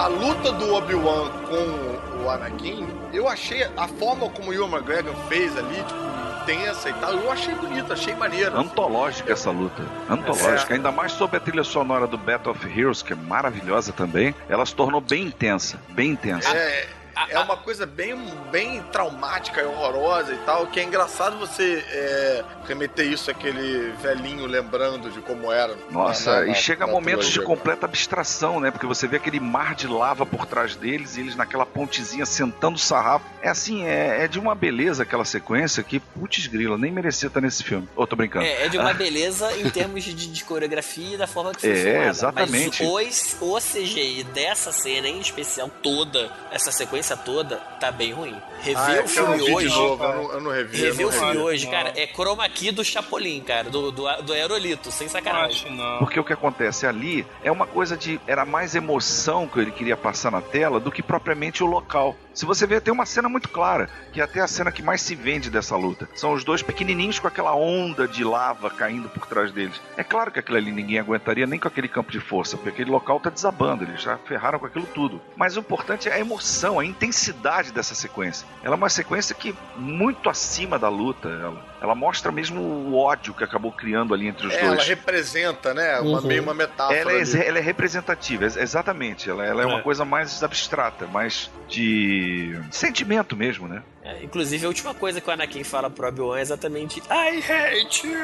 [0.00, 5.14] A luta do Obi-Wan com o Anakin, eu achei a forma como o Ewan McGregor
[5.28, 8.56] fez ali, tipo, tensa e tal, eu achei bonito, achei maneiro.
[8.58, 9.82] Antológica essa luta.
[10.08, 10.72] Antológica.
[10.72, 10.76] É.
[10.76, 14.34] Ainda mais sob a trilha sonora do Battle of Heroes, que é maravilhosa também.
[14.48, 15.78] Ela se tornou bem intensa.
[15.90, 16.50] Bem intensa.
[16.50, 16.88] É,
[17.28, 18.16] é uma coisa bem,
[18.50, 24.46] bem traumática e horrorosa e tal, que é engraçado você é, remeter isso àquele velhinho
[24.46, 25.76] lembrando de como era.
[25.90, 28.70] Nossa, na- na- e chega na momentos de completa abstração, né?
[28.70, 32.76] Porque você vê aquele mar de lava por trás deles e eles naquela pontezinha sentando
[32.76, 33.24] o sarrafo.
[33.42, 37.40] É assim, é, é de uma beleza aquela sequência que, putz grila, nem merecia estar
[37.40, 37.88] nesse filme.
[37.96, 38.44] Ô, tô brincando.
[38.44, 41.60] É, é de uma Ah, beleza em termos de, de coreografia e da forma que
[41.60, 42.08] foi É, filmada.
[42.08, 42.82] exatamente.
[42.84, 48.36] Mas o, o CGI dessa cena em especial, toda, essa sequência toda, tá bem ruim.
[48.60, 49.68] Rever Ah, é o não filme hoje.
[49.68, 51.72] novo, eu não- eu não revi, Rever não o filme hoje, Não.
[51.72, 55.76] cara, é chroma key do Chapolin, cara, do, do, do Aerolito, sem sacanagem.
[55.98, 58.20] Porque o que acontece ali é uma coisa de.
[58.26, 62.14] Era mais emoção que ele queria passar na tela do que propriamente o local.
[62.32, 65.02] Se você ver, tem uma cena muito clara, que é até a cena que mais
[65.02, 66.08] se vende dessa luta.
[66.14, 69.80] São os dois pequenininhos com aquela onda de lava caindo por trás deles.
[69.96, 72.90] É claro que aquilo ali ninguém aguentaria nem com aquele campo de força, porque aquele
[72.90, 75.20] local tá desabando, eles já ferraram com aquilo tudo.
[75.36, 78.46] Mas o importante é a emoção, a intensidade dessa sequência.
[78.62, 81.69] Ela é uma sequência que muito acima da luta, ela.
[81.80, 84.72] Ela mostra mesmo o ódio que acabou criando ali entre os É, dois.
[84.74, 85.98] ela representa, né?
[86.00, 86.26] Uma, Uhum.
[86.26, 86.96] Meio uma metáfora.
[86.98, 89.30] Ela é, ela é representativa, ex- exatamente.
[89.30, 89.82] Ela, ela é, uma É.
[89.82, 93.82] coisa mais abstrata, mais de sentimento mesmo, né?
[94.10, 98.06] É, inclusive, a última coisa que o Anakin fala pro Obi-Wan é exatamente I hate
[98.06, 98.18] you!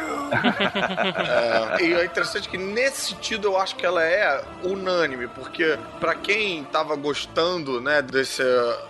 [1.78, 6.14] É, e é interessante que nesse sentido eu acho que ela é unânime, porque pra
[6.14, 8.42] quem tava gostando, né, desse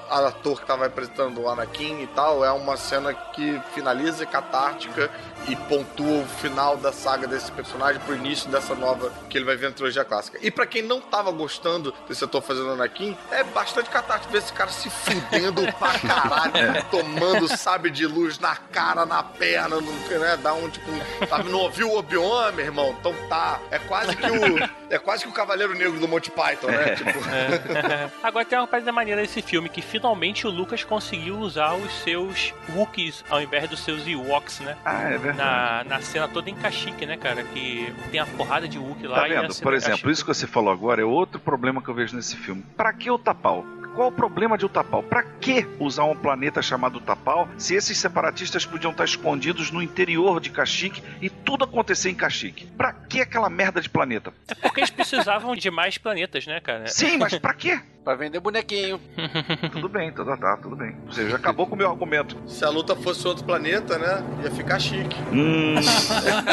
[0.08, 5.10] ator que tava representando o Anakin e tal, é uma cena que finaliza catártica
[5.48, 9.56] e pontua o final da saga desse personagem pro início dessa nova que ele vai
[9.56, 10.38] ver na trilogia clássica.
[10.42, 14.52] E pra quem não tava gostando desse ator fazendo Anakin, é bastante catártico ver esse
[14.52, 20.36] cara se fudendo pra caralho, tomando sabe de luz na cara, na perna, no, né,
[20.42, 20.90] dá um tipo,
[21.28, 22.96] sabe, não ouviu o Obi-Wan, meu irmão?
[22.98, 26.68] Então tá, é quase que o é quase que o Cavaleiro Negro do Monty Python,
[26.68, 26.94] né?
[26.94, 27.18] Tipo,
[28.22, 32.54] Agora tem uma coisa maneira desse filme, que finalmente o Lucas conseguiu usar os seus
[32.74, 34.76] Wookiees ao invés dos seus Ewoks, né?
[34.84, 35.35] Ah, é verdade.
[35.36, 37.42] Na, na cena toda em Kashyyyk, né, cara?
[37.44, 39.54] Que tem a porrada de Wookiee lá Tá e a vendo?
[39.60, 42.36] Por em exemplo, isso que você falou agora é outro problema que eu vejo nesse
[42.36, 42.64] filme.
[42.76, 43.64] Pra que o Tapau?
[43.96, 45.02] Qual o problema de Utapau?
[45.02, 50.38] Pra que usar um planeta chamado Utapau se esses separatistas podiam estar escondidos no interior
[50.38, 52.66] de Kashyyyk e tudo acontecer em Kashyyyk?
[52.76, 54.34] Pra que aquela merda de planeta?
[54.48, 56.86] É porque eles precisavam de mais planetas, né, cara?
[56.88, 57.80] Sim, mas pra quê?
[58.04, 59.00] Pra vender bonequinho.
[59.72, 60.94] tudo bem, tá, tá, tá, tudo bem.
[61.06, 62.36] Ou seja, acabou com o meu argumento.
[62.46, 64.22] se a luta fosse outro planeta, né?
[64.44, 65.16] Ia ficar chique.
[65.32, 65.74] Hum.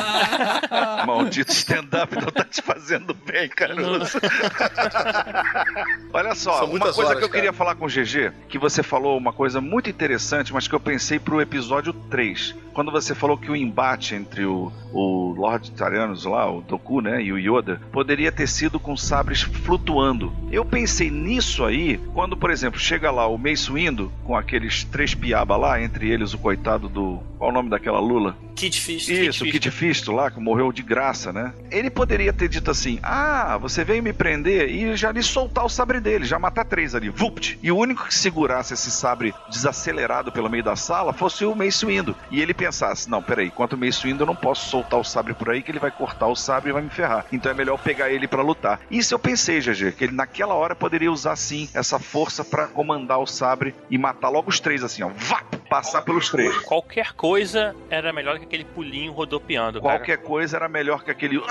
[1.05, 4.17] Maldito stand-up não tá te fazendo bem, Caruso.
[6.11, 7.32] Olha só, São uma muitas coisa horas, que eu.
[7.33, 10.79] Queria falar com o GG, que você falou uma coisa muito interessante, mas que eu
[10.79, 12.55] pensei pro episódio 3.
[12.73, 17.21] Quando você falou que o embate entre o, o Lord Tarianos lá, o Doku, né,
[17.21, 20.31] e o Yoda, poderia ter sido com sabres flutuando.
[20.51, 25.15] Eu pensei nisso aí, quando, por exemplo, chega lá o Mace Windu, com aqueles três
[25.15, 27.19] piaba lá, entre eles o coitado do...
[27.37, 28.37] Qual o nome daquela Lula?
[28.55, 29.09] Kit Fish.
[29.09, 31.53] Isso, o Kit Fisto lá, que morreu de graça, né?
[31.69, 35.69] Ele poderia ter dito assim: Ah, você veio me prender e já lhe soltar o
[35.69, 37.57] sabre dele, já matar três ali, vupt.
[37.63, 41.85] E o único que segurasse esse sabre desacelerado pelo meio da sala fosse o Mace
[41.85, 42.15] Windu.
[42.29, 45.33] E ele pensasse: Não, peraí, enquanto o Mace Windu eu não posso soltar o sabre
[45.33, 47.25] por aí, que ele vai cortar o sabre e vai me ferrar.
[47.31, 48.81] Então é melhor pegar ele pra lutar.
[48.91, 53.19] Isso eu pensei, GG, que ele naquela hora poderia usar sim essa força pra comandar
[53.19, 56.55] o sabre e matar logo os três, assim, ó, vá, passar pelos três.
[56.59, 59.99] Qualquer coisa era melhor que aquele pulinho rodopiando, cara.
[59.99, 61.41] Qualquer coisa era melhor que aquele.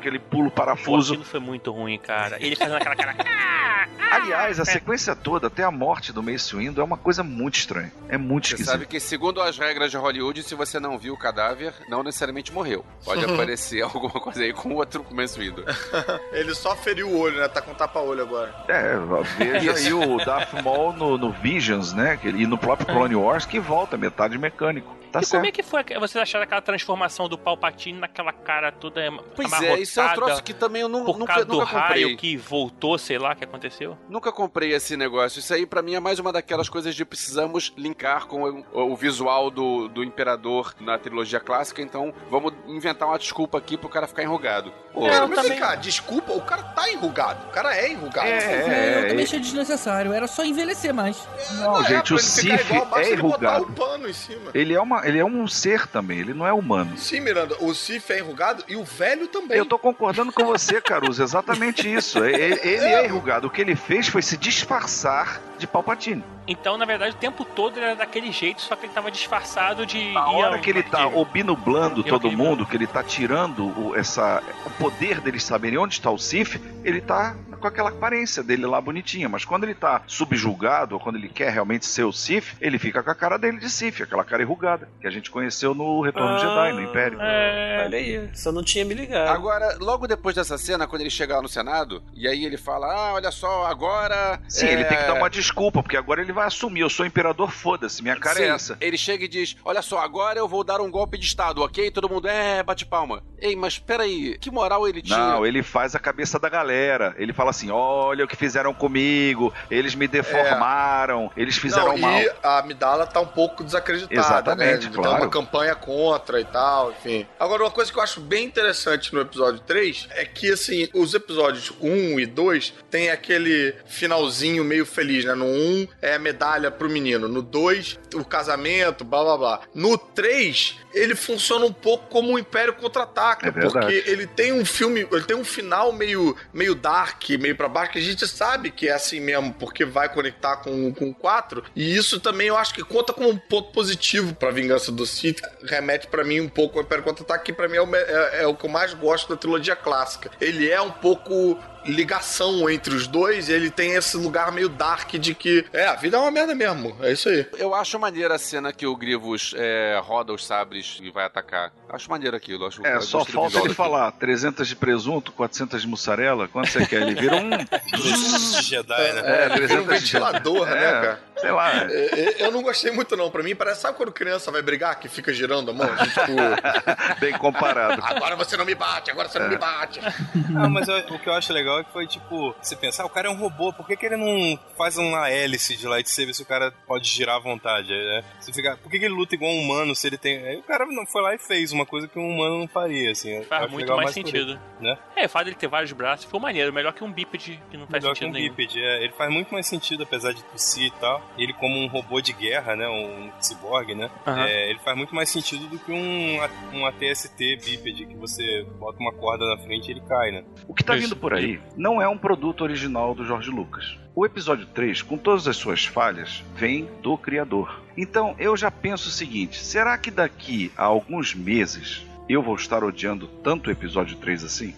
[0.00, 1.12] "Ah", aquele pulo parafuso.
[1.14, 2.36] Aquilo foi muito ruim, cara.
[2.40, 3.16] Ele fazendo aquela cara.
[4.10, 7.92] Aliás, a sequência toda, até a morte do Mace Windu, é uma coisa muito estranha.
[8.08, 8.72] É muito Você esquisito.
[8.72, 12.52] sabe que, segundo as regras de Hollywood, se você não viu o cadáver, não necessariamente
[12.52, 12.84] morreu.
[13.04, 15.64] Pode aparecer alguma coisa aí com outro Mace Windu.
[16.32, 17.46] Ele só feriu o olho, né?
[17.48, 18.52] Tá com tapa-olho agora.
[18.68, 18.94] É,
[19.38, 22.16] veja aí o Darth Maul no, no Visions, né?
[22.20, 24.96] que ele- E no próprio Clone Wars, que volta metade mecânico.
[25.10, 25.40] Tá e certo.
[25.40, 29.00] como é que foi que vocês acharam aquela transformação do Palpatine naquela cara toda
[29.34, 31.66] Pois é, isso é um troço que também eu nu- por nunca, causa do nunca
[31.66, 32.04] comprei.
[32.04, 33.96] raio que voltou, sei lá, o que aconteceu?
[34.08, 35.40] Nunca comprei esse negócio.
[35.40, 38.96] Isso aí, pra mim, é mais uma daquelas coisas de precisamos linkar com o, o
[38.96, 44.06] visual do, do Imperador na trilogia clássica, então vamos inventar uma desculpa aqui pro cara
[44.06, 44.72] ficar enrugado.
[44.92, 47.46] Pô, Cara, mas vem cá, desculpa, o cara tá enrugado.
[47.46, 48.26] O cara é enrugado.
[48.28, 50.12] É, eu também achei desnecessário.
[50.12, 51.16] Era só envelhecer mais.
[51.52, 53.64] Não, gente, o Sif é botar enrugado.
[53.64, 54.50] o pano em cima.
[54.52, 56.96] Ele é, uma, ele é um ser também, ele não é humano.
[56.96, 59.56] Sim, Miranda, o Sif é enrugado e o velho também.
[59.58, 62.24] Eu tô concordando com você, Caruso, exatamente isso.
[62.24, 63.46] E- e- Ele é enrugado.
[63.46, 66.24] O que ele fez foi se disfarçar de Palpatine.
[66.46, 69.84] Então, na verdade, o tempo todo ele era daquele jeito, só que ele tava disfarçado
[69.86, 70.12] de.
[70.12, 74.42] Na hora que ele tá obnublando Eu todo mundo, que ele tá tirando o, essa,
[74.64, 78.80] o poder deles saberem onde está o Sif, ele tá com aquela aparência dele lá
[78.80, 79.28] bonitinha.
[79.28, 83.02] Mas quando ele tá subjulgado, ou quando ele quer realmente ser o Sif, ele fica
[83.02, 86.34] com a cara dele de Sif, aquela cara enrugada, que a gente conheceu no Retorno
[86.34, 87.20] do Jedi, no Império.
[87.20, 89.28] É, olha aí, só não tinha me ligado.
[89.28, 92.86] Agora, logo depois dessa cena, quando ele chega lá no Senado, e aí ele fala:
[92.86, 94.40] Ah, olha só, agora.
[94.48, 97.04] Sim, é, ele tem que dar uma desculpa, porque agora ele vai assumir, eu sou
[97.04, 98.76] imperador, foda-se, minha cara Sim, é essa.
[98.80, 101.90] Ele chega e diz: Olha só, agora eu vou dar um golpe de Estado, ok?
[101.90, 103.22] Todo mundo, é, bate palma.
[103.38, 105.18] Ei, mas peraí, que moral ele tinha?
[105.18, 107.14] Não, ele faz a cabeça da galera.
[107.18, 112.20] Ele fala assim: olha o que fizeram comigo, eles me deformaram, eles fizeram Não, mal.
[112.20, 114.20] E a Amidala tá um pouco desacreditada.
[114.20, 114.92] Exatamente, né?
[114.92, 115.22] Tem claro.
[115.22, 117.26] uma campanha contra e tal, enfim.
[117.38, 121.14] Agora, uma coisa que eu acho bem interessante no episódio 3 é que, assim, os
[121.14, 125.34] episódios 1 e 2 tem aquele finalzinho meio feliz, né?
[125.34, 129.60] No 1 é a medalha pro menino, no 2 o casamento, blá blá blá.
[129.74, 134.64] No 3 ele funciona um pouco como o Império Contra-Ataca, É porque ele tem um
[134.64, 138.70] filme, ele tem um final meio, meio dark, meio pra baixo, que a gente sabe
[138.70, 141.64] que é assim mesmo, porque vai conectar com, com o 4.
[141.74, 145.40] E isso também eu acho que conta como um ponto positivo pra Vingança do Sith.
[145.64, 148.46] Remete pra mim um pouco ao Império Contra-Ataque, que pra mim é o, é- é
[148.46, 150.30] o que eu mais gosto da trilogia clássica.
[150.40, 155.12] Ele é um pouco ligação entre os dois, e ele tem esse lugar meio dark
[155.14, 156.96] de que, é, a vida é uma merda mesmo.
[157.00, 157.46] É isso aí.
[157.58, 161.72] Eu acho maneira a cena que o Grievous é, roda os sabres e vai atacar.
[161.88, 162.66] Acho maneiro aquilo.
[162.66, 163.74] Acho, É, só falta ele daquilo.
[163.74, 166.46] falar 300 de presunto, 400 de mussarela.
[166.48, 167.02] Quanto você quer?
[167.02, 167.50] Ele vira um.
[167.90, 169.22] 300 de Jedi, né?
[169.24, 171.20] É, Ele vira um 300 de ventilador, né, É, cara?
[171.40, 171.72] Sei lá.
[171.90, 173.30] É, é, Eu não gostei muito, não.
[173.30, 175.90] Pra mim, parece, sabe quando criança vai brigar, que fica girando a mão?
[175.92, 176.32] A gente, tipo,
[177.20, 178.00] Bem comparado.
[178.04, 180.00] agora você não me bate, agora você não me bate.
[180.00, 183.06] Ah, mas eu- o que eu acho legal é que foi tipo, você pensar, ah,
[183.06, 186.34] o cara é um robô, por que, que ele não faz uma hélice de lightsaber
[186.34, 187.88] se o cara pode girar à vontade?
[187.90, 188.24] Né?
[188.40, 190.38] Você fica, por que, que ele luta igual um humano se ele tem.
[190.44, 193.10] Aí o cara não foi lá e fez uma coisa que um humano não faria,
[193.10, 193.42] assim.
[193.44, 194.52] Faz muito legal mais por sentido.
[194.52, 194.98] isso, Né?
[195.16, 196.72] É, o fato dele ter vários braços ficou maneiro.
[196.72, 198.54] Melhor que um bípede que não faz Melhor que sentido um nenhum.
[198.54, 199.04] bípede, é.
[199.04, 201.22] Ele faz muito mais sentido, apesar de tossir e tal.
[201.36, 202.88] Ele como um robô de guerra, né?
[202.88, 204.10] Um cyborg, né?
[204.26, 204.46] Aham.
[204.46, 206.38] É, ele faz muito mais sentido do que um,
[206.72, 210.44] um ATST bípede, que você bota uma corda na frente e ele cai, né?
[210.66, 211.08] O que tá Isso.
[211.08, 213.98] vindo por aí não é um produto original do Jorge Lucas.
[214.14, 217.80] O episódio 3, com todas as suas falhas, vem do criador.
[217.96, 222.84] Então eu já penso o seguinte: será que daqui a alguns meses eu vou estar
[222.84, 224.74] odiando tanto o episódio 3 assim?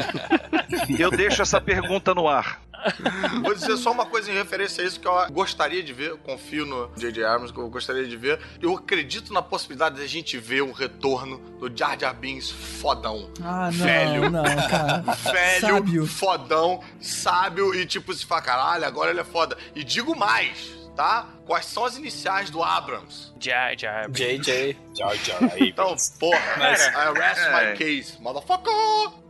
[0.98, 2.60] eu deixo essa pergunta no ar.
[3.42, 6.10] Vou dizer só uma coisa em referência a isso que eu gostaria de ver.
[6.10, 7.24] Eu confio no J.J.
[7.24, 8.40] Abrams, que eu gostaria de ver.
[8.60, 13.30] Eu acredito na possibilidade de a gente ver um retorno do Jar Jar Binks fodão.
[13.40, 14.30] Ah, não, Velho.
[14.30, 14.98] não, cara.
[15.32, 16.06] Velho, Sábio.
[16.06, 19.56] fodão, sábio e tipo, se fala, caralho, agora ele é foda.
[19.76, 21.28] E digo mais, tá?
[21.46, 23.32] Quais são as iniciais do Abrams?
[23.40, 24.02] Já, já.
[24.08, 24.76] JJ.
[25.52, 25.60] Aí.
[25.72, 27.70] Então, porra, Mas- I arrest É.
[27.72, 28.72] my case, motherfucker!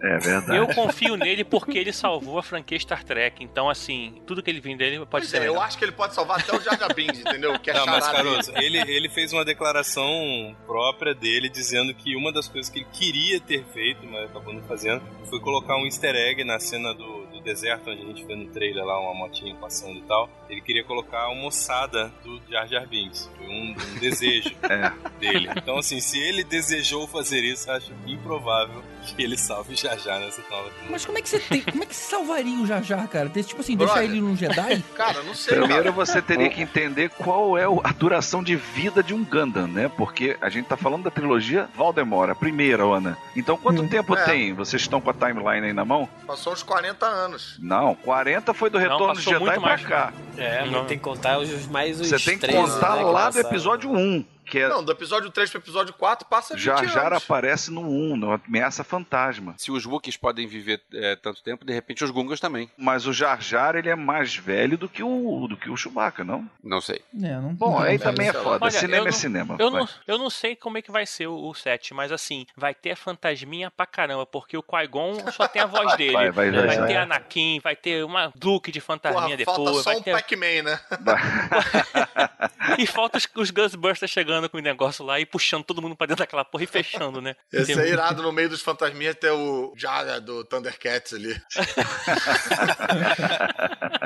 [0.02, 0.56] É verdade.
[0.56, 3.42] Eu confio nele porque ele salvou a franquia Star Trek.
[3.42, 5.42] Então, assim, tudo que ele vem dele pode Pois ser.
[5.42, 7.56] é, eu acho que ele pode salvar até o Jar Jar Binks, entendeu?
[7.60, 12.32] Que é Não, mas Caruso, ele, ele fez uma declaração própria dele dizendo que uma
[12.32, 16.14] das coisas que ele queria ter feito, mas acabou não fazendo, foi colocar um easter
[16.14, 19.98] egg na cena do deserto, onde a gente vê no trailer lá uma motinha passando
[19.98, 20.28] e tal.
[20.48, 23.30] Ele queria colocar uma moçada do Jar Jar Binks.
[23.36, 24.90] Foi um, um desejo É.
[25.18, 25.50] dele.
[25.56, 30.42] Então, assim, se ele desejou fazer isso, acho improvável que ele salve Jar Jar nessa
[30.50, 31.60] nova Mas como é que você tem.
[31.62, 33.28] Como é que você salvaria o Jar, cara?
[33.28, 34.10] Tipo assim, deixar Brother.
[34.10, 34.82] ele num Jedi?
[34.94, 35.92] Cara, não sei, Primeiro cara.
[35.92, 39.90] você teria que entender qual é o- a duração de vida de um Gundam, né?
[39.96, 43.16] Porque a gente tá falando da trilogia Valdemar, a primeira, Ana.
[43.36, 43.88] Então quanto Hum.
[43.88, 44.24] tempo É.
[44.24, 44.52] tem?
[44.52, 46.08] Vocês estão com a timeline aí na mão?
[46.26, 47.56] Passou uns 40 anos.
[47.58, 49.84] Não, 40 foi do Retorno de passou Jedi muito pra mais.
[49.86, 50.12] cá.
[50.36, 50.84] É, Não.
[50.84, 53.48] tem que contar os mais os Você tem que 13, contar né, lá que do
[53.48, 57.06] episódio 1, que é Não, do episódio 3 pro episódio 4 passa 20 Jar Jar
[57.12, 57.22] anos.
[57.24, 59.54] aparece no 1, no Ameaça Fantasma.
[59.56, 62.70] Se os Wookiees podem viver é, tanto tempo, de repente os Gungas também.
[62.76, 66.24] Mas o Jar Jar, ele é mais velho do que o, do que o Chewbacca,
[66.24, 66.48] não?
[66.62, 67.02] Não sei.
[67.14, 67.54] É, não.
[67.54, 68.10] Bom, não, aí velho.
[68.10, 68.64] também é foda.
[68.64, 69.56] Olha, cinema eu é não- cinema.
[69.58, 69.80] Eu vai.
[69.80, 72.74] não, eu não sei como é que vai ser o, o set, mas assim, vai
[72.74, 76.12] ter fantasminha pra caramba, porque o Qui-Gon só tem a voz dele.
[76.12, 79.76] Vai, vai, vai, vai ter Anakin, vai ter uma Duke de Porra, fantasminha falta depois,
[79.84, 80.12] só vai um ter...
[80.12, 80.80] Pac-Man, né?
[82.78, 86.06] E falta os, os Ghostbusters chegando com o negócio lá e puxando todo mundo pra
[86.06, 87.34] dentro daquela porra e fechando, né?
[87.52, 91.36] Esse é irado no meio dos fantasminhas ter o Jaga do Thundercats ali.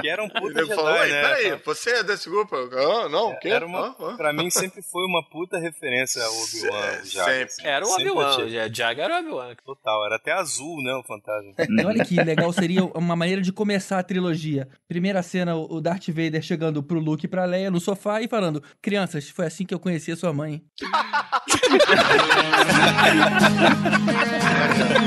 [0.01, 1.23] Que era um puta Ele Jedi, falou, "Ei, né?
[1.23, 2.55] peraí, você é desse grupo?
[2.55, 3.49] Ah, não, o quê?
[3.49, 7.05] Era uma, Ah, ah." Pra mim sempre foi uma puta referência ao Obi-Wan.
[7.05, 7.43] Se- já, sempre.
[7.45, 7.67] assim.
[7.67, 9.55] Era o Obi-Wan, Jaga era o Obi-Wan.
[9.65, 11.53] Total, era até azul, né, o fantasma.
[11.59, 14.69] E olha que legal seria uma maneira de começar a trilogia.
[14.87, 18.63] Primeira cena, o Darth Vader chegando pro Luke e pra Leia no sofá e falando:
[18.83, 20.63] Crianças, foi assim que eu conheci a sua mãe.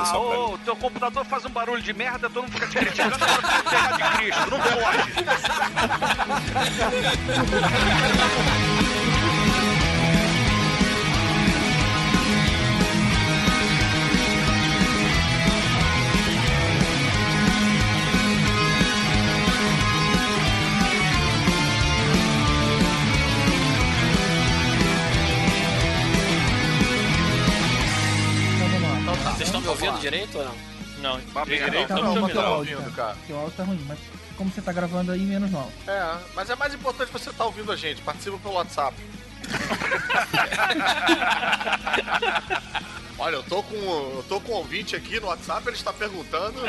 [0.00, 0.44] Ah, só pra mim.
[0.44, 3.48] ô, teu computador faz um barulho de merda, todo mundo fica te criticando, agora tu
[3.52, 4.98] não tem de Cristo, não pode.
[29.86, 30.54] ouvindo direito ou não?
[31.00, 31.64] Não, Uma merda.
[31.70, 32.54] direito, Tá não bom, tô bota o ouvindo.
[32.54, 33.14] áudio, ouvindo, cara.
[33.14, 33.98] Porque o áudio tá ruim, mas
[34.36, 35.70] como você tá gravando aí, menos mal.
[35.86, 38.02] É, mas é mais importante você estar ouvindo a gente.
[38.02, 38.96] Participa pelo WhatsApp.
[43.18, 46.60] Olha, eu tô com eu tô com um ouvinte aqui no WhatsApp, ele está perguntando.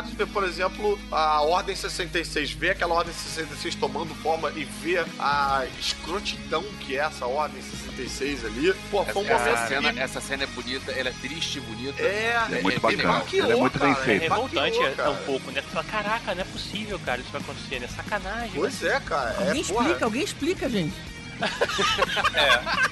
[0.00, 5.04] de ver, por exemplo, a Ordem 66, ver aquela Ordem 66 tomando forma e ver
[5.18, 8.74] a escrotidão que é essa Ordem 66 ali.
[8.90, 9.98] Pô, foi um Essa, momento essa cena, que...
[10.00, 12.02] essa cena é bonita, ela é triste e bonita.
[12.02, 13.18] É, É muito bem bacana.
[13.18, 14.22] maquiou, Ela é muito bem É feita.
[14.22, 15.10] revoltante Maquiou, é, cara.
[15.10, 15.60] um pouco, né?
[15.62, 17.88] Tu fala, caraca, não é possível, cara, isso vai acontecer, né?
[17.88, 18.52] Sacanagem.
[18.54, 19.34] Pois é, cara.
[19.38, 20.94] Alguém é, porra, explica, alguém explica, gente.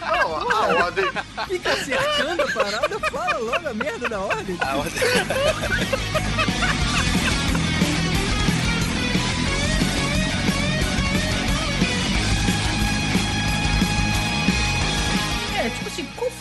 [0.01, 1.05] Não, a Ordem...
[1.49, 4.57] Fica cercando a parada, fala logo a merda da ordem.
[4.61, 4.93] A ordem...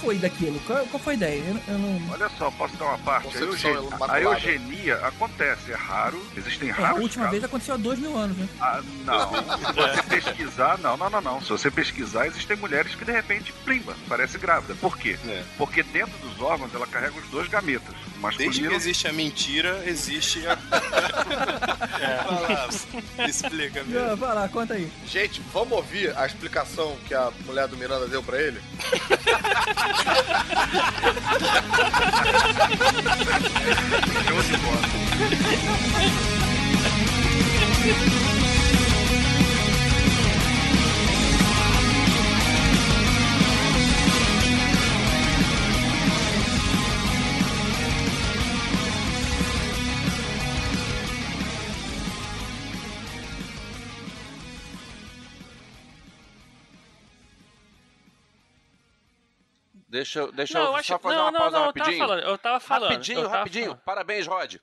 [0.02, 0.60] foi daquilo?
[0.62, 1.44] Qual, qual foi a ideia?
[1.48, 2.12] Eu, eu não.
[2.12, 3.38] Olha só, posso dar uma parte?
[3.38, 4.14] A, eugen- imaculada.
[4.14, 7.32] a eugenia acontece, é raro, existem É, a raros última casos.
[7.40, 8.48] vez aconteceu há dois mil anos, né?
[8.60, 9.30] Ah, não.
[9.34, 11.42] Se você pesquisar, não, não, não, não.
[11.42, 14.74] Se você pesquisar, existem mulheres que de repente, plimba, parece grávida.
[14.82, 15.18] Por quê?
[15.28, 15.44] É.
[15.58, 17.90] Porque dentro dos órgãos ela carrega os dois gametas.
[17.90, 18.74] O Desde que masculino.
[18.76, 20.56] existe a mentira, existe a.
[22.32, 22.70] Vai lá,
[23.28, 24.08] explica mesmo.
[24.08, 24.92] Não, vai lá, conta aí.
[25.08, 28.60] Gente, vamos ouvir a explicação que a mulher do Miranda deu pra ele?
[34.28, 34.82] Show de bola.
[59.92, 61.74] Deixa, eu- deixa Não, eu eu acho só fazer não, uma não, pausa não, eu
[61.74, 62.08] tava rapidinho.
[62.08, 62.90] falando, eu tava falando.
[62.92, 63.66] Rapidinho, eu tava rapidinho.
[63.66, 63.82] falando.
[63.84, 64.56] Parabéns, Rod.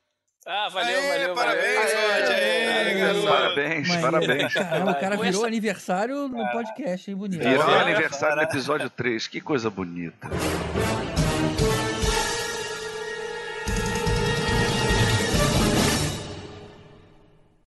[0.46, 2.08] Ah, valeu, Aê, valeu, parabéns, valeu.
[2.20, 3.26] Rod, aê, garoto.
[3.28, 4.54] Parabéns, parabéns.
[4.54, 7.16] Caramba, o cara virou essa- aniversário no podcast, hein?
[7.18, 7.42] Bonito.
[7.42, 10.26] Virou aniversário no episódio 3, que coisa bonita.